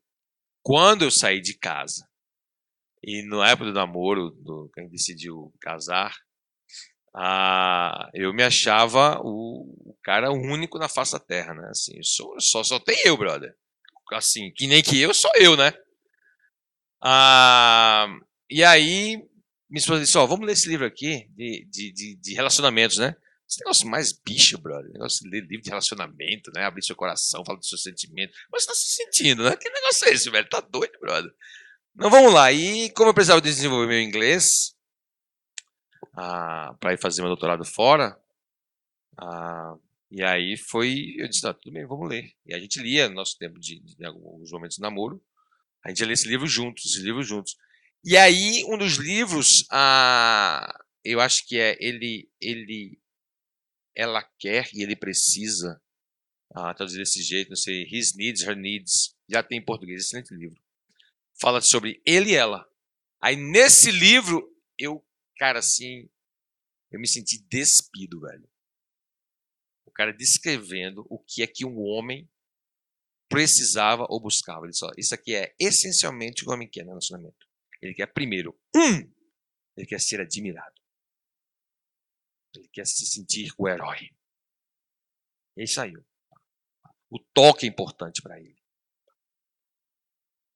quando 0.62 1.04
eu 1.04 1.12
saí 1.12 1.42
de 1.42 1.54
casa, 1.56 2.08
e 3.04 3.22
na 3.24 3.50
época 3.50 3.66
do 3.66 3.74
namoro, 3.74 4.32
do, 4.32 4.72
quem 4.74 4.88
decidiu 4.88 5.54
casar, 5.60 6.16
ah, 7.16 8.10
eu 8.14 8.34
me 8.34 8.44
achava 8.44 9.20
o, 9.24 9.96
cara 10.04 10.32
único 10.32 10.78
na 10.78 10.90
face 10.90 11.14
da 11.14 11.20
terra, 11.20 11.54
né? 11.54 11.70
Assim, 11.70 12.02
sou, 12.04 12.40
só, 12.40 12.64
só 12.64 12.80
tem 12.80 13.00
eu, 13.06 13.16
brother. 13.16 13.56
Assim, 14.12 14.52
que 14.52 14.68
nem 14.68 14.84
que 14.84 15.00
eu, 15.00 15.14
sou 15.14 15.32
eu, 15.36 15.56
né? 15.56 15.74
Ah, 17.02 18.08
e 18.50 18.64
aí, 18.64 19.18
minha 19.70 19.80
esposa 19.80 20.02
disse, 20.02 20.18
ó, 20.18 20.26
vamos 20.26 20.46
ler 20.46 20.54
esse 20.54 20.68
livro 20.68 20.86
aqui 20.86 21.28
de, 21.36 21.66
de, 21.70 21.92
de, 21.92 22.16
de 22.16 22.34
relacionamentos, 22.34 22.98
né? 22.98 23.16
Esse 23.48 23.60
negócio 23.60 23.88
mais 23.88 24.12
bicho, 24.12 24.58
brother. 24.58 24.92
Negócio 24.92 25.24
de 25.24 25.30
ler 25.30 25.48
livro 25.48 25.64
de 25.64 25.70
relacionamento, 25.70 26.52
né? 26.54 26.66
Abrir 26.66 26.84
seu 26.84 26.96
coração, 26.96 27.44
falar 27.46 27.60
do 27.60 27.66
seu 27.66 27.78
sentimento. 27.78 28.34
Mas 28.52 28.64
você 28.64 28.70
tá 28.70 28.76
se 28.76 28.96
sentindo, 28.96 29.44
né? 29.44 29.56
Que 29.56 29.70
negócio 29.70 30.08
é 30.08 30.12
esse, 30.12 30.30
velho? 30.30 30.48
Tá 30.50 30.60
doido, 30.62 31.00
brother. 31.00 31.32
Então 31.96 32.10
vamos 32.10 32.34
lá. 32.34 32.52
E 32.52 32.90
como 32.92 33.10
eu 33.10 33.14
precisava 33.14 33.42
desenvolver 33.42 33.88
meu 33.88 34.02
inglês 34.02 34.74
ah, 36.14 36.76
para 36.80 36.94
ir 36.94 37.00
fazer 37.00 37.22
meu 37.22 37.30
doutorado 37.30 37.66
fora, 37.66 38.18
ah, 39.18 39.76
e 40.12 40.24
aí 40.24 40.58
foi, 40.58 41.16
eu 41.18 41.28
disse, 41.28 41.46
ah, 41.48 41.54
tudo 41.54 41.74
bem, 41.74 41.86
vamos 41.86 42.10
ler. 42.10 42.34
E 42.46 42.54
a 42.54 42.60
gente 42.60 42.80
lia 42.80 43.10
no 43.10 43.16
nosso 43.16 43.38
tempo 43.38 43.60
de, 43.60 43.80
de, 43.80 43.96
de 43.96 44.06
alguns 44.06 44.52
momentos 44.52 44.78
de 44.78 44.82
namoro, 44.82 45.24
a 45.84 45.90
gente 45.90 46.04
lia 46.06 46.14
esse 46.14 46.28
livro 46.28 46.48
juntos, 46.48 46.86
esse 46.86 47.02
livro 47.02 47.24
juntos. 47.24 47.58
E 48.04 48.18
aí 48.18 48.64
um 48.68 48.78
dos 48.78 48.96
livros, 48.96 49.66
ah, 49.72 50.80
eu 51.04 51.20
acho 51.20 51.48
que 51.48 51.58
é 51.58 51.78
ele, 51.80 52.30
ele, 52.40 53.00
ela 53.96 54.24
quer 54.40 54.70
e 54.74 54.84
ele 54.84 54.96
precisa, 54.96 55.82
ah, 56.54 56.74
traduzir 56.74 57.00
desse 57.00 57.22
jeito, 57.24 57.50
não 57.50 57.56
sei, 57.56 57.88
his 57.92 58.16
needs, 58.16 58.44
her 58.44 58.56
needs, 58.56 59.16
já 59.30 59.42
tem 59.42 59.60
em 59.60 59.66
português, 59.66 60.04
excelente 60.04 60.34
livro 60.34 60.64
fala 61.40 61.62
sobre 61.62 62.02
ele 62.06 62.32
e 62.32 62.36
ela. 62.36 62.66
Aí 63.22 63.36
nesse 63.36 63.92
livro, 63.92 64.50
eu, 64.78 65.04
cara, 65.38 65.60
assim, 65.60 66.10
eu 66.92 67.00
me 67.00 67.08
senti 67.08 67.44
despido, 67.48 68.22
velho. 68.22 68.50
O 69.86 69.92
cara 69.92 70.14
descrevendo 70.14 71.06
o 71.10 71.20
que 71.20 71.44
é 71.44 71.48
que 71.48 71.66
um 71.66 71.80
homem 71.82 72.30
precisava 73.30 74.06
ou 74.10 74.22
buscava. 74.22 74.66
Ele 74.66 74.74
só, 74.74 74.90
isso 74.98 75.14
aqui 75.14 75.36
é 75.36 75.56
essencialmente 75.60 76.44
o 76.44 76.46
que 76.46 76.52
o 76.52 76.54
homem 76.54 76.70
quer 76.70 76.84
no 76.84 76.90
relacionamento. 76.90 77.48
Ele 77.82 77.94
quer, 77.94 78.08
primeiro, 78.08 78.58
um, 78.76 79.12
ele 79.76 79.88
quer 79.88 80.00
ser 80.00 80.22
admirado. 80.22 80.82
Ele 82.56 82.70
quer 82.70 82.86
se 82.86 83.06
sentir 83.06 83.52
o 83.58 83.68
herói. 83.68 84.10
E 85.58 85.62
aí 85.62 85.68
saiu. 85.68 86.06
O 87.10 87.20
toque 87.20 87.66
é 87.66 87.70
importante 87.70 88.22
para 88.22 88.40
ele. 88.40 88.63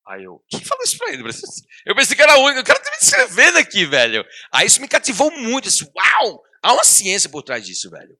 Aí 0.08 0.24
eu, 0.24 0.44
quem 0.48 0.64
falou 0.64 0.84
isso 0.84 0.98
pra 0.98 1.12
ele? 1.12 1.24
Eu 1.86 1.96
pensei 1.96 2.16
que 2.16 2.22
era 2.22 2.38
o 2.38 2.44
único. 2.44 2.62
O 2.62 2.64
cara 2.64 2.80
tá 2.80 2.90
me 2.92 2.98
descrevendo 2.98 3.58
aqui, 3.58 3.86
velho. 3.86 4.26
Aí 4.52 4.66
isso 4.66 4.82
me 4.82 4.88
cativou 4.88 5.30
muito. 5.32 5.66
Disse, 5.66 5.84
uau! 5.84 6.44
Há 6.62 6.74
uma 6.74 6.84
ciência 6.84 7.30
por 7.30 7.44
trás 7.44 7.66
disso, 7.66 7.90
velho. 7.90 8.18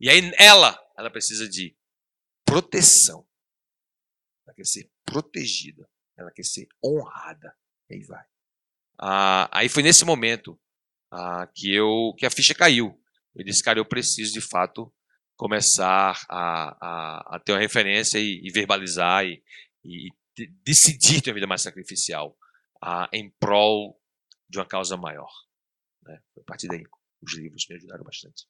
E 0.00 0.10
aí 0.10 0.32
ela, 0.36 0.78
ela 0.98 1.10
precisa 1.10 1.48
de 1.48 1.76
proteção. 2.44 3.26
Ela 4.46 4.54
quer 4.56 4.66
ser 4.66 4.90
protegida. 5.04 5.88
Ela 6.18 6.32
quer 6.32 6.44
ser 6.44 6.66
honrada. 6.84 7.56
E 7.88 7.94
aí 7.94 8.02
vai. 8.02 8.24
Ah, 8.98 9.48
aí 9.52 9.68
foi 9.68 9.82
nesse 9.82 10.04
momento 10.04 10.60
ah, 11.12 11.48
que 11.54 11.72
eu 11.72 12.12
que 12.18 12.26
a 12.26 12.30
ficha 12.30 12.54
caiu. 12.54 13.00
Eu 13.34 13.44
disse, 13.44 13.62
cara, 13.62 13.78
eu 13.78 13.84
preciso 13.84 14.32
de 14.32 14.40
fato 14.40 14.92
começar 15.36 16.20
a, 16.28 16.76
a, 16.80 17.36
a 17.36 17.40
ter 17.40 17.52
uma 17.52 17.60
referência 17.60 18.18
e, 18.18 18.40
e 18.44 18.50
verbalizar 18.50 19.24
e, 19.24 19.42
e, 19.84 20.08
decidir 20.46 21.20
ter 21.20 21.30
uma 21.30 21.34
vida 21.34 21.46
mais 21.46 21.62
sacrificial 21.62 22.36
ah, 22.82 23.08
em 23.12 23.30
prol 23.30 24.00
de 24.48 24.58
uma 24.58 24.66
causa 24.66 24.96
maior. 24.96 25.30
Né? 26.02 26.20
A 26.38 26.44
partir 26.44 26.68
daí, 26.68 26.82
os 27.22 27.34
livros 27.34 27.66
me 27.68 27.76
ajudaram 27.76 28.04
bastante. 28.04 28.46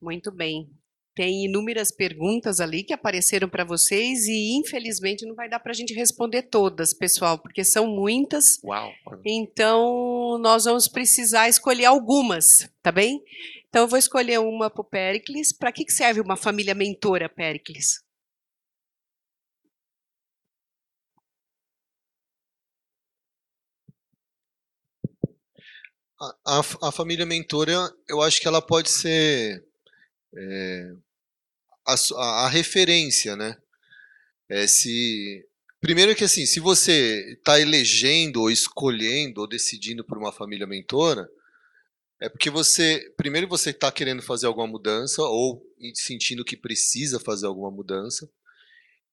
Muito 0.00 0.30
bem. 0.30 0.68
Tem 1.14 1.44
inúmeras 1.44 1.92
perguntas 1.92 2.58
ali 2.58 2.82
que 2.82 2.92
apareceram 2.92 3.46
para 3.48 3.64
vocês 3.64 4.26
e, 4.26 4.56
infelizmente, 4.56 5.26
não 5.26 5.34
vai 5.34 5.48
dar 5.48 5.60
para 5.60 5.70
a 5.70 5.74
gente 5.74 5.92
responder 5.92 6.44
todas, 6.44 6.94
pessoal, 6.94 7.38
porque 7.38 7.62
são 7.62 7.86
muitas. 7.86 8.58
Uau! 8.64 8.90
Então, 9.24 10.38
nós 10.38 10.64
vamos 10.64 10.88
precisar 10.88 11.48
escolher 11.48 11.84
algumas, 11.84 12.70
tá 12.82 12.90
bem? 12.90 13.22
Então, 13.68 13.82
eu 13.82 13.88
vou 13.88 13.98
escolher 13.98 14.40
uma 14.40 14.70
para 14.70 14.80
o 14.80 14.84
Pericles. 14.84 15.52
Para 15.52 15.70
que 15.70 15.90
serve 15.90 16.20
uma 16.20 16.36
família 16.36 16.74
mentora, 16.74 17.28
Pericles? 17.28 18.02
A, 26.44 26.62
a, 26.82 26.92
família 26.92 27.26
mentora, 27.26 27.92
eu 28.08 28.22
acho 28.22 28.40
que 28.40 28.46
ela 28.46 28.62
pode 28.62 28.88
ser 28.90 29.64
é, 30.36 30.92
a, 31.86 32.44
a, 32.44 32.48
referência, 32.48 33.34
né? 33.34 33.56
É, 34.48 34.66
se 34.66 35.44
primeiro 35.80 36.14
que 36.14 36.24
assim, 36.24 36.46
se 36.46 36.60
você 36.60 37.32
está 37.32 37.58
elegendo 37.58 38.40
ou 38.40 38.50
escolhendo 38.50 39.40
ou 39.40 39.48
decidindo 39.48 40.04
por 40.04 40.16
uma 40.16 40.32
família 40.32 40.66
mentora, 40.66 41.28
é 42.20 42.28
porque 42.28 42.50
você 42.50 43.12
primeiro 43.16 43.48
você 43.48 43.70
está 43.70 43.90
querendo 43.90 44.22
fazer 44.22 44.46
alguma 44.46 44.66
mudança 44.66 45.22
ou 45.22 45.60
sentindo 45.94 46.44
que 46.44 46.56
precisa 46.56 47.18
fazer 47.18 47.46
alguma 47.46 47.70
mudança. 47.70 48.30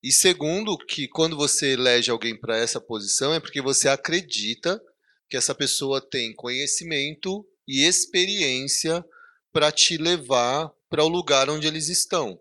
E 0.01 0.11
segundo, 0.11 0.77
que 0.77 1.07
quando 1.07 1.35
você 1.35 1.73
elege 1.73 2.09
alguém 2.11 2.39
para 2.39 2.55
essa 2.55 2.79
posição 2.79 3.33
é 3.33 3.39
porque 3.39 3.61
você 3.61 3.89
acredita 3.89 4.81
que 5.29 5.37
essa 5.37 5.53
pessoa 5.53 6.01
tem 6.01 6.33
conhecimento 6.33 7.45
e 7.67 7.85
experiência 7.85 9.05
para 9.51 9.71
te 9.71 9.97
levar 9.97 10.71
para 10.89 11.03
o 11.03 11.07
lugar 11.07 11.49
onde 11.49 11.67
eles 11.67 11.87
estão. 11.87 12.39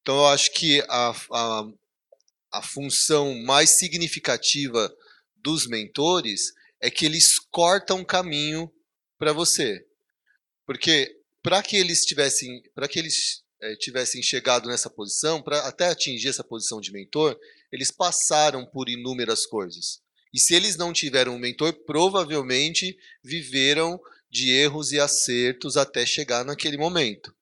Então, 0.00 0.16
eu 0.16 0.26
acho 0.28 0.52
que 0.52 0.80
a, 0.88 1.10
a, 1.32 1.64
a 2.52 2.62
função 2.62 3.34
mais 3.42 3.70
significativa 3.70 4.94
dos 5.36 5.66
mentores 5.66 6.52
é 6.80 6.90
que 6.90 7.04
eles 7.04 7.38
cortam 7.38 8.04
caminho 8.04 8.72
para 9.18 9.32
você. 9.32 9.84
Porque 10.64 11.20
para 11.42 11.62
que 11.62 11.76
eles 11.76 12.04
tivessem, 12.04 12.62
para 12.74 12.88
que 12.88 12.98
eles 12.98 13.42
eh, 13.60 13.76
tivessem 13.76 14.22
chegado 14.22 14.68
nessa 14.68 14.90
posição, 14.90 15.42
para 15.42 15.66
até 15.66 15.88
atingir 15.88 16.28
essa 16.28 16.44
posição 16.44 16.80
de 16.80 16.92
mentor, 16.92 17.38
eles 17.70 17.90
passaram 17.90 18.66
por 18.66 18.88
inúmeras 18.88 19.46
coisas. 19.46 20.00
E 20.36 20.38
se 20.38 20.54
eles 20.54 20.76
não 20.76 20.92
tiveram 20.92 21.34
um 21.34 21.38
mentor, 21.38 21.72
provavelmente 21.72 22.98
viveram 23.24 23.98
de 24.28 24.50
erros 24.50 24.92
e 24.92 25.00
acertos 25.00 25.78
até 25.78 26.04
chegar 26.04 26.44
naquele 26.44 26.76
momento. 26.76 27.34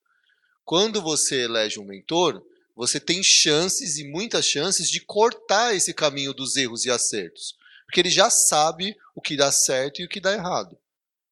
Quando 0.63 1.01
você 1.01 1.41
elege 1.41 1.77
um 1.77 1.83
mentor, 1.83 2.41
você 2.73 2.97
tem 2.97 3.21
chances 3.21 3.97
e 3.97 4.05
muitas 4.05 4.45
chances 4.45 4.89
de 4.89 5.01
cortar 5.01 5.75
esse 5.75 5.93
caminho 5.93 6.33
dos 6.33 6.55
erros 6.55 6.85
e 6.85 6.89
acertos, 6.89 7.57
porque 7.85 7.99
ele 7.99 8.09
já 8.09 8.29
sabe 8.29 8.95
o 9.13 9.19
que 9.19 9.35
dá 9.35 9.51
certo 9.51 10.01
e 10.01 10.05
o 10.05 10.09
que 10.09 10.21
dá 10.21 10.31
errado. 10.31 10.79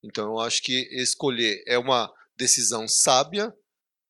Então, 0.04 0.34
eu 0.34 0.40
acho 0.42 0.62
que 0.62 0.90
escolher 0.92 1.64
é 1.66 1.78
uma 1.78 2.14
decisão 2.36 2.90
sábia, 2.90 3.56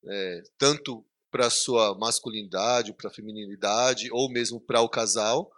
é, 0.08 0.44
tanto 0.58 1.06
para 1.30 1.46
a 1.46 1.52
sua 1.52 1.96
masculinidade, 2.00 2.94
para 2.94 3.12
a 3.12 3.14
feminilidade, 3.14 4.10
ou 4.12 4.28
mesmo 4.28 4.60
para 4.60 4.82
o 4.82 4.90
casal, 4.90 5.52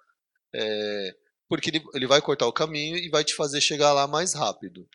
é, 0.54 1.16
porque 1.48 1.70
ele, 1.70 1.84
ele 1.94 2.08
vai 2.08 2.22
cortar 2.22 2.48
o 2.48 2.54
caminho 2.54 2.98
e 2.98 3.10
vai 3.10 3.24
te 3.24 3.36
fazer 3.36 3.62
chegar 3.62 3.94
lá 3.94 4.08
mais 4.08 4.34
rápido. 4.34 4.88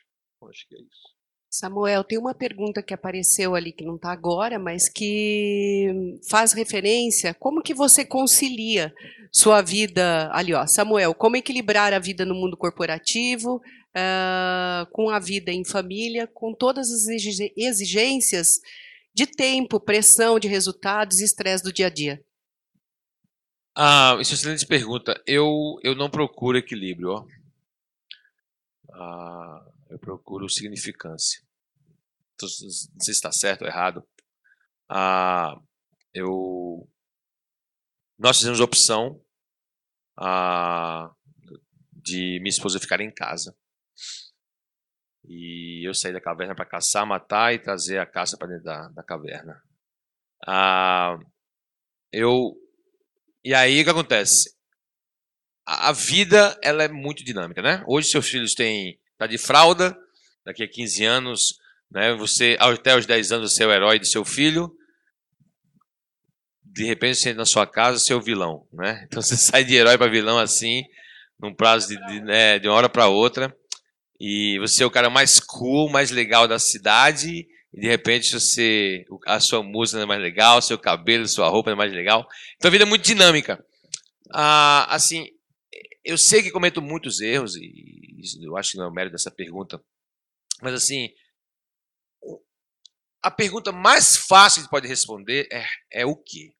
Acho 0.48 0.66
que 0.68 0.74
é 0.74 0.78
isso. 0.78 1.10
Samuel, 1.52 2.04
tem 2.04 2.16
uma 2.16 2.32
pergunta 2.32 2.80
que 2.80 2.94
apareceu 2.94 3.56
ali 3.56 3.72
que 3.72 3.84
não 3.84 3.96
está 3.96 4.12
agora, 4.12 4.56
mas 4.56 4.88
que 4.88 6.16
faz 6.28 6.52
referência. 6.52 7.34
Como 7.34 7.60
que 7.60 7.74
você 7.74 8.04
concilia 8.04 8.94
sua 9.32 9.60
vida 9.60 10.30
ali, 10.32 10.54
ó, 10.54 10.64
Samuel? 10.64 11.12
Como 11.12 11.36
equilibrar 11.36 11.92
a 11.92 11.98
vida 11.98 12.24
no 12.24 12.36
mundo 12.36 12.56
corporativo 12.56 13.56
uh, 13.56 14.86
com 14.92 15.10
a 15.10 15.18
vida 15.18 15.50
em 15.50 15.64
família, 15.64 16.28
com 16.28 16.54
todas 16.54 16.88
as 16.92 17.08
exigências 17.56 18.60
de 19.12 19.26
tempo, 19.26 19.80
pressão 19.80 20.38
de 20.38 20.46
resultados 20.46 21.20
estresse 21.20 21.64
do 21.64 21.72
dia 21.72 21.88
a 21.88 21.90
dia? 21.90 22.22
Ah, 23.74 24.16
isso 24.20 24.32
é 24.32 24.34
uma 24.34 24.38
excelente 24.38 24.66
pergunta. 24.66 25.20
Eu, 25.26 25.78
eu 25.82 25.94
não 25.94 26.10
procuro 26.10 26.58
equilíbrio, 26.58 27.10
ó. 27.10 27.26
Ah, 28.92 29.64
eu 29.88 29.98
procuro 29.98 30.48
significância. 30.48 31.42
Não 32.40 32.48
sei 32.48 32.70
se 32.70 33.10
está 33.10 33.30
certo 33.32 33.62
ou 33.62 33.68
errado. 33.68 34.06
Ah, 34.88 35.56
eu, 36.14 36.88
nós 38.18 38.38
fizemos 38.38 38.60
a 38.60 38.64
opção 38.64 39.20
ah, 40.16 41.10
de 41.92 42.38
minha 42.40 42.50
esposa 42.50 42.80
ficar 42.80 43.00
em 43.00 43.10
casa. 43.12 43.56
E 45.24 45.86
eu 45.86 45.94
saí 45.94 46.12
da 46.12 46.20
caverna 46.20 46.54
para 46.54 46.64
caçar, 46.64 47.06
matar 47.06 47.54
e 47.54 47.58
trazer 47.58 47.98
a 47.98 48.06
caça 48.06 48.36
para 48.36 48.48
dentro 48.48 48.64
da, 48.64 48.88
da 48.88 49.02
caverna. 49.02 49.62
Ah, 50.46 51.18
eu 52.12 52.56
e 53.44 53.54
aí 53.54 53.80
o 53.80 53.84
que 53.84 53.90
acontece? 53.90 54.54
A, 55.66 55.92
vida 55.92 56.58
ela 56.62 56.82
é 56.82 56.88
muito 56.88 57.24
dinâmica, 57.24 57.62
né? 57.62 57.84
Hoje 57.86 58.08
seus 58.08 58.28
filhos 58.28 58.54
têm 58.54 58.98
tá 59.16 59.26
de 59.26 59.38
fralda, 59.38 59.96
daqui 60.44 60.62
a 60.62 60.68
15 60.68 61.04
anos, 61.04 61.58
né, 61.90 62.14
você 62.14 62.56
até 62.58 62.96
os 62.96 63.06
10 63.06 63.32
anos 63.32 63.52
você 63.52 63.64
é 63.64 63.66
o 63.66 63.72
herói 63.72 63.98
de 63.98 64.08
seu 64.08 64.24
filho, 64.24 64.72
de 66.64 66.84
repente 66.84 67.18
você 67.18 67.30
entra 67.30 67.40
na 67.40 67.46
sua 67.46 67.66
casa, 67.66 67.98
você 67.98 68.12
é 68.12 68.16
o 68.16 68.22
vilão, 68.22 68.66
né? 68.72 69.04
Então 69.06 69.20
você 69.20 69.36
sai 69.36 69.64
de 69.64 69.74
herói 69.74 69.98
para 69.98 70.10
vilão 70.10 70.38
assim, 70.38 70.84
num 71.38 71.54
prazo 71.54 71.88
de, 71.88 72.06
de, 72.06 72.20
né, 72.20 72.58
de 72.58 72.68
uma 72.68 72.76
hora 72.76 72.88
para 72.88 73.08
outra, 73.08 73.54
e 74.18 74.58
você 74.60 74.82
é 74.82 74.86
o 74.86 74.90
cara 74.90 75.10
mais 75.10 75.40
cool, 75.40 75.90
mais 75.90 76.10
legal 76.10 76.46
da 76.46 76.58
cidade, 76.58 77.46
e 77.72 77.80
de 77.80 77.86
repente 77.86 78.32
você 78.32 79.04
a 79.26 79.38
sua 79.40 79.62
música 79.62 79.98
não 79.98 80.04
é 80.04 80.06
mais 80.06 80.20
legal, 80.20 80.60
seu 80.60 80.78
cabelo, 80.78 81.26
sua 81.26 81.48
roupa 81.48 81.70
não 81.70 81.76
é 81.76 81.78
mais 81.78 81.92
legal. 81.92 82.26
Então 82.56 82.68
a 82.68 82.72
vida 82.72 82.84
é 82.84 82.86
muito 82.86 83.04
dinâmica. 83.04 83.64
Ah, 84.32 84.86
assim, 84.94 85.28
eu 86.04 86.18
sei 86.18 86.42
que 86.42 86.50
cometo 86.50 86.80
muitos 86.80 87.20
erros, 87.20 87.56
e 87.56 88.20
eu 88.42 88.56
acho 88.56 88.72
que 88.72 88.78
não 88.78 88.84
é 88.84 88.88
o 88.88 88.92
mérito 88.92 89.12
dessa 89.12 89.30
pergunta, 89.30 89.82
mas 90.62 90.74
assim, 90.74 91.10
a 93.22 93.30
pergunta 93.30 93.70
mais 93.72 94.16
fácil 94.16 94.62
que 94.62 94.70
pode 94.70 94.88
responder 94.88 95.48
é, 95.52 95.64
é 95.92 96.06
o 96.06 96.16
quê? 96.16 96.54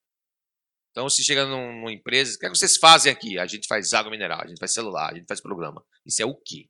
Então, 0.91 1.09
se 1.09 1.23
chega 1.23 1.47
num, 1.47 1.73
numa 1.77 1.93
empresa, 1.93 2.35
o 2.35 2.39
que, 2.39 2.47
é 2.47 2.51
que 2.51 2.57
vocês 2.57 2.77
fazem 2.77 3.13
aqui? 3.13 3.39
A 3.39 3.47
gente 3.47 3.67
faz 3.67 3.93
água 3.95 4.11
mineral, 4.11 4.41
a 4.43 4.47
gente 4.47 4.59
faz 4.59 4.75
celular, 4.75 5.13
a 5.13 5.15
gente 5.15 5.27
faz 5.27 5.41
programa. 5.41 5.85
Isso 6.05 6.21
é 6.21 6.27
o 6.27 6.35
quê? 6.35 6.69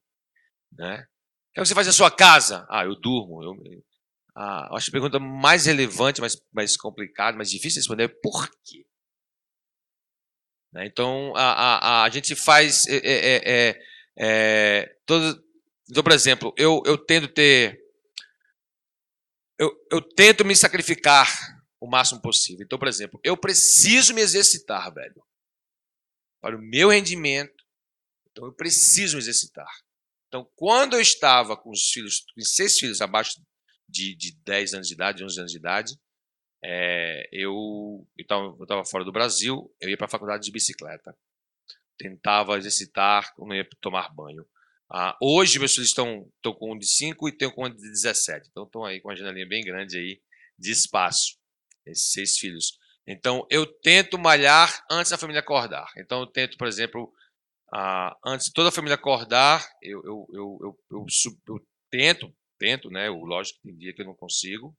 Né? 0.73 0.95
O 0.95 1.55
que, 1.55 1.61
é 1.61 1.63
que 1.63 1.69
você 1.69 1.75
faz 1.75 1.87
na 1.87 1.93
sua 1.93 2.11
casa? 2.11 2.67
Ah, 2.69 2.85
eu 2.85 2.95
durmo. 2.95 3.43
Eu, 3.43 3.57
eu, 3.65 3.83
ah, 4.43 4.75
acho 4.75 4.89
a 4.89 4.93
pergunta 4.93 5.19
mais 5.19 5.67
relevante, 5.67 6.23
mais, 6.23 6.41
mais 6.51 6.75
complicada, 6.75 7.37
mais 7.37 7.51
difícil 7.51 7.75
de 7.75 7.81
responder 7.81 8.05
é 8.05 8.21
por 8.23 8.49
quê? 8.65 8.87
Né? 10.73 10.87
Então, 10.87 11.35
a, 11.37 11.43
a, 11.43 12.05
a 12.05 12.09
gente 12.09 12.35
faz. 12.35 12.87
É, 12.87 12.97
é, 12.97 13.43
é, 13.45 13.83
é 14.17 14.97
todo, 15.05 15.45
então, 15.91 16.03
por 16.03 16.13
exemplo, 16.13 16.55
eu, 16.57 16.83
eu 16.87 16.97
tento 16.97 17.29
ter. 17.29 17.79
Eu, 19.59 19.71
eu 19.93 20.01
tento 20.01 20.43
me 20.43 20.57
sacrificar 20.57 21.29
o 21.79 21.87
máximo 21.87 22.23
possível. 22.23 22.65
Então, 22.65 22.79
por 22.79 22.89
exemplo, 22.89 23.21
eu 23.23 23.37
preciso 23.37 24.15
me 24.15 24.23
exercitar, 24.23 24.91
velho. 24.95 25.23
Para 26.41 26.57
o 26.57 26.63
meu 26.63 26.89
rendimento. 26.89 27.63
Então, 28.31 28.47
eu 28.47 28.55
preciso 28.55 29.17
me 29.19 29.23
exercitar. 29.23 29.71
Então, 30.29 30.51
quando 30.57 30.95
eu 30.95 31.01
estava 31.01 31.59
com 31.59 31.71
os 31.71 31.91
filhos, 31.91 32.25
com 32.35 32.41
seis 32.41 32.79
filhos 32.79 33.03
abaixo 33.03 33.39
de, 33.91 34.15
de 34.15 34.37
10 34.45 34.75
anos 34.75 34.89
de 34.89 34.95
idade, 34.95 35.25
11 35.25 35.39
anos 35.41 35.53
de 35.53 35.59
idade, 35.59 35.99
é, 36.63 37.29
eu 37.33 38.07
estava 38.19 38.85
fora 38.85 39.05
do 39.05 39.13
Brasil, 39.13 39.75
eu 39.81 39.89
ia 39.89 39.97
para 39.97 40.07
a 40.07 40.11
faculdade 40.11 40.45
de 40.45 40.53
bicicleta. 40.53 41.17
Tentava 41.99 42.59
exercitar, 42.59 43.33
não 43.39 43.55
ia 43.55 43.67
tomar 43.81 44.13
banho. 44.15 44.47
Ah, 44.93 45.17
hoje 45.23 45.59
meus 45.59 45.73
filhos 45.73 45.89
estão, 45.89 46.29
com 46.59 46.75
um 46.75 46.79
de 46.79 46.87
5 46.87 47.29
e 47.29 47.37
tenho 47.37 47.53
com 47.53 47.65
um 47.65 47.71
de 47.71 47.77
17. 47.77 48.49
Então 48.51 48.65
estão 48.65 48.85
aí 48.85 49.01
com 49.01 49.09
uma 49.09 49.17
janelinha 49.17 49.47
bem 49.47 49.63
grande 49.63 49.97
aí 49.97 50.21
de 50.59 50.73
espaço. 50.73 51.39
Esses 51.87 52.11
seis 52.13 52.37
filhos. 52.39 52.79
Então 53.07 53.47
eu 53.51 53.67
tento 53.67 54.19
malhar 54.19 54.85
antes 54.91 55.11
da 55.11 55.19
família 55.19 55.41
acordar. 55.41 55.91
Então 55.97 56.21
eu 56.21 56.27
tento, 56.27 56.59
por 56.59 56.67
exemplo, 56.67 57.13
ah, 57.73 58.17
antes 58.27 58.47
de 58.47 58.53
toda 58.53 58.69
a 58.69 58.73
família 58.73 58.97
acordar, 58.97 59.65
eu, 59.81 60.03
eu, 60.05 60.27
eu, 60.35 60.79
eu 60.91 61.07
tento, 61.91 62.35
tento, 62.61 62.91
né? 62.91 63.09
Eu, 63.09 63.17
lógico 63.17 63.59
que 63.59 63.69
tem 63.69 63.77
dia 63.77 63.95
que 63.95 64.03
eu 64.03 64.07
não 64.07 64.15
consigo, 64.15 64.77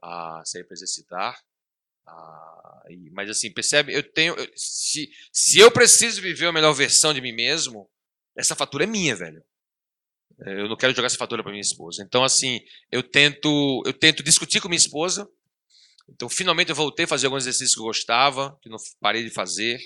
a 0.00 0.42
sair 0.44 0.64
para 0.64 0.74
exercitar. 0.74 1.38
Ah, 2.06 2.82
e, 2.88 3.10
mas 3.10 3.28
assim, 3.28 3.52
percebe? 3.52 3.92
Eu 3.92 4.02
tenho. 4.02 4.34
Eu, 4.34 4.48
se, 4.54 5.10
se 5.32 5.58
eu 5.58 5.70
preciso 5.70 6.22
viver 6.22 6.46
a 6.46 6.52
melhor 6.52 6.72
versão 6.72 7.12
de 7.12 7.20
mim 7.20 7.32
mesmo, 7.32 7.90
essa 8.36 8.54
fatura 8.54 8.84
é 8.84 8.86
minha, 8.86 9.16
velho. 9.16 9.42
Eu 10.46 10.68
não 10.68 10.76
quero 10.76 10.94
jogar 10.94 11.06
essa 11.06 11.18
fatura 11.18 11.42
para 11.42 11.50
minha 11.50 11.60
esposa. 11.60 12.02
Então, 12.02 12.22
assim, 12.22 12.60
eu 12.92 13.02
tento, 13.02 13.82
eu 13.84 13.92
tento 13.92 14.22
discutir 14.22 14.60
com 14.60 14.68
minha 14.68 14.78
esposa. 14.78 15.28
Então, 16.08 16.28
finalmente 16.28 16.70
eu 16.70 16.76
voltei 16.76 17.04
a 17.04 17.08
fazer 17.08 17.26
alguns 17.26 17.42
exercícios 17.42 17.74
que 17.74 17.80
eu 17.80 17.86
gostava, 17.86 18.56
que 18.62 18.68
não 18.68 18.78
parei 19.00 19.24
de 19.24 19.30
fazer, 19.30 19.78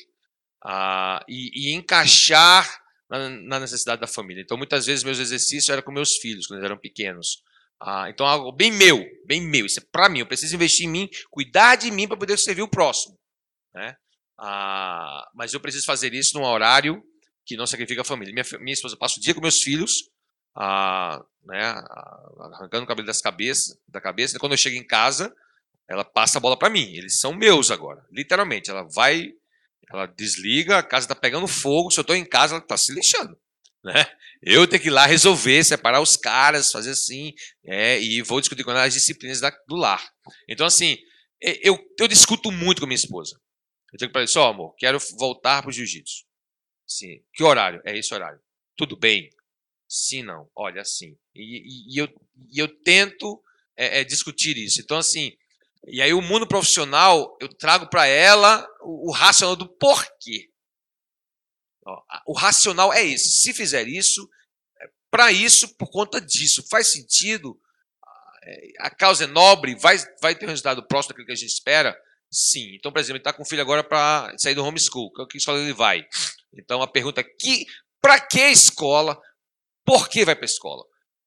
ah, 0.65 1.25
e, 1.27 1.71
e, 1.71 1.73
encaixar 1.73 2.82
na, 3.19 3.29
na, 3.29 3.61
necessidade 3.61 4.01
da 4.01 4.07
família. 4.07 4.43
Então, 4.43 4.57
muitas 4.57 4.87
vezes 4.87 5.05
meus 5.05 5.19
exercícios 5.19 5.69
eram 5.69 5.83
com 5.83 5.93
meus 5.93 6.17
filhos, 6.17 6.47
quando 6.47 6.59
eles 6.59 6.71
eram 6.71 6.79
pequenos. 6.79 7.43
Ah, 7.81 8.09
então, 8.09 8.25
algo 8.27 8.53
bem 8.53 8.71
meu, 8.71 9.05
bem 9.27 9.41
meu. 9.41 9.67
Isso 9.67 9.81
é 9.81 9.83
para 9.91 10.09
mim. 10.09 10.21
Eu 10.21 10.27
preciso 10.27 10.55
investir 10.55 10.87
em 10.87 10.91
mim, 10.91 11.09
cuidar 11.31 11.77
de 11.77 11.91
mim 11.91 12.07
para 12.07 12.17
poder 12.17 12.39
servir 12.39 12.63
o 12.63 12.69
próximo. 12.69 13.19
Né? 13.75 13.97
Ah, 14.39 15.29
mas 15.35 15.53
eu 15.53 15.61
preciso 15.61 15.85
fazer 15.85 16.15
isso 16.15 16.39
num 16.39 16.45
horário 16.45 17.03
que 17.45 17.57
não 17.57 17.67
sacrifica 17.67 18.03
a 18.03 18.05
família. 18.05 18.33
Minha, 18.33 18.47
minha 18.61 18.73
esposa 18.73 18.97
passa 18.97 19.19
o 19.19 19.21
dia 19.21 19.35
com 19.35 19.41
meus 19.41 19.61
filhos, 19.61 20.11
ah, 20.55 21.23
né, 21.45 21.61
arrancando 22.53 22.85
o 22.85 22.87
cabelo 22.87 23.07
das 23.07 23.21
cabeças, 23.21 23.77
da 23.89 24.01
cabeça. 24.01 24.37
E 24.37 24.41
quando 24.41 24.53
eu 24.53 24.59
chego 24.59 24.77
em 24.77 24.87
casa, 24.87 25.35
ela 25.89 26.05
passa 26.05 26.39
a 26.39 26.41
bola 26.41 26.57
para 26.57 26.71
mim. 26.71 26.95
Eles 26.95 27.19
são 27.19 27.35
meus 27.35 27.71
agora, 27.71 28.07
literalmente. 28.11 28.71
Ela 28.71 28.85
vai, 28.95 29.33
ela 29.93 30.07
desliga, 30.07 30.79
a 30.79 30.83
casa 30.83 31.05
está 31.05 31.15
pegando 31.15 31.47
fogo. 31.47 31.91
Se 31.91 31.99
eu 31.99 32.03
estou 32.03 32.17
em 32.17 32.25
casa, 32.25 32.55
ela 32.55 32.63
está 32.63 32.77
se 32.77 32.93
lixando. 32.93 33.37
Né? 33.85 34.07
Eu 34.43 34.67
tenho 34.67 34.83
que 34.83 34.89
ir 34.89 34.93
lá 34.93 35.07
resolver, 35.07 35.63
separar 35.65 36.01
os 36.01 36.17
caras, 36.17 36.73
fazer 36.73 36.91
assim, 36.91 37.33
é, 37.65 38.01
e 38.01 38.23
vou 38.23 38.41
discutir 38.41 38.65
com 38.65 38.71
ela 38.71 38.85
as 38.85 38.95
disciplinas 38.95 39.41
da, 39.41 39.51
do 39.69 39.77
lar. 39.77 40.03
Então, 40.49 40.67
assim, 40.67 40.99
eu, 41.41 41.79
eu 41.99 42.09
discuto 42.09 42.51
muito 42.51 42.81
com 42.81 42.87
minha 42.87 42.97
esposa. 42.97 43.41
Eu 43.93 43.99
tenho 43.99 44.11
que 44.11 44.13
falar, 44.13 44.27
só 44.27 44.49
amor, 44.49 44.75
quero 44.77 44.99
voltar 45.19 45.63
para 45.63 45.69
o 45.69 45.73
jiu-jitsu. 45.73 46.25
Sim. 46.87 47.23
Que 47.33 47.43
horário? 47.43 47.81
É 47.85 47.97
esse 47.97 48.13
horário. 48.13 48.41
Tudo 48.77 48.97
bem? 48.97 49.31
Sim, 49.89 50.23
não. 50.23 50.51
Olha, 50.55 50.81
assim. 50.81 51.17
E, 51.35 51.43
e, 51.43 51.95
e 51.95 51.99
eu, 51.99 52.09
e 52.51 52.59
eu 52.59 52.69
tento 52.69 53.43
é, 53.77 54.01
é, 54.01 54.05
discutir 54.05 54.57
isso. 54.57 54.81
Então, 54.81 54.97
assim, 54.97 55.37
e 55.87 56.01
aí 56.01 56.13
o 56.13 56.23
mundo 56.23 56.47
profissional, 56.47 57.37
eu 57.41 57.49
trago 57.49 57.89
para 57.89 58.07
ela 58.07 58.67
o, 58.81 59.11
o 59.11 59.13
racional 59.13 59.57
do 59.57 59.69
porquê. 59.69 60.51
O 62.27 62.33
racional 62.33 62.93
é 62.93 63.05
esse. 63.05 63.41
Se 63.41 63.53
fizer 63.53 63.89
isso, 63.89 64.29
para 65.11 65.33
isso 65.33 65.77
por 65.77 65.91
conta 65.91 66.21
disso. 66.21 66.65
Faz 66.71 66.93
sentido? 66.93 67.59
A 68.81 68.91
causa 68.91 69.25
é 69.25 69.27
nobre? 69.27 69.75
Vai, 69.75 69.97
vai 70.21 70.35
ter 70.35 70.47
um 70.47 70.51
resultado 70.51 70.87
próximo 70.87 71.11
daquilo 71.11 71.27
que 71.27 71.33
a 71.33 71.37
gente 71.37 71.51
espera? 71.51 71.97
Sim. 72.31 72.75
Então, 72.75 72.93
por 72.93 72.99
exemplo, 72.99 73.17
ele 73.17 73.21
está 73.21 73.33
com 73.33 73.43
o 73.43 73.47
filho 73.47 73.61
agora 73.61 73.85
para 73.85 74.33
sair 74.39 74.55
do 74.55 74.65
homeschool. 74.65 75.13
Que 75.29 75.37
escola 75.37 75.59
ele 75.59 75.73
vai? 75.73 76.07
Então, 76.55 76.81
a 76.81 76.89
pergunta 76.89 77.21
é: 77.21 77.25
que, 77.25 77.67
para 78.01 78.21
que 78.21 78.41
escola? 78.49 79.21
Por 79.85 80.09
que 80.09 80.25
vai 80.25 80.35
para 80.35 80.45
a 80.45 80.47
escola? 80.47 80.85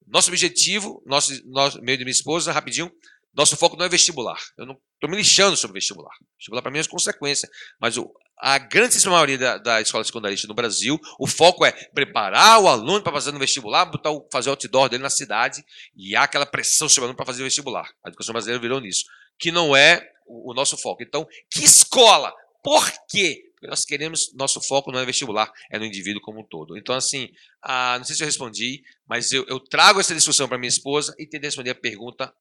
Nosso 0.07 0.29
objetivo, 0.29 1.03
nosso, 1.05 1.33
nosso, 1.47 1.81
meio 1.81 1.97
de 1.97 2.05
minha 2.05 2.11
esposa, 2.11 2.51
rapidinho, 2.51 2.91
nosso 3.35 3.57
foco 3.57 3.75
não 3.75 3.85
é 3.85 3.89
vestibular. 3.89 4.39
Eu 4.57 4.65
não 4.65 4.79
estou 4.93 5.09
me 5.09 5.17
lixando 5.17 5.57
sobre 5.57 5.75
vestibular. 5.75 6.13
Vestibular 6.37 6.61
para 6.61 6.71
mim 6.71 6.79
é 6.79 6.83
consequência. 6.85 7.49
Mas 7.79 7.97
o, 7.97 8.09
a 8.39 8.57
grande 8.57 8.97
maioria 9.09 9.37
da, 9.37 9.57
da 9.57 9.81
escola 9.81 10.03
secundarista 10.03 10.47
no 10.47 10.53
Brasil, 10.53 10.97
o 11.19 11.27
foco 11.27 11.65
é 11.65 11.71
preparar 11.71 12.61
o 12.61 12.67
aluno 12.67 13.01
para 13.01 13.11
fazer 13.11 13.31
no 13.31 13.39
vestibular, 13.39 13.85
botar 13.85 14.11
o, 14.11 14.27
fazer 14.31 14.49
o 14.49 14.53
outdoor 14.53 14.87
dele 14.87 15.03
na 15.03 15.09
cidade 15.09 15.63
e 15.95 16.15
há 16.15 16.23
aquela 16.23 16.45
pressão 16.45 16.87
sobre 16.87 17.01
o 17.01 17.03
aluno 17.05 17.17
para 17.17 17.25
fazer 17.25 17.41
o 17.41 17.45
vestibular. 17.45 17.89
A 18.03 18.09
educação 18.09 18.31
brasileira 18.31 18.61
virou 18.61 18.79
nisso. 18.79 19.03
Que 19.37 19.51
não 19.51 19.75
é 19.75 20.09
o, 20.25 20.51
o 20.51 20.53
nosso 20.53 20.77
foco. 20.77 21.03
Então, 21.03 21.27
que 21.51 21.63
escola? 21.63 22.33
Por 22.63 22.89
quê? 23.09 23.43
Porque 23.55 23.67
nós 23.67 23.83
queremos, 23.83 24.33
nosso 24.33 24.61
foco 24.61 24.91
não 24.91 24.99
é 24.99 25.05
vestibular, 25.05 25.51
é 25.71 25.77
no 25.77 25.85
indivíduo 25.85 26.21
como 26.21 26.39
um 26.39 26.43
todo. 26.43 26.77
Então, 26.77 26.95
assim, 26.95 27.29
ah, 27.61 27.95
não 27.97 28.05
sei 28.05 28.15
se 28.15 28.23
eu 28.23 28.27
respondi, 28.27 28.81
mas 29.07 29.31
eu, 29.31 29.45
eu 29.47 29.59
trago 29.59 29.99
essa 29.99 30.13
discussão 30.13 30.47
para 30.47 30.57
minha 30.57 30.69
esposa 30.69 31.13
e 31.17 31.27
tento 31.27 31.43
responder 31.43 31.71
a 31.71 31.75
pergunta, 31.75 32.33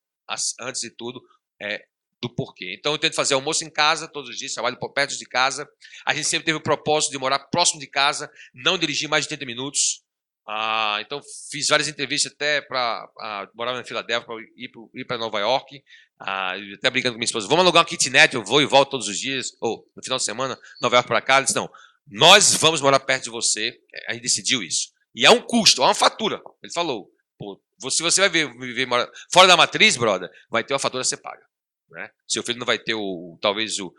antes 0.61 0.81
de 0.81 0.91
tudo, 0.91 1.23
é, 1.61 1.85
do 2.21 2.35
porquê. 2.35 2.75
Então, 2.79 2.93
eu 2.93 2.99
tento 2.99 3.15
fazer 3.15 3.35
almoço 3.35 3.65
em 3.65 3.71
casa 3.71 4.09
todos 4.09 4.31
os 4.31 4.39
dias, 4.39 4.55
trabalho 4.55 4.79
perto 4.95 5.17
de 5.17 5.27
casa. 5.27 5.69
A 6.07 6.15
gente 6.15 6.27
sempre 6.27 6.47
teve 6.47 6.59
o 6.59 6.63
propósito 6.63 7.11
de 7.11 7.19
morar 7.19 7.39
próximo 7.51 7.81
de 7.81 7.87
casa, 7.87 8.31
não 8.55 8.79
dirigir 8.79 9.09
mais 9.09 9.25
de 9.25 9.29
30 9.29 9.45
minutos. 9.45 10.03
Ah, 10.47 10.99
então, 11.01 11.21
fiz 11.51 11.69
várias 11.69 11.89
entrevistas 11.89 12.33
até 12.33 12.61
para 12.61 13.09
ah, 13.21 13.49
morar 13.55 13.75
na 13.75 13.85
Filadélfia, 13.85 14.27
para 14.27 14.37
ir, 14.57 15.05
para 15.05 15.19
Nova 15.19 15.39
York. 15.39 15.83
Ah, 16.19 16.55
até 16.77 16.91
brincando 16.91 17.15
com 17.15 17.19
minha 17.19 17.25
esposa, 17.25 17.49
vamos 17.49 17.63
alugar 17.63 17.83
uma 17.83 17.89
kitnet, 17.89 18.35
eu 18.35 18.45
vou 18.45 18.63
e 18.63 18.67
volto 18.67 18.91
todos 18.91 19.09
os 19.09 19.19
dias, 19.19 19.57
ou 19.61 19.87
no 19.97 20.03
final 20.03 20.19
de 20.19 20.25
semana, 20.25 20.59
Nova 20.81 20.97
York 20.97 21.09
para 21.09 21.21
cá. 21.21 21.37
Ele 21.37 21.45
disse, 21.45 21.57
não, 21.57 21.71
nós 22.07 22.55
vamos 22.55 22.81
morar 22.81 23.01
perto 23.01 23.25
de 23.25 23.31
você. 23.31 23.79
A 24.09 24.13
gente 24.13 24.23
decidiu 24.23 24.63
isso. 24.63 24.93
E 25.15 25.25
é 25.25 25.31
um 25.31 25.41
custo, 25.41 25.83
é 25.83 25.87
uma 25.87 25.95
fatura. 25.95 26.43
Ele 26.63 26.73
falou, 26.73 27.11
pô, 27.39 27.61
se 27.91 28.03
você 28.03 28.21
vai 28.21 28.31
viver 28.31 28.89
fora 29.33 29.47
da 29.47 29.57
matriz, 29.57 29.97
brother, 29.97 30.31
vai 30.51 30.65
ter 30.65 30.73
uma 30.75 30.79
fatura 30.79 31.03
que 31.03 31.09
você 31.09 31.17
paga. 31.17 31.43
Né? 31.91 32.11
Seu 32.27 32.43
filho 32.43 32.59
não 32.59 32.67
vai 32.67 32.79
ter 32.79 32.95
o, 32.95 33.39
talvez 33.41 33.79
o, 33.79 33.93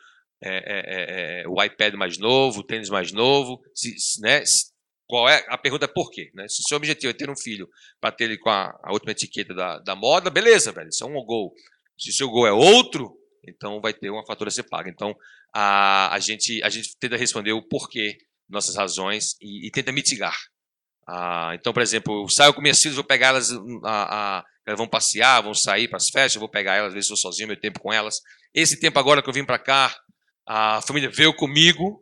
é, 0.43 0.49
é, 0.49 1.39
é, 1.39 1.41
é 1.41 1.47
o 1.47 1.61
iPad 1.63 1.93
mais 1.95 2.17
novo, 2.17 2.59
o 2.59 2.63
tênis 2.63 2.89
mais 2.89 3.11
novo, 3.11 3.61
se, 3.73 3.95
né? 4.21 4.43
Qual 5.07 5.29
é 5.29 5.45
a 5.49 5.57
pergunta 5.57 5.85
é 5.85 5.87
por 5.87 6.09
quê? 6.09 6.31
Né? 6.33 6.47
Se 6.47 6.63
seu 6.63 6.77
objetivo 6.77 7.11
é 7.11 7.13
ter 7.13 7.29
um 7.29 7.37
filho 7.37 7.69
para 8.01 8.11
ter 8.11 8.23
ele 8.25 8.37
com 8.37 8.49
a, 8.49 8.75
a 8.83 8.91
última 8.91 9.11
etiqueta 9.11 9.53
da, 9.53 9.79
da 9.79 9.95
moda, 9.95 10.31
beleza, 10.31 10.71
velho, 10.71 10.89
isso 10.89 11.03
é 11.03 11.07
um 11.07 11.23
gol. 11.23 11.53
Se 11.97 12.11
seu 12.11 12.27
gol 12.27 12.47
é 12.47 12.51
outro, 12.51 13.15
então 13.47 13.79
vai 13.79 13.93
ter 13.93 14.09
uma 14.09 14.25
fatura 14.25 14.47
a 14.47 14.51
ser 14.51 14.63
paga. 14.63 14.89
Então 14.89 15.15
a, 15.53 16.13
a, 16.13 16.19
gente, 16.19 16.61
a 16.63 16.69
gente 16.69 16.97
tenta 16.97 17.17
responder 17.17 17.53
o 17.53 17.61
porquê, 17.61 18.17
nossas 18.49 18.75
razões 18.75 19.35
e, 19.39 19.67
e 19.67 19.71
tenta 19.71 19.91
mitigar. 19.91 20.35
Ah, 21.07 21.51
então, 21.53 21.71
por 21.73 21.81
exemplo, 21.81 22.23
eu 22.23 22.29
saio 22.29 22.53
com 22.53 22.61
minhas 22.61 22.81
filhas, 22.81 22.95
vou 22.95 23.03
pegar 23.03 23.27
elas 23.27 23.51
a, 23.83 24.39
a 24.39 24.45
elas 24.65 24.79
vão 24.79 24.87
passear, 24.87 25.43
vão 25.43 25.53
sair 25.53 25.87
para 25.87 25.97
as 25.97 26.09
festas, 26.09 26.35
eu 26.35 26.39
vou 26.39 26.49
pegar 26.49 26.73
elas, 26.73 26.87
às 26.87 26.93
vezes 26.93 27.09
estou 27.11 27.31
sozinho, 27.31 27.47
meu 27.47 27.59
tempo 27.59 27.79
com 27.79 27.93
elas. 27.93 28.19
Esse 28.53 28.79
tempo 28.79 28.97
agora 28.97 29.21
que 29.21 29.29
eu 29.29 29.33
vim 29.33 29.45
para 29.45 29.59
cá, 29.59 29.95
a 30.47 30.81
família 30.81 31.09
veio 31.09 31.35
comigo, 31.35 32.01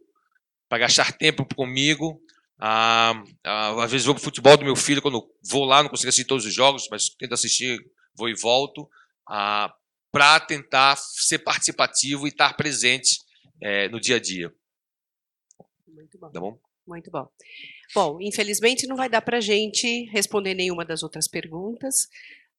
para 0.69 0.79
gastar 0.79 1.11
tempo 1.11 1.45
comigo. 1.55 2.21
Ah, 2.57 3.21
ah, 3.43 3.83
às 3.83 3.91
vezes 3.91 4.05
vou 4.05 4.15
para 4.15 4.21
o 4.21 4.23
futebol 4.23 4.55
do 4.55 4.63
meu 4.63 4.75
filho, 4.75 5.01
quando 5.01 5.29
vou 5.49 5.65
lá, 5.65 5.83
não 5.83 5.89
consigo 5.89 6.07
assistir 6.07 6.25
todos 6.25 6.45
os 6.45 6.53
jogos, 6.53 6.87
mas 6.89 7.09
tento 7.09 7.33
assistir, 7.33 7.77
vou 8.15 8.29
e 8.29 8.33
volto, 8.33 8.89
ah, 9.29 9.73
para 10.11 10.39
tentar 10.39 10.95
ser 10.95 11.39
participativo 11.39 12.25
e 12.25 12.29
estar 12.29 12.55
presente 12.55 13.17
é, 13.61 13.89
no 13.89 13.99
dia 13.99 14.15
a 14.15 14.19
dia. 14.19 14.53
Muito 15.87 16.17
bom. 16.17 16.29
Tá 16.29 16.39
bom? 16.39 16.59
Muito 16.87 17.11
bom. 17.11 17.27
Bom, 17.93 18.17
infelizmente 18.21 18.87
não 18.87 18.95
vai 18.95 19.07
dar 19.07 19.21
para 19.21 19.37
a 19.37 19.41
gente 19.41 20.05
responder 20.05 20.53
nenhuma 20.53 20.83
das 20.83 21.03
outras 21.03 21.27
perguntas. 21.27 22.07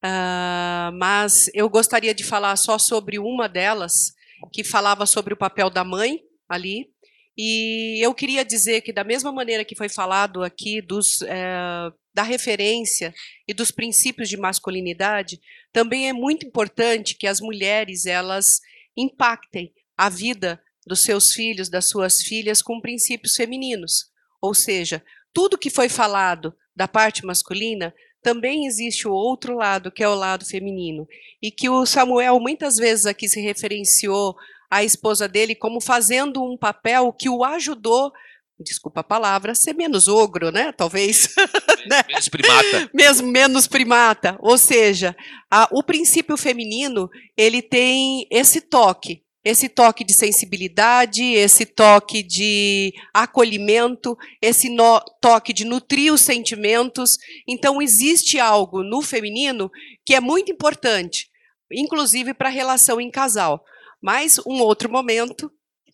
Uh, 0.05 0.93
mas 0.95 1.51
eu 1.55 1.69
gostaria 1.69 2.15
de 2.15 2.23
falar 2.23 2.55
só 2.57 2.79
sobre 2.79 3.19
uma 3.19 3.49
delas, 3.49 4.13
que 4.53 4.63
falava 4.63 5.07
sobre 5.07 5.33
o 5.33 5.37
papel 5.37 5.71
da 5.71 5.83
mãe 5.83 6.21
ali. 6.49 6.91
E 7.37 7.99
eu 8.05 8.15
queria 8.15 8.45
dizer 8.45 8.83
que, 8.83 8.93
da 8.93 9.03
mesma 9.03 9.33
maneira 9.33 9.65
que 9.65 9.75
foi 9.75 9.89
falado 9.89 10.45
aqui 10.45 10.81
dos, 10.81 11.21
é, 11.23 11.91
da 12.15 12.23
referência 12.23 13.13
e 13.49 13.53
dos 13.53 13.73
princípios 13.73 14.29
de 14.29 14.37
masculinidade, 14.37 15.41
também 15.73 16.09
é 16.09 16.13
muito 16.13 16.47
importante 16.47 17.17
que 17.17 17.27
as 17.27 17.41
mulheres 17.41 18.07
elas 18.07 18.61
impactem 18.97 19.73
a 19.97 20.09
vida 20.09 20.63
dos 20.87 21.03
seus 21.03 21.33
filhos, 21.33 21.69
das 21.69 21.89
suas 21.89 22.23
filhas, 22.23 22.63
com 22.63 22.81
princípios 22.81 23.35
femininos. 23.35 24.11
Ou 24.41 24.55
seja, 24.55 25.03
tudo 25.35 25.59
que 25.59 25.69
foi 25.69 25.89
falado 25.89 26.55
da 26.75 26.89
parte 26.89 27.27
masculina 27.27 27.93
também 28.23 28.67
existe 28.67 29.07
o 29.07 29.13
outro 29.13 29.55
lado, 29.55 29.93
que 29.93 30.03
é 30.03 30.09
o 30.09 30.15
lado 30.15 30.47
feminino. 30.47 31.07
E 31.43 31.51
que 31.51 31.69
o 31.69 31.85
Samuel 31.85 32.41
muitas 32.41 32.77
vezes 32.79 33.05
aqui 33.05 33.29
se 33.29 33.41
referenciou 33.41 34.35
à 34.71 34.83
esposa 34.83 35.29
dele 35.29 35.55
como 35.55 35.81
fazendo 35.81 36.43
um 36.43 36.57
papel 36.57 37.13
que 37.13 37.29
o 37.29 37.45
ajudou, 37.45 38.11
desculpa 38.59 39.01
a 39.01 39.05
palavra, 39.05 39.53
a 39.53 39.55
ser 39.55 39.75
menos 39.75 40.09
ogro, 40.09 40.51
né? 40.51 40.73
Talvez. 40.73 41.35
Né? 41.87 42.03
Menos 42.09 42.31
primata. 42.31 42.91
Mesmo 42.95 43.29
menos 43.29 43.67
primata. 43.67 44.39
Ou 44.41 44.57
seja, 44.57 45.15
a, 45.51 45.69
o 45.71 45.83
princípio 45.83 46.35
feminino, 46.35 47.11
ele 47.37 47.61
tem 47.61 48.27
esse 48.31 48.63
toque 48.63 49.24
esse 49.45 49.69
toque 49.69 50.03
de 50.05 50.15
sensibilidade, 50.15 51.23
esse 51.23 51.67
toque 51.67 52.23
de 52.23 52.95
acolhimento, 53.13 54.17
esse 54.41 54.71
no, 54.71 55.01
toque 55.21 55.53
de 55.53 55.65
nutrir 55.65 56.13
os 56.13 56.23
sentimentos. 56.23 57.19
Então, 57.47 57.83
existe 57.83 58.39
algo 58.41 58.83
no 58.83 59.03
feminino 59.03 59.71
que 60.05 60.15
é 60.15 60.21
muito 60.21 60.51
importante, 60.51 61.29
inclusive 61.71 62.33
para 62.33 62.49
a 62.49 62.53
relação 62.53 63.01
em 63.01 63.11
casal. 63.11 63.63
Mas, 64.01 64.39
um 64.47 64.61
outro 64.61 64.91
momento, 64.91 65.53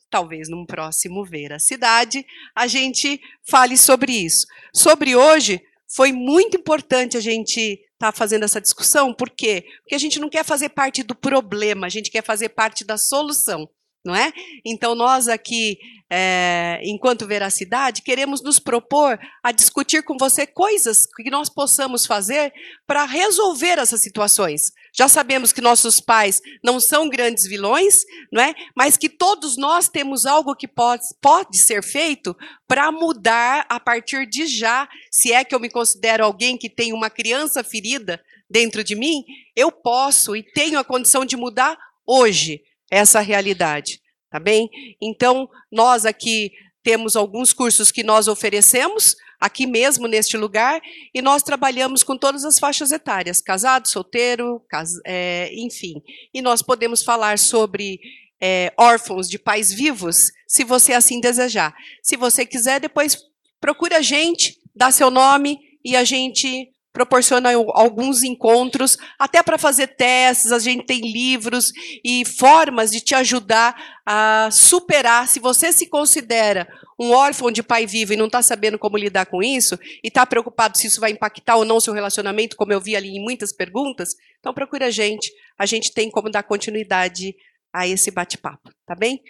talvez 0.08 0.48
num 0.48 0.64
próximo 0.64 1.24
Ver 1.24 1.52
a 1.52 1.58
Cidade, 1.58 2.24
a 2.54 2.66
gente 2.68 3.20
fale 3.48 3.76
sobre 3.76 4.12
isso. 4.12 4.46
Sobre 4.72 5.16
hoje, 5.16 5.60
foi 5.94 6.12
muito 6.12 6.56
importante 6.56 7.16
a 7.16 7.20
gente 7.20 7.80
está 7.92 8.12
fazendo 8.12 8.44
essa 8.44 8.60
discussão, 8.60 9.12
por 9.12 9.28
quê? 9.28 9.64
Porque 9.82 9.94
a 9.94 9.98
gente 9.98 10.18
não 10.18 10.30
quer 10.30 10.44
fazer 10.44 10.70
parte 10.70 11.02
do 11.02 11.14
problema, 11.14 11.86
a 11.86 11.90
gente 11.90 12.10
quer 12.10 12.24
fazer 12.24 12.50
parte 12.50 12.84
da 12.84 12.96
solução, 12.96 13.68
não 14.04 14.14
é? 14.14 14.32
Então, 14.64 14.94
nós 14.94 15.28
aqui, 15.28 15.78
é, 16.08 16.80
enquanto 16.82 17.26
Veracidade, 17.26 18.02
queremos 18.02 18.42
nos 18.42 18.58
propor 18.58 19.18
a 19.42 19.52
discutir 19.52 20.02
com 20.02 20.16
você 20.16 20.46
coisas 20.46 21.06
que 21.06 21.30
nós 21.30 21.50
possamos 21.50 22.06
fazer 22.06 22.52
para 22.86 23.04
resolver 23.04 23.78
essas 23.78 24.00
situações. 24.00 24.72
Já 24.92 25.06
sabemos 25.06 25.52
que 25.52 25.60
nossos 25.60 26.00
pais 26.00 26.40
não 26.64 26.80
são 26.80 27.08
grandes 27.08 27.46
vilões, 27.46 28.04
não 28.32 28.42
é? 28.42 28.54
mas 28.74 28.96
que 28.96 29.08
todos 29.08 29.56
nós 29.56 29.88
temos 29.88 30.24
algo 30.24 30.56
que 30.56 30.66
pode, 30.66 31.04
pode 31.20 31.58
ser 31.58 31.82
feito 31.82 32.34
para 32.66 32.90
mudar 32.90 33.66
a 33.68 33.78
partir 33.78 34.26
de 34.26 34.46
já. 34.46 34.88
Se 35.10 35.32
é 35.32 35.44
que 35.44 35.54
eu 35.54 35.60
me 35.60 35.68
considero 35.68 36.24
alguém 36.24 36.56
que 36.56 36.70
tem 36.70 36.92
uma 36.94 37.10
criança 37.10 37.62
ferida 37.62 38.20
dentro 38.48 38.82
de 38.82 38.96
mim, 38.96 39.24
eu 39.54 39.70
posso 39.70 40.34
e 40.34 40.42
tenho 40.42 40.78
a 40.78 40.84
condição 40.84 41.24
de 41.24 41.36
mudar 41.36 41.78
hoje 42.06 42.62
essa 42.90 43.20
realidade. 43.20 44.00
Tá 44.30 44.38
bem? 44.38 44.68
Então, 45.00 45.48
nós 45.70 46.06
aqui 46.06 46.52
temos 46.82 47.16
alguns 47.16 47.52
cursos 47.52 47.90
que 47.90 48.02
nós 48.02 48.28
oferecemos 48.28 49.16
aqui 49.40 49.66
mesmo 49.66 50.06
neste 50.06 50.36
lugar 50.36 50.80
e 51.14 51.22
nós 51.22 51.42
trabalhamos 51.42 52.02
com 52.02 52.16
todas 52.16 52.44
as 52.44 52.58
faixas 52.58 52.92
etárias, 52.92 53.40
casado, 53.40 53.88
solteiro, 53.88 54.60
cas 54.68 54.92
é, 55.04 55.50
enfim. 55.54 56.02
E 56.32 56.42
nós 56.42 56.62
podemos 56.62 57.02
falar 57.02 57.38
sobre 57.38 57.98
é, 58.40 58.72
órfãos 58.76 59.28
de 59.28 59.38
pais 59.38 59.72
vivos, 59.72 60.30
se 60.46 60.62
você 60.62 60.92
assim 60.92 61.20
desejar. 61.20 61.74
Se 62.02 62.16
você 62.16 62.44
quiser, 62.44 62.80
depois 62.80 63.18
procure 63.60 63.94
a 63.94 64.02
gente, 64.02 64.58
dá 64.74 64.90
seu 64.90 65.10
nome 65.10 65.58
e 65.84 65.96
a 65.96 66.04
gente 66.04 66.70
proporciona 66.92 67.50
alguns 67.74 68.22
encontros, 68.22 68.98
até 69.18 69.42
para 69.42 69.56
fazer 69.58 69.88
testes, 69.88 70.52
a 70.52 70.58
gente 70.58 70.84
tem 70.84 71.00
livros 71.00 71.72
e 72.04 72.24
formas 72.24 72.90
de 72.90 73.00
te 73.00 73.14
ajudar 73.14 74.00
a 74.04 74.48
superar. 74.50 75.28
Se 75.28 75.38
você 75.38 75.72
se 75.72 75.86
considera 75.86 76.68
um 76.98 77.12
órfão 77.12 77.50
de 77.50 77.62
pai 77.62 77.86
vivo 77.86 78.12
e 78.12 78.16
não 78.16 78.26
está 78.26 78.42
sabendo 78.42 78.78
como 78.78 78.96
lidar 78.96 79.26
com 79.26 79.42
isso, 79.42 79.78
e 80.02 80.08
está 80.08 80.26
preocupado 80.26 80.76
se 80.76 80.86
isso 80.88 81.00
vai 81.00 81.12
impactar 81.12 81.56
ou 81.56 81.64
não 81.64 81.76
o 81.76 81.80
seu 81.80 81.94
relacionamento, 81.94 82.56
como 82.56 82.72
eu 82.72 82.80
vi 82.80 82.96
ali 82.96 83.16
em 83.16 83.22
muitas 83.22 83.52
perguntas, 83.52 84.14
então 84.38 84.52
procura 84.52 84.86
a 84.86 84.90
gente. 84.90 85.32
A 85.58 85.66
gente 85.66 85.92
tem 85.92 86.10
como 86.10 86.28
dar 86.28 86.42
continuidade 86.42 87.34
a 87.72 87.86
esse 87.86 88.10
bate-papo, 88.10 88.70
tá 88.84 88.94
bem? 88.94 89.22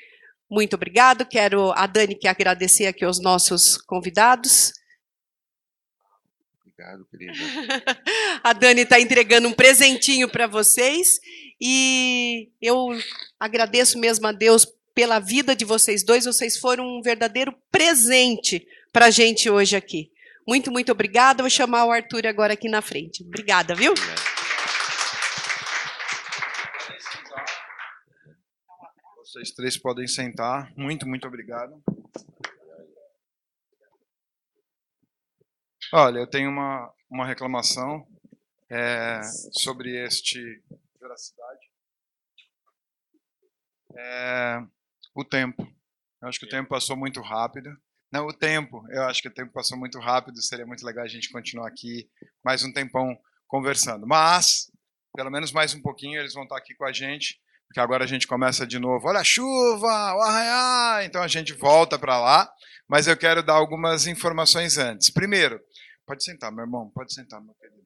Muito 0.50 0.74
obrigado. 0.74 1.24
Quero 1.24 1.70
a 1.72 1.86
Dani 1.86 2.16
que 2.16 2.26
agradecer 2.26 2.86
aqui 2.86 3.04
aos 3.04 3.20
nossos 3.20 3.76
convidados. 3.76 4.72
Obrigado, 6.80 7.04
querida. 7.10 7.34
A 8.42 8.54
Dani 8.54 8.82
está 8.82 8.98
entregando 8.98 9.46
um 9.46 9.52
presentinho 9.52 10.28
para 10.30 10.46
vocês 10.46 11.20
e 11.60 12.48
eu 12.60 12.88
agradeço 13.38 13.98
mesmo 13.98 14.26
a 14.26 14.32
Deus 14.32 14.66
pela 14.94 15.18
vida 15.18 15.54
de 15.54 15.66
vocês 15.66 16.02
dois. 16.02 16.24
Vocês 16.24 16.56
foram 16.56 16.86
um 16.86 17.02
verdadeiro 17.02 17.54
presente 17.70 18.66
para 18.90 19.06
a 19.06 19.10
gente 19.10 19.50
hoje 19.50 19.76
aqui. 19.76 20.10
Muito, 20.48 20.72
muito 20.72 20.90
obrigada. 20.90 21.42
Vou 21.42 21.50
chamar 21.50 21.84
o 21.84 21.92
Arthur 21.92 22.26
agora 22.26 22.54
aqui 22.54 22.68
na 22.68 22.80
frente. 22.80 23.22
Obrigada, 23.24 23.74
viu? 23.74 23.92
Vocês 29.22 29.50
três 29.50 29.76
podem 29.76 30.06
sentar. 30.06 30.72
Muito, 30.74 31.06
muito 31.06 31.28
obrigado. 31.28 31.74
Olha, 35.92 36.20
eu 36.20 36.26
tenho 36.26 36.48
uma, 36.48 36.92
uma 37.10 37.26
reclamação 37.26 38.06
é, 38.70 39.20
sobre 39.52 39.96
este 40.04 40.62
veracidade. 41.00 41.70
É, 43.96 44.62
o 45.14 45.24
tempo. 45.24 45.66
Eu 46.22 46.28
acho 46.28 46.38
que 46.38 46.46
o 46.46 46.48
tempo 46.48 46.68
passou 46.68 46.96
muito 46.96 47.20
rápido. 47.20 47.76
Não, 48.12 48.26
o 48.26 48.32
tempo. 48.32 48.84
Eu 48.90 49.02
acho 49.04 49.20
que 49.20 49.28
o 49.28 49.34
tempo 49.34 49.52
passou 49.52 49.76
muito 49.76 49.98
rápido. 49.98 50.40
Seria 50.40 50.64
muito 50.64 50.86
legal 50.86 51.04
a 51.04 51.08
gente 51.08 51.30
continuar 51.30 51.66
aqui 51.66 52.08
mais 52.44 52.62
um 52.62 52.72
tempão 52.72 53.18
conversando. 53.48 54.06
Mas, 54.06 54.70
pelo 55.16 55.30
menos 55.30 55.50
mais 55.50 55.74
um 55.74 55.82
pouquinho, 55.82 56.20
eles 56.20 56.34
vão 56.34 56.44
estar 56.44 56.56
aqui 56.56 56.72
com 56.74 56.84
a 56.84 56.92
gente. 56.92 57.40
Porque 57.66 57.80
agora 57.80 58.04
a 58.04 58.06
gente 58.06 58.28
começa 58.28 58.64
de 58.64 58.78
novo. 58.78 59.08
Olha 59.08 59.20
a 59.20 59.24
chuva, 59.24 60.14
o 60.14 60.20
arranhar. 60.20 61.04
Então 61.04 61.20
a 61.20 61.28
gente 61.28 61.52
volta 61.52 61.98
para 61.98 62.20
lá. 62.20 62.52
Mas 62.88 63.06
eu 63.06 63.16
quero 63.16 63.42
dar 63.42 63.54
algumas 63.54 64.08
informações 64.08 64.76
antes. 64.76 65.10
Primeiro, 65.10 65.60
pode 66.10 66.24
sentar, 66.24 66.50
meu 66.50 66.64
irmão. 66.64 66.90
Pode 66.92 67.14
sentar, 67.14 67.40
meu 67.40 67.54
querido. 67.54 67.80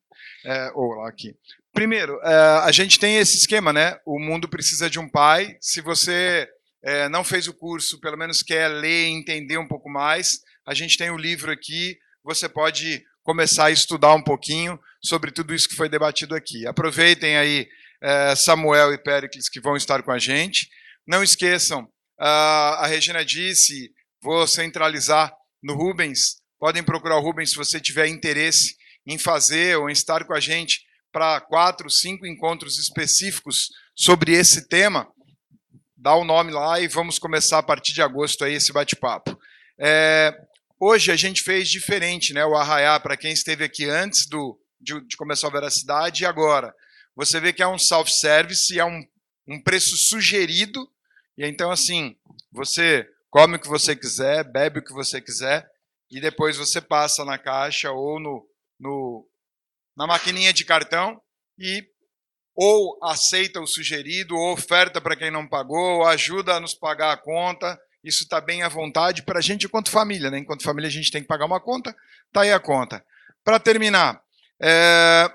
É, 0.47 0.73
ou 0.75 0.95
lá 0.95 1.09
aqui. 1.09 1.37
Primeiro, 1.75 2.19
é, 2.23 2.35
a 2.63 2.73
gente 2.73 2.99
tem 2.99 3.19
esse 3.19 3.37
esquema, 3.37 3.71
né? 3.71 3.99
O 4.07 4.19
mundo 4.19 4.49
precisa 4.49 4.89
de 4.89 4.99
um 4.99 5.09
pai. 5.09 5.59
Se 5.61 5.83
você 5.83 6.49
é, 6.83 7.07
não 7.11 7.23
fez 7.23 7.49
o 7.49 7.53
curso, 7.53 8.01
pelo 8.01 8.17
menos 8.17 8.43
quer 8.43 8.69
ler 8.69 9.09
e 9.09 9.13
entender 9.13 9.59
um 9.59 9.69
pouco 9.69 9.91
mais, 9.91 10.41
a 10.67 10.73
gente 10.73 10.97
tem 10.97 11.11
o 11.11 11.19
livro 11.19 11.53
aqui, 11.53 11.99
você 12.23 12.49
pode 12.49 13.05
começar 13.23 13.67
a 13.67 13.71
estudar 13.71 14.15
um 14.15 14.23
pouquinho 14.23 14.81
sobre 15.03 15.31
tudo 15.31 15.55
isso 15.55 15.69
que 15.69 15.77
foi 15.77 15.89
debatido 15.89 16.35
aqui. 16.35 16.67
Aproveitem 16.67 17.37
aí 17.37 17.69
é, 18.03 18.35
Samuel 18.35 18.95
e 18.95 18.99
Péricles 18.99 19.51
que 19.51 19.61
vão 19.61 19.77
estar 19.77 20.03
com 20.03 20.13
a 20.13 20.19
gente. 20.19 20.69
Não 21.07 21.23
esqueçam, 21.23 21.87
a 22.19 22.87
Regina 22.87 23.23
disse, 23.23 23.93
vou 24.23 24.47
centralizar 24.47 25.31
no 25.63 25.75
Rubens, 25.75 26.37
podem 26.59 26.83
procurar 26.83 27.17
o 27.17 27.23
Rubens 27.23 27.51
se 27.51 27.57
você 27.57 27.81
tiver 27.81 28.07
interesse 28.07 28.77
em 29.07 29.19
fazer 29.19 29.77
ou 29.79 29.89
em 29.89 29.93
estar 29.93 30.25
com 30.25 30.35
a 30.35 30.41
gente 30.41 30.83
para 31.13 31.41
quatro, 31.41 31.89
cinco 31.91 32.27
encontros 32.27 32.79
específicos 32.79 33.69
sobre 33.95 34.33
esse 34.33 34.69
tema 34.69 35.09
dá 36.05 36.15
o 36.15 36.23
nome 36.23 36.53
lá 36.53 36.79
e 36.79 36.87
vamos 36.87 37.19
começar 37.19 37.57
a 37.57 37.63
partir 37.63 37.95
de 37.95 38.03
agosto 38.03 38.45
aí 38.45 38.53
esse 38.53 38.71
bate-papo. 38.75 39.41
É, 39.79 40.39
hoje 40.79 41.11
a 41.11 41.17
gente 41.17 41.41
fez 41.41 41.71
diferente, 41.71 42.35
né? 42.35 42.45
O 42.45 42.55
Arraiá, 42.55 43.01
para 43.01 43.17
quem 43.17 43.33
esteve 43.33 43.65
aqui 43.65 43.89
antes 43.89 44.27
do, 44.27 44.61
de, 44.79 45.01
de, 45.07 45.17
começar 45.17 45.47
a 45.47 45.53
veracidade 45.53 46.23
e 46.23 46.27
agora. 46.27 46.75
Você 47.17 47.41
vê 47.41 47.55
que 47.55 47.63
é 47.63 47.67
um 47.67 47.79
self-service, 47.79 48.79
é 48.79 48.85
um, 48.85 49.03
um 49.49 49.63
preço 49.63 49.97
sugerido, 49.97 50.87
e 51.39 51.47
então, 51.47 51.71
assim, 51.71 52.15
você 52.53 53.09
come 53.31 53.57
o 53.57 53.59
que 53.59 53.67
você 53.67 53.97
quiser, 53.97 54.45
bebe 54.45 54.81
o 54.81 54.85
que 54.85 54.93
você 54.93 55.23
quiser, 55.23 55.67
e 56.15 56.21
depois 56.21 56.57
você 56.57 56.81
passa 56.81 57.25
na 57.25 57.37
caixa 57.37 57.91
ou 57.91 58.21
no, 58.21 58.49
no 58.79 59.27
na 59.97 60.07
maquininha 60.07 60.53
de 60.53 60.65
cartão 60.65 61.21
e 61.59 61.85
ou 62.55 62.97
aceita 63.03 63.61
o 63.61 63.67
sugerido, 63.67 64.37
ou 64.37 64.53
oferta 64.53 65.01
para 65.01 65.17
quem 65.17 65.29
não 65.29 65.45
pagou, 65.45 65.99
ou 65.99 66.07
ajuda 66.07 66.55
a 66.55 66.61
nos 66.61 66.73
pagar 66.73 67.13
a 67.13 67.17
conta. 67.17 67.77
Isso 68.05 68.23
está 68.23 68.41
bem 68.41 68.63
à 68.63 68.69
vontade 68.69 69.25
para 69.25 69.41
a 69.41 69.43
gente 69.43 69.67
enquanto 69.67 69.91
família. 69.91 70.31
Né? 70.31 70.39
Enquanto 70.39 70.63
família 70.63 70.87
a 70.87 70.93
gente 70.93 71.11
tem 71.11 71.21
que 71.21 71.27
pagar 71.27 71.47
uma 71.47 71.59
conta, 71.59 71.95
está 72.29 72.43
aí 72.43 72.53
a 72.53 72.61
conta. 72.61 73.05
Para 73.43 73.59
terminar, 73.59 74.23
é... 74.63 75.29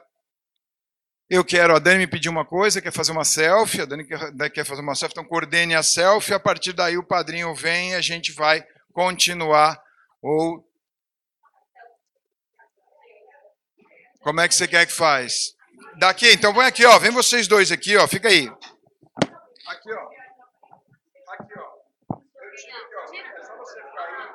eu 1.29 1.43
quero, 1.43 1.75
a 1.75 1.79
Dani 1.79 1.99
me 1.99 2.07
pediu 2.07 2.31
uma 2.31 2.45
coisa, 2.45 2.81
quer 2.81 2.93
fazer 2.93 3.11
uma 3.11 3.25
selfie, 3.25 3.81
a 3.81 3.85
Dani 3.85 4.05
quer 4.49 4.63
fazer 4.63 4.81
uma 4.81 4.95
selfie, 4.95 5.13
então 5.13 5.25
coordene 5.27 5.75
a 5.75 5.83
selfie, 5.83 6.33
a 6.33 6.39
partir 6.39 6.71
daí 6.71 6.97
o 6.97 7.03
padrinho 7.03 7.53
vem 7.53 7.91
e 7.91 7.95
a 7.95 8.01
gente 8.01 8.31
vai 8.31 8.65
continuar 8.93 9.77
ou 10.21 10.68
como 14.29 14.41
é 14.41 14.47
que 14.47 14.53
você 14.53 14.67
quer 14.67 14.85
que 14.85 14.93
faz? 14.93 15.55
Daqui, 15.97 16.31
então 16.31 16.53
vem 16.53 16.61
aqui, 16.61 16.85
ó. 16.85 16.99
Vem 16.99 17.09
vocês 17.09 17.47
dois 17.47 17.71
aqui, 17.71 17.97
ó. 17.97 18.07
Fica 18.07 18.27
aí. 18.27 18.47
Aqui, 19.65 19.91
ó. 19.91 20.09
Aqui, 21.33 21.53
ó. 21.57 21.65
É 22.13 23.43
só 23.43 23.57
você 23.57 23.81
ficar 23.81 24.03
aí. 24.03 24.29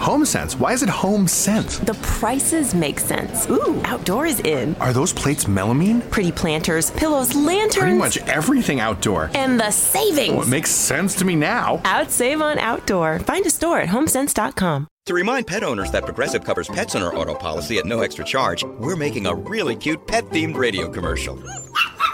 Home 0.00 0.24
Sense. 0.24 0.56
Why 0.56 0.72
is 0.72 0.82
it 0.82 0.88
Home 0.88 1.28
Sense? 1.28 1.78
The 1.78 1.94
prices 1.94 2.74
make 2.74 2.98
sense. 2.98 3.48
Ooh, 3.50 3.80
outdoor 3.84 4.24
is 4.24 4.40
in. 4.40 4.74
Are 4.76 4.92
those 4.92 5.12
plates 5.12 5.44
melamine? 5.44 6.08
Pretty 6.10 6.32
planters, 6.32 6.90
pillows, 6.92 7.34
lanterns. 7.34 7.76
Pretty 7.76 7.98
much 7.98 8.16
everything 8.28 8.80
outdoor. 8.80 9.30
And 9.34 9.60
the 9.60 9.70
savings. 9.70 10.30
Well, 10.32 10.42
it 10.46 10.48
makes 10.48 10.70
sense 10.70 11.14
to 11.16 11.24
me 11.24 11.36
now. 11.36 11.78
Outsave 11.84 12.40
on 12.40 12.58
outdoor. 12.58 13.18
Find 13.18 13.44
a 13.44 13.50
store 13.50 13.80
at 13.80 13.88
homesense.com. 13.90 14.88
To 15.06 15.14
remind 15.14 15.46
pet 15.46 15.64
owners 15.64 15.90
that 15.90 16.04
Progressive 16.04 16.44
covers 16.44 16.68
pets 16.68 16.94
on 16.94 17.02
our 17.02 17.14
auto 17.14 17.34
policy 17.34 17.78
at 17.78 17.84
no 17.84 18.00
extra 18.00 18.24
charge, 18.24 18.62
we're 18.78 18.96
making 18.96 19.26
a 19.26 19.34
really 19.34 19.76
cute 19.76 20.06
pet 20.06 20.24
themed 20.26 20.56
radio 20.56 20.88
commercial. 20.88 21.36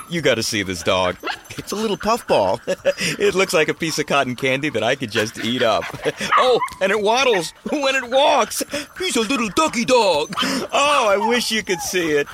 You 0.08 0.20
gotta 0.20 0.42
see 0.42 0.62
this 0.62 0.82
dog. 0.82 1.16
It's 1.58 1.72
a 1.72 1.76
little 1.76 1.96
puffball. 1.96 2.60
it 2.66 3.34
looks 3.34 3.52
like 3.52 3.68
a 3.68 3.74
piece 3.74 3.98
of 3.98 4.06
cotton 4.06 4.36
candy 4.36 4.68
that 4.70 4.82
I 4.82 4.94
could 4.94 5.10
just 5.10 5.38
eat 5.44 5.62
up. 5.62 5.84
oh, 6.36 6.60
and 6.80 6.92
it 6.92 7.00
waddles 7.00 7.52
when 7.70 7.94
it 7.94 8.10
walks. 8.10 8.62
He's 8.98 9.16
a 9.16 9.22
little 9.22 9.48
ducky 9.48 9.84
dog. 9.84 10.34
Oh, 10.42 11.08
I 11.08 11.28
wish 11.28 11.50
you 11.50 11.62
could 11.62 11.80
see 11.80 12.12
it. 12.12 12.28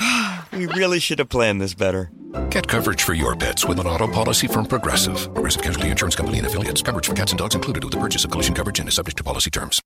we 0.52 0.66
really 0.66 1.00
should 1.00 1.18
have 1.18 1.28
planned 1.28 1.60
this 1.60 1.74
better. 1.74 2.10
Get 2.50 2.66
coverage 2.66 3.02
for 3.02 3.12
your 3.12 3.36
pets 3.36 3.66
with 3.66 3.78
an 3.78 3.86
auto 3.86 4.08
policy 4.08 4.46
from 4.46 4.64
Progressive. 4.64 5.32
Progressive 5.34 5.62
Casualty 5.62 5.90
Insurance 5.90 6.16
Company 6.16 6.38
and 6.38 6.46
affiliates. 6.46 6.80
Coverage 6.80 7.06
for 7.06 7.14
cats 7.14 7.32
and 7.32 7.38
dogs 7.38 7.54
included 7.54 7.84
with 7.84 7.92
the 7.92 8.00
purchase 8.00 8.24
of 8.24 8.30
collision 8.30 8.54
coverage 8.54 8.80
and 8.80 8.88
is 8.88 8.94
subject 8.94 9.18
to 9.18 9.24
policy 9.24 9.50
terms. 9.50 9.82